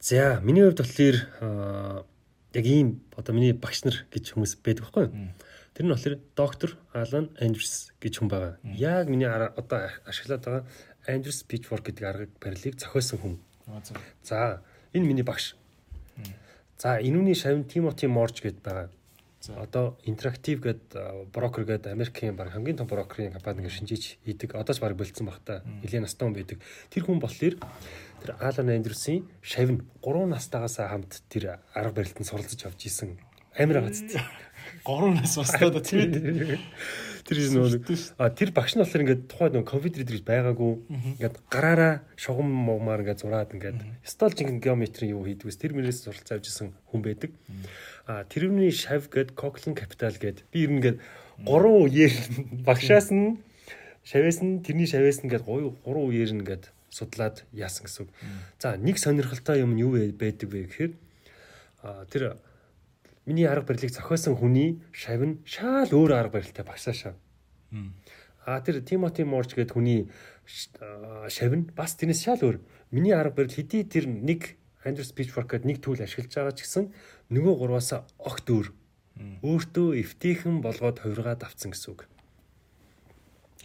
[0.00, 1.16] За миний хувьд болохоор
[2.52, 5.14] яг ийм одоо миний багш нар гэж хүмүүс байдаг байхгүй юу?
[5.76, 8.56] Тэр нь болохоор доктор Алан Андрес гэж хүн байгаа.
[8.64, 10.64] Яг миний одоо ашиглаад байгаа
[11.06, 13.34] Андрес Pitchfork гэдэг арга барилыг зохиосон хүн.
[14.24, 14.64] За
[14.96, 15.54] энэ миний багш.
[16.80, 18.88] За энүүний шавн Тимоти Морж гэд байгаа.
[19.48, 24.52] Одоо интерактив гэдэг брокер гэдэг Америкийн баг хамгийн том брокерийн компани гэж шинжиж хийдэг.
[24.54, 25.64] Одоо ч баг болцсон баг та.
[25.80, 26.60] Нилээн настай хүн байдаг.
[26.92, 27.56] Тэр хүн болохоор
[28.20, 33.16] тэр Алан Андерсын шавь нь 3 настайгаас хамт тэр арга барилтанд суралцж авч исэн.
[33.56, 34.20] Амар зү.
[34.84, 35.88] 3 нас бастаад.
[37.30, 40.72] Тэр нөгөө а тэр багш нь болохоор ингээд тухайн нөгөө компьютер дээр байгаагүй
[41.20, 46.40] ингээд гараараа шугам муугаар ингээд зураад ингээд стол жинхэнэ геометрийн юу хийдгээс тэр мөрөөс суралцаа
[46.40, 47.30] авчихсан хүн байдаг.
[47.30, 50.98] А тэрний шав гээд Cochlean Capital гээд би ер нь ингээд
[51.44, 52.12] гурван үеэр
[52.64, 53.40] багшаас нь
[54.04, 58.10] шавээс нь тэрний шавээс нь ингээд гурван үеэр нь ингээд судлаад яасан гэсэн үг.
[58.58, 60.92] За нэг сонирхолтой юм нь юу байдаг вэ гэхээр
[62.10, 62.22] тэр
[63.26, 67.14] миний арга барилыг зохиосон хүний шав нь шал өөр арга барилтай багшаашаа.
[68.44, 70.10] А тэр Тимоти Морч гэдэг хүний
[70.44, 72.58] шав нь бас тэрнээс шал өөр.
[72.90, 76.84] Миний арга барил хэдий тэр нэг Andrew Speechwork гэдэг нэг түүл ашиглаж байгаа ч гэсэн
[77.28, 78.68] нөгөө гурваасаа огт өөр.
[79.44, 82.08] Өөртөө эвтийхэн болгоод хувиргаад авцсан гэсэн үг.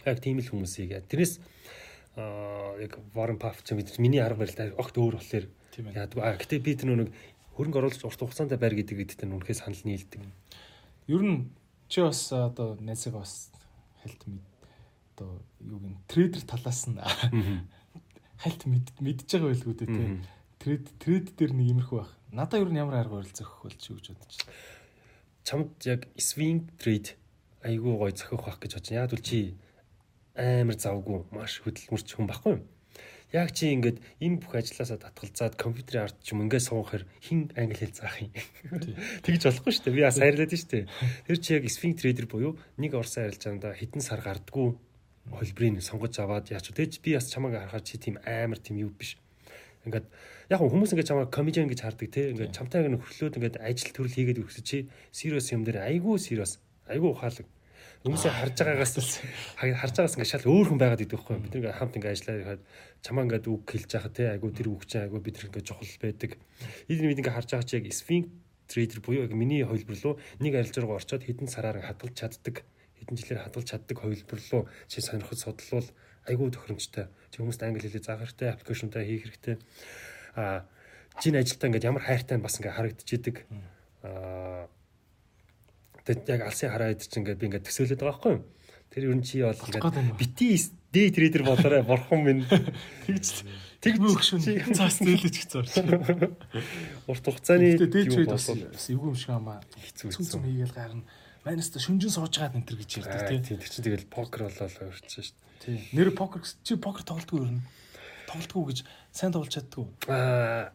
[0.04, 1.00] Яг тийм л хүмүүсийг яа.
[1.00, 1.40] Тэрнээс
[2.20, 5.46] аа яг Warren Buffett ч мэдээж миний арга барилтай огт өөр болохоор
[5.80, 6.20] яадаг.
[6.20, 7.10] А гэтээ би тэр нэг
[7.56, 10.20] хөрөнгө оруулалт урт хугацаанд байр гэдэг гэдэгт нүнхээс санал нийлдэг.
[11.08, 11.48] Ер нь
[11.88, 13.48] чи бас одоо найсаа бас
[14.04, 14.44] хальт мэд
[15.16, 17.00] одоо юу гин трейдер талаас нь
[18.44, 20.20] хальт мэдж байгаа байлгүй дээ тийм.
[20.58, 22.12] Трейд трейд дээр нэг иймэрхүү байх.
[22.32, 24.56] Надаа ер нь ямар арга барил зохих бол чи гэж бодож байна.
[25.46, 27.14] Чамд яг swing trade
[27.62, 29.02] айгүй гой зохих байх гэж бодож байна.
[29.04, 29.38] Яг л чи
[30.34, 32.64] амар завгүй маш хөдөлмөрч хүн баггүй юм
[33.32, 37.74] яг чи ингээд энэ бүх ажилласаа татгалзаад компьютерийн ард ч юм ингээд суухаар хин англи
[37.74, 38.30] хэл заах юм.
[39.26, 39.96] Тэгж болохгүй шүү дээ.
[39.98, 40.84] Би бас хайрлаад шүү дээ.
[41.26, 44.78] Тэр чи яг Sphinx Trader буюу нэг орсон арилжаанда хитэн сар гардггүй
[45.26, 46.70] холбрыг сонгож аваад яач.
[46.70, 49.18] Тэгж би бас чамайг харахаар чи тийм амар тийм юу биш.
[49.86, 50.06] Ингээд
[50.50, 52.34] яг хүмүүс ингээд чамайг комедиан гэж хардаг те.
[52.34, 54.78] Ингээд чамтай нэг хөрлөөд ингээд ажил төрөл хийгээд өгсөн чи
[55.14, 56.58] serious юм дээр айгүй serious
[56.90, 57.46] айгүй ухаалаг.
[58.06, 58.94] Хүмүүсээ харж байгаагаас
[59.58, 62.62] харж байгаас ингээ шал өөр хүн байгаад идэх байхгүй бид нэг хамт ингээ ажиллаад хаад
[63.02, 66.30] чамаа ингээ үг хэлж яхаа те айгу тэр үг чинь айгу бид ингээ чухал байдаг.
[66.86, 68.30] Эдгээр бид ингээ харж байгаа чи яг Sphinx
[68.70, 72.62] трейдер буюу яг миний хувилбар руу нэг арилжаа руу орчоод хэдэн сараар хадгалж чаддаг.
[72.98, 75.86] Хэдэн жилээр хадгалж чаддаг хувилбар руу чи сонирхож судлал
[76.26, 77.08] айгу тохиромжтой.
[77.30, 79.56] Чи хүмүүст англи хэлээ заах хэрэгтэй, аппликейшнтай хийх хэрэгтэй.
[80.36, 80.66] А
[81.22, 83.36] чиний ажилдаа ингээ ямар хайртай бас ингээ харагдчихэдэг.
[84.02, 84.68] Аа
[86.06, 88.42] Тэгээд яг алсын хараа идэж ингээд би ингээд төсөөлөд байгаа байхгүй юу?
[88.94, 90.50] Тэр ер нь чи бол ингээд бити
[90.94, 92.46] дэй трейдер болоорой борхон минь
[93.10, 93.42] тэгж
[93.82, 94.38] тэг мөгшүн
[94.78, 95.66] цаас зээлэж гцоор.
[97.10, 98.46] Урт хугацааны дэй трейд бас
[98.86, 99.58] эвгүй юм шиг амаа.
[99.82, 101.02] Хэцүү хэцүү хийгээл гарна.
[101.42, 103.58] Манайс та шүнжин суужгаад энэ төр гэж ярьдаг тийм.
[103.58, 105.45] Тэр чинь тэгэл покер болоо өөрчсөн шүү дээ.
[105.64, 105.80] Тийм.
[105.92, 107.62] Нэр покер чи покер ер нь.
[108.26, 109.86] Тоглодгоо гэж сайн тоглож чаддгүй.
[110.10, 110.72] Аа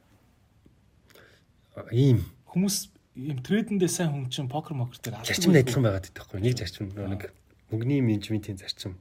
[1.92, 2.24] ийм.
[2.52, 6.56] Хүмүүс ийм трейдэндээ сайн хүн чинь покер мокер дээр зарчим адилхан байгаад идэх байхгүй нэг
[6.60, 7.32] зарчим нэг
[7.72, 9.00] мөнгөний менежментийн зарчим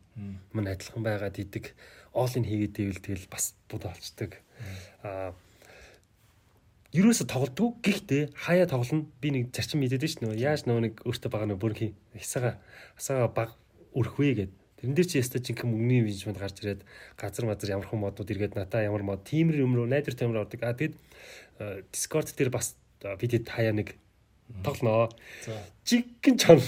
[0.54, 1.74] мань адилхан байгаад идэг.
[2.14, 4.38] Оолын хийгээд ивэл тэгэл бас бод олцдог.
[5.02, 5.34] Аа.
[6.90, 11.30] Ерөөсө тоглодгоо гэхдээ хаяа тоглоно би нэг зарчим мэдээд ш нь яаж нөгөө нэг өөртөө
[11.30, 11.74] байгаа нэг бүр
[12.18, 12.58] хисаага
[12.98, 13.50] асаага баг
[13.94, 16.82] өрхвээ гэд Тэрэн дээр чи яста жинхэнэ мөнгөний менежмент гарч ирээд
[17.20, 20.64] газар мазар ямар хэн модууд иргээд надаа ямар мод тиймэр юм руу найдвар тамир ордог.
[20.64, 20.96] А тэгэд
[21.92, 24.00] Discord дээр бас бидэд хаяа нэг
[24.64, 25.12] тоглоноо.
[25.84, 26.58] Жиггэн чон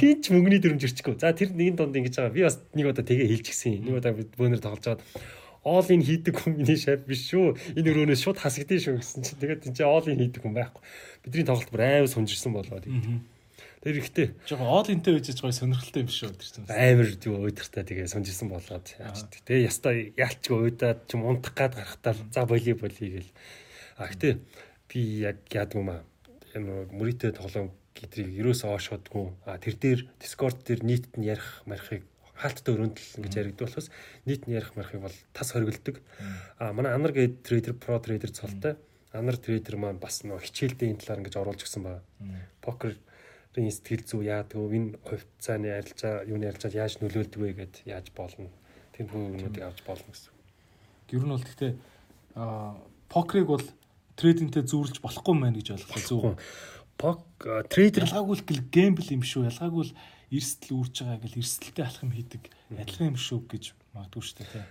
[0.00, 1.20] хийж мөнгөний дүрмж ирчихгүй.
[1.20, 2.34] За тэр нэгэн донд ингэж байгаа.
[2.34, 3.84] Би бас нэг удаа тэгээ хэлж гисэн.
[3.84, 5.02] Нэг удаа бөөнөр тоглож байгаад
[5.66, 7.58] all in хийдэг хүн миний шав биш шүү.
[7.74, 10.82] Энэ өрөөнөөс шууд хасагдсан шүү гэсэн чинь тэгээд энэ чинь all in хийдэг хүн байхгүй.
[11.26, 13.18] Бидний тоглолт бүр аймаг сунжирсан болоод идэв.
[13.86, 14.34] Тэр ихтэй.
[14.50, 16.66] Жохоо all in-тэй үжиж гоё сонирхолтой юм шүү тэр чинь.
[16.66, 19.46] Амар юу өдөртэй тэгээ сунжирсан болоод яачдаг.
[19.46, 23.30] Тэгээ ястаа яалчгүй уйдаад ч юм унтах гад гарахтаа за волейбол хийгээл.
[23.94, 24.42] А гэтээ
[24.90, 26.02] би яг яадаг юм аа
[26.58, 29.26] нөгөө мөрийтэй тоглоом гэдрийг ерөөсөө оошодгүй.
[29.46, 32.02] А тэр дээр Discord дээр нийтэд нь ярих марихыг
[32.34, 33.88] хаалттай өрөөндөл ингэж яригддаг болохоос
[34.26, 36.02] нийт нь ярих марихыг бол тас хоригддаг.
[36.58, 38.74] А манай Анар гээд трейдер, про трейдер цолтой.
[39.14, 42.02] Анар трейдер маань бас нөгөө хичээлдээ энэ талаар ингэж оруулж гисэн ба.
[43.56, 44.76] Покерын сэтгэл зүй яадаг вэ?
[44.76, 48.52] Энэ хувьцааны арилжаа, юуны арилжаад яаж нөлөөлдөг вэ гэд яаж болно.
[48.92, 50.36] Тэр бүгдийг авч болно гэсэн.
[51.08, 51.72] Гэр нь бол гэхдээ
[52.36, 52.76] а
[53.08, 53.64] покерыг бол
[54.20, 56.36] трейдингтэй зүүрлж болохгүй мэн гэж ойлголоо зөв.
[57.00, 57.24] Пок
[57.72, 59.48] трейдер ялгаагүй л гэмбл юм шүү.
[59.48, 59.96] Ялгаагүй л
[60.36, 63.64] эрсдэл үүрж байгаа гэл эрсдэлтэй алхам хийдэг адилхан юм шүү гэж
[63.96, 64.68] магадгүй шүү дээ.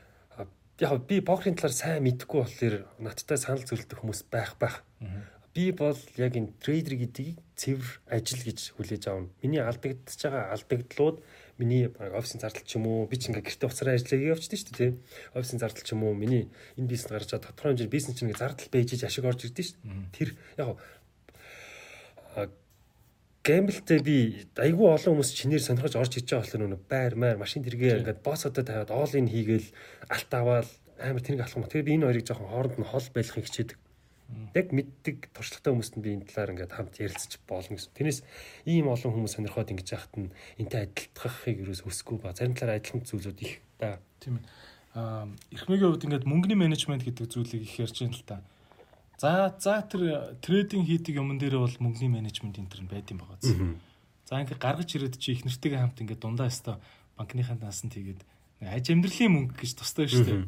[0.86, 4.86] Яг би покерын талаар сайн мэдэхгүй болохоор надтай санал зөвлөдөх хүмүүс байх байх.
[5.56, 9.32] Би бол яг энэ трейдер гэдгийг цэвэр ажил гэж хүлээж авна.
[9.40, 11.24] Миний алдагдчихж байгаа алдагдлууд
[11.58, 14.92] миний офисын зардал ч юм уу би ч ингээ гэрте уцаараа ажиллаа явчихдээ шүү дээ
[15.40, 18.67] офисын зардал ч юм уу миний энэ бизнес гарч чад тодорхой хэмжээний бизнес чинь зардал
[18.67, 19.80] байж иж ашиг орж ирдээ шүү
[20.11, 20.75] тэр яг
[23.45, 24.17] гэмблтэй би
[24.58, 28.25] айгүй олон хүмүүс чинээр сонирхож орж иж байгаа болохоор нэг байр маяр машин тэргээ ингээд
[28.25, 29.69] боссодоо тавиад оолын хийгээл
[30.09, 30.67] алт аваад
[30.98, 31.64] амар тэрийг алах юм.
[31.69, 33.77] Тэгэхээр би энэ хоёрыг жоохон хооронд нь хол байхыг хичээдэг.
[34.56, 37.94] Яг мэддэг туршлагатай хүмүүст нь би энэ талаар ингээд хамт ярилцчих болно гэсэн.
[37.94, 38.20] Тэрнээс
[38.66, 43.06] ийм олон хүмүүс сонирхоод ингэж яхад нь энтэй адилтгахыг юус өсөхгүй ба зарим талаар адилхан
[43.06, 44.02] зүйлүүд их та.
[44.18, 44.45] Тийм ээ.
[44.98, 48.38] Аа эрхмээгийн хувьд ингээд мөнгөний менежмент гэдэг зүйлийг их ярьж байна л та.
[49.22, 53.22] За за тэр трейдинг хийдэг юмн дээр бол мөнгөний менежмент энэ төр нь байд юм
[53.22, 53.78] байгаа зү.
[54.26, 56.82] За ингээд гаргаж ирээд чи их нэртэйгээ хамт ингээд дундаа өстой
[57.14, 58.26] банкныхаа наасанд хийгээд
[58.66, 60.40] аж амьдралын мөнгө гэж тустай шүү дээ.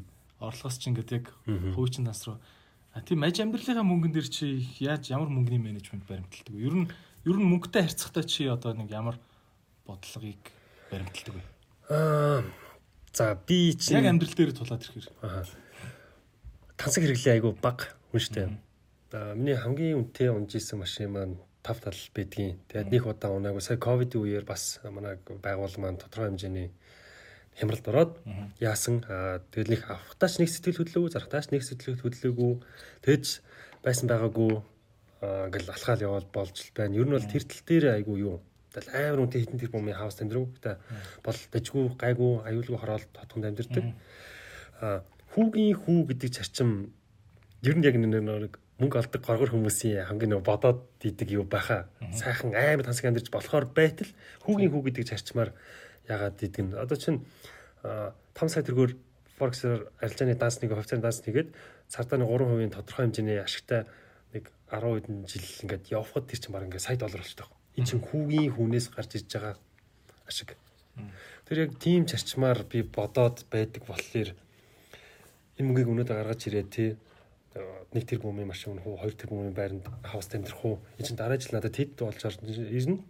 [0.41, 1.25] Орлогоос чи ингээд яг
[1.77, 2.41] хуучин нас руу
[2.97, 6.65] А тийм аж амьдралынхаа мөнгөн дээр чи яаж ямар мөнгөний менежмент баримталдаг вэ?
[6.65, 6.89] Ер нь
[7.29, 9.21] ер нь мөнгөтэй харьцахтаа чи одоо нэг ямар
[9.85, 10.41] бодлогыг
[10.89, 11.43] баримталдаг вэ?
[11.93, 12.41] Аа
[13.13, 15.13] за би чи яг амьдрал дээр тулаад ирэхээр.
[15.21, 15.45] Аа.
[16.73, 18.49] Тансаг хэрэглээ айгу баг хүн штэ.
[19.13, 22.57] Аа миний хамгийн үнэтэй унжижсэн машин маань тав тал байдгийн.
[22.65, 26.73] Тэгээд нэг удаа унаагүй сая ковид үеэр бас манай байгуул маань тодорхой хэмжээний
[27.57, 28.13] хямралд ороод
[28.61, 29.01] яасан
[29.51, 32.53] тэгэл нэг авахтаач нэг сэтгэл хөдлөөгүй зарахтаач нэг сэтгэл хөдлөөгүй
[33.01, 33.41] тэгж
[33.81, 34.61] байсан байгаагүй
[35.21, 36.95] ингээл алхаал явал болж байна.
[36.95, 38.37] Ер нь бол тэр тал дээр айгүй юу.
[38.69, 40.53] Тэгэл амар үнтэй хитэн тэр бомын хаус амьдруу.
[40.53, 40.77] Гэтэ
[41.25, 43.85] бол дэжгүй гайгүй аюулгүй хороолт хотгонд амьдэрдэг.
[44.81, 45.01] А
[45.33, 46.93] хүүгийн хүү гэдэг зарчим
[47.65, 51.89] ер нь яг нэг мөнгө олдог горгор хүмүүсийн хамгийн нэг бодоод идэг юу байхаа.
[52.13, 54.13] Сайхан амар тансаг амьдарч болохоор байтал
[54.45, 55.57] хүүгийн хүү гэдэг зарчмаар
[56.07, 56.73] ягаад идэг нь.
[56.73, 57.21] Одоо чинь
[57.83, 58.93] 5 сая төгрөгөөр
[59.37, 61.53] Forex-ээр арилжааны дансныг хувьцааны данс хийгээд
[61.93, 63.85] цартааны 3% тодорхой хэмжээний ашигтай
[64.33, 67.53] нэг 10 хэдэн жил ингээд явхад тэр чинь баг ингээд сая доллар болчихдог.
[67.77, 69.55] Энэ чинь хүүгийн хүнээс гарч ирж байгаа
[70.25, 70.57] ашиг.
[71.45, 74.33] Тэр яг тийм зарчмаар би бодоод байдаг болохоор
[75.57, 76.89] энэ мөнгийг өнөөдөр гаргаж ирээ тий
[77.93, 81.73] нэг тэрбумын машин хуу хоёр тэрбумын байранд хавс амьдрах уу энэ чинь дараа жил надад
[81.73, 83.01] тэд болж ирнэ.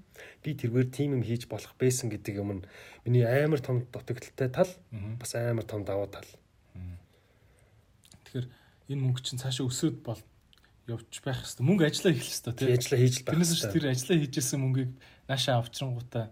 [0.44, 2.66] Би тэргээр тийм юм хийж болох байсан гэдэг юм нь
[3.06, 4.72] миний амар том дутагдaltaй тал
[5.20, 6.30] бас амар том даваа тал.
[8.26, 8.48] Тэгэхээр
[8.94, 10.22] энэ мөнгө чинь цаашаа өсөөд бол
[10.88, 12.72] явж байх хэвээр мөнгө ажиллаа хийх хэвээр тий.
[12.76, 14.92] Ажиллаа хийж байх тэрнээс ч тэр ажиллаа хийжсэн мөнгийг
[15.28, 16.26] наашаа авчрангуудаа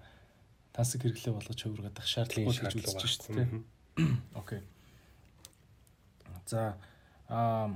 [0.71, 3.47] тансаг хэрэглээ болгож хувиргаад ах шаардлагагүй гэж үзэж шүү дээ
[4.35, 4.61] окей.
[6.45, 6.77] За
[7.27, 7.75] аа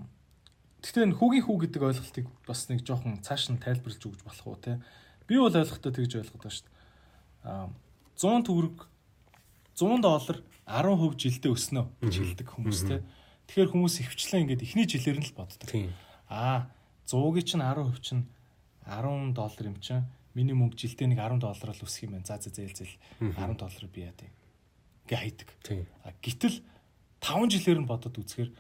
[0.80, 4.56] Гэхдээ энэ хүүгийн хүү гэдэг ойлголтыг бас нэг жоохон цааш нь тайлбарлаж өгч болох уу
[4.56, 4.80] те.
[5.28, 6.76] Би бол ойлгохдоо тэгж ойлгоод байна шүү дээ.
[7.44, 7.68] Аа
[8.16, 8.78] 100 төгрөг
[9.76, 13.04] 100 доллар 10% жилдээ өснө гэж хэлдэг хүмүүс те.
[13.52, 15.68] Тэгэхээр хүмүүс ихвчлэн ингээд эхний жилээр нь л боддог.
[16.32, 16.72] Аа
[17.12, 18.24] 100-гийн чинь 10% чинь
[18.88, 22.28] 10 доллар юм чинь миний мөнгө жилдээ нэг 10 доллараар л өсөх юм байна.
[22.30, 24.32] За за зээл зээл 10 долларыг би яа дээ.
[25.10, 25.50] Гэ хайдаг.
[26.06, 26.64] А гítэл
[27.20, 28.52] 5 жилээр нь бодоод үзэхээр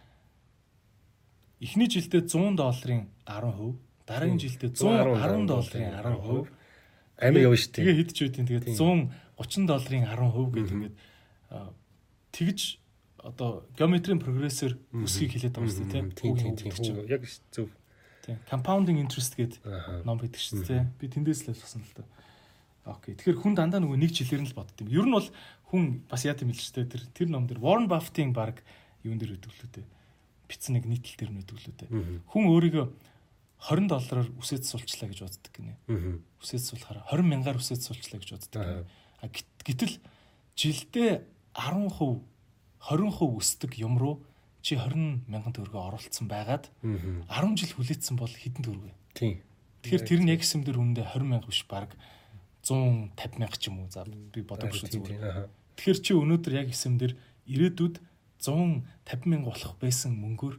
[1.59, 3.75] эхний жилдээ 100 долларын 10%,
[4.07, 6.47] дараагийн жилдээ 110 долларын 10%.
[7.19, 7.83] Амир явна шүү дээ.
[7.83, 10.95] Тэгээ хэд ч үгүй тэгээд 130 долларын 10% гэдэг ингээд
[12.31, 12.59] тэгж
[13.19, 16.55] одоо геометрийн прогрессор өсгийг хэлээд байгаа шүү дээ тийм.
[16.71, 17.67] Тийм яг зөв.
[18.23, 19.59] Тийм compounding interest гэдэг
[20.07, 22.07] ном байдаг шүү дээ би тэндээс л ойлгосон л доо
[22.87, 23.19] окей.
[23.19, 24.87] Тэгэхээр хүн дандаа нөгөө нэг жилээр нь л бодд юм.
[24.87, 25.27] Ер нь бол
[25.67, 26.87] хүн бас яа тийм хэлж дээ.
[26.87, 28.63] Тэр тэр ном дээр Warren Buffett-ийн баг
[29.03, 29.98] юун дээр өгдөг лээ
[30.49, 31.89] битсэн нэг нийтлэл нь өгдөг лөө дээ.
[32.33, 32.85] Хүн өөрийгөө
[33.59, 35.77] 20 доллараар үсээд суулчлаа гэж боддог гинэ.
[36.41, 38.87] Үсээд суулахаар 20 мянгаар үсээд суулчлаа гэж боддог.
[39.21, 39.99] А гэтэл
[40.57, 41.11] жилдээ
[41.53, 42.23] 10%
[42.79, 44.23] 20% өсдөг юм руу
[44.63, 48.95] чи 20 мянган төгрөгөө оруулсан байгаад 10 жил хүлээсэн бол хэдэн төгрөг вэ?
[49.13, 49.43] Тийм.
[49.83, 51.95] Тэгэхээр тэр нь яг юм дээр үндэ 20 мянга биш баг
[52.63, 53.91] 150 мянга ч юм уу.
[53.91, 55.47] За би бодоггүй шүү зүгээр.
[55.75, 57.13] Тэгэхээр чи өнөөдөр яг юм дээр
[57.47, 57.95] ирээдүйд
[58.39, 60.55] 150 мянга болох байсан мөнгөөр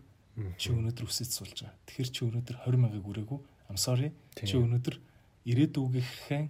[0.61, 1.77] чи өнөөдөр өсөж суулж байгаа.
[1.89, 3.41] Тэгэхээр чи өнөөдөр 20 мянгаыг өрөөгөө.
[3.73, 4.13] I'm sorry.
[4.37, 4.97] Чи өнөөдөр
[5.49, 6.43] ирээдүгийнхээ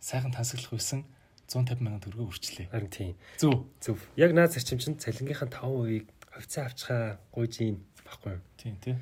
[0.00, 1.04] сайхан тансаглах байсан
[1.48, 2.66] 150 мянган төгрөгөө өрчлээ.
[2.72, 3.14] Харин тийм.
[3.36, 3.68] Зөв.
[3.80, 4.00] Зөв.
[4.16, 8.42] Яг наад зарчим чинь цалингийнхаа 5%-ийг хувьцаа авчихаа гуйж юм баггүй юу?
[8.56, 8.96] Тийм тий.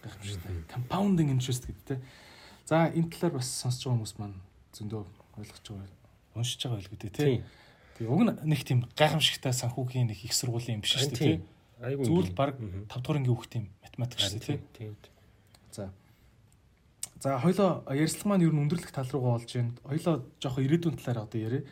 [0.00, 0.52] Гайхамшигтай.
[0.72, 1.98] Compounding interest гэдэг тий.
[2.64, 4.38] За энэ талаар бас сонсож байгаа хүмүүс маань
[4.72, 5.02] зөндөө
[5.36, 6.02] ойлгож байгаа
[6.34, 7.12] уншиж байгаа байл гэдэг
[7.98, 11.36] Тэгээ уг нь нэг тийм гайхамшигтай санхүүгийн нэг их сургуулийн юм биш шүү дээ тий.
[11.82, 12.06] Айгуу.
[12.06, 14.90] Зүгээр баг 5 дугаар ангийн хүүхдийн математик шүү дээ тий.
[15.72, 15.92] За.
[17.22, 19.74] За хоёлоо ярьслах маань ер нь өндөрлөх тал руугаа олж байна.
[19.86, 21.62] Хоёлоо жоохон ирээдүйн талаар одоо яриа.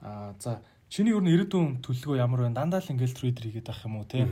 [0.00, 0.60] Аа за
[0.92, 2.58] чиний ер нь ирээдүйн төлөвлөгөө ямар байна?
[2.60, 4.24] Дандаа л ингээл трейдер хийгээд байх юм уу тий?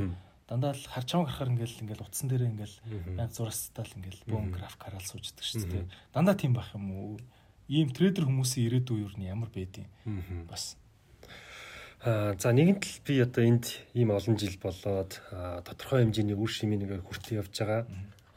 [0.48, 2.76] Дандаа л харчаан гарахаар ингээл ингээл утсан дээр ингээл
[3.20, 5.84] 1600 тал ингээл бөөн график хараал сууждаг шүү дээ.
[6.12, 7.20] Дандаа тийм байх юм уу?
[7.68, 9.84] Ийм трейдер хүмүүсийн ирээдүй ер нь ямар байдیں۔
[10.48, 10.80] Бас
[12.04, 15.18] за нэгэнт л би одоо энд ийм олон жил болоод
[15.66, 17.82] тодорхой хэмжээний үр шимийн нэгээр хүртээ явж байгаа.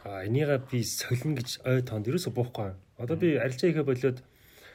[0.02, 2.74] Аа энийгээ би солино гэж ой тоонд ерөөсө буухгүй.
[2.98, 4.18] Одоо би арилжаа хийхэ болоод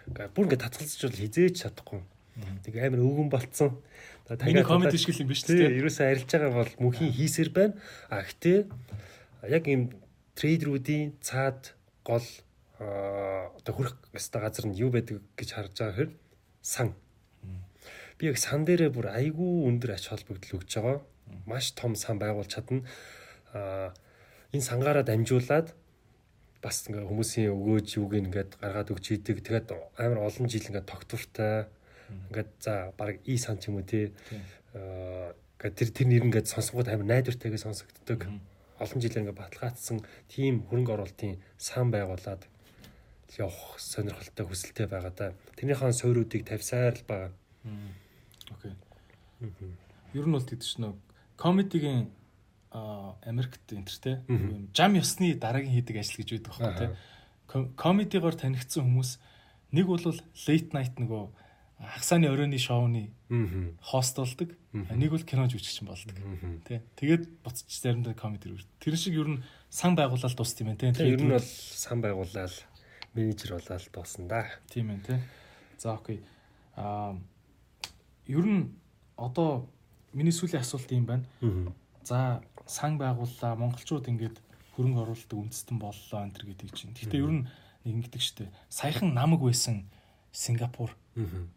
[0.06, 2.00] бүр ингээд татгалзаж бол хизээж чадахгүй.
[2.62, 3.82] Тэг амар өвгөн болцсон.
[4.47, 5.66] Миний комеди шиг юм биш үү?
[5.82, 7.74] Ерөөсөө арилж байгаа бол мөнхийн хийсэр байна.
[8.06, 8.70] А гэтээ
[9.50, 9.90] яг ийм
[10.39, 11.74] трейдерүүдийн цаад
[12.06, 12.26] гол
[12.78, 16.10] одоо хүрх өстой газар нь юу байдаг гэж харж байгаа хэр
[16.62, 16.94] сан.
[18.16, 20.98] Би яг сан дээрээ бүр айгүй өндөр ач холбогдол өгж байгаа.
[21.44, 22.80] Маш том сан байгуулж чадна.
[23.52, 23.92] А
[24.52, 25.76] энэ сангаараа дамжуулаад
[26.64, 29.44] бас ингээ хүмүүсийн өгөөж юуг ингээд гаргаад өгч идэг.
[29.44, 29.68] Тэгээд
[30.00, 31.68] амар олон жил ингээд тогтвортой
[32.32, 34.16] ингээд за баг и сан ч юм уу тий.
[34.72, 38.32] Аа тэр тэр нэр ингээд сонсгоод амар найдвартайгээ сонсогддог.
[38.80, 40.00] Олон жилээр ингээд баталгаажсан
[40.32, 42.48] тийм хөрөнгө оруулалтын сан байгуулад
[43.36, 45.26] явах сонирхолтой хүсэлтэй байгаа да.
[45.56, 47.32] Тэрнийхэн суурьуудыг тавьсаар л байгаа.
[48.55, 48.73] Окей.
[50.15, 50.94] Ер нь бол тэгдэж нөө
[51.36, 52.10] комедигийн
[52.73, 56.91] Америкт энтертэй юм жам ёсны дараагийн хийдэг ажил гэж байдаг байхгүй тий.
[57.76, 59.10] Комедигоор танигдсан хүмүүс
[59.73, 61.25] нэг бол late night нөгөө
[61.76, 63.12] хагасааны оройны шоуны
[63.81, 64.57] хост болдог.
[64.73, 66.16] Нэг бол кино жүжигчин болдог.
[66.65, 66.81] Тий.
[66.97, 68.65] Тэгээд буцаж заримдаа комеди рүү.
[68.81, 71.12] Тэр шиг ер нь сан байгуулалт тусд юм байна тий.
[71.12, 72.52] Ер нь бол сан байгуулаад
[73.12, 74.49] менежер болоод дуусна да.
[74.73, 75.20] Тийм ээ тий.
[75.78, 76.25] За окей.
[76.76, 77.16] Аа
[78.26, 78.74] ер нь
[79.16, 79.68] одоо
[80.12, 81.24] миний сүүлийн асуулт юм байна.
[82.05, 84.36] За сан байгууллаа монголчууд ингээд
[84.76, 86.92] хөрөнгө оруулалтыг үндэстэн боллоо энэ төр гэдэг чинь.
[86.92, 87.48] Гэхдээ ер нь
[87.86, 88.52] ингэдэг штэ.
[88.68, 89.88] Саяхан намаг байсан
[90.32, 90.92] Сингапур.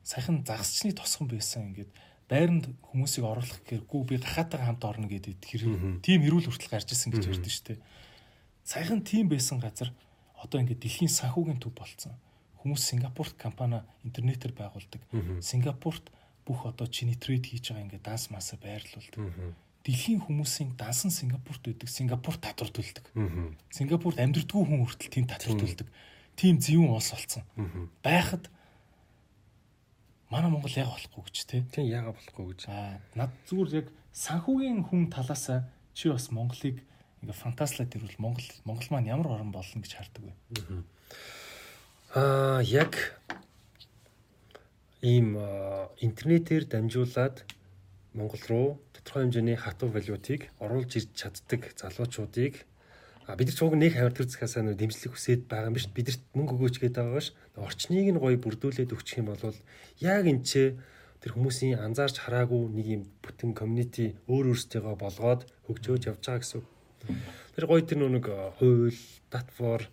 [0.03, 1.91] Саяхан загасчны тосгон байсан ингээд
[2.29, 7.11] байранд хүмүүсийг оруулах гэхэргүй би гахаатайгаа хамт орно гэдэг хэрэг тийм эрүүл хүртэл гарч исэн
[7.11, 7.81] гэж ярьдэн штэ.
[8.63, 9.89] Саяхан тийм байсан газар
[10.37, 12.13] одоо ингээд дэлхийн санхүүгийн төв болцсон.
[12.61, 15.01] Хүмүүс Сингапурт компани интернетээр байгуулдаг.
[15.41, 16.13] Сингапурт
[16.49, 19.21] бүх одоо чиний трейд хийж байгаа ингээд данс масаа байрлуулдаг
[19.83, 21.89] дэлхийн хүмүүсийн дансан Сингапурт байдаг.
[21.89, 23.05] Сингапурт татвар төлдөг.
[23.71, 25.87] Сингапурт амьдрдггүй хүн хүртэл тийм татвар төлдөг.
[26.35, 27.43] Тийм зөвүүн улс болсон.
[28.03, 28.51] Байхад
[30.29, 31.61] манай Монгол яг болохгүй гэж тий.
[31.71, 32.61] Тийм яага болохгүй гэж.
[32.67, 36.83] Аа над зүгээр яг санхүүгийн хүн талаасаа чи бас Монголыг
[37.23, 40.33] ингээ фантазлаад ирвэл Монгол Монгол маань ямар орн болно гэж хардаг вэ?
[42.13, 43.19] Аа яг
[45.01, 45.39] ийм
[46.03, 47.45] интернетээр дамжуулаад
[48.13, 52.65] Монгол руу тодорхой хэмжээний хатуу валютыг оруулж ирж чаддаг залуучуудыг
[53.37, 56.53] бид нар уг нэг хавар төр захаасаа нөө дэмжлэг хүсээд байгаа юм биш бидэрт мөнгө
[56.57, 59.55] өгөөч гэдэг байгаа ш орчныг нь гоё бүрдүүлээд өгчих юм бол
[60.01, 60.51] яг энэ ч
[61.21, 66.63] тэр хүмүүсийн анзаарч хараагүй нэг юм бүтэн community өөр өөрсдийгөө болгоод хөгжөөж явж байгаа гэсэн.
[67.55, 68.25] Тэр гоё тэр нэг
[68.57, 69.87] хууль, платформ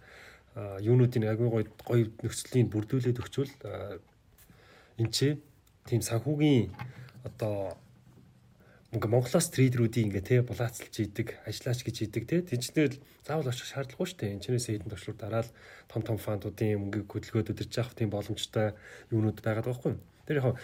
[0.81, 3.53] юунуудын агүй гоё гоё нөхцөлийн бүрдүүлээд өгчвөл
[5.01, 5.19] энэ ч
[5.85, 6.73] тийм санхүүгийн
[7.25, 7.77] одоо
[8.97, 14.07] ингээ Монголоос трейдерүүдийн ингээ те булаацалж идэг, ажиллаач гэж идэг те тэнцнэр заавал очих шаардлагагүй
[14.09, 14.35] шүү дээ.
[14.39, 15.51] Энэчнээс хэдэн төвчлөр дараал
[15.91, 18.79] том том фандуудын мөнгө хөдөлгөөд өдөрж явах тийм боломжтой
[19.13, 19.95] юунууд байгаад байгаа байхгүй.
[20.25, 20.57] Тэр яг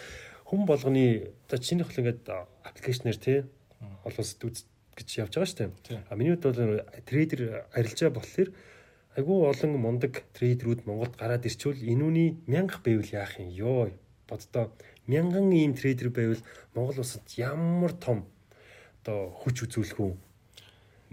[0.47, 2.23] хүн болгоны одоо чиний хөл ингээд
[2.65, 3.45] аппликейшнэр те
[4.07, 4.65] олоос үз
[4.97, 6.01] гэж явж байгаа шүү дээ.
[6.09, 8.49] А миний хувьд бол трейдер арилжаа болохоор
[9.19, 13.93] айгүй олон мундаг трейдерүүд Монголд гараад ирчвэл энүүний мянга байвал яах юм ёо
[14.33, 14.73] боддоо
[15.05, 16.41] мянган ийм трейдер байвал
[16.73, 18.25] Монгол улсад ямар том
[19.05, 20.13] одоо хүч үзүүлэх үү?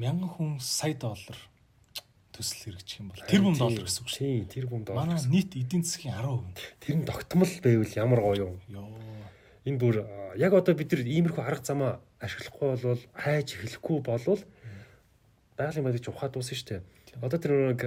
[0.01, 1.37] Мянган хүн сая доллар
[2.33, 4.25] төсөл хэрэгжих юм бол тэрбум доллар гэсэн үг шүү.
[4.25, 5.05] Тийм, тэрбум доллар.
[5.05, 6.57] Манай нийт эдийн засгийн 10%.
[6.81, 8.57] Тэр нь тогтмол байвал ямар гоё юм.
[8.73, 8.89] Йоо.
[9.69, 9.97] Энэ бүр
[10.41, 14.43] яг одоо бид нар иймэрхүү арга замаа ашиглахгүй болвол хайж эхлэхгүй болвол
[15.61, 16.83] байгалийн байдаг ч ухаад дуусна шүү дээ.
[17.21, 17.83] Одоо тэр нэг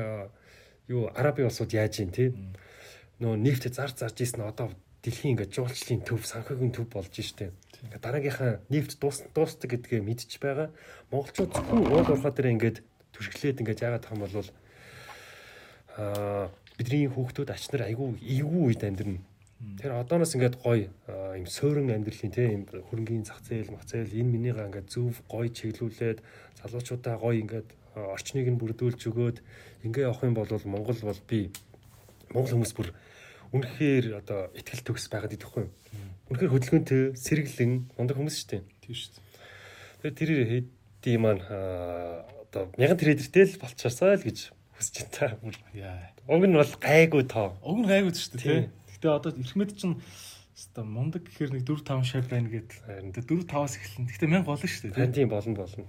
[0.86, 2.30] юу араби улсууд яаж юм те
[3.18, 4.70] нөө нефтэ зар зарж ийсэн одоо
[5.04, 7.52] дэлхийн ингээд жуулчлалын төв санхүүгийн төв болж штэ.
[7.84, 10.72] Ингээд дараагийнхаа нефт дуус дуустдаг гэдгээ мэдчих байгаа.
[11.12, 12.78] Монголчууд зөвхөн уул уурхай дээр ингээд
[13.12, 14.48] түшиглээд ингээд яагаад тахам бол
[16.00, 16.48] аа
[16.80, 19.20] бидний хүүхдүүд ач нар айгүй эвгүй үед амьдрна.
[19.80, 20.88] Тэр одооноос ингээд гоё
[21.36, 26.20] юм суурин амьдралын тийм хөрөнгөний зах зээл, мах зээл энэ минийгаа ингээд зөв гоё чиглүүлээд
[26.64, 29.38] залуучуудаа гоё ингээд орчныг нь бүрдүүлж өгөөд
[29.86, 31.54] ингээ явах юм бол Монгол бол би
[32.34, 32.90] Монгол хүмүүс бүр
[33.54, 35.70] үнэхээр одоо ихтгэл төгс байгаад идэхгүй.
[36.34, 38.62] Үнэхээр хөдөлгөөнтэй, сэргэлэн мундаг хүмүүс шүү дээ.
[38.82, 39.24] Тийм шүү дээ.
[40.02, 45.38] Тэгээд тэр хэдий маань одоо мянган трейдертэй л болчихсоо л гэж хүсэж та.
[45.78, 46.12] Яа.
[46.26, 47.54] Уг нь бол гайгүй тоо.
[47.62, 48.74] Уг нь гайгүй шүү дээ.
[48.98, 50.02] Гэтэ одоо эрхмэд чинь
[50.54, 52.70] Ста мундаг гэхэр нэг 4 5 шав байна гэд.
[52.78, 54.06] Тэгээ 4 5-аас эхэлнэ.
[54.06, 55.10] Гэтэ мянга болно шүү дээ.
[55.10, 55.86] Тийм болно болно.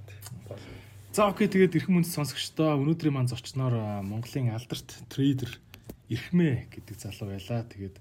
[0.49, 0.73] Болно.
[1.13, 5.61] За окей тэгээд эрхэм хүнд сонсогчдоо өнөөдрийн маань зочноор Монголын алдарт трейдер
[6.09, 7.63] Ирхмээ гэдэг залуу байлаа.
[7.65, 7.97] Тэгээд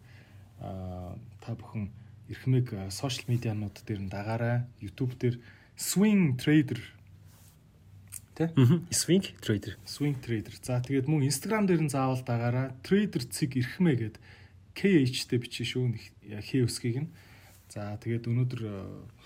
[0.60, 1.92] та бүхэн
[2.32, 4.66] Ирхмэг сошиал медианууд дээр нь дагаарай.
[4.82, 5.40] YouTube дээр
[5.78, 6.80] Swing Trader
[8.36, 8.48] тий?
[8.90, 9.78] Swing trader.
[9.86, 10.54] Swing trader.
[10.62, 14.16] За тэгээд мөн Instagram дээр нь заавал дагаараа trader цэг ирхмэ гэд
[14.74, 15.94] KH-тэй бичиж шүү
[16.42, 17.10] хээ өсгийг нь.
[17.70, 18.62] За тэгээд өнөөдөр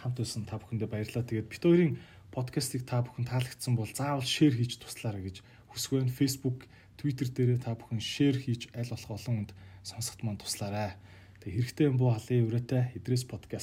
[0.03, 1.23] хамт байсан та бүхэндээ баярлалаа.
[1.23, 1.93] Тэгээд бит хоёрын
[2.35, 5.37] подкастыг та бүхэн таалагдсан бол заавал шеэр хийж туслаарай гэж
[5.71, 6.67] хүсвэн Facebook,
[6.97, 9.51] Twitter дээрээ та бүхэн шеэр хийж аль болох олон хүнд
[9.87, 10.97] сонсоход маань туслаарай.
[11.39, 13.55] Тэгээ хэрэгтэй юм буу халын өрөөтэй Идрээс подкаст